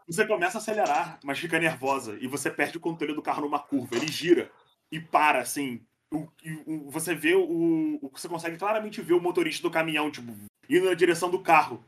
Você 0.07 0.25
começa 0.27 0.57
a 0.57 0.61
acelerar, 0.61 1.19
mas 1.23 1.39
fica 1.39 1.57
nervosa 1.59 2.17
e 2.21 2.27
você 2.27 2.51
perde 2.51 2.77
o 2.77 2.81
controle 2.81 3.13
do 3.13 3.21
carro 3.23 3.41
numa 3.41 3.59
curva. 3.59 3.95
Ele 3.95 4.07
gira 4.07 4.51
e 4.91 4.99
para, 4.99 5.39
assim. 5.39 5.81
O, 6.11 6.27
o- 6.67 6.91
você 6.91 7.15
vê 7.15 7.33
o, 7.33 7.99
o. 8.03 8.09
Você 8.13 8.29
consegue 8.29 8.57
claramente 8.57 9.01
ver 9.01 9.13
o 9.13 9.19
motorista 9.19 9.63
do 9.63 9.71
caminhão, 9.71 10.11
tipo, 10.11 10.31
indo 10.69 10.85
na 10.85 10.93
direção 10.93 11.29
do 11.31 11.41
carro. 11.41 11.83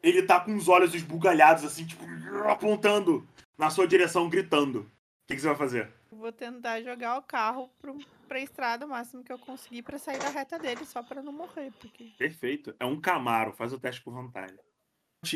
Ele 0.00 0.22
tá 0.22 0.38
com 0.38 0.54
os 0.54 0.68
olhos 0.68 0.94
esbugalhados, 0.94 1.64
assim, 1.64 1.84
tipo, 1.84 2.04
apontando 2.48 3.26
na 3.58 3.68
sua 3.70 3.88
direção, 3.88 4.28
gritando. 4.28 4.82
O 4.82 4.86
que, 5.26 5.34
que 5.34 5.40
você 5.40 5.48
vai 5.48 5.56
fazer? 5.56 5.92
Vou 6.10 6.32
tentar 6.32 6.80
jogar 6.80 7.18
o 7.18 7.22
carro 7.22 7.70
pro, 7.80 7.98
pra 8.26 8.40
estrada 8.40 8.86
o 8.86 8.88
máximo 8.88 9.22
que 9.22 9.32
eu 9.32 9.38
conseguir 9.38 9.82
pra 9.82 9.98
sair 9.98 10.18
da 10.18 10.28
reta 10.28 10.58
dele, 10.58 10.84
só 10.84 11.02
pra 11.02 11.22
não 11.22 11.32
morrer. 11.32 11.72
Porque. 11.78 12.12
Perfeito. 12.18 12.74
É 12.80 12.84
um 12.84 13.00
Camaro, 13.00 13.52
faz 13.52 13.72
o 13.72 13.78
teste 13.78 14.02
por 14.02 14.14
vantagem. 14.14 14.58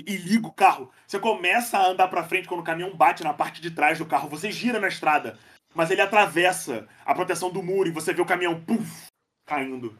E 0.06 0.16
liga 0.16 0.46
o 0.46 0.52
carro. 0.52 0.90
Você 1.06 1.18
começa 1.18 1.76
a 1.76 1.88
andar 1.88 2.08
pra 2.08 2.24
frente 2.24 2.48
quando 2.48 2.60
o 2.60 2.64
caminhão 2.64 2.96
bate 2.96 3.22
na 3.24 3.34
parte 3.34 3.60
de 3.60 3.70
trás 3.70 3.98
do 3.98 4.06
carro. 4.06 4.28
Você 4.28 4.50
gira 4.50 4.78
na 4.80 4.88
estrada, 4.88 5.38
mas 5.74 5.90
ele 5.90 6.00
atravessa 6.00 6.88
a 7.04 7.14
proteção 7.14 7.50
do 7.50 7.62
muro 7.62 7.88
e 7.88 7.92
você 7.92 8.14
vê 8.14 8.22
o 8.22 8.26
caminhão 8.26 8.62
puf, 8.64 9.06
caindo. 9.46 9.98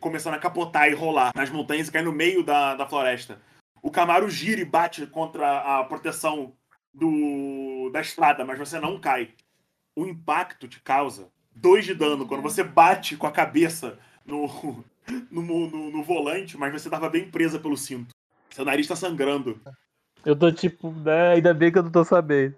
Começando 0.00 0.34
a 0.34 0.38
capotar 0.38 0.88
e 0.88 0.94
rolar 0.94 1.32
nas 1.34 1.50
montanhas 1.50 1.88
e 1.88 1.92
cair 1.92 2.04
no 2.04 2.12
meio 2.12 2.42
da, 2.42 2.74
da 2.74 2.88
floresta. 2.88 3.40
O 3.82 3.90
Camaro 3.90 4.28
gira 4.28 4.60
e 4.60 4.64
bate 4.64 5.06
contra 5.06 5.80
a 5.80 5.84
proteção 5.84 6.56
do, 6.92 7.90
da 7.92 8.00
estrada, 8.00 8.44
mas 8.44 8.58
você 8.58 8.80
não 8.80 9.00
cai. 9.00 9.34
O 9.98 10.06
impacto 10.06 10.68
te 10.68 10.80
causa 10.80 11.28
dois 11.52 11.84
de 11.84 11.92
dano 11.92 12.24
quando 12.24 12.40
você 12.40 12.62
bate 12.62 13.16
com 13.16 13.26
a 13.26 13.32
cabeça 13.32 13.98
no, 14.24 14.46
no, 15.28 15.42
no- 15.42 15.90
no 15.90 16.02
volante, 16.04 16.56
mas 16.56 16.72
você 16.72 16.88
tava 16.88 17.10
bem 17.10 17.28
presa 17.28 17.58
pelo 17.58 17.76
cinto. 17.76 18.14
Seu 18.50 18.64
nariz 18.64 18.86
tá 18.86 18.94
sangrando. 18.94 19.60
Eu 20.24 20.36
tô 20.38 20.52
tipo, 20.52 20.92
né? 20.92 21.32
Ainda 21.32 21.52
bem 21.52 21.72
que 21.72 21.78
eu 21.78 21.82
não 21.82 21.90
tô 21.90 22.04
sabendo. 22.04 22.54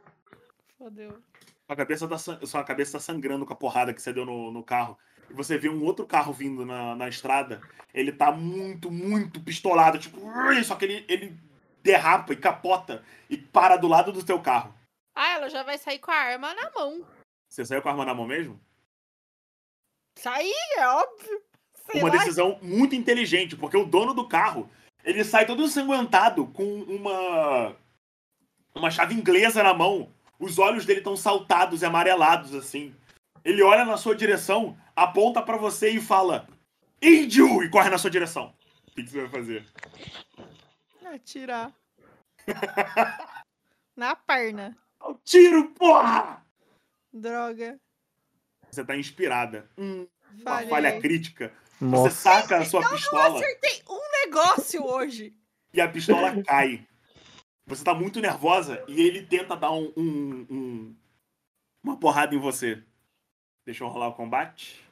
Fodeu. 0.76 1.18
Sua 1.66 1.76
cabeça 1.76 2.06
tá, 2.06 2.18
sua 2.18 2.62
cabeça 2.62 2.92
tá 2.92 3.00
sangrando 3.00 3.46
com 3.46 3.54
a 3.54 3.56
porrada 3.56 3.94
que 3.94 4.02
você 4.02 4.12
deu 4.12 4.26
no, 4.26 4.50
no 4.50 4.62
carro. 4.62 4.98
E 5.30 5.32
você 5.32 5.56
vê 5.56 5.70
um 5.70 5.82
outro 5.82 6.04
carro 6.04 6.34
vindo 6.34 6.66
na, 6.66 6.94
na 6.94 7.08
estrada. 7.08 7.62
Ele 7.94 8.12
tá 8.12 8.30
muito, 8.30 8.90
muito 8.90 9.40
pistolado. 9.40 9.98
Tipo, 9.98 10.20
só 10.62 10.74
que 10.74 10.84
ele, 10.84 11.04
ele 11.08 11.38
derrapa 11.82 12.34
e 12.34 12.36
capota 12.36 13.02
e 13.30 13.38
para 13.38 13.78
do 13.78 13.88
lado 13.88 14.12
do 14.12 14.22
teu 14.22 14.40
carro. 14.40 14.74
Ah, 15.14 15.36
ela 15.36 15.48
já 15.48 15.62
vai 15.62 15.78
sair 15.78 16.00
com 16.00 16.10
a 16.10 16.14
arma 16.16 16.52
na 16.52 16.70
mão. 16.72 17.02
Você 17.50 17.64
saiu 17.64 17.82
com 17.82 17.88
a 17.88 17.90
arma 17.90 18.04
na 18.04 18.14
mão 18.14 18.26
mesmo? 18.26 18.60
Sair, 20.16 20.54
é 20.78 20.86
óbvio. 20.86 21.42
Sei 21.90 22.00
uma 22.00 22.08
lá, 22.08 22.16
decisão 22.16 22.58
muito 22.62 22.94
inteligente, 22.94 23.56
porque 23.56 23.76
o 23.76 23.84
dono 23.84 24.14
do 24.14 24.28
carro, 24.28 24.70
ele 25.02 25.24
sai 25.24 25.44
todo 25.46 25.64
ensanguentado 25.64 26.46
com 26.46 26.82
uma 26.82 27.76
uma 28.72 28.90
chave 28.90 29.14
inglesa 29.14 29.64
na 29.64 29.74
mão. 29.74 30.12
Os 30.38 30.58
olhos 30.60 30.86
dele 30.86 31.00
estão 31.00 31.16
saltados 31.16 31.82
e 31.82 31.84
amarelados 31.84 32.54
assim. 32.54 32.94
Ele 33.44 33.62
olha 33.62 33.84
na 33.84 33.96
sua 33.96 34.14
direção, 34.14 34.78
aponta 34.94 35.42
pra 35.42 35.56
você 35.56 35.90
e 35.90 36.00
fala: 36.00 36.46
"Índio!" 37.02 37.64
e 37.64 37.68
corre 37.68 37.90
na 37.90 37.98
sua 37.98 38.10
direção. 38.10 38.54
O 38.86 38.90
que 38.92 39.02
que 39.02 39.10
você 39.10 39.22
vai 39.22 39.28
fazer? 39.28 39.66
Atirar. 41.04 41.72
na 43.96 44.14
perna. 44.14 44.78
Ao 45.00 45.14
tiro, 45.24 45.70
porra! 45.70 46.39
Droga. 47.12 47.80
Você 48.70 48.84
tá 48.84 48.96
inspirada. 48.96 49.68
Hum, 49.76 50.06
uma 50.40 50.62
falha 50.68 51.00
crítica. 51.00 51.52
Você 51.78 51.84
Nossa. 51.84 52.10
saca 52.10 52.58
a 52.58 52.64
sua 52.64 52.88
pistola. 52.90 53.36
Acertei 53.38 53.82
um 53.88 54.26
negócio 54.26 54.84
hoje. 54.84 55.34
e 55.72 55.80
a 55.80 55.88
pistola 55.88 56.42
cai. 56.42 56.86
Você 57.66 57.84
tá 57.84 57.94
muito 57.94 58.20
nervosa 58.20 58.84
e 58.88 59.00
ele 59.00 59.24
tenta 59.26 59.56
dar 59.56 59.70
um, 59.72 59.92
um- 59.96 60.46
um- 60.50 60.96
uma 61.82 61.96
porrada 61.98 62.34
em 62.34 62.38
você. 62.38 62.82
Deixa 63.64 63.84
eu 63.84 63.88
rolar 63.88 64.08
o 64.08 64.14
combate. 64.14 64.84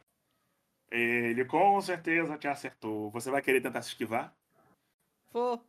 Ele 0.90 1.44
com 1.44 1.80
certeza 1.80 2.38
te 2.38 2.46
acertou. 2.48 3.10
Você 3.10 3.30
vai 3.30 3.42
querer 3.42 3.60
tentar 3.60 3.82
se 3.82 3.88
esquivar? 3.90 4.32
Vou. 5.32 5.62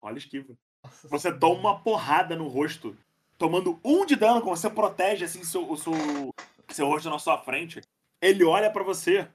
Olha, 0.00 0.18
esquiva. 0.18 0.56
Você 1.04 1.32
toma 1.38 1.60
uma 1.60 1.80
porrada 1.82 2.34
no 2.34 2.48
rosto, 2.48 2.96
tomando 3.42 3.80
um 3.84 4.06
de 4.06 4.14
dano, 4.14 4.40
como 4.40 4.56
você 4.56 4.70
protege 4.70 5.24
assim 5.24 5.42
seu, 5.42 5.68
o 5.68 5.76
seu, 5.76 5.92
seu 6.68 6.86
rosto 6.86 7.10
na 7.10 7.18
sua 7.18 7.38
frente. 7.38 7.80
Ele 8.20 8.44
olha 8.44 8.70
pra 8.70 8.84
você, 8.84 9.28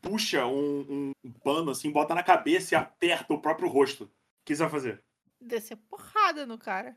puxa 0.00 0.46
um, 0.46 0.80
um- 0.88 1.12
um 1.24 1.32
pano 1.32 1.72
assim, 1.72 1.90
bota 1.90 2.14
na 2.14 2.22
cabeça 2.22 2.74
e 2.74 2.78
aperta 2.78 3.34
o 3.34 3.40
próprio 3.40 3.68
rosto. 3.68 4.04
O 4.04 4.10
que 4.44 4.54
você 4.54 4.62
vai 4.62 4.70
fazer? 4.70 5.02
Descer 5.40 5.76
porrada 5.88 6.46
no 6.46 6.56
cara. 6.56 6.96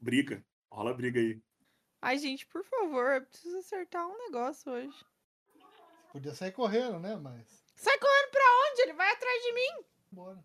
Briga. 0.00 0.44
Rola 0.68 0.92
briga 0.92 1.20
aí. 1.20 1.40
Ai, 2.02 2.18
gente, 2.18 2.44
por 2.44 2.64
favor, 2.64 3.12
eu 3.12 3.22
preciso 3.22 3.56
acertar 3.58 4.04
um 4.04 4.18
negócio 4.18 4.72
hoje. 4.72 4.98
Podia 6.12 6.34
sair 6.34 6.50
correndo, 6.50 6.98
né? 6.98 7.14
Mas. 7.14 7.62
Sai 7.76 7.96
correndo 7.98 8.30
pra 8.32 8.42
onde? 8.68 8.82
Ele 8.82 8.92
vai 8.94 9.12
atrás 9.12 9.42
de 9.42 9.52
mim. 9.52 9.84
Bora. 10.10 10.44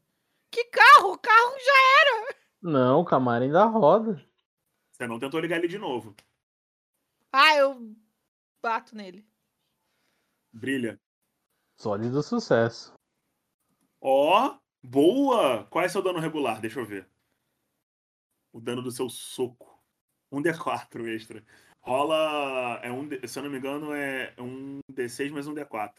Que 0.51 0.63
carro? 0.65 1.13
O 1.13 1.17
carro 1.17 1.55
já. 1.65 2.35
Não, 2.61 2.99
o 3.01 3.05
Camaro 3.05 3.43
ainda 3.43 3.65
roda. 3.65 4.23
Você 4.99 5.07
não 5.07 5.17
tentou 5.17 5.39
ligar 5.39 5.57
ele 5.57 5.67
de 5.69 5.77
novo. 5.77 6.13
Ah, 7.31 7.55
eu 7.55 7.95
bato 8.61 8.93
nele. 8.93 9.26
Brilha. 10.51 10.99
Sólido 11.77 12.21
sucesso. 12.21 12.93
Ó, 14.01 14.59
boa! 14.84 15.63
Qual 15.69 15.85
é 15.85 15.88
seu 15.88 16.01
dano 16.01 16.19
regular? 16.19 16.59
Deixa 16.59 16.81
eu 16.81 16.85
ver. 16.85 17.07
O 18.51 18.59
dano 18.59 18.81
do 18.81 18.91
seu 18.91 19.09
soco. 19.09 19.81
Um 20.30 20.41
D4 20.41 21.07
extra. 21.15 21.45
Rola. 21.80 22.81
É 22.84 22.91
um, 22.91 23.07
D- 23.07 23.26
se 23.26 23.39
eu 23.39 23.43
não 23.43 23.49
me 23.49 23.57
engano, 23.57 23.93
é 23.93 24.34
um 24.38 24.81
D6 24.91 25.31
mais 25.31 25.47
um 25.47 25.53
D4. 25.53 25.93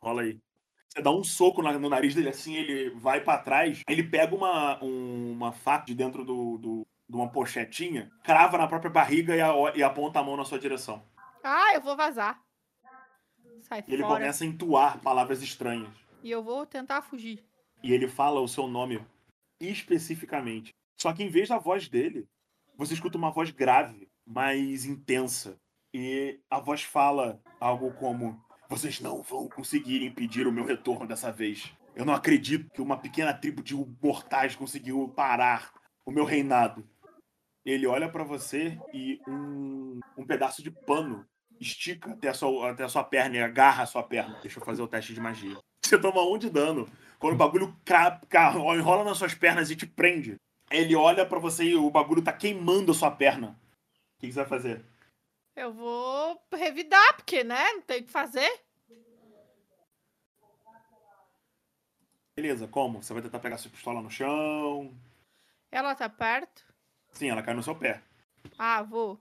Rola 0.00 0.22
aí. 0.22 0.40
Você 0.88 1.02
dá 1.02 1.10
um 1.10 1.22
soco 1.22 1.60
no 1.62 1.88
nariz 1.90 2.14
dele 2.14 2.30
assim, 2.30 2.54
ele 2.54 2.88
vai 2.90 3.22
pra 3.22 3.36
trás. 3.38 3.82
Ele 3.86 4.02
pega 4.02 4.34
uma, 4.34 4.82
um- 4.82 5.32
uma 5.32 5.52
faca 5.52 5.84
de 5.84 5.94
dentro 5.94 6.24
do, 6.24 6.56
do- 6.56 6.86
de 7.12 7.16
uma 7.18 7.28
pochetinha, 7.30 8.10
crava 8.24 8.56
na 8.56 8.66
própria 8.66 8.90
barriga 8.90 9.36
e, 9.36 9.40
a- 9.42 9.52
e 9.76 9.82
aponta 9.82 10.18
a 10.18 10.22
mão 10.22 10.34
na 10.34 10.46
sua 10.46 10.58
direção. 10.58 11.04
Ah, 11.44 11.74
eu 11.74 11.80
vou 11.82 11.94
vazar. 11.94 12.42
Sai 13.68 13.84
E 13.86 13.92
ele 13.92 14.02
fora. 14.02 14.14
começa 14.14 14.44
a 14.44 14.46
entoar 14.46 14.98
palavras 15.00 15.42
estranhas. 15.42 15.90
E 16.22 16.30
eu 16.30 16.42
vou 16.42 16.64
tentar 16.64 17.02
fugir. 17.02 17.44
e 17.82 17.92
ele 17.92 18.08
fala 18.08 18.40
o 18.40 18.48
seu 18.48 18.66
nome 18.66 19.04
especificamente. 19.60 20.70
Só 20.98 21.12
que 21.12 21.22
em 21.22 21.28
vez 21.28 21.48
da 21.48 21.58
voz 21.58 21.86
dele, 21.88 22.26
você 22.78 22.94
escuta 22.94 23.18
uma 23.18 23.30
voz 23.30 23.50
grave, 23.50 24.08
mais 24.26 24.84
intensa. 24.86 25.58
E 25.92 26.40
a 26.48 26.58
voz 26.60 26.82
fala 26.82 27.40
algo 27.60 27.92
como: 27.94 28.42
Vocês 28.70 29.00
não 29.00 29.20
vão 29.20 29.48
conseguir 29.48 30.02
impedir 30.02 30.46
o 30.46 30.52
meu 30.52 30.64
retorno 30.64 31.06
dessa 31.06 31.30
vez. 31.30 31.70
Eu 31.94 32.04
não 32.06 32.14
acredito 32.14 32.70
que 32.70 32.80
uma 32.80 32.96
pequena 32.96 33.34
tribo 33.34 33.62
de 33.62 33.74
mortais 34.02 34.56
conseguiu 34.56 35.08
parar 35.14 35.72
o 36.06 36.10
meu 36.10 36.24
reinado. 36.24 36.88
Ele 37.64 37.86
olha 37.86 38.08
pra 38.10 38.24
você 38.24 38.78
e 38.92 39.20
um, 39.26 40.00
um 40.16 40.26
pedaço 40.26 40.62
de 40.62 40.70
pano 40.70 41.26
estica 41.60 42.10
até 42.12 42.28
a, 42.28 42.34
sua, 42.34 42.70
até 42.72 42.82
a 42.82 42.88
sua 42.88 43.04
perna 43.04 43.36
e 43.36 43.42
agarra 43.42 43.84
a 43.84 43.86
sua 43.86 44.02
perna. 44.02 44.36
Deixa 44.42 44.58
eu 44.58 44.64
fazer 44.64 44.82
o 44.82 44.88
teste 44.88 45.14
de 45.14 45.20
magia. 45.20 45.56
Você 45.84 45.98
toma 46.00 46.22
um 46.22 46.36
de 46.38 46.50
dano. 46.50 46.90
Quando 47.18 47.34
o 47.34 47.38
bagulho 47.38 47.76
cra- 47.84 48.20
ca- 48.28 48.52
enrola 48.54 49.04
nas 49.04 49.18
suas 49.18 49.34
pernas 49.34 49.70
e 49.70 49.76
te 49.76 49.86
prende, 49.86 50.36
ele 50.70 50.96
olha 50.96 51.24
pra 51.24 51.38
você 51.38 51.64
e 51.64 51.74
o 51.76 51.90
bagulho 51.90 52.22
tá 52.22 52.32
queimando 52.32 52.90
a 52.90 52.94
sua 52.94 53.10
perna. 53.10 53.50
O 54.16 54.20
que 54.20 54.26
que 54.26 54.32
você 54.32 54.40
vai 54.40 54.48
fazer? 54.48 54.84
Eu 55.54 55.72
vou 55.72 56.40
revidar, 56.54 57.14
porque, 57.14 57.44
né? 57.44 57.72
Não 57.74 57.82
tem 57.82 58.00
o 58.00 58.04
que 58.04 58.10
fazer. 58.10 58.50
Beleza, 62.34 62.66
como? 62.66 63.02
Você 63.02 63.12
vai 63.12 63.22
tentar 63.22 63.38
pegar 63.38 63.58
sua 63.58 63.70
pistola 63.70 64.00
no 64.00 64.10
chão. 64.10 64.96
Ela 65.70 65.94
tá 65.94 66.08
perto. 66.08 66.64
Sim, 67.12 67.28
ela 67.30 67.42
cai 67.42 67.54
no 67.54 67.62
seu 67.62 67.74
pé. 67.74 68.02
Ah, 68.58 68.82
vou. 68.82 69.20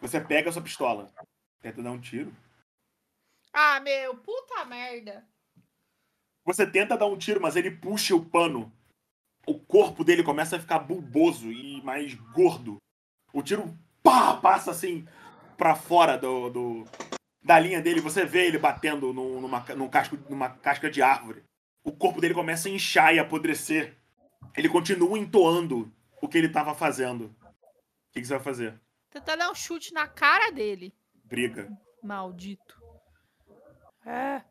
Você 0.00 0.20
pega 0.20 0.48
a 0.50 0.52
sua 0.52 0.62
pistola. 0.62 1.12
Tenta 1.62 1.82
dar 1.82 1.90
um 1.90 2.00
tiro. 2.00 2.34
Ah, 3.52 3.80
meu, 3.80 4.16
puta 4.16 4.64
merda. 4.64 5.26
Você 6.44 6.66
tenta 6.66 6.96
dar 6.96 7.06
um 7.06 7.18
tiro, 7.18 7.40
mas 7.40 7.56
ele 7.56 7.70
puxa 7.70 8.14
o 8.14 8.24
pano 8.24 8.72
o 9.46 9.58
corpo 9.58 10.04
dele 10.04 10.22
começa 10.22 10.56
a 10.56 10.60
ficar 10.60 10.78
bulboso 10.80 11.50
e 11.50 11.82
mais 11.82 12.14
gordo. 12.14 12.76
O 13.32 13.42
tiro 13.42 13.76
pá, 14.02 14.36
passa 14.36 14.70
assim 14.70 15.06
pra 15.56 15.74
fora 15.74 16.16
do, 16.16 16.50
do- 16.50 16.84
da 17.42 17.58
linha 17.58 17.80
dele. 17.80 18.00
Você 18.00 18.24
vê 18.24 18.46
ele 18.46 18.58
batendo 18.58 19.12
num- 19.12 19.40
numa, 19.40 19.60
num 19.74 19.88
casco, 19.88 20.16
numa 20.28 20.50
casca 20.50 20.90
de 20.90 21.02
árvore. 21.02 21.42
O 21.82 21.90
corpo 21.90 22.20
dele 22.20 22.34
começa 22.34 22.68
a 22.68 22.70
inchar 22.70 23.14
e 23.14 23.18
apodrecer. 23.18 23.96
Ele 24.56 24.68
continua 24.68 25.18
entoando 25.18 25.90
o 26.20 26.28
que 26.28 26.38
ele 26.38 26.48
tava 26.48 26.74
fazendo. 26.74 27.26
O 27.26 28.12
que, 28.12 28.20
que 28.20 28.26
você 28.26 28.34
vai 28.34 28.42
fazer? 28.42 28.80
Tentar 29.10 29.36
dar 29.36 29.50
um 29.50 29.54
chute 29.54 29.92
na 29.92 30.06
cara 30.06 30.50
dele. 30.50 30.94
Briga. 31.24 31.70
Maldito. 32.02 32.80
É. 34.04 34.42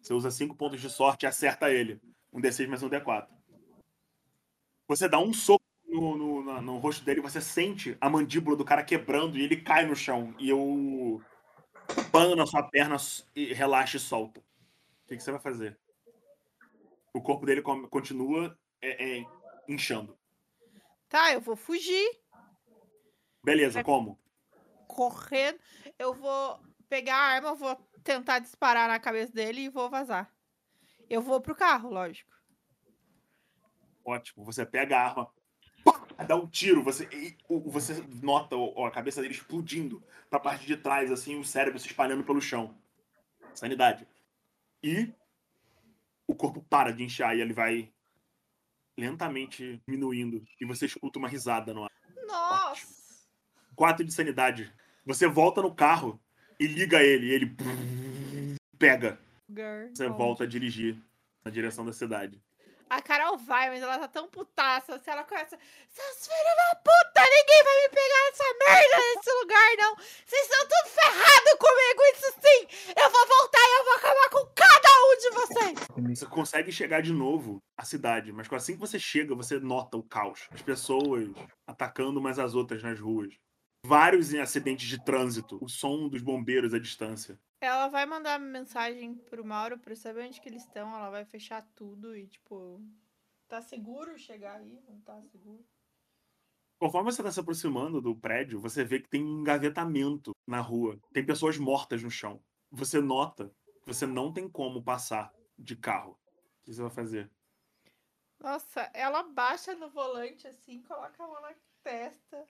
Você 0.00 0.14
usa 0.14 0.30
5 0.30 0.54
pontos 0.56 0.80
de 0.80 0.88
sorte 0.88 1.24
e 1.24 1.26
acerta 1.26 1.70
ele. 1.70 2.00
Um 2.32 2.40
D6 2.40 2.66
mais 2.66 2.82
um 2.82 2.88
D4. 2.88 3.28
Você 4.86 5.08
dá 5.08 5.18
um 5.18 5.32
soco 5.32 5.64
no, 5.86 6.16
no, 6.16 6.44
na- 6.44 6.60
no 6.60 6.78
rosto 6.78 7.04
dele, 7.04 7.20
você 7.20 7.40
sente 7.40 7.96
a 8.00 8.08
mandíbula 8.08 8.56
do 8.56 8.64
cara 8.64 8.84
quebrando 8.84 9.36
e 9.38 9.42
ele 9.42 9.60
cai 9.60 9.86
no 9.86 9.96
chão. 9.96 10.34
E 10.38 10.52
o 10.52 11.20
pano 12.12 12.36
na 12.36 12.46
sua 12.46 12.62
perna 12.62 12.96
e 13.34 13.52
relaxa 13.52 13.96
e 13.96 14.00
solta. 14.00 14.40
O 14.40 15.08
que, 15.08 15.16
que 15.16 15.22
você 15.22 15.30
vai 15.30 15.40
fazer? 15.40 15.78
O 17.12 17.22
corpo 17.22 17.46
dele 17.46 17.62
continua 17.62 18.56
é, 18.80 19.18
é, 19.20 19.24
inchando. 19.66 20.17
Tá, 21.08 21.32
eu 21.32 21.40
vou 21.40 21.56
fugir. 21.56 22.20
Beleza, 23.42 23.82
como? 23.82 24.18
Correndo. 24.86 25.58
Eu 25.98 26.14
vou 26.14 26.60
pegar 26.88 27.16
a 27.16 27.34
arma, 27.34 27.48
eu 27.48 27.56
vou 27.56 27.76
tentar 28.04 28.38
disparar 28.40 28.88
na 28.88 28.98
cabeça 28.98 29.32
dele 29.32 29.62
e 29.62 29.68
vou 29.68 29.88
vazar. 29.88 30.30
Eu 31.08 31.22
vou 31.22 31.40
pro 31.40 31.54
carro, 31.54 31.90
lógico. 31.90 32.36
Ótimo. 34.04 34.44
Você 34.44 34.66
pega 34.66 34.98
a 34.98 35.04
arma, 35.04 35.32
dá 36.26 36.36
um 36.36 36.46
tiro, 36.46 36.82
você, 36.82 37.08
e 37.12 37.36
você 37.66 38.02
nota 38.22 38.56
a 38.86 38.90
cabeça 38.90 39.22
dele 39.22 39.34
explodindo 39.34 40.02
pra 40.28 40.40
parte 40.40 40.66
de 40.66 40.76
trás, 40.76 41.10
assim, 41.10 41.38
o 41.38 41.44
cérebro 41.44 41.78
se 41.78 41.86
espalhando 41.86 42.24
pelo 42.24 42.40
chão. 42.40 42.76
Sanidade. 43.54 44.06
E 44.82 45.12
o 46.26 46.34
corpo 46.34 46.62
para 46.62 46.92
de 46.92 47.02
inchar 47.02 47.36
e 47.36 47.40
ele 47.40 47.52
vai 47.52 47.92
lentamente 48.98 49.80
diminuindo. 49.86 50.44
E 50.60 50.64
você 50.66 50.86
escuta 50.86 51.18
uma 51.18 51.28
risada 51.28 51.72
no 51.72 51.84
ar. 51.84 51.90
Nossa! 52.26 52.86
Quatro 53.76 54.04
de 54.04 54.12
sanidade. 54.12 54.72
Você 55.06 55.26
volta 55.28 55.62
no 55.62 55.72
carro 55.74 56.20
e 56.58 56.66
liga 56.66 57.00
ele. 57.02 57.26
E 57.28 57.30
ele 57.32 57.56
pega. 58.78 59.18
Girl, 59.48 59.88
Você 59.94 60.06
onde? 60.06 60.18
volta 60.18 60.44
a 60.44 60.46
dirigir 60.46 60.98
na 61.44 61.50
direção 61.50 61.86
da 61.86 61.92
cidade. 61.92 62.42
A 62.90 63.00
Carol 63.00 63.36
vai, 63.38 63.68
mas 63.70 63.82
ela 63.82 63.98
tá 63.98 64.08
tão 64.08 64.28
putaça. 64.28 64.98
Se 64.98 65.08
ela 65.10 65.22
começa. 65.22 65.58
Seus 65.88 66.26
filhos 66.26 66.56
da 66.56 66.76
puta, 66.76 67.07
ninguém 67.24 67.64
vai 67.64 67.76
me 67.82 67.88
pegar 67.88 68.24
nessa 68.26 68.44
merda 68.66 68.96
nesse 69.14 69.32
lugar, 69.32 69.76
não. 69.78 69.96
Vocês 69.96 70.42
estão 70.42 70.68
tudo 70.68 70.88
ferrados 70.94 71.54
comigo, 71.58 72.02
isso 72.14 72.32
sim. 72.40 72.92
Eu 72.96 73.10
vou 73.10 73.26
voltar 73.26 73.60
e 73.60 73.78
eu 73.78 73.84
vou 73.84 73.94
acabar 73.94 74.30
com 74.30 74.46
cada 74.54 74.88
um 75.06 75.16
de 75.16 75.30
vocês. 75.30 76.18
Você 76.18 76.26
consegue 76.26 76.72
chegar 76.72 77.02
de 77.02 77.12
novo 77.12 77.62
à 77.76 77.84
cidade, 77.84 78.32
mas 78.32 78.52
assim 78.52 78.74
que 78.74 78.80
você 78.80 78.98
chega, 78.98 79.34
você 79.34 79.58
nota 79.58 79.96
o 79.96 80.02
caos. 80.02 80.48
As 80.50 80.62
pessoas 80.62 81.28
atacando 81.66 82.20
umas 82.20 82.38
às 82.38 82.54
outras 82.54 82.82
nas 82.82 82.98
ruas. 82.98 83.34
Vários 83.84 84.34
em 84.34 84.40
acidentes 84.40 84.88
de 84.88 85.02
trânsito. 85.02 85.58
O 85.62 85.68
som 85.68 86.08
dos 86.08 86.20
bombeiros 86.20 86.74
à 86.74 86.78
distância. 86.78 87.38
Ela 87.60 87.88
vai 87.88 88.06
mandar 88.06 88.38
mensagem 88.38 89.14
pro 89.14 89.44
Mauro 89.44 89.78
pra 89.78 89.96
saber 89.96 90.26
onde 90.26 90.40
que 90.40 90.48
eles 90.48 90.62
estão. 90.62 90.94
Ela 90.94 91.10
vai 91.10 91.24
fechar 91.24 91.66
tudo 91.74 92.16
e, 92.16 92.26
tipo. 92.26 92.80
Tá 93.48 93.62
seguro 93.62 94.18
chegar 94.18 94.56
aí? 94.56 94.78
Não 94.86 95.00
tá 95.00 95.22
seguro? 95.22 95.64
Conforme 96.78 97.10
você 97.10 97.20
está 97.20 97.32
se 97.32 97.40
aproximando 97.40 98.00
do 98.00 98.14
prédio, 98.14 98.60
você 98.60 98.84
vê 98.84 99.00
que 99.00 99.08
tem 99.08 99.24
um 99.24 99.40
engavetamento 99.40 100.30
na 100.46 100.60
rua. 100.60 100.96
Tem 101.12 101.26
pessoas 101.26 101.58
mortas 101.58 102.02
no 102.02 102.10
chão. 102.10 102.40
Você 102.70 103.00
nota 103.00 103.52
que 103.82 103.86
você 103.86 104.06
não 104.06 104.32
tem 104.32 104.48
como 104.48 104.82
passar 104.82 105.32
de 105.58 105.74
carro. 105.74 106.12
O 106.12 106.64
que 106.64 106.72
você 106.72 106.80
vai 106.80 106.90
fazer? 106.90 107.30
Nossa, 108.38 108.88
ela 108.94 109.24
baixa 109.24 109.74
no 109.74 109.90
volante 109.90 110.46
assim, 110.46 110.80
coloca 110.82 111.24
a 111.24 111.26
mão 111.26 111.40
na 111.42 111.52
testa, 111.82 112.48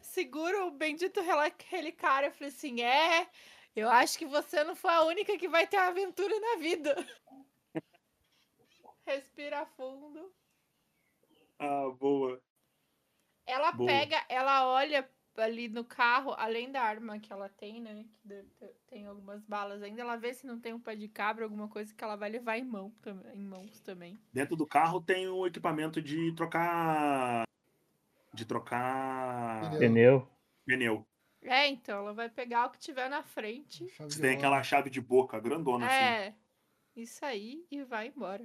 segura 0.00 0.64
o 0.64 0.70
bendito 0.70 1.20
relicário 1.68 2.28
e 2.28 2.30
fala 2.30 2.48
assim: 2.48 2.80
É, 2.82 3.28
eu 3.74 3.88
acho 3.90 4.16
que 4.16 4.26
você 4.26 4.62
não 4.62 4.76
foi 4.76 4.92
a 4.92 5.02
única 5.02 5.36
que 5.36 5.48
vai 5.48 5.66
ter 5.66 5.78
aventura 5.78 6.38
na 6.38 6.56
vida. 6.60 6.94
Respira 9.04 9.66
fundo. 9.66 10.32
Ah, 11.58 11.90
boa. 11.98 12.40
Ela 13.48 13.72
Boa. 13.72 13.88
pega, 13.88 14.22
ela 14.28 14.66
olha 14.66 15.08
ali 15.38 15.68
no 15.68 15.82
carro, 15.82 16.34
além 16.36 16.70
da 16.70 16.82
arma 16.82 17.18
que 17.18 17.32
ela 17.32 17.48
tem, 17.48 17.80
né? 17.80 18.04
Que 18.26 18.44
tem 18.86 19.06
algumas 19.06 19.42
balas 19.44 19.82
ainda. 19.82 20.02
Ela 20.02 20.16
vê 20.16 20.34
se 20.34 20.46
não 20.46 20.60
tem 20.60 20.74
um 20.74 20.80
pé 20.80 20.94
de 20.94 21.08
cabra, 21.08 21.44
alguma 21.44 21.66
coisa 21.66 21.94
que 21.94 22.04
ela 22.04 22.14
vai 22.14 22.28
levar 22.28 22.58
em, 22.58 22.64
mão, 22.64 22.92
em 23.32 23.42
mãos 23.42 23.80
também. 23.80 24.18
Dentro 24.32 24.54
do 24.54 24.66
carro 24.66 25.00
tem 25.00 25.28
o 25.28 25.46
equipamento 25.46 26.02
de 26.02 26.32
trocar. 26.34 27.44
De 28.34 28.44
trocar. 28.44 29.78
Pneu. 29.78 30.28
Pneu. 30.66 31.06
É, 31.40 31.68
então, 31.68 32.00
ela 32.00 32.12
vai 32.12 32.28
pegar 32.28 32.66
o 32.66 32.70
que 32.70 32.78
tiver 32.78 33.08
na 33.08 33.22
frente. 33.22 33.86
Você 33.96 34.16
de 34.16 34.20
tem 34.20 34.36
aquela 34.36 34.62
chave 34.62 34.90
de 34.90 35.00
boca 35.00 35.40
grandona 35.40 35.86
assim. 35.86 35.96
É, 35.96 36.34
isso 36.94 37.24
aí 37.24 37.64
e 37.70 37.82
vai 37.82 38.08
embora. 38.08 38.42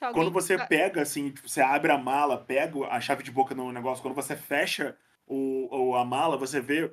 Alguém 0.00 0.22
Quando 0.22 0.32
você 0.32 0.58
pega, 0.66 1.02
assim, 1.02 1.30
tipo, 1.30 1.48
você 1.48 1.60
abre 1.60 1.92
a 1.92 1.98
mala, 1.98 2.38
pega 2.38 2.86
a 2.86 3.00
chave 3.00 3.22
de 3.22 3.30
boca 3.30 3.54
no 3.54 3.70
negócio, 3.72 4.02
quando 4.02 4.14
você 4.14 4.36
fecha 4.36 4.96
o, 5.26 5.90
o- 5.90 5.96
a 5.96 6.04
mala, 6.04 6.36
você 6.36 6.60
vê 6.60 6.92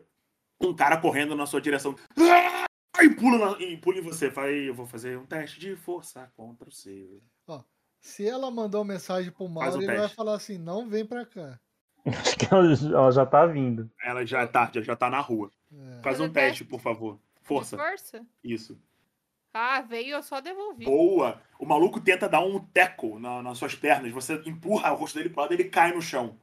um 0.62 0.74
cara 0.76 0.98
correndo 0.98 1.36
na 1.36 1.46
sua 1.46 1.62
direção. 1.62 1.96
Ah! 2.18 2.66
E 3.02 3.10
pula, 3.10 3.38
na- 3.58 3.60
e 3.64 3.78
pula 3.78 3.98
em 3.98 4.02
você. 4.02 4.30
Fala, 4.30 4.50
"Ei, 4.52 4.68
eu 4.70 4.74
vou 4.74 4.86
fazer 4.86 5.18
um 5.18 5.26
teste 5.26 5.60
de 5.60 5.76
força 5.76 6.30
contra 6.36 6.68
o 6.68 6.72
seu. 6.72 7.22
Se 8.02 8.26
ela 8.28 8.50
mandou 8.50 8.84
mensagem 8.86 9.30
pro 9.30 9.50
Mauro, 9.50 9.76
o 9.76 9.78
ele 9.80 9.86
vai 9.88 9.98
teste. 9.98 10.16
falar 10.16 10.36
assim: 10.36 10.58
não 10.58 10.88
vem 10.88 11.06
pra 11.06 11.26
cá. 11.26 11.60
Acho 12.06 12.38
que 12.38 12.46
ela, 12.54 12.66
ela 12.98 13.12
já 13.12 13.26
tá 13.26 13.46
vindo. 13.46 13.92
Ela 14.02 14.26
já 14.26 14.48
tá, 14.48 14.72
já, 14.74 14.82
já 14.82 14.96
tá 14.96 15.10
na 15.10 15.20
rua. 15.20 15.52
É. 15.72 16.02
Faz 16.02 16.20
um 16.22 16.30
teste, 16.32 16.60
teste. 16.60 16.64
por 16.66 16.80
favor. 16.80 17.16
de 17.16 17.46
Força. 17.48 17.78
força? 17.78 18.26
Isso. 18.42 18.80
Ah, 19.54 19.82
veio, 19.82 20.12
eu 20.16 20.24
só 20.24 20.40
devolvi. 20.40 20.86
Boa! 20.86 21.42
O 21.58 21.66
maluco 21.66 22.00
tenta 22.00 22.30
dar 22.30 22.42
um 22.42 22.60
teco 22.60 23.20
na- 23.20 23.42
nas 23.42 23.58
suas 23.58 23.74
pernas. 23.76 24.12
Você 24.12 24.36
empurra 24.46 24.92
o 24.92 24.96
rosto 24.96 25.18
dele 25.18 25.30
pro 25.30 25.42
lado 25.42 25.54
e 25.54 25.56
ele 25.56 25.66
cai 25.70 25.92
no 25.94 26.02
chão. 26.02 26.40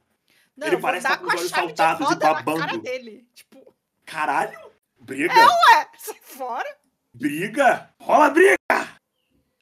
Não, 0.55 0.67
ele 0.67 0.77
parece 0.77 1.07
tá 1.07 1.17
com 1.17 1.25
com 1.25 1.29
os 1.33 1.39
olhos 1.39 1.49
saltados 1.51 2.01
e 2.01 2.03
roda 2.03 2.15
na 2.27 2.33
cara 2.33 2.43
babando. 2.43 2.81
dele. 2.81 3.27
Tipo, 3.33 3.73
Caralho! 4.05 4.59
Briga! 4.99 5.33
ué, 5.33 5.89
sai 5.97 6.19
fora. 6.21 6.77
Briga! 7.13 7.93
Rola 7.99 8.29
briga! 8.29 8.57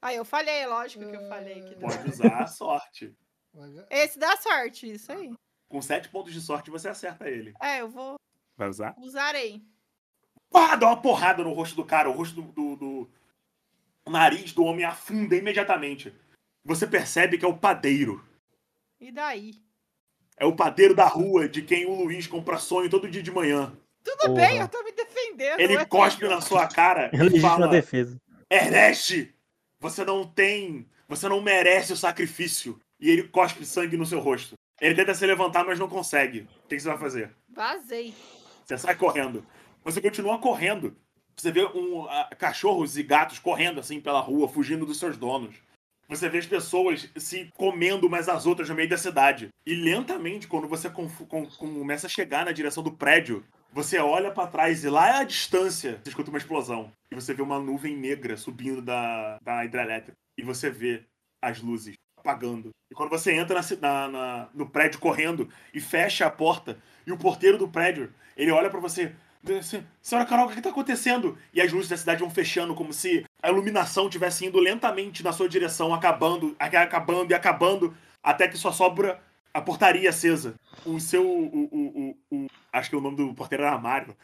Aí 0.02 0.16
eu 0.16 0.26
falhei, 0.26 0.66
lógico 0.66 1.06
que 1.10 1.16
eu 1.16 1.28
falei. 1.28 1.62
Que 1.64 1.76
não. 1.76 1.88
Pode 1.90 2.10
usar 2.10 2.42
a 2.44 2.48
sorte. 2.48 3.16
Vai- 3.54 3.86
Esse 3.90 4.18
dá 4.20 4.36
sorte, 4.38 4.92
isso 4.92 5.12
aí. 5.12 5.32
Com 5.70 5.82
sete 5.82 6.10
pontos 6.10 6.34
de 6.34 6.42
sorte, 6.42 6.70
você 6.72 6.88
acerta 6.88 7.30
ele. 7.30 7.54
É, 7.62 7.82
eu 7.82 7.90
vou. 7.90 8.16
Vai 8.58 8.70
usar? 8.70 8.96
Usarei. 8.98 9.62
Pá, 10.50 10.76
dá 10.76 10.88
uma 10.88 11.02
porrada 11.02 11.44
no 11.44 11.54
rosto 11.54 11.76
do 11.76 11.84
cara. 11.86 12.10
O 12.10 12.14
rosto 12.14 12.42
do, 12.42 12.52
do- 12.52 12.76
do- 12.76 13.10
O 14.06 14.12
nariz 14.12 14.54
do 14.54 14.64
homem 14.64 14.86
afunda 14.86 15.36
imediatamente. 15.36 16.14
Você 16.64 16.86
percebe 16.86 17.38
que 17.38 17.46
é 17.46 17.48
o 17.48 17.58
padeiro. 17.58 18.24
E 19.00 19.12
daí? 19.12 19.54
É 20.38 20.46
o 20.46 20.56
padeiro 20.56 20.94
da 20.94 21.08
rua 21.08 21.48
de 21.48 21.62
quem 21.62 21.86
o 21.86 21.94
Luiz 21.96 22.28
compra 22.28 22.58
sonho 22.58 22.90
todo 22.90 23.10
dia 23.10 23.24
de 23.24 23.32
manhã. 23.32 23.76
Tudo 24.04 24.18
Porra. 24.20 24.34
bem, 24.34 24.58
eu 24.60 24.68
tô 24.68 24.84
me 24.84 24.92
defendendo. 24.92 25.60
Ele 25.60 25.78
ué. 25.78 25.86
cospe 25.86 26.28
na 26.28 26.40
sua 26.42 26.68
cara 26.68 27.10
e 27.34 27.40
fala: 27.40 27.68
defesa. 27.68 28.22
Ernest, 28.50 29.34
você 29.80 30.06
não 30.06 30.28
tem. 30.28 30.88
Você 31.08 31.28
não 31.28 31.42
merece 31.42 31.94
o 31.94 31.98
sacrifício. 31.98 32.80
E 33.00 33.10
ele 33.10 33.28
cospe 33.28 33.66
sangue 33.66 33.98
no 33.98 34.06
seu 34.06 34.20
rosto. 34.20 34.54
Ele 34.80 34.96
tenta 34.96 35.14
se 35.14 35.26
levantar, 35.26 35.66
mas 35.66 35.80
não 35.80 35.88
consegue. 35.88 36.42
O 36.64 36.68
que 36.68 36.76
que 36.76 36.80
você 36.80 36.90
vai 36.90 36.98
fazer? 36.98 37.36
Vazei. 37.50 38.14
Você 38.66 38.78
sai 38.78 38.96
correndo. 38.96 39.46
Você 39.84 40.02
continua 40.02 40.40
correndo. 40.40 40.96
Você 41.38 41.52
vê 41.52 41.66
um, 41.66 42.06
cachorros 42.38 42.98
e 42.98 43.04
gatos 43.04 43.40
correndo 43.40 43.80
assim 43.80 44.00
pela 44.00 44.20
rua, 44.22 44.48
fugindo 44.48 44.86
dos 44.86 45.00
seus 45.00 45.18
donos. 45.18 45.56
Você 46.08 46.30
vê 46.30 46.38
as 46.38 46.46
pessoas 46.46 47.10
se 47.16 47.50
comendo 47.56 48.06
umas 48.08 48.30
às 48.30 48.46
outras 48.46 48.70
no 48.70 48.76
meio 48.76 48.88
da 48.88 48.98
cidade. 48.98 49.50
E 49.66 49.74
lentamente, 49.74 50.48
quando 50.48 50.68
você 50.68 50.90
confu- 50.90 51.26
com- 51.26 51.48
começa 51.48 52.06
a 52.08 52.10
chegar 52.10 52.46
na 52.46 52.52
direção 52.52 52.84
do 52.84 52.92
prédio, 52.92 53.44
você 53.72 53.98
olha 53.98 54.32
pra 54.32 54.48
trás 54.48 54.84
e 54.84 54.90
lá 54.90 55.20
à 55.20 55.24
distância 55.24 56.00
você 56.04 56.10
escuta 56.10 56.30
uma 56.30 56.38
explosão. 56.38 56.92
E 57.12 57.16
você 57.16 57.34
vê 57.34 57.42
uma 57.42 57.60
nuvem 57.60 57.98
negra 57.98 58.38
subindo 58.38 58.82
da, 58.82 59.38
da 59.42 59.66
hidrelétrica. 59.66 60.14
E 60.38 60.44
você 60.44 60.70
vê 60.70 61.04
as 61.42 61.60
luzes 61.60 61.96
apagando. 62.18 62.70
E 62.92 62.96
quando 62.96 63.10
você 63.10 63.34
entra 63.34 63.60
na 63.82 64.08
na- 64.08 64.50
no 64.54 64.70
prédio 64.70 65.00
correndo 65.00 65.50
e 65.74 65.82
fecha 65.82 66.26
a 66.28 66.32
porta, 66.32 66.78
e 67.06 67.12
o 67.12 67.18
porteiro 67.18 67.58
do 67.58 67.68
prédio, 67.68 68.14
ele 68.38 68.52
olha 68.52 68.70
pra 68.70 68.80
você. 68.80 69.14
Assim, 69.54 69.84
Senhora 70.02 70.28
Carol, 70.28 70.46
o 70.46 70.50
que 70.50 70.56
que 70.56 70.62
tá 70.62 70.70
acontecendo? 70.70 71.38
E 71.54 71.62
as 71.62 71.72
luzes 71.72 71.90
da 71.90 71.98
cidade 71.98 72.22
vão 72.22 72.30
fechando 72.30 72.74
como 72.74 72.92
se 72.94 73.26
a 73.42 73.50
iluminação 73.50 74.06
estivesse 74.06 74.46
indo 74.46 74.60
lentamente 74.60 75.24
na 75.24 75.32
sua 75.32 75.48
direção, 75.48 75.94
acabando, 75.94 76.56
acabando 76.60 77.32
e 77.32 77.34
acabando, 77.34 77.96
até 78.24 78.48
que 78.48 78.58
só 78.58 78.72
sobra 78.72 79.22
a 79.54 79.62
portaria 79.62 80.10
acesa. 80.10 80.56
O 80.86 81.00
seu. 81.00 81.26
O, 81.26 81.70
o, 81.72 82.16
o, 82.32 82.36
o 82.36 82.48
acho 82.74 82.90
que 82.90 82.96
o 82.96 83.02
nome 83.02 83.18
do 83.18 83.34
porteiro 83.34 83.64
era 83.64 83.78
Mário. 83.78 84.16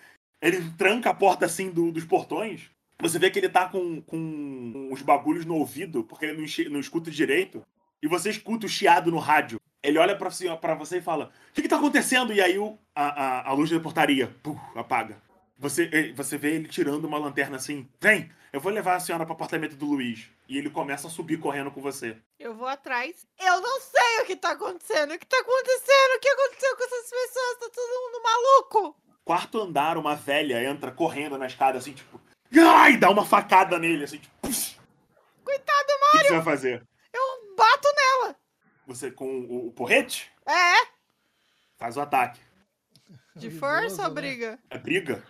Ele 0.41 0.71
tranca 0.77 1.09
a 1.09 1.13
porta 1.13 1.45
assim 1.45 1.69
do, 1.69 1.91
dos 1.91 2.03
portões. 2.03 2.69
Você 2.99 3.17
vê 3.17 3.31
que 3.31 3.39
ele 3.39 3.49
tá 3.49 3.67
com, 3.67 4.01
com 4.01 4.89
os 4.91 5.01
bagulhos 5.01 5.45
no 5.45 5.55
ouvido, 5.55 6.03
porque 6.03 6.25
ele 6.25 6.37
não, 6.37 6.71
não 6.73 6.79
escuta 6.79 7.09
direito. 7.09 7.65
E 8.03 8.07
você 8.07 8.29
escuta 8.29 8.65
o 8.65 8.69
chiado 8.69 9.09
no 9.09 9.19
rádio. 9.19 9.59
Ele 9.83 9.97
olha 9.97 10.15
pra, 10.15 10.29
você- 10.29 10.53
pra 10.57 10.75
você 10.75 10.97
e 10.97 11.01
fala: 11.01 11.31
O 11.49 11.53
que, 11.53 11.61
que 11.63 11.67
tá 11.67 11.77
acontecendo? 11.77 12.31
E 12.33 12.39
aí 12.41 12.57
o, 12.59 12.77
a, 12.95 13.05
a, 13.07 13.49
a 13.49 13.53
luz 13.53 13.69
da 13.69 13.79
portaria 13.79 14.27
puf, 14.43 14.59
apaga. 14.75 15.17
Você, 15.57 16.11
você 16.15 16.37
vê 16.37 16.55
ele 16.55 16.67
tirando 16.67 17.05
uma 17.05 17.17
lanterna 17.17 17.55
assim: 17.57 17.87
Vem, 17.99 18.31
eu 18.53 18.59
vou 18.59 18.71
levar 18.71 18.95
a 18.95 18.99
senhora 18.99 19.25
pro 19.25 19.33
apartamento 19.33 19.75
do 19.75 19.85
Luiz. 19.85 20.29
E 20.47 20.57
ele 20.57 20.69
começa 20.69 21.07
a 21.07 21.09
subir 21.09 21.37
correndo 21.39 21.71
com 21.71 21.81
você. 21.81 22.17
Eu 22.37 22.53
vou 22.53 22.67
atrás. 22.67 23.25
Eu 23.39 23.61
não 23.61 23.79
sei 23.79 24.21
o 24.21 24.25
que 24.25 24.35
tá 24.35 24.51
acontecendo. 24.51 25.13
O 25.13 25.17
que 25.19 25.25
tá 25.25 25.39
acontecendo? 25.39 26.15
O 26.15 26.19
que 26.19 26.27
aconteceu 26.29 26.75
com 26.75 26.83
essas 26.83 27.09
pessoas? 27.09 27.57
Tá 27.59 27.69
todo 27.73 28.01
mundo 28.01 28.23
maluco. 28.23 28.95
Quarto 29.23 29.61
andar, 29.61 29.97
uma 29.97 30.15
velha 30.15 30.63
entra 30.63 30.91
correndo 30.91 31.37
na 31.37 31.47
escada 31.47 31.77
assim, 31.77 31.93
tipo. 31.93 32.19
Ai, 32.59 32.97
dá 32.97 33.09
uma 33.09 33.25
facada 33.25 33.79
nele, 33.79 34.03
assim, 34.03 34.17
tipo. 34.17 34.35
Coitado, 35.43 35.87
O 35.91 36.11
que 36.11 36.17
que 36.19 36.23
você 36.27 36.33
vai 36.33 36.43
fazer? 36.43 36.83
eu 37.13 37.55
bato 37.55 37.87
nela. 37.95 38.35
Você 38.93 39.09
com 39.09 39.25
o, 39.41 39.67
o 39.67 39.71
porrete? 39.71 40.29
É? 40.45 40.87
Faz 41.77 41.95
o 41.97 42.01
ataque. 42.01 42.39
De 43.35 43.49
força 43.49 44.03
ou 44.03 44.09
né? 44.09 44.13
briga? 44.13 44.59
É 44.69 44.77
briga? 44.77 45.23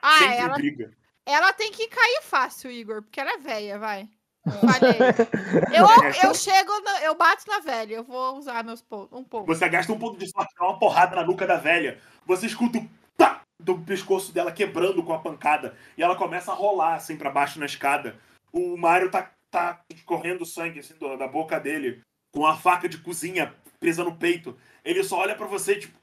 Ah, 0.00 0.18
Sempre 0.18 0.36
ela, 0.36 0.54
briga. 0.54 0.96
ela 1.26 1.52
tem 1.52 1.72
que 1.72 1.88
cair 1.88 2.22
fácil, 2.22 2.70
Igor, 2.70 3.02
porque 3.02 3.20
ela 3.20 3.32
é 3.32 3.38
velha, 3.38 3.78
vai. 3.78 4.08
Ah, 4.46 4.50
Falhei. 4.52 4.98
Eu, 5.74 6.28
eu 6.28 6.34
chego, 6.34 6.70
na- 6.82 7.02
eu 7.02 7.14
bato 7.14 7.44
na 7.48 7.58
velha. 7.60 7.94
Eu 7.94 8.04
vou 8.04 8.36
usar 8.36 8.62
meus 8.62 8.80
pontos. 8.82 9.18
Um 9.18 9.24
pouco. 9.24 9.46
Você 9.46 9.68
gasta 9.68 9.92
um 9.92 9.98
ponto 9.98 10.18
de 10.18 10.30
sorte, 10.30 10.54
dá 10.58 10.66
uma 10.66 10.78
porrada 10.78 11.16
na 11.16 11.24
nuca 11.24 11.46
da 11.46 11.56
velha. 11.56 12.00
Você 12.26 12.46
escuta 12.46 12.78
o 12.78 12.88
pá 13.16 13.40
do 13.58 13.78
pescoço 13.80 14.32
dela 14.32 14.52
quebrando 14.52 15.02
com 15.02 15.12
a 15.14 15.18
pancada. 15.18 15.76
E 15.96 16.02
ela 16.02 16.14
começa 16.14 16.52
a 16.52 16.54
rolar 16.54 16.94
assim 16.94 17.16
pra 17.16 17.30
baixo 17.30 17.58
na 17.58 17.66
escada. 17.66 18.20
O 18.52 18.76
Mario 18.76 19.10
tá, 19.10 19.32
tá 19.50 19.82
correndo 20.04 20.44
sangue 20.46 20.78
assim 20.80 20.94
da 21.18 21.26
boca 21.26 21.58
dele, 21.58 22.02
com 22.34 22.44
a 22.44 22.56
faca 22.56 22.88
de 22.88 22.98
cozinha 22.98 23.54
presa 23.78 24.02
no 24.02 24.16
peito. 24.16 24.58
Ele 24.84 25.02
só 25.04 25.18
olha 25.18 25.36
pra 25.36 25.46
você, 25.46 25.78
tipo. 25.78 25.96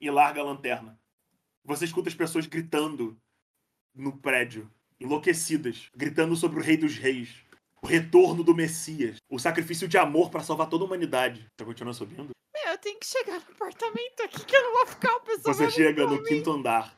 E 0.00 0.10
larga 0.10 0.40
a 0.40 0.44
lanterna. 0.44 0.98
Você 1.64 1.84
escuta 1.84 2.08
as 2.08 2.14
pessoas 2.14 2.46
gritando 2.46 3.16
no 3.94 4.16
prédio, 4.16 4.70
enlouquecidas, 4.98 5.90
gritando 5.94 6.34
sobre 6.34 6.60
o 6.60 6.62
Rei 6.62 6.76
dos 6.76 6.96
Reis. 6.96 7.44
O 7.82 7.86
retorno 7.86 8.42
do 8.42 8.54
Messias. 8.54 9.18
O 9.28 9.38
sacrifício 9.38 9.86
de 9.86 9.98
amor 9.98 10.30
pra 10.30 10.42
salvar 10.42 10.68
toda 10.68 10.84
a 10.84 10.86
humanidade. 10.86 11.46
Você 11.56 11.64
continua 11.64 11.92
subindo? 11.92 12.30
Meu, 12.54 12.72
eu 12.72 12.78
tenho 12.78 12.98
que 12.98 13.06
chegar 13.06 13.40
no 13.40 13.54
apartamento 13.54 14.22
aqui 14.24 14.44
que 14.44 14.56
eu 14.56 14.62
não 14.62 14.72
vou 14.72 14.86
ficar 14.86 15.10
uma 15.10 15.20
pessoa. 15.20 15.54
Você 15.54 15.70
chega 15.70 16.06
no 16.06 16.22
quinto 16.24 16.50
andar 16.50 16.96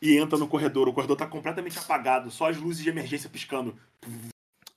e 0.00 0.16
entra 0.16 0.38
no 0.38 0.48
corredor. 0.48 0.88
O 0.88 0.92
corredor 0.92 1.16
tá 1.16 1.26
completamente 1.26 1.78
apagado, 1.78 2.30
só 2.30 2.48
as 2.48 2.56
luzes 2.56 2.82
de 2.82 2.88
emergência 2.88 3.28
piscando. 3.28 3.78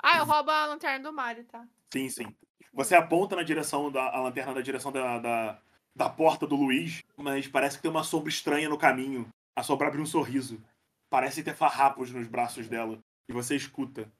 Ah, 0.01 0.17
eu 0.17 0.25
roubo 0.25 0.49
a 0.51 0.65
lanterna 0.65 1.03
do 1.03 1.13
Mario, 1.13 1.45
tá? 1.45 1.65
Sim, 1.93 2.09
sim. 2.09 2.35
Você 2.75 2.93
aponta 2.93 3.37
na 3.37 3.43
direção 3.43 3.89
da 3.89 4.09
a 4.09 4.19
lanterna 4.19 4.53
na 4.53 4.59
direção 4.59 4.91
da, 4.91 5.17
da, 5.17 5.61
da 5.95 6.09
porta 6.09 6.45
do 6.45 6.57
Luiz, 6.57 7.05
mas 7.15 7.47
parece 7.47 7.77
que 7.77 7.81
tem 7.81 7.89
uma 7.89 8.03
sombra 8.03 8.27
estranha 8.27 8.67
no 8.67 8.77
caminho. 8.77 9.29
A 9.55 9.63
sombra 9.63 9.87
abre 9.87 10.01
um 10.01 10.05
sorriso. 10.05 10.61
Parece 11.09 11.41
ter 11.41 11.55
farrapos 11.55 12.11
nos 12.11 12.27
braços 12.27 12.67
dela. 12.67 12.99
E 13.29 13.33
você 13.33 13.55
escuta. 13.55 14.11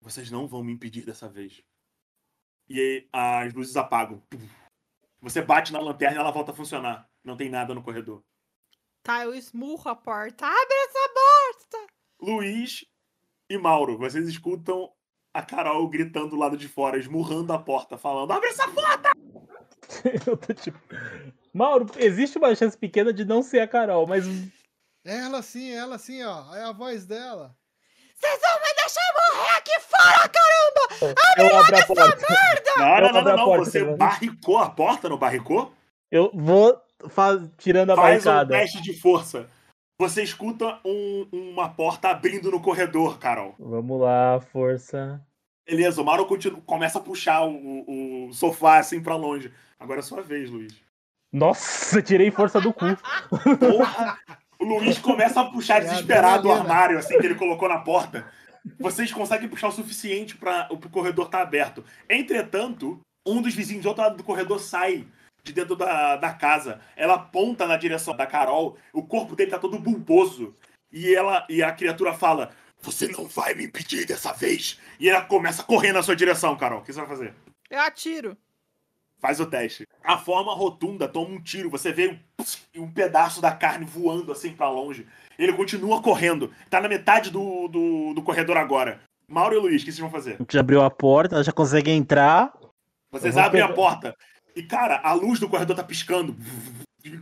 Vocês 0.00 0.30
não 0.30 0.46
vão 0.46 0.62
me 0.62 0.72
impedir 0.72 1.04
dessa 1.04 1.28
vez. 1.28 1.64
E 2.68 2.78
aí 2.78 3.08
as 3.12 3.52
luzes 3.52 3.76
apagam. 3.76 4.22
Você 5.20 5.42
bate 5.42 5.72
na 5.72 5.80
lanterna 5.80 6.16
e 6.16 6.20
ela 6.20 6.30
volta 6.30 6.52
a 6.52 6.54
funcionar. 6.54 7.10
Não 7.24 7.36
tem 7.36 7.50
nada 7.50 7.74
no 7.74 7.82
corredor. 7.82 8.22
Tá, 9.02 9.24
eu 9.24 9.34
esmurro 9.34 9.90
a 9.90 9.96
porta. 9.96 10.46
Abre 10.46 10.74
essa 10.74 11.08
porta! 11.12 11.92
Luiz 12.20 12.84
e 13.48 13.58
Mauro, 13.58 13.98
vocês 13.98 14.28
escutam 14.28 14.92
a 15.32 15.42
Carol 15.42 15.88
gritando 15.88 16.28
do 16.30 16.36
lado 16.36 16.56
de 16.56 16.68
fora, 16.68 16.98
esmurrando 16.98 17.52
a 17.52 17.58
porta, 17.58 17.96
falando: 17.96 18.32
Abre 18.32 18.48
essa 18.48 18.68
porta! 18.68 19.10
Eu 20.26 20.36
tô 20.36 20.52
tipo. 20.54 20.78
Mauro, 21.52 21.86
existe 21.96 22.38
uma 22.38 22.54
chance 22.54 22.76
pequena 22.76 23.12
de 23.12 23.24
não 23.24 23.42
ser 23.42 23.60
a 23.60 23.66
Carol, 23.68 24.06
mas 24.06 24.24
Ela 25.04 25.42
sim, 25.42 25.72
ela 25.72 25.98
sim, 25.98 26.22
ó. 26.22 26.54
É 26.54 26.62
a 26.64 26.72
voz 26.72 27.04
dela. 27.06 27.54
Vocês 28.14 28.38
vão 28.40 28.60
me 28.60 28.74
deixar 28.76 29.00
morrer 29.16 29.56
aqui 29.56 29.80
fora, 29.80 30.28
caramba! 30.28 31.18
eu 31.38 31.58
abro 31.58 31.76
a 31.76 31.86
porta. 31.86 32.26
Não, 32.76 32.86
não, 33.00 33.12
não, 33.12 33.22
não, 33.22 33.36
não. 33.36 33.44
porta, 33.46 33.64
Você 33.64 33.78
Fernando. 33.78 33.96
barricou 33.98 34.58
a 34.58 34.70
porta, 34.70 35.08
não 35.08 35.16
barricou? 35.18 35.72
Eu 36.10 36.30
vou 36.34 36.78
faz... 37.08 37.40
tirando 37.56 37.90
a 37.90 37.96
Faz 37.96 38.26
um 38.26 38.30
barricada. 38.30 38.54
teste 38.58 38.82
de 38.82 38.92
força. 39.00 39.48
Você 40.00 40.22
escuta 40.22 40.80
um- 40.82 41.26
uma 41.30 41.68
porta 41.68 42.08
abrindo 42.08 42.50
no 42.50 42.58
corredor, 42.58 43.18
Carol. 43.18 43.54
Vamos 43.58 44.00
lá, 44.00 44.40
força. 44.40 45.20
Beleza, 45.68 46.00
o 46.00 46.04
Mauro 46.06 46.24
continua, 46.24 46.58
começa 46.64 46.96
a 46.98 47.02
puxar 47.02 47.42
o, 47.42 48.28
o- 48.28 48.32
sofá 48.32 48.78
assim 48.78 49.02
pra 49.02 49.14
longe. 49.14 49.52
Agora 49.78 50.00
é 50.00 50.02
sua 50.02 50.22
vez, 50.22 50.48
Luiz. 50.48 50.72
Nossa, 51.30 52.00
tirei 52.00 52.30
força 52.30 52.58
do 52.62 52.72
cu. 52.72 52.86
Porra! 53.58 54.18
O 54.58 54.64
Luiz 54.64 54.96
começa 54.98 55.42
a 55.42 55.50
puxar 55.50 55.80
desesperado 55.82 56.48
o 56.48 56.52
armário 56.52 56.98
assim 56.98 57.18
que 57.18 57.26
ele 57.26 57.34
colocou 57.34 57.68
na 57.68 57.80
porta. 57.80 58.24
Vocês 58.78 59.12
conseguem 59.12 59.50
puxar 59.50 59.68
o 59.68 59.72
suficiente 59.72 60.34
para 60.34 60.66
o 60.72 60.78
corredor 60.88 61.26
estar 61.26 61.42
aberto. 61.42 61.84
Entretanto, 62.08 62.98
um 63.26 63.42
dos 63.42 63.54
vizinhos 63.54 63.82
do 63.82 63.88
outro 63.90 64.02
lado 64.02 64.16
do 64.16 64.24
corredor 64.24 64.60
sai 64.60 65.06
de 65.42 65.52
dentro 65.52 65.76
da, 65.76 66.16
da 66.16 66.32
casa. 66.32 66.80
Ela 66.96 67.14
aponta 67.14 67.66
na 67.66 67.76
direção 67.76 68.16
da 68.16 68.26
Carol. 68.26 68.76
O 68.92 69.02
corpo 69.02 69.34
dele 69.36 69.50
tá 69.50 69.58
todo 69.58 69.78
bulboso. 69.78 70.54
E 70.92 71.14
ela 71.14 71.46
e 71.48 71.62
a 71.62 71.72
criatura 71.72 72.12
fala: 72.12 72.50
Você 72.82 73.08
não 73.08 73.26
vai 73.26 73.54
me 73.54 73.64
impedir 73.64 74.06
dessa 74.06 74.32
vez. 74.32 74.78
E 74.98 75.08
ela 75.08 75.22
começa 75.22 75.62
a 75.62 75.64
correr 75.64 75.92
na 75.92 76.02
sua 76.02 76.16
direção, 76.16 76.56
Carol. 76.56 76.80
O 76.80 76.82
que 76.82 76.92
você 76.92 76.98
vai 77.00 77.08
fazer? 77.08 77.34
Eu 77.70 77.80
atiro. 77.80 78.36
Faz 79.20 79.38
o 79.38 79.44
teste. 79.46 79.86
A 80.02 80.16
forma 80.16 80.54
rotunda 80.54 81.06
toma 81.06 81.28
um 81.28 81.40
tiro. 81.42 81.68
Você 81.68 81.92
vê 81.92 82.18
um, 82.76 82.82
um 82.82 82.90
pedaço 82.90 83.40
da 83.40 83.52
carne 83.52 83.84
voando 83.84 84.32
assim 84.32 84.52
pra 84.52 84.70
longe. 84.70 85.06
Ele 85.38 85.52
continua 85.52 86.00
correndo. 86.00 86.50
Tá 86.70 86.80
na 86.80 86.88
metade 86.88 87.30
do, 87.30 87.68
do, 87.68 88.14
do 88.14 88.22
corredor 88.22 88.56
agora. 88.56 89.00
Mauro 89.28 89.54
e 89.54 89.58
Luiz, 89.58 89.82
o 89.82 89.84
que 89.84 89.92
vocês 89.92 90.00
vão 90.00 90.10
fazer? 90.10 90.34
A 90.34 90.38
gente 90.38 90.58
abriu 90.58 90.80
a 90.82 90.90
porta, 90.90 91.36
ela 91.36 91.44
já 91.44 91.52
consegue 91.52 91.90
entrar. 91.90 92.50
Vocês 93.12 93.34
vou 93.34 93.42
abrem 93.44 93.62
a 93.62 93.66
pegar- 93.66 93.76
porta. 93.76 94.16
E, 94.54 94.62
cara, 94.62 95.00
a 95.02 95.12
luz 95.12 95.38
do 95.38 95.48
corredor 95.48 95.76
tá 95.76 95.84
piscando. 95.84 96.36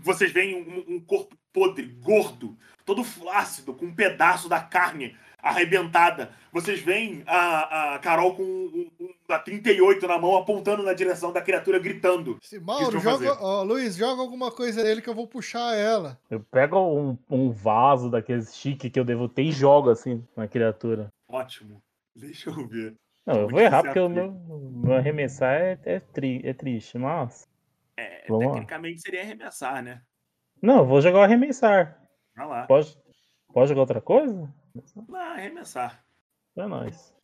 Vocês 0.03 0.33
veem 0.33 0.57
um, 0.57 0.97
um 0.97 1.01
corpo 1.01 1.37
podre, 1.53 1.87
gordo, 2.03 2.57
todo 2.85 3.05
flácido, 3.05 3.75
com 3.75 3.87
um 3.87 3.95
pedaço 3.95 4.49
da 4.49 4.61
carne 4.61 5.17
arrebentada. 5.41 6.31
Vocês 6.53 6.81
veem 6.81 7.23
a, 7.27 7.95
a 7.95 7.99
Carol 7.99 8.35
com 8.35 8.43
um, 8.43 8.91
um, 9.01 9.09
a 9.29 9.39
38 9.39 10.07
na 10.07 10.19
mão, 10.19 10.37
apontando 10.37 10.83
na 10.83 10.93
direção 10.93 11.33
da 11.33 11.41
criatura, 11.41 11.79
gritando. 11.79 12.39
Se, 12.43 12.59
Mauro, 12.59 12.99
joga. 12.99 13.37
Ó, 13.41 13.63
Luiz, 13.63 13.97
joga 13.97 14.21
alguma 14.21 14.51
coisa 14.51 14.83
nele 14.83 15.03
que 15.03 15.09
eu 15.09 15.15
vou 15.15 15.27
puxar 15.27 15.77
ela. 15.77 16.19
Eu 16.31 16.41
pego 16.41 16.79
um, 16.79 17.17
um 17.31 17.51
vaso 17.51 18.11
daqueles 18.11 18.57
chique 18.57 18.91
que 18.91 18.99
eu 18.99 19.05
devo 19.05 19.29
ter 19.29 19.43
e 19.43 19.53
jogo 19.53 19.91
assim 19.91 20.25
na 20.37 20.49
criatura. 20.49 21.09
Ótimo. 21.29 21.81
Deixa 22.15 22.51
eu 22.51 22.67
ver. 22.67 22.95
Não, 23.29 23.35
eu 23.35 23.41
Muito 23.43 23.53
vou 23.53 23.61
errar 23.61 23.83
porque 23.83 24.01
o 24.01 24.09
meu, 24.09 24.33
meu 24.33 24.95
arremessar 24.95 25.53
é, 25.53 25.79
é, 25.85 26.01
tri- 26.01 26.41
é 26.43 26.55
triste, 26.55 26.97
mas. 26.97 27.47
É, 27.99 28.25
Vamos 28.27 28.47
lá. 28.47 28.53
tecnicamente 28.55 29.03
seria 29.03 29.21
arremessar, 29.21 29.83
né? 29.83 30.01
Não, 30.63 30.79
eu 30.79 30.87
vou 30.87 31.03
jogar 31.03 31.19
o 31.19 31.23
arremessar. 31.23 32.03
Vai 32.35 32.47
lá. 32.47 32.67
Pode, 32.67 32.97
pode 33.53 33.69
jogar 33.69 33.83
outra 33.83 34.01
coisa? 34.01 34.51
Não, 35.07 35.21
arremessar. 35.21 36.03
É 36.57 36.67
nóis. 36.67 37.15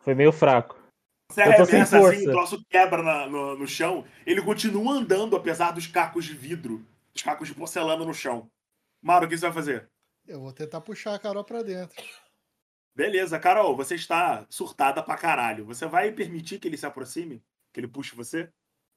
Foi 0.00 0.14
meio 0.14 0.32
fraco. 0.32 0.82
Você 1.30 1.42
Eu 1.42 1.44
tô 1.56 1.66
sem 1.66 1.74
arremessa 1.82 2.08
assim, 2.08 2.26
o 2.26 2.30
troço 2.32 2.64
quebra 2.70 3.02
na- 3.02 3.26
no, 3.26 3.58
no 3.58 3.66
chão. 3.66 4.06
Ele 4.24 4.40
continua 4.40 4.94
andando, 4.94 5.36
apesar 5.36 5.72
dos 5.72 5.86
cacos 5.86 6.24
de 6.24 6.32
vidro, 6.34 6.86
dos 7.12 7.22
cacos 7.22 7.48
de 7.48 7.54
porcelana 7.54 8.02
no 8.02 8.14
chão. 8.14 8.50
Mauro, 9.02 9.26
o 9.26 9.28
que 9.28 9.36
você 9.36 9.44
vai 9.44 9.52
fazer? 9.52 9.90
Eu 10.26 10.40
vou 10.40 10.54
tentar 10.54 10.80
puxar 10.80 11.14
a 11.14 11.18
Carol 11.18 11.44
pra 11.44 11.62
dentro. 11.62 12.02
Beleza, 12.94 13.38
Carol, 13.38 13.76
você 13.76 13.94
está 13.94 14.44
surtada 14.50 15.02
pra 15.02 15.16
caralho. 15.16 15.64
Você 15.66 15.86
vai 15.86 16.10
permitir 16.12 16.58
que 16.58 16.68
ele 16.68 16.76
se 16.76 16.86
aproxime? 16.86 17.42
Que 17.72 17.80
ele 17.80 17.88
puxe 17.88 18.14
você? 18.14 18.50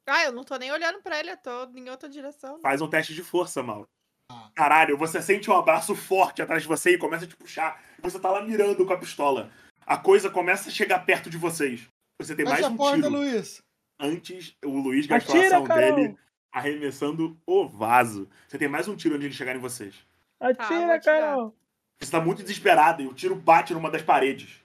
Ah, 0.07 0.25
eu 0.25 0.31
não 0.31 0.43
tô 0.43 0.57
nem 0.57 0.71
olhando 0.71 1.01
pra 1.01 1.19
ele, 1.19 1.31
eu 1.31 1.37
tô 1.37 1.65
em 1.75 1.89
outra 1.89 2.09
direção. 2.09 2.59
Faz 2.59 2.81
um 2.81 2.89
teste 2.89 3.13
de 3.13 3.23
força, 3.23 3.63
Mauro. 3.63 3.87
Ah. 4.29 4.49
Caralho, 4.55 4.97
você 4.97 5.21
sente 5.21 5.49
um 5.49 5.55
abraço 5.55 5.95
forte 5.95 6.41
atrás 6.41 6.63
de 6.63 6.67
você 6.67 6.91
e 6.91 6.97
começa 6.97 7.25
a 7.25 7.27
te 7.27 7.37
puxar. 7.37 7.81
Você 8.01 8.19
tá 8.19 8.29
lá 8.29 8.41
mirando 8.41 8.85
com 8.85 8.93
a 8.93 8.97
pistola. 8.97 9.49
A 9.85 9.97
coisa 9.97 10.29
começa 10.29 10.69
a 10.69 10.71
chegar 10.71 11.05
perto 11.05 11.29
de 11.29 11.37
vocês. 11.37 11.87
Você 12.19 12.35
tem 12.35 12.45
mais 12.45 12.57
Fecha 12.57 12.69
um 12.69 12.73
a 12.73 12.77
porta, 12.77 12.95
tiro. 12.97 13.09
Luiz. 13.09 13.61
Antes, 13.99 14.55
o 14.65 14.77
Luiz 14.77 15.05
gastou 15.05 15.35
a 15.35 15.39
Atira, 15.39 15.55
ação 15.55 15.67
Carol! 15.67 15.95
dele 15.95 16.17
arremessando 16.51 17.39
o 17.45 17.67
vaso. 17.67 18.29
Você 18.47 18.57
tem 18.57 18.67
mais 18.67 18.87
um 18.87 18.95
tiro 18.95 19.15
antes 19.15 19.21
de 19.21 19.27
ele 19.27 19.35
chegar 19.35 19.55
em 19.55 19.59
vocês. 19.59 19.95
vou 20.39 20.49
Atira, 20.49 20.95
atirar. 20.95 21.21
Carol! 21.21 21.55
Você 21.99 22.11
tá 22.11 22.19
muito 22.19 22.41
desesperado 22.41 23.01
e 23.01 23.07
o 23.07 23.13
tiro 23.13 23.35
bate 23.35 23.73
numa 23.73 23.89
das 23.89 24.01
paredes. 24.01 24.61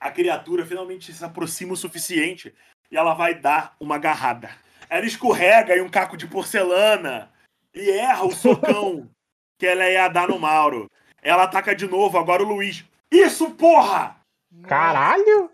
a 0.00 0.10
criatura 0.10 0.64
finalmente 0.64 1.12
se 1.12 1.22
aproxima 1.22 1.74
o 1.74 1.76
suficiente 1.76 2.54
e 2.90 2.96
ela 2.96 3.12
vai 3.14 3.34
dar 3.34 3.76
uma 3.78 3.96
agarrada. 3.96 4.50
Ela 4.88 5.04
escorrega 5.04 5.76
em 5.76 5.82
um 5.82 5.90
caco 5.90 6.16
de 6.16 6.26
porcelana 6.26 7.30
e 7.74 7.90
erra 7.90 8.24
o 8.24 8.32
socão 8.32 9.08
que 9.58 9.66
ela 9.66 9.88
ia 9.88 10.08
dar 10.08 10.28
no 10.28 10.38
Mauro. 10.38 10.90
Ela 11.22 11.44
ataca 11.44 11.74
de 11.74 11.86
novo, 11.86 12.18
agora 12.18 12.42
o 12.42 12.46
Luiz. 12.46 12.84
Isso, 13.10 13.50
porra! 13.50 14.16
Caralho! 14.66 15.50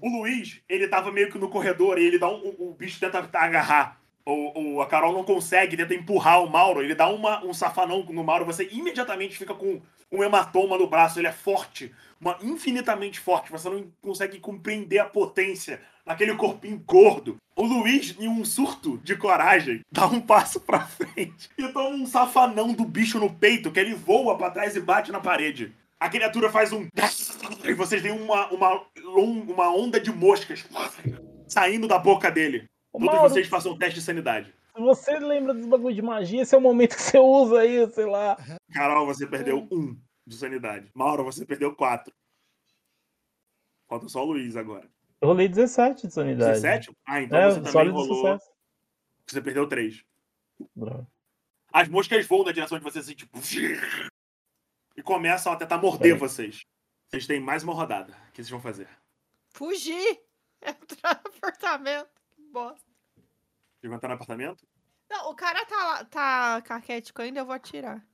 O 0.00 0.08
Luiz, 0.08 0.60
ele 0.68 0.88
tava 0.88 1.10
meio 1.10 1.30
que 1.30 1.38
no 1.38 1.48
corredor 1.48 1.98
e 1.98 2.04
ele 2.04 2.18
dá 2.18 2.28
um. 2.28 2.54
O, 2.58 2.70
o 2.70 2.74
bicho 2.74 3.00
tenta 3.00 3.18
agarrar. 3.32 4.00
O, 4.26 4.76
o- 4.76 4.82
a 4.82 4.86
Carol 4.86 5.12
não 5.12 5.22
consegue, 5.24 5.76
tenta 5.76 5.94
empurrar 5.94 6.42
o 6.42 6.50
Mauro. 6.50 6.82
Ele 6.82 6.94
dá 6.94 7.08
uma, 7.08 7.44
um 7.44 7.52
safanão 7.52 8.02
no 8.04 8.24
Mauro. 8.24 8.46
Você 8.46 8.68
imediatamente 8.72 9.36
fica 9.36 9.54
com 9.54 9.80
um 10.10 10.22
hematoma 10.24 10.78
no 10.78 10.86
braço. 10.86 11.18
Ele 11.20 11.26
é 11.26 11.32
forte, 11.32 11.92
uma, 12.20 12.38
infinitamente 12.42 13.20
forte. 13.20 13.50
Você 13.50 13.68
não 13.68 13.86
consegue 14.00 14.38
compreender 14.40 14.98
a 14.98 15.04
potência 15.04 15.80
naquele 16.06 16.34
corpinho 16.36 16.82
gordo. 16.86 17.36
O 17.56 17.64
Luiz, 17.64 18.16
em 18.18 18.26
um 18.26 18.44
surto 18.44 18.98
de 19.04 19.14
coragem, 19.14 19.80
dá 19.92 20.06
um 20.06 20.20
passo 20.20 20.58
pra 20.60 20.80
frente 20.86 21.50
e 21.58 21.68
toma 21.68 21.90
um 21.90 22.06
safanão 22.06 22.72
do 22.72 22.84
bicho 22.84 23.18
no 23.20 23.32
peito 23.32 23.70
que 23.70 23.78
ele 23.78 23.94
voa 23.94 24.36
pra 24.36 24.50
trás 24.50 24.74
e 24.74 24.80
bate 24.80 25.12
na 25.12 25.20
parede. 25.20 25.72
A 26.00 26.08
criatura 26.08 26.50
faz 26.50 26.72
um. 26.72 26.86
E 27.64 27.72
vocês 27.74 28.02
veem 28.02 28.18
uma, 28.20 28.48
uma, 28.48 28.82
uma 29.16 29.70
onda 29.74 30.00
de 30.00 30.10
moscas 30.12 30.64
saindo 31.46 31.86
da 31.86 31.98
boca 31.98 32.30
dele. 32.30 32.64
Ô, 32.94 32.98
Todos 33.00 33.12
Mauro, 33.14 33.28
vocês 33.28 33.48
façam 33.48 33.72
um 33.72 33.78
teste 33.78 33.98
de 33.98 34.04
sanidade. 34.06 34.54
se 34.74 34.80
você 34.80 35.18
lembra 35.18 35.52
dos 35.52 35.66
bagulho 35.66 35.94
de 35.94 36.00
magia, 36.00 36.42
esse 36.42 36.54
é 36.54 36.58
o 36.58 36.60
momento 36.60 36.94
que 36.94 37.02
você 37.02 37.18
usa 37.18 37.58
aí, 37.60 37.90
sei 37.90 38.06
lá. 38.06 38.36
Carol, 38.72 39.04
você 39.04 39.26
perdeu 39.26 39.66
um 39.72 40.00
de 40.24 40.36
sanidade. 40.36 40.90
Mauro, 40.94 41.24
você 41.24 41.44
perdeu 41.44 41.74
quatro. 41.74 42.14
Falta 43.88 44.08
só 44.08 44.22
o 44.22 44.26
Luiz 44.32 44.56
agora. 44.56 44.88
Eu 45.20 45.28
rolei 45.28 45.48
17 45.48 46.06
de 46.06 46.12
sanidade. 46.14 46.60
17? 46.60 46.96
Ah, 47.06 47.20
então 47.20 47.36
É, 47.38 47.50
você 47.50 47.60
também 47.72 47.90
rolou. 47.92 48.16
sucesso. 48.16 48.52
Você 49.26 49.42
perdeu 49.42 49.68
três. 49.68 50.04
Droga. 50.76 51.06
As 51.72 51.88
moscas 51.88 52.24
voam 52.26 52.44
na 52.44 52.52
direção 52.52 52.78
de 52.78 52.84
vocês 52.84 53.04
assim, 53.04 53.16
tipo. 53.16 53.36
E 54.96 55.02
começam 55.02 55.52
a 55.52 55.56
tentar 55.56 55.78
morder 55.78 56.14
Peraí. 56.14 56.18
vocês. 56.20 56.60
Vocês 57.08 57.26
têm 57.26 57.40
mais 57.40 57.64
uma 57.64 57.74
rodada. 57.74 58.12
O 58.28 58.32
que 58.32 58.36
vocês 58.36 58.50
vão 58.50 58.60
fazer? 58.60 58.88
Fugir! 59.50 60.20
Entrar 60.64 61.20
no 61.24 61.30
apartamento. 61.36 62.13
Bosta. 62.54 62.88
Entrar 63.82 64.08
no 64.08 64.14
apartamento? 64.14 64.64
Não, 65.10 65.30
o 65.30 65.34
cara 65.34 65.66
tá, 65.66 65.76
lá- 65.76 66.04
tá 66.04 66.62
caquético 66.62 67.20
ainda, 67.20 67.40
eu 67.40 67.44
vou 67.44 67.54
atirar. 67.54 68.06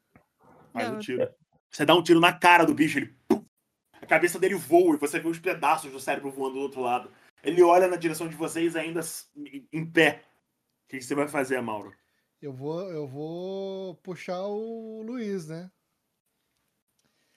Faz 0.73 0.89
Não, 0.89 0.97
um 0.97 0.99
tiro. 0.99 1.33
Você 1.71 1.85
dá 1.85 1.95
um 1.95 2.03
tiro 2.03 2.19
na 2.19 2.33
cara 2.33 2.65
do 2.65 2.75
bicho, 2.75 2.99
ele. 2.99 3.15
pum! 3.29 3.45
A 4.01 4.07
cabeça 4.07 4.39
dele 4.39 4.55
voa 4.55 4.97
e 4.97 4.99
você 4.99 5.21
vê 5.21 5.29
os 5.29 5.39
pedaços 5.39 5.93
do 5.93 6.01
cérebro 6.01 6.31
voando 6.31 6.55
do 6.55 6.61
outro 6.61 6.81
lado. 6.81 7.13
Ele 7.45 7.63
olha 7.63 7.87
na 7.87 7.97
direção 7.97 8.29
de 8.29 8.35
vocês 8.35 8.75
ainda 8.75 9.01
s- 9.01 9.29
em 9.71 9.85
pé. 9.85 10.25
O 10.87 10.89
que 10.89 11.03
você 11.03 11.15
vai 11.15 11.29
fazer, 11.29 11.61
Mauro? 11.61 11.95
Eu 12.41 12.53
vou, 12.53 12.81
eu 12.91 13.07
vou 13.07 13.95
puxar 13.97 14.41
o 14.47 15.03
Luiz, 15.03 15.47
né? 15.49 15.71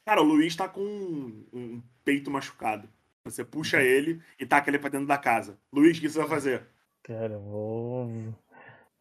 Cara, 0.06 0.22
o 0.22 0.26
Luiz 0.26 0.56
tá 0.56 0.68
com 0.68 0.82
um, 0.82 1.48
um 1.54 1.84
peito 2.04 2.32
machucado. 2.32 2.90
Você 3.26 3.44
puxa 3.46 3.82
ele 3.82 4.22
e 4.40 4.46
taca 4.46 4.70
ele 4.70 4.80
pra 4.80 4.90
dentro 4.90 5.08
da 5.08 5.18
casa. 5.18 5.60
Luiz, 5.72 5.98
o 5.98 6.02
que 6.02 6.10
você 6.10 6.20
vai 6.20 6.28
fazer? 6.28 6.68
Cara, 7.04 7.34
eu 7.34 7.42
vou 7.42 8.34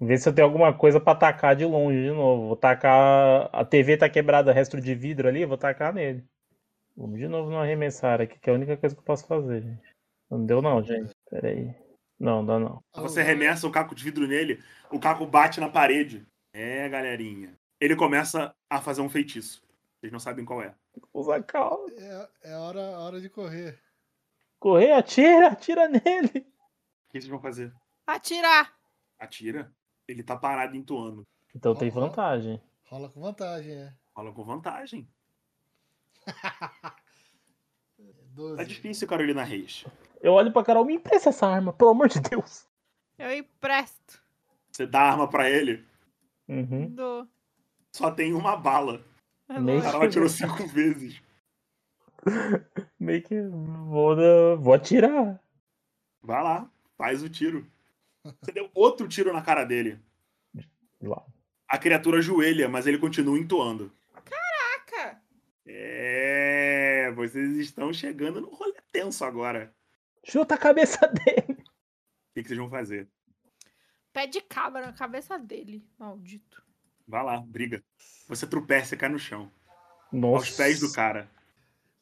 ver 0.00 0.18
se 0.18 0.28
eu 0.28 0.34
tenho 0.34 0.46
alguma 0.46 0.76
coisa 0.76 1.00
pra 1.00 1.14
tacar 1.14 1.54
de 1.54 1.64
longe 1.64 2.02
de 2.02 2.10
novo. 2.10 2.48
Vou 2.48 2.56
tacar. 2.56 3.48
A 3.52 3.64
TV 3.64 3.96
tá 3.96 4.08
quebrada, 4.08 4.52
resto 4.52 4.80
de 4.80 4.94
vidro 4.94 5.28
ali, 5.28 5.42
eu 5.42 5.48
vou 5.48 5.56
tacar 5.56 5.94
nele. 5.94 6.24
Vamos 6.96 7.18
de 7.18 7.28
novo 7.28 7.50
no 7.50 7.58
arremessar 7.58 8.20
aqui, 8.20 8.38
que 8.38 8.50
é 8.50 8.52
a 8.52 8.56
única 8.56 8.76
coisa 8.76 8.94
que 8.94 9.00
eu 9.00 9.04
posso 9.04 9.26
fazer, 9.26 9.62
gente. 9.62 9.94
Não 10.28 10.44
deu 10.44 10.60
não, 10.60 10.82
gente. 10.82 11.14
Pera 11.30 11.48
aí. 11.48 11.74
Não, 12.18 12.44
dá 12.44 12.58
não. 12.58 12.82
Você 12.94 13.20
arremessa 13.20 13.66
o 13.66 13.70
caco 13.70 13.94
de 13.94 14.04
vidro 14.04 14.26
nele, 14.26 14.62
o 14.90 14.98
caco 14.98 15.26
bate 15.26 15.60
na 15.60 15.68
parede. 15.68 16.26
É, 16.52 16.88
galerinha. 16.88 17.56
Ele 17.80 17.96
começa 17.96 18.54
a 18.68 18.80
fazer 18.80 19.00
um 19.00 19.08
feitiço. 19.08 19.62
Vocês 19.98 20.12
não 20.12 20.20
sabem 20.20 20.44
qual 20.44 20.60
é. 20.60 20.74
Usa 21.14 21.42
calma. 21.42 21.86
É, 21.96 22.50
é 22.50 22.56
hora, 22.56 22.80
hora 22.98 23.20
de 23.20 23.28
correr. 23.28 23.78
Correr, 24.58 24.92
atira, 24.92 25.48
atira 25.48 25.88
nele. 25.88 26.28
O 26.28 27.10
que 27.10 27.20
vocês 27.20 27.28
vão 27.28 27.40
fazer? 27.40 27.72
Atirar! 28.06 28.74
Atira. 29.18 29.72
Ele 30.08 30.22
tá 30.22 30.36
parado 30.36 30.76
entoando. 30.76 31.26
Então 31.54 31.74
tem 31.74 31.88
Aham. 31.90 32.00
vantagem. 32.08 32.60
Rola 32.88 33.08
com 33.08 33.20
vantagem, 33.20 33.72
é. 33.74 33.94
Fala 34.14 34.32
com 34.32 34.44
vantagem. 34.44 35.08
12. 38.34 38.56
Tá 38.56 38.64
difícil, 38.64 39.06
Carolina 39.08 39.42
Reis. 39.44 39.84
Eu 40.20 40.32
olho 40.32 40.52
pra 40.52 40.64
Carol, 40.64 40.84
me 40.84 40.94
empresta 40.94 41.28
essa 41.28 41.46
arma, 41.46 41.72
pelo 41.72 41.90
amor 41.90 42.08
de 42.08 42.20
Deus. 42.20 42.66
Eu 43.18 43.32
empresto. 43.36 44.22
Você 44.70 44.86
dá 44.86 45.00
a 45.02 45.10
arma 45.12 45.28
pra 45.28 45.48
ele, 45.50 45.84
Uhum. 46.48 46.88
Do. 46.94 47.28
só 47.92 48.10
tem 48.10 48.32
uma 48.34 48.56
bala. 48.56 49.04
É 49.48 49.58
Meio 49.60 49.82
cara 49.82 50.04
atirou 50.06 50.28
cinco 50.28 50.66
vezes. 50.66 51.22
Meio 52.98 53.22
que 53.22 53.40
vou, 53.42 54.16
vou 54.58 54.74
atirar. 54.74 55.40
Vai 56.22 56.42
lá, 56.42 56.70
faz 56.96 57.22
o 57.22 57.28
tiro. 57.28 57.66
Você 58.24 58.52
deu 58.52 58.70
outro 58.74 59.08
tiro 59.08 59.32
na 59.32 59.42
cara 59.42 59.64
dele. 59.64 60.00
Lá. 61.00 61.24
A 61.68 61.78
criatura 61.78 62.18
ajoelha, 62.18 62.68
mas 62.68 62.86
ele 62.86 62.98
continua 62.98 63.38
entoando. 63.38 63.92
Caraca! 64.24 65.20
É, 65.66 67.10
vocês 67.12 67.56
estão 67.56 67.92
chegando 67.92 68.40
no 68.40 68.50
rolê 68.50 68.80
tenso 68.92 69.24
agora. 69.24 69.74
Chuta 70.24 70.54
a 70.54 70.58
cabeça 70.58 70.98
dele. 71.08 71.58
O 71.58 72.34
que, 72.34 72.42
que 72.42 72.48
vocês 72.48 72.58
vão 72.58 72.70
fazer? 72.70 73.08
Pé 74.12 74.26
de 74.26 74.40
cabra 74.40 74.86
na 74.86 74.92
cabeça 74.92 75.38
dele. 75.38 75.84
Maldito. 75.98 76.62
Vai 77.08 77.24
lá, 77.24 77.40
briga. 77.40 77.82
Você 78.28 78.46
tropeça 78.46 78.94
e 78.94 78.98
cai 78.98 79.08
no 79.08 79.18
chão. 79.18 79.50
Nossa. 80.12 80.46
Aos 80.46 80.56
pés 80.56 80.80
do 80.80 80.92
cara. 80.92 81.28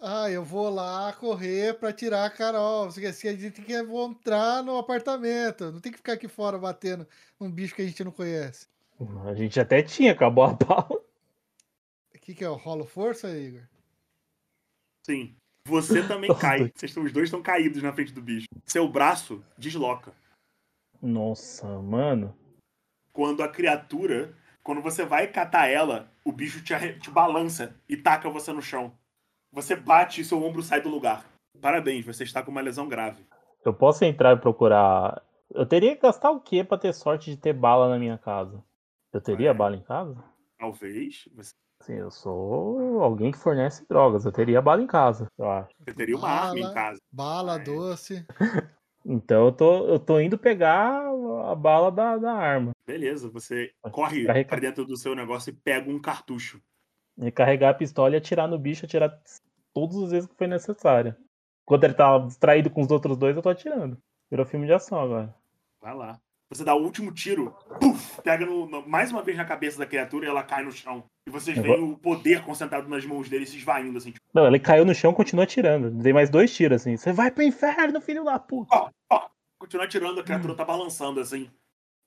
Ah, 0.02 0.30
eu 0.30 0.42
vou 0.42 0.70
lá 0.70 1.12
correr 1.12 1.74
pra 1.74 1.92
tirar 1.92 2.24
a 2.24 2.30
Carol. 2.30 2.88
Porque 2.88 3.06
assim, 3.06 3.28
a 3.28 3.32
gente 3.32 3.50
tem 3.50 3.64
que 3.64 3.74
entrar 3.74 4.62
no 4.62 4.78
apartamento. 4.78 5.70
Não 5.70 5.80
tem 5.80 5.92
que 5.92 5.98
ficar 5.98 6.14
aqui 6.14 6.26
fora 6.26 6.58
batendo 6.58 7.06
num 7.38 7.50
bicho 7.50 7.74
que 7.74 7.82
a 7.82 7.86
gente 7.86 8.02
não 8.02 8.10
conhece. 8.10 8.66
A 9.26 9.34
gente 9.34 9.60
até 9.60 9.82
tinha, 9.82 10.12
acabou 10.12 10.44
a 10.44 10.54
bala. 10.54 11.02
O 12.14 12.18
que, 12.18 12.34
que 12.34 12.44
é? 12.44 12.48
O 12.48 12.54
rolo 12.54 12.86
força, 12.86 13.28
Igor? 13.36 13.62
Sim. 15.04 15.36
Você 15.66 16.06
também 16.06 16.32
cai. 16.38 16.60
dois. 16.60 16.72
Vocês 16.74 16.90
estão, 16.90 17.04
os 17.04 17.12
dois 17.12 17.26
estão 17.26 17.42
caídos 17.42 17.82
na 17.82 17.92
frente 17.92 18.12
do 18.12 18.22
bicho. 18.22 18.46
Seu 18.64 18.88
braço 18.88 19.44
desloca. 19.58 20.14
Nossa, 21.02 21.66
mano. 21.80 22.34
Quando 23.12 23.42
a 23.42 23.48
criatura, 23.48 24.34
quando 24.62 24.80
você 24.80 25.04
vai 25.04 25.26
catar 25.26 25.66
ela, 25.66 26.10
o 26.24 26.32
bicho 26.32 26.62
te, 26.62 26.74
te 26.98 27.10
balança 27.10 27.74
e 27.88 27.96
taca 27.96 28.30
você 28.30 28.52
no 28.52 28.62
chão. 28.62 28.94
Você 29.52 29.74
bate 29.74 30.20
e 30.20 30.24
seu 30.24 30.42
ombro 30.42 30.62
sai 30.62 30.80
do 30.80 30.88
lugar. 30.88 31.24
Parabéns, 31.60 32.04
você 32.06 32.24
está 32.24 32.42
com 32.42 32.50
uma 32.50 32.60
lesão 32.60 32.88
grave. 32.88 33.24
Eu 33.64 33.74
posso 33.74 34.04
entrar 34.04 34.36
e 34.36 34.40
procurar. 34.40 35.22
Eu 35.52 35.66
teria 35.66 35.94
que 35.96 36.02
gastar 36.02 36.30
o 36.30 36.40
quê 36.40 36.62
pra 36.62 36.78
ter 36.78 36.92
sorte 36.94 37.30
de 37.30 37.36
ter 37.36 37.52
bala 37.52 37.88
na 37.88 37.98
minha 37.98 38.16
casa? 38.16 38.62
Eu 39.12 39.20
teria 39.20 39.50
É. 39.50 39.54
bala 39.54 39.76
em 39.76 39.82
casa? 39.82 40.16
Talvez 40.58 41.28
você, 41.34 41.52
Sim, 41.82 41.94
eu 41.94 42.10
sou 42.10 43.02
alguém 43.02 43.32
que 43.32 43.38
fornece 43.38 43.84
drogas. 43.88 44.24
Eu 44.24 44.32
teria 44.32 44.60
bala 44.62 44.82
em 44.82 44.86
casa, 44.86 45.26
eu 45.38 45.50
acho. 45.50 45.70
você 45.80 45.94
teria 45.94 46.14
uma 46.16 46.28
Bala. 46.28 46.48
arma 46.48 46.58
em 46.60 46.74
casa. 46.74 47.00
Bala, 47.12 47.56
É. 47.56 47.58
doce. 47.58 48.26
Então 49.02 49.46
eu 49.46 49.52
tô, 49.52 49.86
eu 49.88 49.98
tô 49.98 50.20
indo 50.20 50.36
pegar 50.36 51.00
a 51.50 51.54
bala 51.54 51.90
da, 51.90 52.18
da 52.18 52.32
arma. 52.34 52.72
Beleza, 52.86 53.30
você 53.30 53.72
corre 53.90 54.26
pra 54.44 54.58
dentro 54.60 54.84
do 54.84 54.94
seu 54.94 55.14
negócio 55.14 55.48
e 55.48 55.54
pega 55.56 55.90
um 55.90 55.98
cartucho. 55.98 56.60
Recarregar 57.20 57.70
a 57.70 57.74
pistola 57.74 58.14
e 58.14 58.18
atirar 58.18 58.48
no 58.48 58.58
bicho, 58.58 58.86
atirar 58.86 59.16
todas 59.74 59.96
as 60.04 60.10
vezes 60.10 60.28
que 60.28 60.36
foi 60.36 60.46
necessário. 60.46 61.14
Enquanto 61.64 61.84
ele 61.84 61.94
tá 61.94 62.18
distraído 62.18 62.70
com 62.70 62.80
os 62.80 62.90
outros 62.90 63.16
dois, 63.16 63.36
eu 63.36 63.42
tô 63.42 63.48
atirando. 63.48 63.98
Virou 64.30 64.46
filme 64.46 64.66
de 64.66 64.72
ação 64.72 65.00
agora. 65.00 65.34
Vai 65.80 65.94
lá. 65.94 66.18
Você 66.52 66.64
dá 66.64 66.74
o 66.74 66.82
último 66.82 67.12
tiro, 67.12 67.54
puf, 67.80 68.20
pega 68.22 68.44
no- 68.44 68.66
no- 68.66 68.88
mais 68.88 69.12
uma 69.12 69.22
vez 69.22 69.36
na 69.36 69.44
cabeça 69.44 69.78
da 69.78 69.86
criatura 69.86 70.26
e 70.26 70.28
ela 70.28 70.42
cai 70.42 70.64
no 70.64 70.72
chão. 70.72 71.04
E 71.28 71.30
vocês 71.30 71.56
Eu 71.56 71.62
veem 71.62 71.80
o 71.92 71.96
poder 71.96 72.42
concentrado 72.44 72.88
nas 72.88 73.04
mãos 73.06 73.28
dele 73.28 73.46
se 73.46 73.56
esvaindo, 73.56 73.98
assim, 73.98 74.10
tipo, 74.10 74.24
Não, 74.34 74.46
ele 74.48 74.58
caiu 74.58 74.84
no 74.84 74.92
chão 74.94 75.12
e 75.12 75.14
continua 75.14 75.44
atirando. 75.44 75.90
Dei 75.90 76.12
mais 76.12 76.28
dois 76.28 76.52
tiros 76.52 76.80
assim. 76.80 76.96
Você 76.96 77.12
vai 77.12 77.30
pro 77.30 77.44
inferno, 77.44 78.00
filho 78.00 78.24
da 78.24 78.36
puta. 78.38 78.74
ó, 78.74 78.90
ó, 79.12 79.28
continua 79.60 79.84
atirando, 79.86 80.18
a 80.20 80.24
criatura 80.24 80.56
tá 80.56 80.64
balançando, 80.64 81.20
assim. 81.20 81.48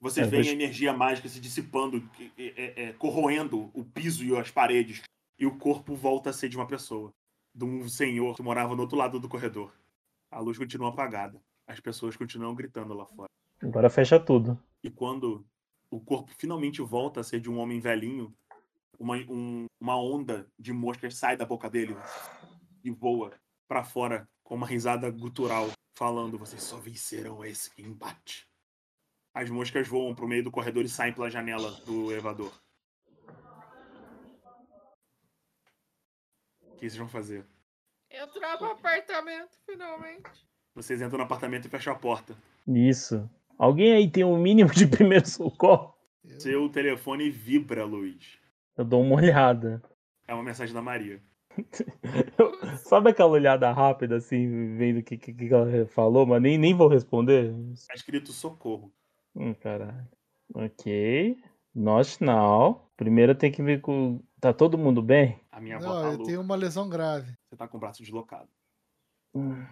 Vocês 0.03 0.27
É, 0.27 0.29
vou- 0.29 0.39
a 0.41 0.43
energia 0.51 0.91
mágica 0.91 1.29
se 1.29 1.39
dissipando, 1.39 2.03
é, 2.37 2.83
é, 2.89 2.93
corroendo 2.93 3.71
o 3.73 3.85
piso 3.85 4.21
e 4.25 4.35
as 4.37 4.51
paredes. 4.51 5.01
E 5.39 5.45
o 5.45 5.57
corpo 5.57 5.95
volta 5.95 6.29
a 6.29 6.33
ser 6.33 6.49
de 6.49 6.57
uma 6.57 6.67
pessoa. 6.67 7.13
De 7.55 7.63
um 7.63 7.87
senhor 7.87 8.35
que 8.35 8.41
morava 8.43 8.75
no 8.75 8.81
outro 8.81 8.97
lado 8.97 9.17
do 9.17 9.29
corredor. 9.29 9.73
A 10.29 10.39
luz 10.41 10.57
continua 10.57 10.89
apagada. 10.89 11.41
As 11.65 11.79
pessoas 11.79 12.17
continuam 12.17 12.53
gritando 12.53 12.93
lá 12.93 13.05
fora. 13.05 13.29
Agora 13.61 13.89
fecha 13.89 14.19
tudo. 14.19 14.59
E 14.83 14.89
quando 14.89 15.45
o 15.89 16.01
corpo 16.01 16.33
finalmente 16.37 16.81
volta 16.81 17.21
a 17.21 17.23
ser 17.23 17.39
de 17.39 17.49
um 17.49 17.57
homem 17.57 17.79
velhinho, 17.79 18.33
uma, 18.99 19.15
um- 19.29 19.67
uma 19.79 19.95
onda 19.97 20.45
de 20.59 20.73
moscas 20.73 21.15
sai 21.15 21.37
da 21.37 21.45
boca 21.45 21.69
dele 21.69 21.95
e 22.83 22.91
voa 22.91 23.31
pra 23.69 23.85
fora 23.85 24.27
com 24.43 24.55
uma 24.55 24.67
risada 24.67 25.09
gutural, 25.09 25.69
falando: 25.97 26.37
Vocês 26.37 26.61
só 26.61 26.75
vencerão 26.77 27.45
esse 27.45 27.71
embate. 27.81 28.45
As 29.33 29.49
moscas 29.49 29.87
voam 29.87 30.13
pro 30.13 30.27
meio 30.27 30.43
do 30.43 30.51
corredor 30.51 30.83
e 30.85 30.89
saem 30.89 31.13
pela 31.13 31.29
janela 31.29 31.71
do 31.85 32.11
elevador. 32.11 32.51
O 36.61 36.75
que 36.75 36.81
vocês 36.89 36.95
vão 36.97 37.07
fazer? 37.07 37.45
Entrar 38.11 38.57
pro 38.57 38.71
apartamento, 38.71 39.57
finalmente. 39.65 40.29
Vocês 40.75 41.01
entram 41.01 41.17
no 41.17 41.23
apartamento 41.23 41.65
e 41.65 41.69
fecham 41.69 41.93
a 41.93 41.95
porta. 41.95 42.35
Isso. 42.67 43.27
Alguém 43.57 43.93
aí 43.93 44.09
tem 44.09 44.23
um 44.23 44.37
mínimo 44.37 44.71
de 44.71 44.85
primeiro 44.87 45.27
socorro? 45.27 45.95
Eu- 46.23 46.39
Seu 46.39 46.69
telefone 46.69 47.29
vibra, 47.29 47.85
Luiz. 47.85 48.37
Eu 48.77 48.85
dou 48.85 49.01
uma 49.01 49.15
olhada. 49.15 49.81
É 50.27 50.33
uma 50.33 50.43
mensagem 50.43 50.73
da 50.73 50.81
Maria. 50.81 51.21
Eu- 52.37 52.53
sabe 52.77 53.09
aquela 53.09 53.29
olhada 53.31 53.71
rápida, 53.71 54.17
assim, 54.17 54.75
vendo 54.77 54.99
o 54.99 55.03
que, 55.03 55.17
que, 55.17 55.33
que 55.33 55.53
ela 55.53 55.85
falou, 55.87 56.25
mas 56.25 56.41
nem, 56.41 56.57
nem 56.57 56.73
vou 56.75 56.87
responder? 56.87 57.51
Tá 57.87 57.93
escrito 57.95 58.31
socorro. 58.31 58.91
Hum, 59.35 59.53
caralho. 59.55 60.07
Ok. 60.53 61.37
Not 61.73 62.23
now. 62.23 62.89
Primeiro 62.95 63.33
tem 63.35 63.51
que 63.51 63.63
ver 63.63 63.81
com. 63.81 64.21
Tá 64.39 64.53
todo 64.53 64.77
mundo 64.77 65.01
bem? 65.01 65.39
A 65.51 65.59
minha 65.59 65.77
avó 65.77 65.85
Não, 65.87 65.93
tá 66.01 66.07
eu 66.07 66.11
louca. 66.11 66.25
tenho 66.25 66.41
uma 66.41 66.55
lesão 66.55 66.87
grave. 66.89 67.31
Você 67.49 67.55
tá 67.55 67.67
com 67.67 67.77
o 67.77 67.79
braço 67.79 68.01
deslocado. 68.03 68.49
Hum. 69.33 69.65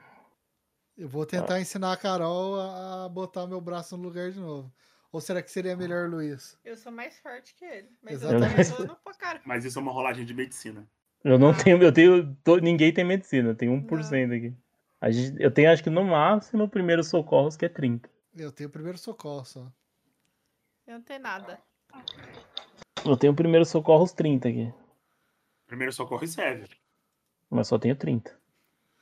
Eu 0.98 1.08
vou 1.08 1.26
tentar 1.26 1.60
ensinar 1.60 1.94
a 1.94 1.98
Carol 1.98 2.60
a 2.60 3.08
botar 3.10 3.48
meu 3.48 3.62
braço 3.62 3.96
no 3.98 4.04
lugar 4.04 4.32
de 4.32 4.40
novo. 4.40 4.72
Ou 5.12 5.20
será 5.22 5.42
que 5.42 5.52
seria 5.52 5.76
melhor, 5.76 6.10
Luiz? 6.10 6.58
Eu 6.64 6.78
sou 6.78 6.92
mais 6.92 7.20
forte 7.20 7.54
que 7.56 7.66
ele. 7.66 7.90
Mas 8.02 8.14
Exatamente. 8.24 8.72
eu 8.72 8.88
tô 8.88 8.96
pra 8.96 9.14
cara. 9.14 9.42
Mas 9.46 9.66
isso 9.66 9.78
é 9.78 9.82
uma 9.82 9.92
rolagem 9.92 10.26
de 10.26 10.34
medicina. 10.34 10.88
Eu 11.24 11.38
não 11.38 11.50
Ah. 11.52 11.56
tenho. 11.64 11.82
Eu 11.84 11.92
tenho. 11.92 12.36
tô- 12.44 12.58
ninguém 12.58 12.92
tem 12.94 13.04
medicina, 13.04 13.50
eu 13.50 13.56
tenho 13.56 13.74
1% 13.74 14.34
aqui. 14.34 14.54
A 15.00 15.12
gente, 15.12 15.42
eu 15.42 15.52
tenho, 15.52 15.72
acho 15.72 15.84
que 15.84 15.90
no 15.90 16.04
máximo, 16.04 16.68
primeiro 16.70 17.04
socorros, 17.04 17.56
que 17.58 17.66
é 17.66 17.70
30. 17.70 18.10
Eu 18.36 18.52
tenho 18.52 18.70
primeiro 18.70 18.98
socorro 18.98 19.44
só. 19.45 19.72
Eu 20.88 20.95
não 20.95 21.02
tenho 21.02 21.20
nada. 21.22 21.60
Eu 23.06 23.18
tenho 23.18 23.36
primeiro 23.36 23.66
socorros 23.66 24.14
30 24.14 24.48
aqui. 24.49 24.74
Primeiro 25.68 25.91
socorro 25.94 26.26
serve. 26.28 26.68
Mas 27.49 27.68
só 27.68 27.78
tenho 27.78 27.95
30. 27.95 28.38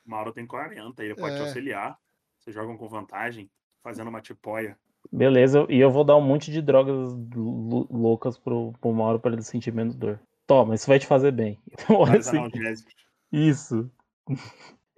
O 0.05 0.09
Mauro 0.09 0.33
tem 0.33 0.45
40, 0.47 1.03
ele 1.03 1.15
pode 1.15 1.35
te 1.35 1.41
É. 1.41 1.45
auxiliar. 1.45 1.99
Vocês 2.39 2.55
jogam 2.55 2.77
com 2.77 2.87
vantagem, 2.87 3.49
fazendo 3.83 4.07
uma 4.07 4.21
tipóia. 4.21 4.77
Beleza, 5.11 5.65
e 5.69 5.79
eu 5.79 5.91
vou 5.91 6.03
dar 6.03 6.15
um 6.17 6.21
monte 6.21 6.51
de 6.51 6.61
drogas 6.61 7.13
lou- 7.35 7.87
loucas 7.91 8.37
pro, 8.37 8.73
pro 8.81 8.91
Mauro 8.93 9.19
pra 9.19 9.31
ele 9.31 9.41
sentir 9.43 9.71
menos 9.71 9.95
dor. 9.95 10.19
Toma, 10.47 10.73
isso 10.75 10.87
vai 10.87 10.99
te 10.99 11.05
fazer 11.05 11.31
bem. 11.31 11.61
Olha 11.89 12.19
Vários 12.21 12.27
assim. 12.27 12.85
Isso. 13.31 13.91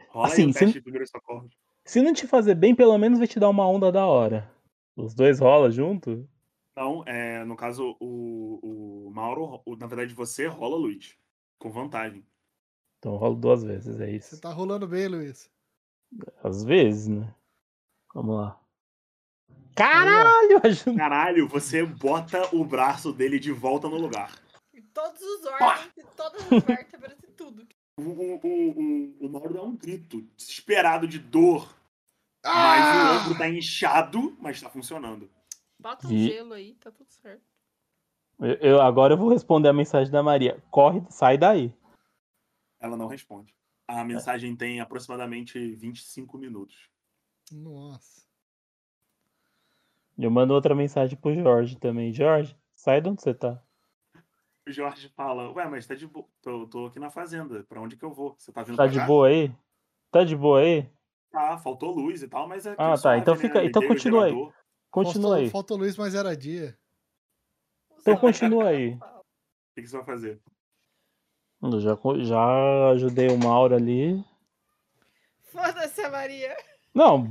Rola 0.09 0.27
Assim, 0.27 0.43
aí 0.45 0.49
o 0.49 0.53
se- 0.53 0.59
teste 0.59 0.73
de 0.75 0.81
primeiro 0.81 1.07
socorro. 1.07 1.49
Se 1.91 2.01
não 2.01 2.13
te 2.13 2.25
fazer 2.25 2.55
bem, 2.55 2.73
pelo 2.73 2.97
menos 2.97 3.19
vai 3.19 3.27
te 3.27 3.37
dar 3.37 3.49
uma 3.49 3.67
onda 3.67 3.91
da 3.91 4.05
hora. 4.05 4.49
Os 4.95 5.13
dois 5.13 5.41
rola 5.41 5.69
junto? 5.69 6.25
Então, 6.71 7.03
é, 7.05 7.43
no 7.43 7.53
caso, 7.53 7.97
o, 7.99 9.07
o 9.07 9.11
Mauro, 9.11 9.61
o- 9.65 9.75
na 9.75 9.87
verdade, 9.87 10.13
você 10.13 10.47
rola, 10.47 10.77
Luiz. 10.77 11.17
Com 11.59 11.69
vantagem. 11.69 12.25
Então 12.97 13.11
eu 13.11 13.17
rolo 13.17 13.35
duas 13.35 13.61
vezes, 13.61 13.99
é 13.99 14.05
Você 14.05 14.15
isso. 14.15 14.39
tá 14.39 14.53
rolando 14.53 14.87
bem, 14.87 15.09
Luiz. 15.09 15.51
Às 16.41 16.63
vezes, 16.63 17.09
né? 17.09 17.35
Vamos 18.15 18.37
lá. 18.37 18.57
Caralho, 19.75 20.61
ajuda. 20.63 20.95
Caralho, 20.97 21.45
você 21.49 21.85
bota 21.85 22.55
o 22.55 22.63
braço 22.63 23.11
dele 23.11 23.37
de 23.37 23.51
volta 23.51 23.89
no 23.89 23.97
lugar. 23.97 24.41
E 24.73 24.81
todos 24.81 25.21
os 25.21 25.45
órgãos, 25.45 25.89
e 25.97 26.03
todas 26.15 26.41
as 26.53 26.63
vértebras 26.63 27.17
e 27.27 27.31
tudo. 27.33 27.67
O, 27.97 28.03
o, 28.03 28.35
o, 28.45 29.25
o 29.25 29.29
Mauro 29.29 29.53
dá 29.53 29.61
um 29.61 29.75
grito, 29.75 30.21
desesperado 30.37 31.05
de 31.05 31.19
dor. 31.19 31.80
Mas 32.43 32.85
Ah! 32.85 33.11
o 33.13 33.19
ombro 33.21 33.37
tá 33.37 33.47
inchado, 33.49 34.35
mas 34.39 34.59
tá 34.61 34.69
funcionando. 34.69 35.29
Bota 35.79 36.07
um 36.07 36.11
E- 36.11 36.27
gelo 36.27 36.53
aí, 36.53 36.73
tá 36.75 36.91
tudo 36.91 37.09
certo. 37.09 37.43
Eu, 38.39 38.53
eu- 38.55 38.81
agora 38.81 39.13
eu 39.13 39.17
vou 39.17 39.29
responder 39.29 39.69
a 39.69 39.73
mensagem 39.73 40.11
da 40.11 40.23
Maria. 40.23 40.61
Corre, 40.71 41.01
sai 41.09 41.37
daí. 41.37 41.73
Ela 42.79 42.97
não 42.97 43.07
responde. 43.07 43.53
A 43.87 44.03
mensagem 44.03 44.55
tem 44.55 44.79
aproximadamente 44.79 45.59
25 45.75 46.37
minutos. 46.37 46.89
Nossa. 47.51 48.21
Eu 50.17 50.31
mando 50.31 50.53
outra 50.53 50.73
mensagem 50.73 51.17
pro 51.17 51.33
Jorge 51.33 51.77
também. 51.77 52.13
Jorge, 52.13 52.55
sai 52.75 53.01
de 53.01 53.09
onde 53.09 53.21
você 53.21 53.33
tá. 53.33 53.61
O 54.67 54.71
Jorge 54.71 55.09
fala, 55.09 55.51
ué, 55.51 55.67
mas 55.67 55.85
tá 55.85 55.93
de 55.95 56.07
boa. 56.07 56.27
Tô, 56.41 56.67
tô 56.67 56.85
aqui 56.87 56.99
na 56.99 57.09
fazenda. 57.09 57.63
Pra 57.65 57.81
onde 57.81 57.95
que 57.97 58.05
eu 58.05 58.13
vou? 58.13 58.35
Você 58.37 58.51
tá 58.51 58.63
vindo 58.63 58.77
Tá 58.77 58.83
pra 58.83 58.91
de 58.91 58.99
cá? 58.99 59.05
boa 59.05 59.27
aí? 59.27 59.51
Tá 60.11 60.23
de 60.23 60.35
boa 60.35 60.59
aí? 60.61 60.89
Tá, 61.31 61.57
faltou 61.57 61.91
luz 61.91 62.21
e 62.21 62.27
tal, 62.27 62.47
mas 62.47 62.65
é 62.65 62.75
Ah, 62.77 62.95
tá, 62.97 63.17
então 63.17 63.35
fica- 63.35 63.63
então 63.63 63.85
continua 63.87 64.25
aí. 64.25 64.33
Continua 64.91 65.13
Faltou, 65.29 65.33
aí. 65.45 65.49
faltou 65.49 65.77
Luiz, 65.77 65.95
mas 65.97 66.13
era 66.13 66.35
dia. 66.35 66.77
Então 67.99 68.17
continua 68.17 68.67
aí. 68.69 68.93
O 68.95 68.99
que, 69.75 69.81
que 69.83 69.87
você 69.87 69.95
vai 69.95 70.05
fazer? 70.05 70.41
Eu 71.61 71.79
já, 71.79 71.95
já 72.23 72.89
ajudei 72.89 73.29
o 73.29 73.37
Mauro 73.37 73.75
ali. 73.75 74.21
Foda-se, 75.43 76.01
a 76.01 76.09
Maria. 76.09 76.57
Não, 76.93 77.25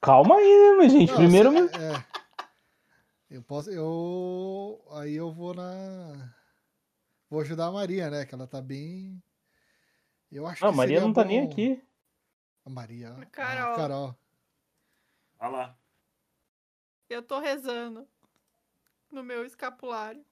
calma 0.00 0.36
aí, 0.36 0.76
minha 0.76 0.88
gente. 0.90 1.10
Não, 1.10 1.16
Primeiro. 1.16 1.50
você- 1.52 1.74
é. 1.76 2.04
Eu 3.30 3.42
posso. 3.42 3.70
Eu. 3.70 4.84
Aí 4.92 5.14
eu 5.14 5.32
vou 5.32 5.54
na. 5.54 6.34
Vou 7.30 7.40
ajudar 7.40 7.66
a 7.66 7.72
Maria, 7.72 8.10
né? 8.10 8.26
Que 8.26 8.34
ela 8.34 8.46
tá 8.46 8.60
bem. 8.60 9.22
Eu 10.30 10.46
acho 10.46 10.62
Não, 10.62 10.68
a 10.68 10.72
que 10.72 10.76
Maria 10.76 10.96
seria 10.96 11.06
não 11.06 11.14
tá 11.14 11.24
nem 11.24 11.40
bom- 11.46 11.50
aqui. 11.50 11.82
A 12.64 12.70
Maria. 12.70 13.12
A 13.14 13.26
Carol. 13.26 13.72
A 13.74 13.76
Carol. 13.76 14.16
Lá. 15.40 15.76
Eu 17.08 17.22
tô 17.22 17.38
rezando. 17.38 18.08
No 19.10 19.22
meu 19.22 19.44
escapulário. 19.44 20.24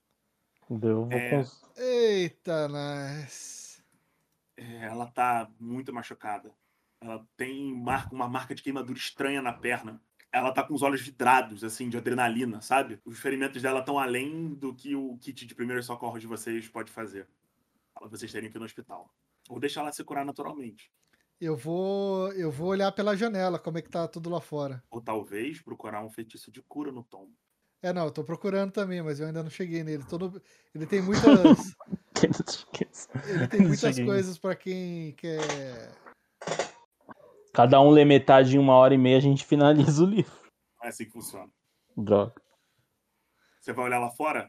Eu 0.71 1.05
vou 1.05 1.13
É. 1.13 1.31
cons- 1.31 1.63
Eita, 1.77 2.67
nós. 2.69 3.83
É, 4.57 4.87
ela 4.87 5.07
tá 5.07 5.51
muito 5.61 5.93
machucada. 5.93 6.53
Ela 7.01 7.27
tem 7.37 7.75
marca, 7.75 8.15
uma 8.15 8.29
marca 8.29 8.55
de 8.55 8.63
queimadura 8.63 8.99
estranha 8.99 9.43
na 9.43 9.53
perna. 9.53 10.01
Ela 10.33 10.51
tá 10.53 10.63
com 10.65 10.73
os 10.73 10.83
olhos 10.83 11.03
vidrados, 11.03 11.63
assim, 11.63 11.91
de 11.91 11.99
adrenalina, 11.99 12.63
sabe? 12.63 12.99
Os 13.05 13.19
ferimentos 13.21 13.61
dela 13.61 13.81
estão 13.81 13.99
além 13.99 14.55
do 14.55 14.75
que 14.75 14.97
o 14.97 15.19
kit 15.19 15.45
de 15.45 15.55
primeiro 15.55 15.83
socorro 15.83 16.19
de 16.19 16.27
vocês 16.27 16.67
pode 16.69 16.91
fazer. 16.91 17.29
Vocês 18.09 18.33
terem 18.33 18.51
que 18.51 18.57
ir 18.57 18.61
no 18.61 18.65
hospital. 18.65 19.13
Ou 19.51 19.61
deixar 19.61 19.83
ela 19.83 19.93
se 19.93 20.03
curar 20.03 20.25
naturalmente. 20.25 20.91
Eu 21.43 21.57
vou. 21.57 22.33
Eu 22.35 22.53
vou 22.53 22.69
olhar 22.69 22.93
pela 22.93 23.17
janela 23.17 23.59
como 23.59 23.77
é 23.77 23.83
que 23.83 23.91
tá 23.91 24.07
tudo 24.07 24.31
lá 24.31 24.41
fora. 24.41 24.81
Ou 24.89 25.01
talvez 25.01 25.61
procurar 25.61 26.01
um 26.05 26.09
feitiço 26.09 26.53
de 26.53 26.63
cura 26.63 26.93
no 26.93 27.03
tom. 27.03 27.29
É, 27.83 27.93
não, 27.93 28.05
eu 28.05 28.13
tô 28.13 28.23
procurando 28.23 28.71
também, 28.71 29.03
mas 29.03 29.19
eu 29.19 29.27
ainda 29.27 29.43
não 29.43 29.51
cheguei 29.51 29.83
nele. 29.83 30.05
Tô 30.05 30.19
no- 30.19 30.41
Ele 30.73 30.87
tem 30.87 31.03
muitas. 31.03 31.75
Ele 33.27 33.49
tem 33.49 33.61
muitas 33.67 33.99
coisas 33.99 34.39
pra 34.39 34.55
quem 34.55 35.15
quer. 35.15 35.93
Cada 37.53 37.81
um 37.81 37.91
lê 37.91 38.05
metade 38.05 38.55
em 38.55 38.61
uma 38.61 38.75
hora 38.77 38.95
e 38.95 38.99
meia, 38.99 39.17
a 39.17 39.21
gente 39.21 39.45
finaliza 39.45 40.05
o 40.05 40.07
livro. 40.07 40.33
Não 40.79 40.87
é 40.87 40.89
assim 40.91 41.07
que 41.07 41.11
funciona. 41.11 41.51
Droga. 41.97 42.41
Você 43.61 43.73
vai 43.73 43.87
olhar 43.87 43.99
lá 43.99 44.11
fora? 44.13 44.49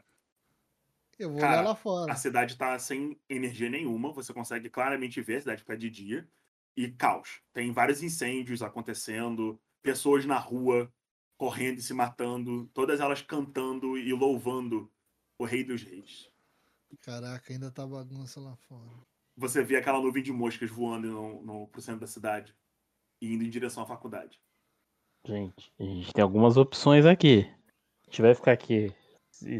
Eu 1.18 1.30
vou 1.30 1.40
Cara, 1.40 1.54
olhar 1.54 1.62
lá 1.70 1.74
fora. 1.74 2.12
A 2.12 2.14
cidade 2.14 2.56
tá 2.56 2.78
sem 2.78 3.20
energia 3.28 3.68
nenhuma, 3.68 4.12
você 4.12 4.32
consegue 4.32 4.70
claramente 4.70 5.20
ver 5.20 5.38
a 5.38 5.40
cidade 5.40 5.60
ficar 5.62 5.76
de 5.76 5.90
dia. 5.90 6.28
E 6.76 6.88
caos. 6.90 7.40
Tem 7.52 7.72
vários 7.72 8.02
incêndios 8.02 8.62
acontecendo, 8.62 9.60
pessoas 9.82 10.24
na 10.24 10.38
rua 10.38 10.92
correndo 11.36 11.78
e 11.78 11.82
se 11.82 11.92
matando, 11.92 12.66
todas 12.72 13.00
elas 13.00 13.22
cantando 13.22 13.98
e 13.98 14.12
louvando 14.12 14.90
o 15.38 15.44
Rei 15.44 15.64
dos 15.64 15.82
Reis. 15.82 16.30
Caraca, 17.00 17.52
ainda 17.52 17.70
tá 17.70 17.86
bagunça 17.86 18.40
lá 18.40 18.56
fora. 18.56 18.90
Você 19.36 19.62
vê 19.62 19.76
aquela 19.76 20.00
nuvem 20.00 20.22
de 20.22 20.32
moscas 20.32 20.70
voando 20.70 21.10
no, 21.10 21.42
no, 21.42 21.68
pro 21.68 21.82
centro 21.82 22.00
da 22.00 22.06
cidade 22.06 22.54
e 23.20 23.34
indo 23.34 23.44
em 23.44 23.50
direção 23.50 23.82
à 23.82 23.86
faculdade. 23.86 24.40
Gente, 25.26 25.72
a 25.78 25.82
gente 25.82 26.12
tem 26.12 26.22
algumas 26.22 26.56
opções 26.56 27.04
aqui. 27.04 27.50
A 28.02 28.10
gente 28.10 28.22
vai 28.22 28.34
ficar 28.34 28.52
aqui 28.52 28.94
e, 29.42 29.58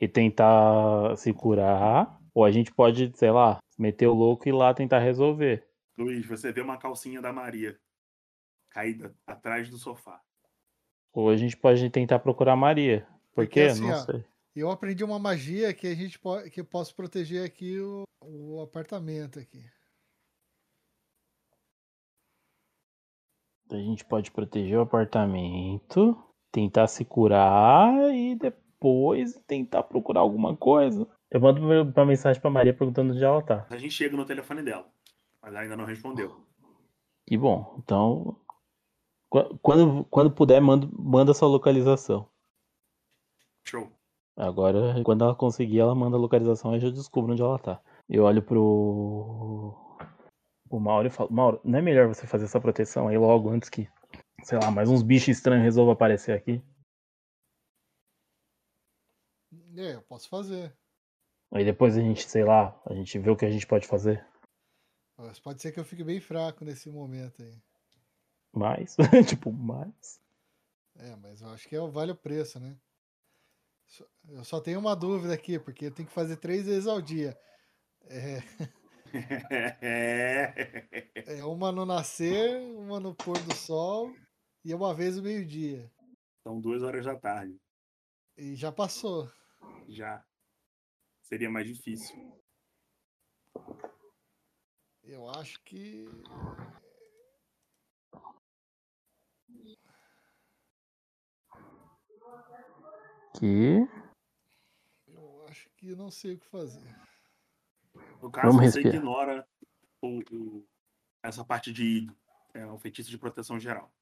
e 0.00 0.08
tentar 0.08 1.16
se 1.16 1.32
curar. 1.32 2.20
Ou 2.34 2.44
a 2.44 2.50
gente 2.50 2.72
pode, 2.72 3.12
sei 3.16 3.30
lá, 3.30 3.58
meter 3.78 4.08
o 4.08 4.14
louco 4.14 4.46
e 4.46 4.50
ir 4.50 4.52
lá 4.52 4.74
tentar 4.74 4.98
resolver. 4.98 5.66
Luiz, 5.96 6.26
você 6.26 6.52
vê 6.52 6.60
uma 6.60 6.78
calcinha 6.78 7.20
da 7.20 7.32
Maria 7.32 7.78
caída 8.70 9.14
atrás 9.26 9.68
do 9.68 9.76
sofá. 9.76 10.20
Ou 11.12 11.28
a 11.28 11.36
gente 11.36 11.56
pode 11.56 11.88
tentar 11.90 12.18
procurar 12.20 12.54
a 12.54 12.56
Maria. 12.56 13.06
Por 13.34 13.44
Porque 13.44 13.60
quê? 13.60 13.66
assim, 13.66 13.82
Não 13.82 13.90
ó, 13.90 13.98
sei. 13.98 14.24
Eu 14.54 14.70
aprendi 14.70 15.04
uma 15.04 15.18
magia 15.18 15.72
que 15.72 15.86
a 15.86 15.94
gente 15.94 16.18
pode, 16.18 16.50
que 16.50 16.60
eu 16.60 16.64
posso 16.64 16.94
proteger 16.94 17.44
aqui 17.44 17.78
o, 17.78 18.04
o 18.22 18.60
apartamento 18.62 19.38
aqui. 19.38 19.64
A 23.70 23.76
gente 23.76 24.04
pode 24.04 24.30
proteger 24.30 24.78
o 24.78 24.82
apartamento, 24.82 26.22
tentar 26.50 26.86
se 26.86 27.06
curar 27.06 28.14
e 28.14 28.34
depois 28.34 29.34
tentar 29.46 29.82
procurar 29.84 30.20
alguma 30.20 30.54
coisa. 30.54 31.08
Eu 31.30 31.40
mando 31.40 31.60
uma 31.62 32.04
mensagem 32.04 32.40
pra 32.40 32.50
Maria 32.50 32.74
perguntando 32.74 33.14
onde 33.14 33.24
ela 33.24 33.42
tá. 33.42 33.66
A 33.70 33.78
gente 33.78 33.94
chega 33.94 34.14
no 34.14 34.26
telefone 34.26 34.62
dela, 34.62 34.86
mas 35.42 35.52
ela 35.52 35.60
ainda 35.60 35.76
não 35.76 35.84
respondeu. 35.84 36.46
Que 37.26 37.36
bom. 37.36 37.76
Então, 37.78 38.40
qu- 39.28 39.58
quando, 39.60 40.04
quando 40.04 40.30
puder, 40.30 40.60
manda, 40.60 40.88
manda 40.92 41.34
sua 41.34 41.48
localização. 41.48 42.28
Show. 43.66 43.90
Agora, 44.36 45.02
quando 45.04 45.24
ela 45.24 45.34
conseguir, 45.34 45.80
ela 45.80 45.94
manda 45.94 46.16
a 46.16 46.20
localização 46.20 46.72
e 46.72 46.76
eu 46.76 46.80
já 46.80 46.90
descubro 46.90 47.32
onde 47.32 47.42
ela 47.42 47.58
tá. 47.58 47.80
Eu 48.08 48.24
olho 48.24 48.42
pro. 48.42 49.76
O 50.70 50.80
Mauro 50.80 51.06
e 51.06 51.10
falo: 51.10 51.30
Mauro, 51.32 51.60
não 51.64 51.78
é 51.78 51.82
melhor 51.82 52.08
você 52.08 52.26
fazer 52.26 52.46
essa 52.46 52.60
proteção 52.60 53.08
aí 53.08 53.18
logo 53.18 53.50
antes 53.50 53.68
que, 53.68 53.88
sei 54.42 54.58
lá, 54.58 54.70
mais 54.70 54.88
uns 54.88 55.02
bichos 55.02 55.28
estranhos 55.28 55.64
resolvam 55.64 55.92
aparecer 55.92 56.32
aqui? 56.32 56.62
É, 59.76 59.94
eu 59.96 60.02
posso 60.02 60.28
fazer. 60.28 60.74
Aí 61.52 61.64
depois 61.64 61.96
a 61.96 62.00
gente, 62.00 62.28
sei 62.28 62.44
lá, 62.44 62.80
a 62.86 62.94
gente 62.94 63.18
vê 63.18 63.30
o 63.30 63.36
que 63.36 63.44
a 63.44 63.50
gente 63.50 63.66
pode 63.66 63.86
fazer. 63.86 64.26
Mas 65.16 65.38
pode 65.38 65.60
ser 65.62 65.72
que 65.72 65.78
eu 65.80 65.84
fique 65.84 66.02
bem 66.04 66.20
fraco 66.20 66.64
nesse 66.64 66.90
momento 66.90 67.42
aí. 67.42 67.62
Mais. 68.52 68.96
tipo, 69.28 69.52
mais. 69.52 70.20
É, 70.96 71.16
mas 71.16 71.40
eu 71.40 71.48
acho 71.50 71.68
que 71.68 71.76
é, 71.76 71.80
vale 71.88 72.12
o 72.12 72.16
preço, 72.16 72.58
né? 72.60 72.76
Só- 73.86 74.06
Eu 74.28 74.44
só 74.44 74.60
tenho 74.60 74.78
uma 74.78 74.94
dúvida 74.96 75.32
aqui, 75.34 75.58
porque 75.58 75.86
eu 75.86 75.90
tenho 75.90 76.08
que 76.08 76.14
fazer 76.14 76.36
três 76.36 76.66
vezes 76.66 76.86
ao 76.86 77.00
dia. 77.00 77.38
É, 78.02 78.38
É. 79.82 81.22
é 81.40 81.44
uma 81.44 81.70
no 81.70 81.84
nascer, 81.84 82.60
uma 82.76 82.98
no 82.98 83.14
pôr 83.14 83.38
do 83.42 83.54
sol 83.54 84.14
e 84.64 84.74
uma 84.74 84.94
vez 84.94 85.16
no 85.16 85.22
meio-dia. 85.22 85.90
São 86.42 86.60
duas 86.60 86.82
horas 86.82 87.04
da 87.04 87.14
tarde. 87.16 87.60
E 88.36 88.54
já 88.54 88.72
passou. 88.72 89.30
Já. 89.88 90.24
Seria 91.22 91.50
mais 91.50 91.66
difícil. 91.66 92.16
Eu 95.12 95.28
acho 95.28 95.60
que. 95.62 96.08
Que. 103.38 103.88
Eu 105.08 105.44
acho 105.48 105.68
que 105.76 105.94
não 105.94 106.10
sei 106.10 106.34
o 106.34 106.38
que 106.38 106.46
fazer. 106.46 106.94
No 108.20 108.30
caso, 108.30 108.48
Vamos 108.48 108.62
você 108.72 108.80
respirar. 108.80 108.94
ignora 108.96 109.48
o, 110.00 110.18
o- 110.32 110.66
essa 111.22 111.44
parte 111.44 111.72
de 111.72 112.06
é, 112.54 112.66
o 112.66 112.78
feitiço 112.78 113.10
de 113.10 113.18
proteção 113.18 113.58
geral. 113.58 113.92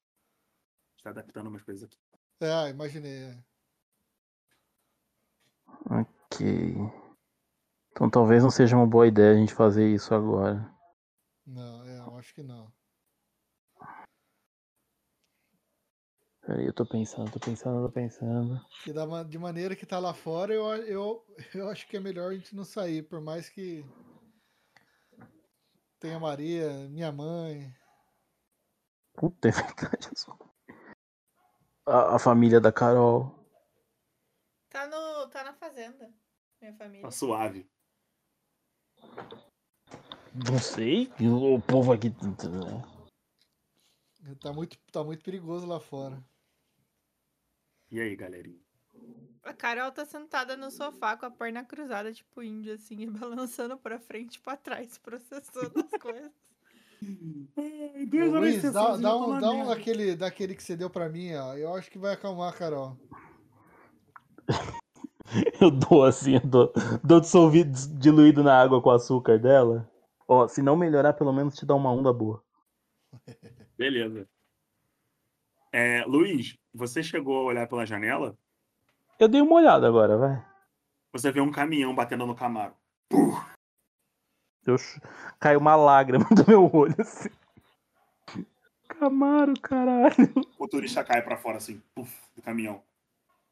Está 0.96 1.10
adaptando 1.10 1.48
umas 1.48 1.62
coisas 1.62 1.84
aqui. 1.84 1.98
Ah, 2.40 2.68
imaginei. 2.68 3.24
é. 3.24 3.44
Ok. 5.90 6.46
Então 7.92 8.08
talvez 8.10 8.42
não 8.42 8.50
seja 8.50 8.76
uma 8.76 8.86
boa 8.86 9.06
ideia 9.06 9.32
a 9.34 9.36
gente 9.36 9.54
fazer 9.54 9.88
isso 9.92 10.14
agora. 10.14 10.70
Não, 11.50 11.84
é, 11.84 11.98
eu 11.98 12.16
acho 12.16 12.32
que 12.32 12.44
não. 12.44 12.72
Peraí, 16.42 16.64
eu 16.64 16.72
tô 16.72 16.86
pensando, 16.86 17.30
tô 17.32 17.40
pensando, 17.40 17.84
tô 17.84 17.92
pensando. 17.92 18.64
Que 18.84 18.92
da 18.92 19.24
de 19.24 19.36
maneira 19.36 19.74
que 19.74 19.84
tá 19.84 19.98
lá 19.98 20.14
fora, 20.14 20.54
eu, 20.54 20.64
eu, 20.84 21.26
eu 21.52 21.68
acho 21.68 21.88
que 21.88 21.96
é 21.96 22.00
melhor 22.00 22.30
a 22.30 22.34
gente 22.34 22.54
não 22.54 22.64
sair, 22.64 23.02
por 23.02 23.20
mais 23.20 23.48
que 23.48 23.84
tenha 25.98 26.20
Maria, 26.20 26.88
minha 26.88 27.10
mãe. 27.10 27.74
Puta, 29.14 29.48
é 29.48 29.50
verdade. 29.50 30.08
A, 31.84 32.14
a 32.14 32.18
família 32.20 32.60
da 32.60 32.70
Carol. 32.70 33.34
Tá, 34.68 34.86
no, 34.86 35.28
tá 35.28 35.42
na 35.42 35.52
fazenda, 35.52 36.14
minha 36.60 36.74
família. 36.74 37.02
Tá 37.02 37.10
suave. 37.10 37.68
Não 40.34 40.58
sei. 40.58 41.10
O 41.20 41.60
povo 41.60 41.92
aqui. 41.92 42.12
Tá 44.40 44.52
muito, 44.52 44.78
tá 44.92 45.02
muito 45.02 45.24
perigoso 45.24 45.66
lá 45.66 45.80
fora. 45.80 46.22
E 47.90 48.00
aí, 48.00 48.14
galerinha? 48.14 48.60
A 49.42 49.52
Carol 49.52 49.90
tá 49.90 50.04
sentada 50.04 50.56
no 50.56 50.70
sofá 50.70 51.16
com 51.16 51.26
a 51.26 51.30
perna 51.30 51.64
cruzada, 51.64 52.12
tipo 52.12 52.42
índio, 52.42 52.74
assim, 52.74 53.00
e 53.00 53.06
balançando 53.10 53.76
pra 53.76 53.98
frente 53.98 54.36
e 54.36 54.40
pra 54.40 54.56
trás, 54.56 54.98
processando 54.98 55.72
as 55.80 55.90
coisas. 56.00 56.30
Ô, 57.56 58.38
Luiz, 58.38 58.62
dá, 58.62 58.96
dá 58.96 59.16
um, 59.16 59.40
dá 59.40 59.50
um 59.50 59.66
daquele, 59.66 60.14
daquele 60.14 60.54
que 60.54 60.62
você 60.62 60.76
deu 60.76 60.90
pra 60.90 61.08
mim, 61.08 61.34
ó. 61.34 61.56
Eu 61.56 61.74
acho 61.74 61.90
que 61.90 61.98
vai 61.98 62.12
acalmar 62.12 62.50
a 62.50 62.56
Carol. 62.56 62.96
Eu 65.60 65.70
dou 65.70 66.04
assim, 66.04 66.34
eu 66.34 66.40
dou, 66.40 66.72
dou 67.04 67.20
dissolvido, 67.20 67.70
diluído 68.00 68.42
na 68.42 68.60
água 68.60 68.82
com 68.82 68.88
o 68.88 68.92
açúcar 68.92 69.38
dela. 69.38 69.88
Ó, 70.32 70.46
se 70.46 70.62
não 70.62 70.76
melhorar, 70.76 71.14
pelo 71.14 71.32
menos 71.32 71.56
te 71.56 71.66
dá 71.66 71.74
uma 71.74 71.90
onda 71.92 72.12
boa. 72.12 72.40
Beleza. 73.76 74.28
É, 75.72 76.04
Luiz, 76.04 76.56
você 76.72 77.02
chegou 77.02 77.36
a 77.38 77.42
olhar 77.46 77.66
pela 77.66 77.84
janela? 77.84 78.38
Eu 79.18 79.26
dei 79.26 79.40
uma 79.40 79.56
olhada 79.56 79.88
agora, 79.88 80.16
vai. 80.16 80.46
Você 81.12 81.32
vê 81.32 81.40
um 81.40 81.50
caminhão 81.50 81.92
batendo 81.92 82.24
no 82.26 82.36
Camaro. 82.36 82.76
Eu, 84.64 84.78
ch- 84.78 85.00
caiu 85.40 85.58
uma 85.58 85.74
lágrima 85.74 86.24
do 86.30 86.44
meu 86.46 86.70
olho 86.72 86.94
assim. 87.00 87.28
Camaro, 88.86 89.54
caralho. 89.60 90.32
O 90.56 90.68
turista 90.68 91.02
cai 91.02 91.22
pra 91.22 91.36
fora 91.36 91.56
assim, 91.56 91.82
puf, 91.92 92.16
do 92.36 92.42
caminhão. 92.42 92.84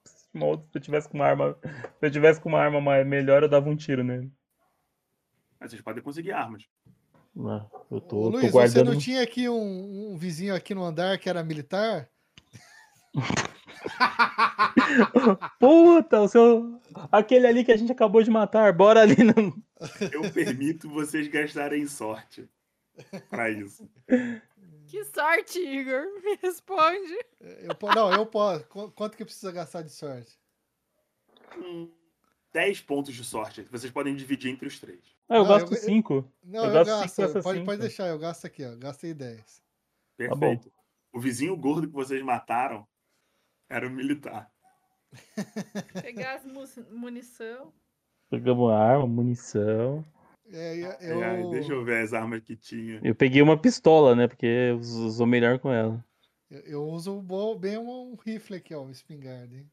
Se 0.06 0.38
eu 0.74 0.80
tivesse 0.80 1.08
com 1.08 1.18
uma 1.18 1.26
arma. 1.26 1.58
Se 1.98 2.06
eu 2.06 2.10
tivesse 2.12 2.40
com 2.40 2.48
uma 2.50 2.60
arma 2.60 2.80
mais 2.80 3.04
melhor, 3.04 3.42
eu 3.42 3.48
dava 3.48 3.68
um 3.68 3.74
tiro 3.74 4.04
nele. 4.04 4.32
Mas 5.60 5.70
vocês 5.70 5.82
podem 5.82 6.02
conseguir 6.02 6.32
armas. 6.32 6.64
Ah, 7.40 7.66
Eu 7.90 7.98
Ô, 7.98 8.00
tô, 8.00 8.08
tô 8.08 8.28
Luiz, 8.30 8.46
você 8.46 8.50
guardando. 8.52 8.92
não 8.92 8.98
tinha 8.98 9.22
aqui 9.22 9.48
um, 9.48 10.12
um 10.12 10.16
vizinho 10.16 10.54
aqui 10.54 10.74
no 10.74 10.82
andar 10.84 11.18
que 11.18 11.28
era 11.28 11.42
militar? 11.44 12.08
Puta, 15.58 16.20
o 16.22 16.28
seu. 16.28 16.80
Aquele 17.12 17.46
ali 17.46 17.64
que 17.64 17.72
a 17.72 17.76
gente 17.76 17.92
acabou 17.92 18.22
de 18.22 18.30
matar, 18.30 18.72
bora 18.72 19.02
ali. 19.02 19.16
No... 19.22 19.62
Eu 20.12 20.30
permito 20.32 20.88
vocês 20.88 21.28
gastarem 21.28 21.86
sorte 21.86 22.48
pra 23.30 23.50
isso. 23.50 23.88
Que 24.86 25.04
sorte, 25.04 25.58
Igor! 25.60 26.04
Me 26.24 26.38
responde. 26.42 27.18
Eu, 27.40 27.76
não, 27.94 28.12
eu 28.12 28.26
posso. 28.26 28.64
Qu- 28.66 28.90
Quanto 28.92 29.16
que 29.16 29.24
precisa 29.24 29.52
gastar 29.52 29.82
de 29.82 29.92
sorte? 29.92 30.38
Hum, 31.56 31.90
10 32.52 32.80
pontos 32.82 33.14
de 33.14 33.24
sorte. 33.24 33.62
Vocês 33.70 33.92
podem 33.92 34.14
dividir 34.16 34.50
entre 34.50 34.66
os 34.66 34.78
três. 34.78 35.00
Ah, 35.28 35.36
eu 35.36 35.44
Ah, 35.44 35.48
gasto 35.48 35.72
eu- 35.72 35.78
5. 35.80 36.32
Não, 36.42 36.60
Eu 36.64 36.66
eu, 36.68 36.72
gasto 36.72 36.86
gasto. 36.86 37.08
cinco, 37.14 37.22
gasta 37.22 37.42
pode, 37.42 37.58
cinco. 37.58 37.66
pode 37.66 37.80
deixar, 37.80 38.06
eu 38.08 38.18
gasto 38.18 38.44
aqui, 38.46 38.64
ó. 38.64 38.74
Gastei 38.76 39.12
10. 39.14 39.62
Perfeito. 40.16 40.72
O 41.12 41.20
vizinho 41.20 41.56
gordo 41.56 41.86
que 41.86 41.92
vocês 41.92 42.22
mataram 42.22 42.86
era 43.68 43.86
o 43.86 43.90
militar. 43.90 44.50
Pegar 46.02 46.34
as 46.36 46.44
mu- 46.44 46.84
munição. 46.96 47.72
Pegamos 48.30 48.70
arma, 48.72 49.06
munição. 49.06 50.04
É, 50.50 50.76
eu, 51.00 51.22
ai, 51.22 51.42
deixa 51.50 51.72
eu 51.72 51.84
ver 51.84 52.02
as 52.02 52.12
armas 52.14 52.42
que 52.42 52.56
tinha. 52.56 53.00
Eu 53.04 53.14
peguei 53.14 53.42
uma 53.42 53.58
pistola, 53.60 54.14
né? 54.14 54.26
Porque 54.26 54.46
eu 54.46 54.78
usou 54.78 55.26
melhor 55.26 55.58
com 55.58 55.70
ela. 55.72 56.02
eu, 56.50 56.60
eu 56.60 56.88
uso 56.88 57.20
bo- 57.20 57.54
bem 57.58 57.76
um, 57.78 58.12
um 58.12 58.14
rifle 58.16 58.56
aqui, 58.56 58.74
ó, 58.74 58.82
um 58.82 58.90
espingarda, 58.90 59.54
hein? 59.54 59.70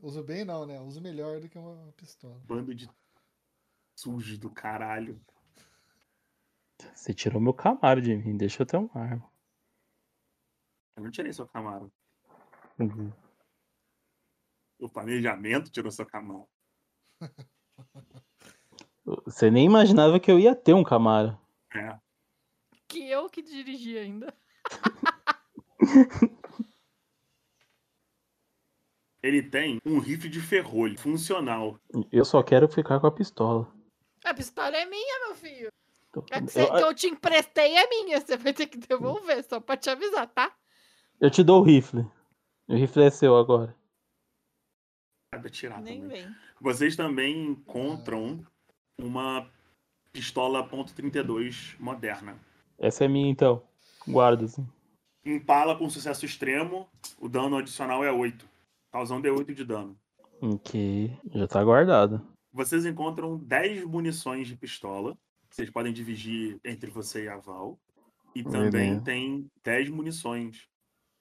Uso 0.00 0.22
bem 0.22 0.44
não, 0.44 0.64
né? 0.66 0.80
Uso 0.80 1.00
melhor 1.00 1.40
do 1.40 1.48
que 1.48 1.58
uma 1.58 1.92
pistola. 1.96 2.40
Bando 2.44 2.72
de 2.74 2.88
sujos 3.98 4.38
do 4.38 4.48
caralho. 4.48 5.20
Você 6.94 7.12
tirou 7.12 7.40
meu 7.40 7.52
camaro 7.52 8.00
de 8.00 8.14
mim, 8.14 8.36
deixa 8.36 8.62
eu 8.62 8.66
ter 8.66 8.76
uma 8.76 8.94
arma. 8.94 9.28
Eu 10.96 11.02
não 11.02 11.10
tirei 11.10 11.32
seu 11.32 11.48
Camaro. 11.48 11.92
Uhum. 12.78 13.12
O 14.78 14.88
planejamento 14.88 15.68
tirou 15.70 15.90
seu 15.90 16.06
Camaro. 16.06 16.48
Você 19.24 19.50
nem 19.50 19.64
imaginava 19.64 20.20
que 20.20 20.30
eu 20.30 20.38
ia 20.38 20.54
ter 20.54 20.74
um 20.74 20.84
camaro. 20.84 21.36
É. 21.74 21.98
Que 22.86 23.10
eu 23.10 23.28
que 23.28 23.42
dirigi 23.42 23.98
ainda. 23.98 24.32
Ele 29.22 29.42
tem 29.42 29.80
um 29.84 29.98
rifle 29.98 30.28
de 30.28 30.40
ferrolho 30.40 30.98
funcional. 30.98 31.80
Eu 32.12 32.24
só 32.24 32.42
quero 32.42 32.68
ficar 32.68 33.00
com 33.00 33.06
a 33.06 33.12
pistola. 33.12 33.77
A 34.24 34.34
pistola 34.34 34.76
é 34.76 34.84
minha, 34.86 35.26
meu 35.26 35.34
filho. 35.36 35.68
A 36.32 36.40
que, 36.40 36.48
cê- 36.48 36.62
eu, 36.62 36.72
que 36.72 36.82
eu 36.82 36.94
te 36.94 37.06
emprestei 37.08 37.76
é 37.76 37.88
minha. 37.88 38.20
Você 38.20 38.36
vai 38.36 38.52
ter 38.52 38.66
que 38.66 38.78
devolver, 38.78 39.44
só 39.44 39.60
pra 39.60 39.76
te 39.76 39.90
avisar, 39.90 40.26
tá? 40.28 40.52
eu 41.20 41.30
te 41.30 41.42
dou 41.42 41.60
o 41.60 41.64
rifle. 41.64 42.06
O 42.68 42.74
rifle 42.74 43.04
é 43.04 43.10
seu 43.10 43.36
agora. 43.36 43.74
Tirar 45.50 45.80
Nem 45.80 46.00
também. 46.02 46.24
vem. 46.24 46.36
Vocês 46.60 46.96
também 46.96 47.46
encontram 47.46 48.44
uma 48.98 49.48
pistola 50.12 50.68
.32 50.68 51.76
moderna. 51.78 52.38
Essa 52.78 53.04
é 53.04 53.08
minha 53.08 53.30
então. 53.30 53.62
Guarda, 54.06 54.44
assim. 54.46 54.66
Impala 55.24 55.76
com 55.76 55.88
sucesso 55.90 56.24
extremo, 56.24 56.88
o 57.20 57.28
dano 57.28 57.56
adicional 57.56 58.02
é 58.04 58.10
8. 58.10 58.48
Causando 58.90 59.28
D8 59.28 59.54
de 59.54 59.64
dano. 59.64 59.98
Ok. 60.40 61.16
Já 61.34 61.46
tá 61.46 61.62
guardado. 61.62 62.26
Vocês 62.52 62.86
encontram 62.86 63.36
10 63.38 63.84
munições 63.84 64.48
de 64.48 64.56
pistola. 64.56 65.16
Vocês 65.50 65.70
podem 65.70 65.92
dividir 65.92 66.58
entre 66.64 66.90
você 66.90 67.24
e 67.24 67.28
a 67.28 67.36
Val. 67.36 67.78
E 68.34 68.42
também 68.42 68.70
Beleza. 68.70 69.00
tem 69.02 69.50
10 69.64 69.88
munições 69.90 70.68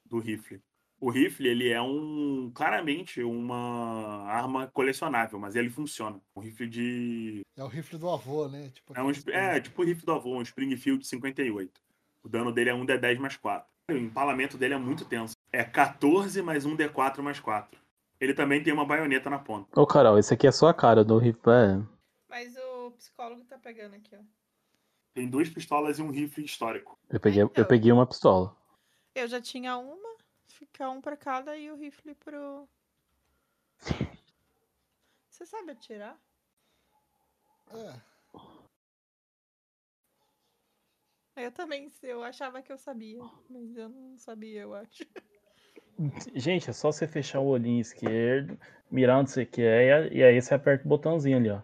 do 0.06 0.20
rifle. 0.20 0.62
O 1.00 1.12
rifle, 1.12 1.48
ele 1.48 1.70
é 1.70 1.80
um 1.82 2.52
claramente 2.54 3.22
uma 3.22 4.24
arma 4.24 4.68
colecionável, 4.68 5.40
mas 5.40 5.56
ele 5.56 5.70
funciona. 5.70 6.20
Um 6.36 6.42
rifle 6.42 6.68
de 6.68 7.42
É 7.56 7.64
o 7.64 7.68
rifle 7.68 8.00
do 8.00 8.10
avô, 8.10 8.48
né? 8.48 8.72
Tipo, 8.74 8.98
é, 8.98 9.04
um, 9.04 9.12
é 9.32 9.60
tipo 9.60 9.82
o 9.82 9.86
rifle 9.86 10.06
do 10.06 10.12
avô, 10.12 10.38
um 10.38 10.42
Springfield 10.42 11.06
58. 11.06 11.72
O 12.24 12.30
dano 12.30 12.52
dele 12.52 12.72
é 12.72 12.74
1 12.74 12.86
D10 12.86 13.20
mais 13.20 13.38
4. 13.38 13.68
O 13.90 13.94
empalamento 13.94 14.58
dele 14.58 14.74
é 14.74 14.78
muito 14.78 15.06
tenso. 15.06 15.36
É 15.52 15.64
14 15.64 16.42
mais 16.42 16.66
1 16.66 16.76
D4 16.76 17.22
mais 17.22 17.40
4. 17.40 17.80
Ele 18.20 18.34
também 18.34 18.64
tem 18.64 18.74
uma 18.74 18.86
baioneta 18.86 19.30
na 19.30 19.38
ponta. 19.40 19.80
Ô, 19.80 19.86
Carol, 19.86 20.18
esse 20.18 20.34
aqui 20.34 20.48
é 20.48 20.50
a 20.50 20.54
sua 20.54 20.74
cara 20.74 21.04
do 21.04 21.18
rifle. 21.18 21.52
É. 21.52 21.98
Mas 22.28 22.56
o 22.58 22.92
psicólogo 22.92 23.44
tá 23.46 23.58
pegando 23.58 23.96
aqui, 23.96 24.16
ó. 24.16 24.22
Tem 25.14 25.30
duas 25.30 25.50
pistolas 25.50 26.00
e 26.00 26.02
um 26.02 26.10
rifle 26.12 26.44
histórico. 26.46 26.98
Eu 27.10 27.20
peguei, 27.20 27.42
eu 27.42 27.48
Então. 27.48 27.66
peguei 27.66 27.92
uma 27.92 28.06
pistola. 28.08 28.56
Eu 29.16 29.28
já 29.28 29.42
tinha 29.42 29.78
uma, 29.78 30.16
fica 30.48 30.90
um 30.90 31.02
pra 31.02 31.18
cada 31.18 31.58
e 31.58 31.72
o 31.72 31.76
rifle 31.76 32.14
pro. 32.16 32.68
Você 35.30 35.46
sabe 35.46 35.72
atirar? 35.72 36.20
É, 37.70 38.02
Eu 41.46 41.52
também, 41.52 41.92
eu 42.02 42.24
achava 42.24 42.64
que 42.64 42.72
eu 42.72 42.78
sabia, 42.80 43.22
mas 43.48 43.78
eu 43.78 43.90
não 43.90 44.18
sabia, 44.18 44.62
eu 44.62 44.74
acho. 44.74 45.04
Gente, 46.36 46.70
é 46.70 46.74
só 46.74 46.92
você 46.92 47.08
fechar 47.08 47.40
o 47.40 47.48
olhinho 47.48 47.82
esquerdo, 47.82 48.60
mirar 48.90 49.20
onde 49.20 49.32
você 49.32 49.46
quer, 49.46 50.12
e 50.14 50.24
aí 50.24 50.40
você 50.40 50.54
aperta 50.54 50.86
o 50.86 50.88
botãozinho 50.88 51.38
ali, 51.38 51.50
ó. 51.50 51.62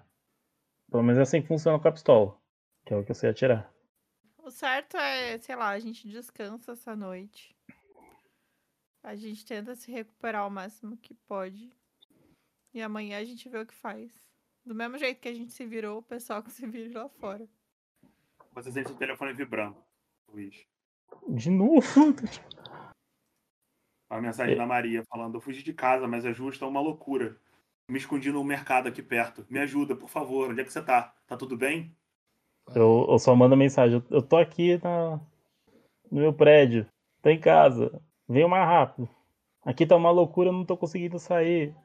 Pelo 0.89 1.03
menos 1.03 1.19
é 1.19 1.22
assim 1.22 1.41
que 1.41 1.47
funciona 1.47 1.80
com 1.80 1.88
a 1.88 1.91
pistola. 1.91 2.38
Que 2.85 2.93
é 2.93 2.97
o 2.97 3.03
que 3.03 3.11
eu 3.11 3.15
sei 3.15 3.30
atirar. 3.30 3.72
O 4.38 4.51
certo 4.51 4.97
é, 4.97 5.38
sei 5.38 5.55
lá, 5.55 5.69
a 5.69 5.80
gente 5.80 6.07
descansa 6.07 6.73
essa 6.73 6.95
noite. 6.95 7.55
A 9.01 9.15
gente 9.15 9.45
tenta 9.45 9.76
se 9.76 9.91
recuperar 9.91 10.47
o 10.47 10.51
máximo 10.51 10.97
que 10.97 11.14
pode. 11.14 11.72
E 12.73 12.81
amanhã 12.81 13.19
a 13.19 13.23
gente 13.23 13.47
vê 13.49 13.60
o 13.60 13.65
que 13.65 13.73
faz. 13.73 14.11
Do 14.65 14.73
mesmo 14.73 14.97
jeito 14.97 15.19
que 15.19 15.30
a 15.30 15.34
gente 15.34 15.51
se 15.51 15.65
virou, 15.65 15.99
o 15.99 16.03
pessoal 16.03 16.41
que 16.41 16.51
se 16.51 16.65
vira 16.65 17.03
lá 17.03 17.10
fora. 17.10 17.47
Você 18.53 18.72
sente 18.72 18.91
o 18.91 18.95
telefone 18.95 19.34
vibrando, 19.34 19.77
Luiz. 20.27 20.65
De 21.27 21.49
novo? 21.49 21.81
A 24.14 24.22
mensagem 24.22 24.53
É. 24.53 24.57
da 24.57 24.65
Maria 24.65 25.03
falando: 25.10 25.35
Eu 25.35 25.41
fugi 25.41 25.64
de 25.64 25.73
casa, 25.73 26.07
mas 26.07 26.26
as 26.26 26.38
ruas 26.38 26.56
estão 26.56 26.69
uma 26.69 26.80
loucura. 26.81 27.35
Me 27.90 27.98
escondi 27.98 28.31
no 28.31 28.44
mercado 28.44 28.88
aqui 28.88 29.02
perto. 29.02 29.45
Me 29.49 29.60
ajuda, 29.60 29.95
por 29.95 30.10
favor. 30.10 30.49
Onde 30.52 30.61
é 30.61 30.64
que 30.64 30.72
você 30.72 30.81
tá? 30.81 31.14
Tá 31.27 31.35
tudo 31.35 31.57
bem? 31.57 31.95
Eu, 32.76 33.06
eu 33.10 33.19
só 33.19 33.35
mando 33.35 33.57
mensagem. 33.57 33.98
Eu, 34.10 34.18
eu 34.18 34.22
tô 34.22 34.38
aqui 34.38 34.80
na, 34.84 35.18
no 36.10 36.22
meu 36.22 36.34
prédio. 36.34 36.88
Tô 37.22 37.30
em 37.30 37.40
casa. 37.40 38.02
Venha 38.27 38.48
mais 38.48 38.65
rápido. 38.65 39.10
Aqui 39.65 39.85
tá 39.85 39.95
uma 39.95 40.11
loucura, 40.11 40.49
eu 40.49 40.53
não 40.53 40.65
tô 40.65 40.77
conseguindo 40.77 41.18
sair. 41.19 41.76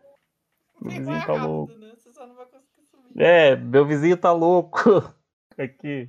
Meu 0.81 0.91
vizinho 0.91 1.07
mais 1.11 1.27
tá 1.27 1.33
rápido, 1.33 1.49
louco. 1.49 1.73
né? 1.75 1.95
Você 1.97 2.13
só 2.13 2.27
não 2.27 2.37
vai 2.37 2.47
conseguir 2.47 2.87
subir. 2.87 3.21
É, 3.23 3.57
meu 3.57 3.85
vizinho 3.87 4.17
tá 4.17 4.33
louco. 4.33 4.79
Aqui. 5.59 6.09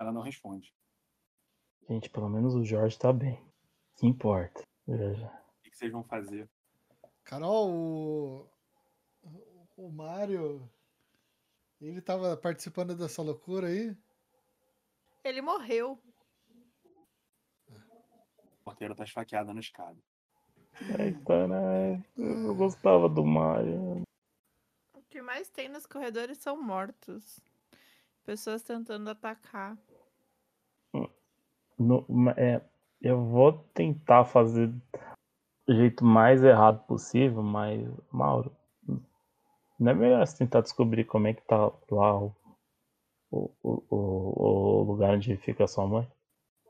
Ela 0.00 0.12
não 0.12 0.22
responde. 0.22 0.72
Gente, 1.88 2.08
pelo 2.08 2.28
menos 2.30 2.54
o 2.54 2.64
Jorge 2.64 2.98
tá 2.98 3.12
bem. 3.12 3.38
Que 3.96 4.06
importa. 4.06 4.62
Já. 4.88 5.28
O 5.58 5.62
que 5.62 5.76
vocês 5.76 5.92
vão 5.92 6.04
fazer? 6.04 6.48
Carol, 7.24 7.70
o, 7.70 8.50
o 9.76 9.90
Mário, 9.90 10.68
ele 11.80 12.00
tava 12.00 12.36
participando 12.36 12.94
dessa 12.96 13.22
loucura 13.22 13.68
aí? 13.68 13.96
Ele 15.24 15.40
morreu. 15.40 15.98
O 17.70 18.64
porteiro 18.64 18.94
tá 18.94 19.04
esfaqueado 19.04 19.52
na 19.54 19.60
escada. 19.60 19.98
Eita, 20.98 21.46
né? 21.46 22.04
Eu 22.16 22.54
gostava 22.54 23.08
do 23.08 23.24
Mario. 23.24 24.02
O 24.94 25.02
que 25.08 25.22
mais 25.22 25.48
tem 25.48 25.68
nos 25.68 25.86
corredores 25.86 26.38
são 26.38 26.60
mortos. 26.60 27.40
Pessoas 28.24 28.62
tentando 28.62 29.08
atacar. 29.10 29.76
No- 31.78 32.04
ma- 32.08 32.34
é, 32.36 32.60
eu 33.02 33.24
vou 33.24 33.52
tentar 33.74 34.24
fazer 34.24 34.68
do 35.66 35.74
jeito 35.74 36.04
mais 36.04 36.42
errado 36.42 36.84
possível, 36.86 37.42
mas, 37.42 37.80
Mauro, 38.10 38.54
não 39.78 39.90
é 39.92 39.94
melhor 39.94 40.26
você 40.26 40.38
tentar 40.38 40.60
descobrir 40.60 41.04
como 41.04 41.26
é 41.26 41.34
que 41.34 41.42
tá 41.42 41.56
lá 41.90 42.18
o, 42.22 42.34
o, 43.30 43.50
o, 43.62 43.82
o- 43.90 44.82
lugar 44.84 45.14
onde 45.14 45.36
fica 45.36 45.64
a 45.64 45.68
sua 45.68 45.86
mãe? 45.86 46.10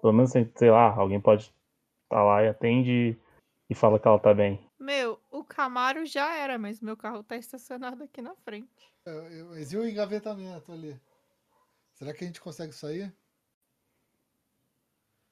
Pelo 0.00 0.12
menos, 0.12 0.30
sei 0.32 0.70
lá, 0.70 0.94
alguém 0.94 1.20
pode 1.20 1.52
estar 2.04 2.22
lá 2.22 2.42
e 2.42 2.48
atende 2.48 3.18
e 3.70 3.74
fala 3.74 3.98
que 3.98 4.08
ela 4.08 4.18
tá 4.18 4.34
bem. 4.34 4.66
Meu, 4.78 5.20
o 5.30 5.44
Camaro 5.44 6.04
já 6.04 6.34
era, 6.36 6.58
mas 6.58 6.80
meu 6.80 6.96
carro 6.96 7.22
tá 7.22 7.36
estacionado 7.36 8.02
aqui 8.02 8.20
na 8.20 8.34
frente. 8.36 8.92
Eu- 9.06 9.28
eu- 9.30 9.48
Mas 9.50 9.72
e 9.72 9.76
o 9.76 9.88
engavetamento 9.88 10.72
ali? 10.72 11.00
Será 11.94 12.12
que 12.12 12.24
a 12.24 12.26
gente 12.26 12.40
consegue 12.40 12.72
sair? 12.72 13.14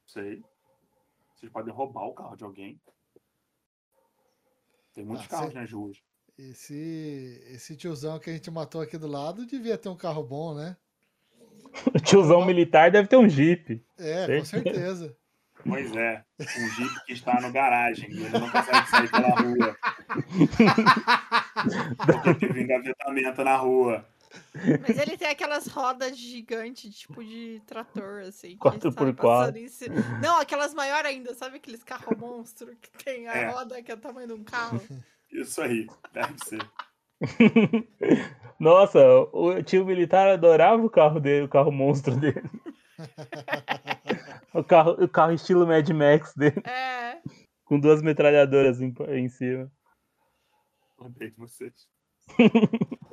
Sei. 0.07 0.45
Vocês 1.41 1.51
podem 1.51 1.73
roubar 1.73 2.05
o 2.05 2.13
carro 2.15 2.37
de 2.37 2.45
alguém. 2.45 2.79
Tem 4.93 5.05
muitos 5.05 5.25
Ah, 5.27 5.29
carros 5.31 5.55
nas 5.55 5.73
ruas. 5.73 5.97
Esse, 6.39 7.43
esse 7.49 7.77
tiozão 7.77 8.19
que 8.19 8.29
a 8.31 8.33
gente 8.33 8.51
matou 8.51 8.81
aqui 8.83 8.99
do 8.99 9.07
lado 9.07 9.47
devia 9.47 9.79
ter 9.79 9.89
um 9.89 9.97
carro 9.97 10.23
bom, 10.23 10.55
né? 10.55 10.77
O 11.95 11.99
tiozão 12.01 12.45
militar 12.45 12.91
deve 12.91 13.09
ter 13.09 13.17
um 13.17 13.29
jeep. 13.29 13.83
É, 13.99 14.39
com 14.39 14.45
Certeza. 14.45 14.47
certeza. 14.47 15.17
Pois 15.63 15.95
é. 15.95 16.25
Um 16.39 16.69
Jeep 16.71 17.05
que 17.05 17.13
está 17.13 17.39
no 17.41 17.53
garagem 17.53 18.11
e 18.11 18.23
ele 18.25 18.39
não 18.39 18.51
consegue 18.51 18.89
sair 18.89 19.11
pela 19.11 19.29
rua. 19.29 19.77
Porque 22.07 22.35
teve 22.47 22.63
engavetamento 22.63 23.45
na 23.45 23.57
rua. 23.57 24.09
Mas 24.87 24.97
ele 24.99 25.17
tem 25.17 25.29
aquelas 25.29 25.67
rodas 25.67 26.17
gigantes, 26.17 26.95
tipo 26.97 27.25
de 27.25 27.61
trator, 27.67 28.21
assim. 28.23 28.51
que 28.51 28.57
Quatro 28.59 28.93
sai 28.93 29.05
por 29.07 29.15
quatro. 29.17 29.53
passando 29.53 29.57
em 29.57 29.69
cima. 29.69 29.97
Não, 30.23 30.39
aquelas 30.41 30.73
maiores 30.73 31.11
ainda, 31.11 31.35
sabe 31.35 31.57
aqueles 31.57 31.83
carros 31.83 32.17
monstro 32.17 32.75
que 32.77 32.91
tem 33.05 33.27
a 33.29 33.35
É. 33.35 33.51
roda 33.51 33.83
que 33.83 33.91
é 33.91 33.95
o 33.95 33.99
tamanho 33.99 34.29
de 34.29 34.35
um 34.35 34.45
carro? 34.45 34.81
Isso 35.33 35.61
aí, 35.61 35.87
deve 36.13 36.35
ser. 36.45 36.61
Nossa, 38.59 39.01
o 39.33 39.63
tio 39.63 39.85
militar 39.85 40.29
adorava 40.29 40.83
o 40.85 40.91
carro 40.91 41.19
dele, 41.21 41.47
o 41.47 41.49
carro 41.49 41.73
monstro 41.73 42.15
dele. 42.17 42.43
o, 44.55 44.63
carro, 44.63 44.93
o 45.03 45.09
carro 45.09 45.33
estilo 45.33 45.67
Mad 45.67 45.89
Max 45.91 46.35
dele, 46.35 46.61
É. 46.65 47.19
com 47.65 47.81
duas 47.81 48.03
metralhadoras 48.03 48.81
em, 48.81 48.95
em 49.11 49.29
cima. 49.29 49.71
Odeio 50.99 51.35
vocês. 51.37 51.89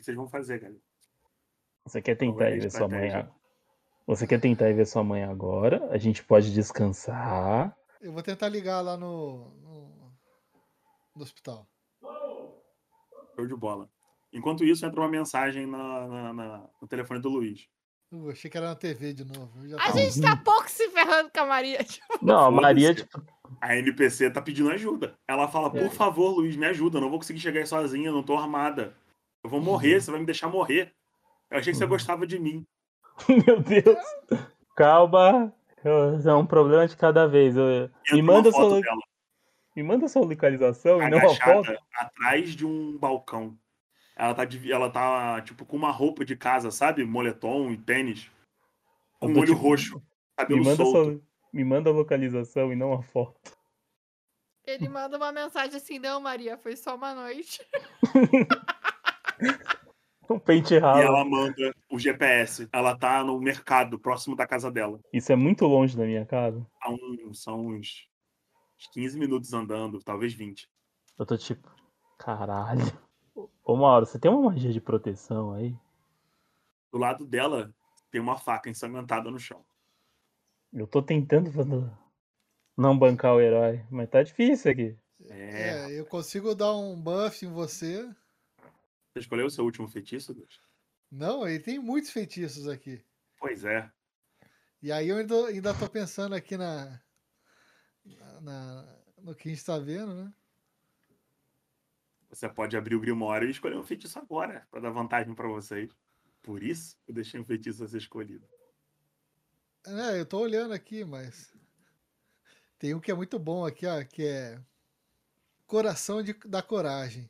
O 0.00 0.02
que 0.02 0.06
vocês 0.06 0.16
vão 0.16 0.28
fazer, 0.28 0.58
galera? 0.60 0.80
Você 1.84 2.00
quer 2.00 2.14
tentar 2.16 2.48
é 2.50 2.56
ir 2.56 2.60
ver 2.60 2.70
sua 2.70 2.88
mãe? 2.88 3.28
Você 4.06 4.26
quer 4.26 4.40
tentar 4.40 4.70
ir 4.70 4.72
ver 4.74 4.86
sua 4.86 5.04
mãe 5.04 5.22
agora? 5.24 5.86
A 5.90 5.98
gente 5.98 6.24
pode 6.24 6.54
descansar. 6.54 7.76
Eu 8.00 8.10
vou 8.10 8.22
tentar 8.22 8.48
ligar 8.48 8.80
lá 8.80 8.96
no, 8.96 9.50
no, 9.60 10.12
no 11.14 11.22
hospital. 11.22 11.68
Show 13.36 13.46
de 13.46 13.54
bola. 13.54 13.90
Enquanto 14.32 14.64
isso, 14.64 14.86
entra 14.86 14.98
uma 15.00 15.08
mensagem 15.08 15.66
na- 15.66 16.08
na- 16.08 16.32
na- 16.32 16.70
no 16.80 16.88
telefone 16.88 17.20
do 17.20 17.28
Luiz. 17.28 17.68
Uh, 18.10 18.30
achei 18.30 18.50
que 18.50 18.56
era 18.56 18.68
na 18.68 18.74
TV 18.74 19.12
de 19.12 19.24
novo. 19.26 19.52
A 19.76 19.86
tava- 19.86 19.98
gente 19.98 20.18
tá 20.22 20.34
pouco 20.34 20.68
se 20.70 20.88
ferrando 20.88 21.30
com 21.30 21.40
a 21.40 21.46
Maria. 21.46 21.84
Tipo, 21.84 22.24
Não, 22.24 22.46
a 22.46 22.50
Maria, 22.50 22.94
tipo, 22.94 23.22
A 23.60 23.76
NPC 23.76 24.30
tá 24.30 24.40
pedindo 24.40 24.70
ajuda. 24.70 25.14
Ela 25.28 25.46
fala, 25.46 25.68
É. 25.76 25.82
por 25.82 25.92
favor, 25.92 26.30
Luiz, 26.30 26.56
me 26.56 26.64
ajuda. 26.66 26.96
Eu 26.96 27.02
não 27.02 27.10
vou 27.10 27.18
conseguir 27.18 27.40
chegar 27.40 27.60
aí 27.60 27.66
sozinha, 27.66 28.10
não 28.10 28.22
tô 28.22 28.34
armada. 28.36 28.94
Eu 29.42 29.50
vou 29.50 29.60
morrer, 29.60 30.00
você 30.00 30.10
vai 30.10 30.20
me 30.20 30.26
deixar 30.26 30.48
morrer. 30.48 30.94
Eu 31.50 31.58
achei 31.58 31.72
que 31.72 31.78
você 31.78 31.84
Uhum. 31.84 31.90
gostava 31.90 32.26
de 32.26 32.38
mim. 32.38 32.66
meu 33.46 33.60
Deus. 33.60 33.98
Calma. 34.76 35.52
É 35.82 36.34
um 36.34 36.44
problema 36.46 36.86
de 36.86 36.96
cada 36.96 37.26
vez. 37.26 37.56
eu- 37.56 37.90
Me 38.12 38.20
manda, 38.22 38.50
foto 38.52 38.68
sua, 38.70 38.80
dela, 38.82 39.00
me 39.74 39.82
manda 39.82 40.08
sua 40.08 40.26
localização 40.26 41.02
e 41.02 41.08
não 41.08 41.18
a 41.18 41.22
agachada, 41.22 41.64
foto. 41.64 41.78
atrás 41.94 42.54
de 42.54 42.66
um 42.66 42.98
balcão. 42.98 43.56
Ela 44.14 44.34
tá, 44.34 44.44
de- 44.44 44.70
ela 44.70 44.90
tá, 44.90 45.40
tipo, 45.40 45.64
com 45.64 45.76
uma 45.76 45.90
roupa 45.90 46.22
de 46.24 46.36
casa, 46.36 46.70
sabe? 46.70 47.02
Moletom 47.04 47.70
e 47.70 47.78
tênis. 47.78 48.30
Com 49.18 49.28
um 49.28 49.38
olho 49.38 49.54
tipo, 49.54 49.58
roxo. 49.58 49.96
Me 49.96 50.02
Cabelo 50.36 50.64
manda, 50.64 50.76
solto. 50.76 50.92
sua, 51.12 51.20
me 51.52 51.64
manda 51.64 51.88
a 51.88 51.92
localização 51.94 52.70
e 52.72 52.76
não 52.76 52.92
a 52.92 53.02
foto. 53.02 53.58
Ele 54.66 54.88
manda 54.88 55.16
uma 55.16 55.32
mensagem 55.32 55.76
assim, 55.76 55.98
não, 55.98 56.20
Maria, 56.20 56.58
foi 56.58 56.76
só 56.76 56.94
uma 56.94 57.14
noite. 57.14 57.60
Um 60.28 60.38
pente 60.38 60.74
E 60.74 60.78
ralo. 60.78 61.00
ela 61.00 61.24
manda 61.24 61.74
o 61.90 61.98
GPS. 61.98 62.68
Ela 62.72 62.96
tá 62.96 63.24
no 63.24 63.38
mercado, 63.40 63.98
próximo 63.98 64.36
da 64.36 64.46
casa 64.46 64.70
dela. 64.70 65.00
Isso 65.12 65.32
é 65.32 65.36
muito 65.36 65.66
longe 65.66 65.96
da 65.96 66.04
minha 66.04 66.24
casa. 66.24 66.64
Há 66.80 66.90
um- 66.90 67.34
são 67.34 67.66
uns, 67.66 68.08
uns 68.78 68.86
15 68.92 69.18
minutos 69.18 69.52
andando, 69.52 69.98
talvez 70.00 70.32
20. 70.32 70.68
Eu 71.18 71.26
tô 71.26 71.36
tipo, 71.36 71.68
caralho. 72.16 72.80
Ô 73.64 73.76
Mauro, 73.76 74.06
você 74.06 74.18
tem 74.20 74.30
uma 74.30 74.50
magia 74.50 74.72
de 74.72 74.80
proteção 74.80 75.52
aí? 75.52 75.76
Do 76.92 76.98
lado 76.98 77.26
dela 77.26 77.74
tem 78.10 78.20
uma 78.20 78.36
faca 78.36 78.70
ensanguentada 78.70 79.30
no 79.30 79.38
chão. 79.38 79.64
Eu 80.72 80.86
tô 80.86 81.02
tentando 81.02 81.50
fazer- 81.50 81.90
não 82.76 82.96
bancar 82.96 83.34
o 83.34 83.40
herói, 83.40 83.84
mas 83.90 84.08
tá 84.08 84.22
difícil 84.22 84.70
aqui. 84.70 84.96
É. 85.28 85.90
É, 85.90 86.00
eu 86.00 86.06
consigo 86.06 86.54
dar 86.54 86.72
um 86.72 87.00
buff 87.00 87.44
em 87.44 87.50
você. 87.50 88.08
Você 89.12 89.20
escolheu 89.20 89.46
o 89.46 89.50
seu 89.50 89.64
último 89.64 89.88
feitiço, 89.88 90.34
Gus? 90.34 90.60
Não, 91.10 91.46
ele 91.46 91.58
tem 91.58 91.78
muitos 91.78 92.10
feitiços 92.10 92.68
aqui. 92.68 93.04
Pois 93.38 93.64
é. 93.64 93.90
E 94.80 94.92
aí 94.92 95.08
eu 95.08 95.16
ainda, 95.16 95.46
ainda 95.48 95.74
tô 95.74 95.88
pensando 95.88 96.34
aqui 96.34 96.56
na, 96.56 97.00
na- 98.40 98.98
no 99.18 99.34
que 99.34 99.48
a 99.48 99.52
gente 99.52 99.64
tá 99.64 99.78
vendo, 99.78 100.14
né? 100.14 100.32
Você 102.30 102.48
pode 102.48 102.76
abrir 102.76 102.94
o 102.94 103.00
Grimório 103.00 103.48
e 103.48 103.50
escolher 103.50 103.76
um 103.76 103.82
feitiço 103.82 104.18
agora, 104.18 104.66
pra 104.70 104.80
dar 104.80 104.90
vantagem 104.90 105.34
pra 105.34 105.48
vocês. 105.48 105.90
Por 106.40 106.62
isso, 106.62 106.96
eu 107.08 107.12
deixei 107.12 107.40
um 107.40 107.44
feitiço 107.44 107.82
a 107.82 107.88
ser 107.88 107.98
escolhido. 107.98 108.48
É, 109.84 110.20
eu 110.20 110.24
tô 110.24 110.38
olhando 110.38 110.72
aqui, 110.72 111.04
mas 111.04 111.52
tem 112.78 112.94
um 112.94 113.00
que 113.00 113.10
é 113.10 113.14
muito 113.14 113.38
bom 113.38 113.66
aqui, 113.66 113.84
ó, 113.86 114.04
que 114.04 114.22
é 114.22 114.60
Coração 115.66 116.22
de- 116.22 116.32
da 116.46 116.62
Coragem. 116.62 117.28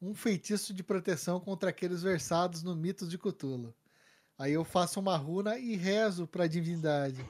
Um 0.00 0.14
feitiço 0.14 0.72
de 0.72 0.82
proteção 0.82 1.38
contra 1.40 1.70
aqueles 1.70 2.02
versados 2.02 2.62
no 2.62 2.74
mitos 2.74 3.10
de 3.10 3.18
Cthulhu. 3.18 3.74
Aí 4.38 4.52
eu 4.52 4.64
faço 4.64 4.98
uma 4.98 5.16
runa 5.16 5.58
e 5.58 5.76
rezo 5.76 6.26
pra 6.26 6.46
divindade. 6.46 7.22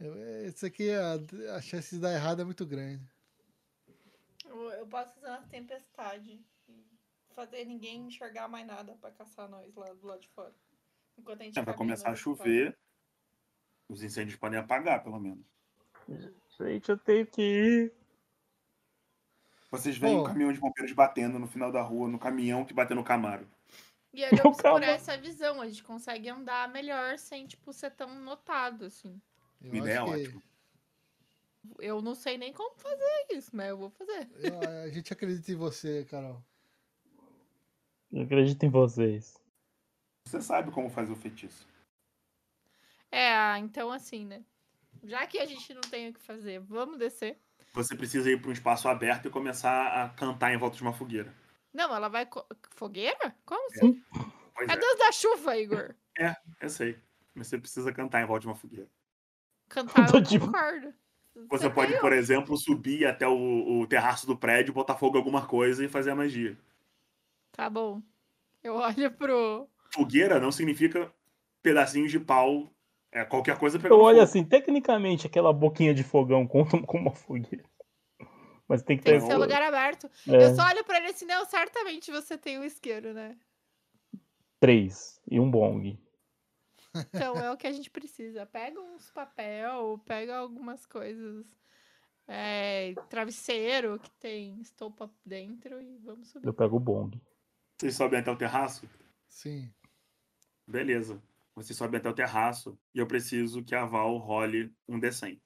Eu- 0.00 0.14
é, 0.16 0.48
Isso 0.48 0.66
aqui, 0.66 0.90
a, 0.90 1.14
a 1.56 1.60
chance 1.60 1.94
de 1.94 2.00
dar 2.00 2.12
errado 2.12 2.42
é 2.42 2.44
muito 2.44 2.66
grande. 2.66 3.02
Eu, 4.44 4.70
eu 4.72 4.86
posso 4.86 5.14
fazer 5.14 5.28
uma 5.28 5.42
tempestade. 5.48 6.44
e 6.68 6.84
Fazer 7.34 7.64
ninguém 7.64 8.06
enxergar 8.08 8.48
mais 8.48 8.66
nada 8.66 8.96
pra 9.00 9.12
caçar 9.12 9.48
nós 9.48 9.72
lá 9.76 9.92
do 9.94 10.06
lado 10.06 10.20
de 10.20 10.28
fora. 10.30 10.52
Enquanto 11.16 11.40
a 11.42 11.44
gente 11.44 11.58
É, 11.58 11.62
vai 11.62 11.76
começar 11.76 12.10
a 12.10 12.16
chover. 12.16 12.76
Os 13.88 14.02
incêndios 14.02 14.36
podem 14.36 14.58
apagar, 14.58 15.02
pelo 15.04 15.20
menos. 15.20 15.46
Gente, 16.58 16.88
eu 16.88 16.98
tenho 16.98 17.26
que 17.26 17.42
ir. 17.42 17.92
Vocês 19.70 19.96
veem 19.98 20.16
Pô. 20.16 20.22
um 20.22 20.24
caminhão 20.24 20.52
de 20.52 20.58
bombeiros 20.60 20.92
batendo 20.92 21.38
no 21.38 21.46
final 21.46 21.70
da 21.70 21.82
rua, 21.82 22.08
no 22.08 22.18
caminhão 22.18 22.64
que 22.64 22.72
bateu 22.72 22.96
no 22.96 23.04
Camaro. 23.04 23.46
E 24.12 24.22
ele 24.22 24.36
Não, 24.36 24.50
obscurece 24.50 24.62
calma. 24.62 24.84
essa 24.86 25.16
visão. 25.18 25.60
A 25.60 25.68
gente 25.68 25.82
consegue 25.84 26.28
andar 26.30 26.68
melhor 26.70 27.18
sem, 27.18 27.46
tipo, 27.46 27.72
ser 27.72 27.90
tão 27.90 28.14
notado, 28.20 28.86
assim. 28.86 29.20
Eu 29.60 29.70
Uma 29.70 29.78
ideia 29.80 30.02
acho 30.02 30.12
que 30.14 30.20
ótima. 30.26 30.42
Eu 31.80 32.00
não 32.00 32.14
sei 32.14 32.38
nem 32.38 32.52
como 32.52 32.74
fazer 32.78 33.26
isso, 33.30 33.50
mas 33.54 33.68
eu 33.68 33.76
vou 33.76 33.90
fazer. 33.90 34.26
eu- 34.38 34.60
a 34.84 34.88
gente 34.88 35.12
acredita 35.12 35.52
em 35.52 35.56
você, 35.56 36.04
Carol. 36.06 36.42
Eu 38.10 38.22
acredito 38.22 38.62
em 38.64 38.70
vocês. 38.70 39.36
Você 40.26 40.40
sabe 40.40 40.70
como 40.70 40.88
fazer 40.88 41.12
o 41.12 41.16
feitiço. 41.16 41.68
É, 43.10 43.58
então 43.58 43.90
assim, 43.92 44.24
né? 44.24 44.42
Já 45.02 45.26
que 45.26 45.38
a 45.38 45.46
gente 45.46 45.72
não 45.74 45.82
tem 45.82 46.08
o 46.08 46.14
que 46.14 46.20
fazer, 46.20 46.58
vamos 46.60 46.98
descer. 46.98 47.38
Você 47.74 47.94
precisa 47.94 48.30
ir 48.30 48.40
para 48.40 48.50
um 48.50 48.52
espaço 48.52 48.88
aberto 48.88 49.26
e 49.28 49.30
começar 49.30 49.86
a 50.04 50.08
cantar 50.10 50.52
em 50.52 50.56
volta 50.56 50.76
de 50.76 50.82
uma 50.82 50.92
fogueira. 50.92 51.32
Não, 51.72 51.94
ela 51.94 52.08
vai. 52.08 52.26
co- 52.26 52.46
Fogueira? 52.74 53.34
Como 53.44 53.66
assim? 53.66 54.02
Pois 54.54 54.68
É 54.68 54.72
é, 54.72 54.76
Deus 54.76 54.98
da 54.98 55.12
chuva, 55.12 55.56
Igor. 55.56 55.94
eu 56.60 56.68
sei. 56.68 56.98
Mas 57.34 57.46
você 57.46 57.58
precisa 57.58 57.92
cantar 57.92 58.22
em 58.22 58.26
volta 58.26 58.40
de 58.40 58.46
uma 58.48 58.56
fogueira. 58.56 58.88
Cantar 59.68 60.08
eu 60.14 60.20
de- 60.20 60.40
concordo. 60.40 60.94
Você 61.50 61.70
pode, 61.70 61.88
ganhou. 61.92 62.00
por 62.00 62.12
exemplo, 62.12 62.56
subir 62.56 63.06
até 63.06 63.28
o, 63.28 63.80
o 63.80 63.86
terraço 63.86 64.26
do 64.26 64.36
prédio, 64.36 64.74
botar 64.74 64.96
fogo 64.96 65.16
em 65.16 65.18
alguma 65.20 65.46
coisa 65.46 65.84
e 65.84 65.88
fazer 65.88 66.10
a 66.10 66.16
magia. 66.16 66.58
Tá 67.52 67.70
bom. 67.70 68.02
Eu 68.62 68.74
olho 68.74 69.10
pro. 69.12 69.68
Fogueira 69.94 70.40
não 70.40 70.50
significa 70.50 71.12
pedacinhos 71.62 72.10
de 72.10 72.18
pau. 72.18 72.72
É 73.10 73.24
qualquer 73.24 73.58
coisa 73.58 73.78
pegando 73.78 73.98
Eu 73.98 74.04
olho 74.04 74.16
fogo. 74.18 74.24
assim, 74.24 74.44
tecnicamente 74.44 75.26
aquela 75.26 75.52
boquinha 75.52 75.94
de 75.94 76.02
fogão 76.04 76.46
conta 76.46 76.78
como 76.86 77.04
uma 77.04 77.14
fogueira. 77.14 77.64
Mas 78.68 78.82
tem 78.82 78.98
que 78.98 79.04
Tem 79.04 79.14
ter. 79.14 79.20
que 79.20 79.26
ser 79.26 79.36
lugar 79.38 79.62
aberto. 79.62 80.10
é, 80.28 80.44
Eu 80.44 80.54
só 80.54 80.66
olho 80.66 80.84
pra 80.84 80.98
ele 80.98 81.08
assim, 81.08 81.24
não, 81.24 81.44
certamente 81.46 82.10
você 82.10 82.36
tem 82.36 82.58
um 82.58 82.64
isqueiro, 82.64 83.14
né? 83.14 83.36
três 84.60 85.20
e 85.30 85.38
um 85.38 85.48
bong. 85.50 85.96
Então 87.14 87.36
é 87.36 87.50
o 87.52 87.56
que 87.56 87.66
a 87.66 87.72
gente 87.72 87.88
precisa. 87.90 88.44
Pega 88.44 88.80
uns 88.80 89.10
papel, 89.10 90.00
pega 90.04 90.36
algumas 90.36 90.84
coisas. 90.84 91.46
É, 92.26 92.92
travesseiro 93.08 93.98
que 94.00 94.10
tem 94.18 94.60
estopa 94.60 95.08
dentro 95.24 95.80
e 95.80 95.96
vamos 95.98 96.28
subir. 96.28 96.46
Eu 96.46 96.52
pego 96.52 96.76
o 96.76 96.80
bong. 96.80 97.18
Vocês 97.78 97.94
sobem 97.96 98.18
até 98.20 98.30
o 98.30 98.36
terraço? 98.36 98.86
Sim. 99.28 99.72
Beleza. 100.66 101.22
Vocês 101.58 101.76
sobem 101.76 101.98
até 101.98 102.08
o 102.08 102.14
terraço 102.14 102.78
e 102.94 103.00
eu 103.00 103.06
preciso 103.06 103.64
que 103.64 103.74
a 103.74 103.84
Val 103.84 104.16
role 104.18 104.72
um 104.88 105.00
D100. 105.00 105.40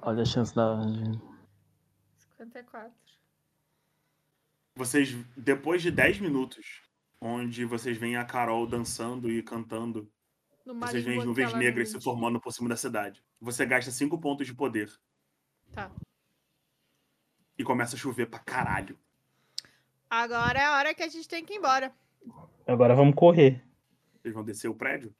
Olha 0.00 0.22
a 0.22 0.24
chance 0.24 0.54
da. 0.54 0.80
54. 2.36 2.92
Vocês, 4.76 5.12
depois 5.36 5.82
de 5.82 5.90
10 5.90 6.20
minutos, 6.20 6.82
onde 7.20 7.64
vocês 7.64 7.98
veem 7.98 8.16
a 8.16 8.24
Carol 8.24 8.68
dançando 8.68 9.28
e 9.28 9.42
cantando, 9.42 10.08
vocês 10.64 11.02
veem 11.04 11.18
as 11.18 11.24
nuvens 11.24 11.52
negras 11.54 11.88
se 11.90 12.00
formando 12.00 12.40
por 12.40 12.52
cima 12.52 12.68
da 12.68 12.76
cidade. 12.76 13.20
Você 13.40 13.66
gasta 13.66 13.90
5 13.90 14.16
pontos 14.20 14.46
de 14.46 14.54
poder 14.54 14.92
Tá. 15.72 15.90
e 17.58 17.64
começa 17.64 17.96
a 17.96 17.98
chover 17.98 18.26
pra 18.30 18.38
caralho. 18.38 18.96
Agora 20.08 20.56
é 20.60 20.64
a 20.66 20.76
hora 20.76 20.94
que 20.94 21.02
a 21.02 21.08
gente 21.08 21.26
tem 21.28 21.44
que 21.44 21.54
ir 21.54 21.56
embora. 21.56 21.92
Agora 22.64 22.94
vamos 22.94 23.16
correr. 23.16 23.60
Vocês 24.24 24.34
vão 24.34 24.42
descer 24.42 24.68
o 24.68 24.74
prédio? 24.74 25.14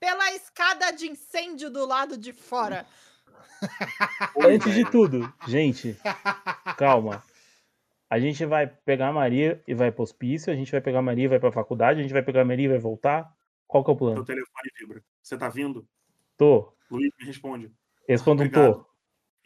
Pela 0.00 0.32
escada 0.32 0.90
de 0.90 1.06
incêndio 1.06 1.70
do 1.70 1.86
lado 1.86 2.18
de 2.18 2.32
fora. 2.32 2.84
Antes 4.44 4.74
de 4.74 4.84
tudo, 4.90 5.32
gente, 5.46 5.96
calma. 6.76 7.22
A 8.10 8.18
gente 8.18 8.44
vai 8.44 8.66
pegar 8.66 9.08
a 9.10 9.12
Maria 9.12 9.62
e 9.68 9.72
vai 9.72 9.92
pro 9.92 10.02
hospício, 10.02 10.52
a 10.52 10.56
gente 10.56 10.72
vai 10.72 10.80
pegar 10.80 10.98
a 10.98 11.02
Maria 11.02 11.26
e 11.26 11.28
vai 11.28 11.38
pra 11.38 11.52
faculdade, 11.52 12.00
a 12.00 12.02
gente 12.02 12.12
vai 12.12 12.22
pegar 12.24 12.42
a 12.42 12.44
Maria 12.44 12.64
e 12.64 12.70
vai 12.70 12.78
voltar. 12.78 13.32
Qual 13.68 13.84
que 13.84 13.90
é 13.90 13.94
o 13.94 13.96
Seu 13.96 14.06
plano? 14.06 14.24
telefone 14.24 14.70
vibra. 14.80 15.04
Você 15.22 15.38
tá 15.38 15.48
vindo? 15.48 15.86
Tô. 16.36 16.74
Luiz 16.90 17.12
me 17.20 17.24
responde. 17.24 17.70
Responda 18.08 18.42
um 18.42 18.50
tô. 18.50 18.84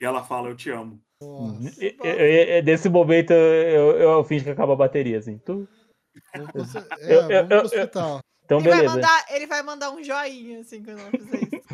E 0.00 0.04
ela 0.06 0.24
fala, 0.24 0.48
eu 0.48 0.56
te 0.56 0.70
amo. 0.70 0.98
Nossa. 1.20 1.84
E- 1.84 1.94
e- 2.02 2.08
e- 2.08 2.58
e- 2.58 2.62
Desse 2.62 2.88
momento 2.88 3.32
eu, 3.34 3.98
eu, 3.98 4.10
eu 4.12 4.24
finge 4.24 4.44
que 4.44 4.50
acaba 4.50 4.72
a 4.72 4.76
bateria, 4.76 5.18
assim. 5.18 5.36
Tu. 5.36 5.68
Vamos 6.34 6.52
pro, 6.52 6.62
hospi- 6.62 6.86
é, 7.01 7.14
Eu- 7.14 7.20
eu- 7.22 7.30
eu- 7.30 7.47
pro 7.47 7.56
eu- 7.56 7.62
hospital. 7.64 8.20
Então, 8.44 8.59
Ele 8.60 8.68
vai, 8.70 8.82
mandar, 8.84 9.24
ele 9.30 9.47
vai 9.48 9.62
mandar 9.62 9.90
um 9.90 10.02
joinha, 10.05 10.60
assim, 10.60 10.82
quando 10.82 11.01
ela 11.01 11.10
fizer 11.10 11.40
isso. 11.43 11.66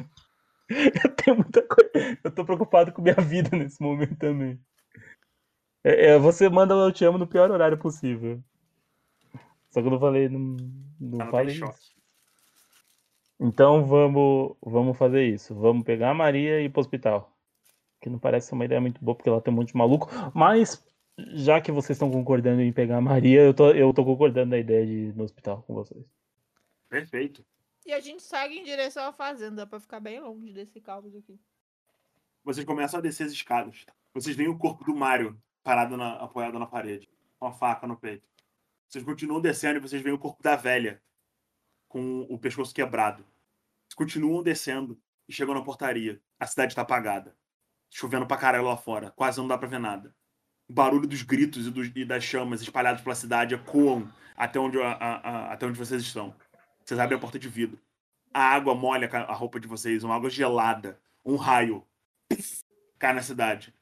Eu 1.04 1.14
tenho 1.16 1.36
muita 1.36 1.60
coisa. 1.66 2.18
Eu 2.24 2.30
tô 2.30 2.44
preocupado 2.46 2.92
com 2.92 3.02
minha 3.02 3.14
vida 3.16 3.50
nesse 3.56 3.82
momento 3.82 4.16
também. 4.16 4.58
É, 5.84 6.12
é, 6.12 6.18
você 6.18 6.48
manda 6.48 6.72
eu 6.72 6.90
te 6.90 7.04
amo 7.04 7.18
no 7.18 7.26
pior 7.26 7.50
horário 7.50 7.76
possível. 7.76 8.42
Só 9.70 9.82
que 9.82 9.86
eu 9.86 9.90
não 9.90 10.00
falei. 10.00 10.30
Não, 10.30 10.56
não 10.98 11.20
Ela 11.20 11.24
tá 11.26 11.30
falei 11.30 11.54
isso. 11.56 11.92
Então 13.38 13.84
vamos, 13.84 14.56
vamos 14.64 14.96
fazer 14.96 15.24
isso. 15.24 15.54
Vamos 15.54 15.84
pegar 15.84 16.10
a 16.10 16.14
Maria 16.14 16.60
e 16.60 16.64
ir 16.66 16.68
pro 16.70 16.80
hospital. 16.80 17.30
Que 18.00 18.08
não 18.08 18.18
parece 18.18 18.48
ser 18.48 18.54
uma 18.54 18.64
ideia 18.64 18.80
muito 18.80 19.04
boa, 19.04 19.14
porque 19.14 19.28
ela 19.28 19.40
tem 19.42 19.52
um 19.52 19.56
monte 19.56 19.72
de 19.72 19.76
maluco. 19.76 20.08
Mas, 20.34 20.82
já 21.30 21.60
que 21.60 21.72
vocês 21.72 21.96
estão 21.96 22.10
concordando 22.10 22.60
em 22.60 22.72
pegar 22.72 22.98
a 22.98 23.00
Maria, 23.00 23.42
eu 23.42 23.54
tô, 23.54 23.70
eu 23.70 23.92
tô 23.92 24.04
concordando 24.04 24.50
na 24.50 24.58
ideia 24.58 24.86
de 24.86 24.92
ir 24.92 25.16
no 25.16 25.24
hospital 25.24 25.62
com 25.62 25.74
vocês. 25.74 26.04
Perfeito. 26.88 27.44
E 27.84 27.92
a 27.92 28.00
gente 28.00 28.22
segue 28.22 28.58
em 28.58 28.62
direção 28.62 29.04
à 29.04 29.12
fazenda, 29.12 29.66
pra 29.66 29.80
ficar 29.80 29.98
bem 30.00 30.20
longe 30.20 30.52
desse 30.52 30.80
caos 30.80 31.14
aqui. 31.16 31.38
Vocês 32.44 32.64
começam 32.64 32.98
a 32.98 33.02
descer 33.02 33.24
as 33.24 33.32
escadas. 33.32 33.84
Vocês 34.14 34.36
veem 34.36 34.48
o 34.48 34.58
corpo 34.58 34.84
do 34.84 34.94
Mario 34.94 35.40
parado 35.62 35.96
na, 35.96 36.14
apoiado 36.16 36.58
na 36.58 36.66
parede, 36.66 37.08
com 37.38 37.46
a 37.46 37.52
faca 37.52 37.86
no 37.86 37.96
peito. 37.96 38.28
Vocês 38.88 39.04
continuam 39.04 39.40
descendo 39.40 39.78
e 39.78 39.80
vocês 39.80 40.02
veem 40.02 40.14
o 40.14 40.18
corpo 40.18 40.42
da 40.42 40.54
velha, 40.54 41.02
com 41.88 42.22
o 42.28 42.38
pescoço 42.38 42.74
quebrado. 42.74 43.24
Vocês 43.88 43.94
continuam 43.94 44.42
descendo 44.42 45.00
e 45.28 45.32
chegam 45.32 45.54
na 45.54 45.62
portaria. 45.62 46.20
A 46.38 46.46
cidade 46.46 46.74
tá 46.74 46.82
apagada. 46.82 47.36
Chovendo 47.90 48.26
pra 48.26 48.36
caralho 48.36 48.64
lá 48.64 48.76
fora. 48.76 49.10
Quase 49.10 49.38
não 49.38 49.48
dá 49.48 49.56
pra 49.56 49.68
ver 49.68 49.78
nada. 49.78 50.14
Barulho 50.72 51.06
dos 51.06 51.22
gritos 51.22 51.66
e, 51.66 51.70
dos- 51.70 51.90
e 51.94 52.04
das 52.04 52.24
chamas 52.24 52.62
espalhadas 52.62 53.00
pela 53.02 53.14
cidade 53.14 53.54
ecoam 53.54 54.10
até 54.36 54.58
onde, 54.58 54.80
a- 54.80 54.92
a- 54.92 55.52
até 55.52 55.66
onde 55.66 55.78
vocês 55.78 56.02
estão. 56.02 56.34
Vocês 56.84 56.98
abrem 56.98 57.16
a 57.18 57.20
porta 57.20 57.38
de 57.38 57.48
vidro. 57.48 57.78
A 58.32 58.42
água 58.42 58.74
molha 58.74 59.08
a 59.12 59.34
roupa 59.34 59.60
de 59.60 59.68
vocês, 59.68 60.02
uma 60.02 60.14
água 60.16 60.30
gelada. 60.30 60.98
Um 61.24 61.36
raio 61.36 61.86
cai 62.98 63.12
na 63.12 63.22
cidade. 63.22 63.74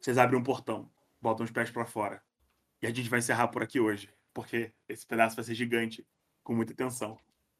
Vocês 0.00 0.18
abrem 0.18 0.38
um 0.40 0.42
portão, 0.42 0.90
botam 1.22 1.44
os 1.44 1.50
pés 1.52 1.70
pra 1.70 1.84
fora. 1.86 2.20
E 2.82 2.86
a 2.86 2.90
gente 2.92 3.08
vai 3.08 3.20
encerrar 3.20 3.48
por 3.48 3.62
aqui 3.62 3.78
hoje, 3.78 4.08
porque 4.34 4.72
esse 4.88 5.06
pedaço 5.06 5.36
vai 5.36 5.44
ser 5.44 5.54
gigante, 5.54 6.04
com 6.42 6.54
muita 6.54 6.74
tensão. 6.74 7.18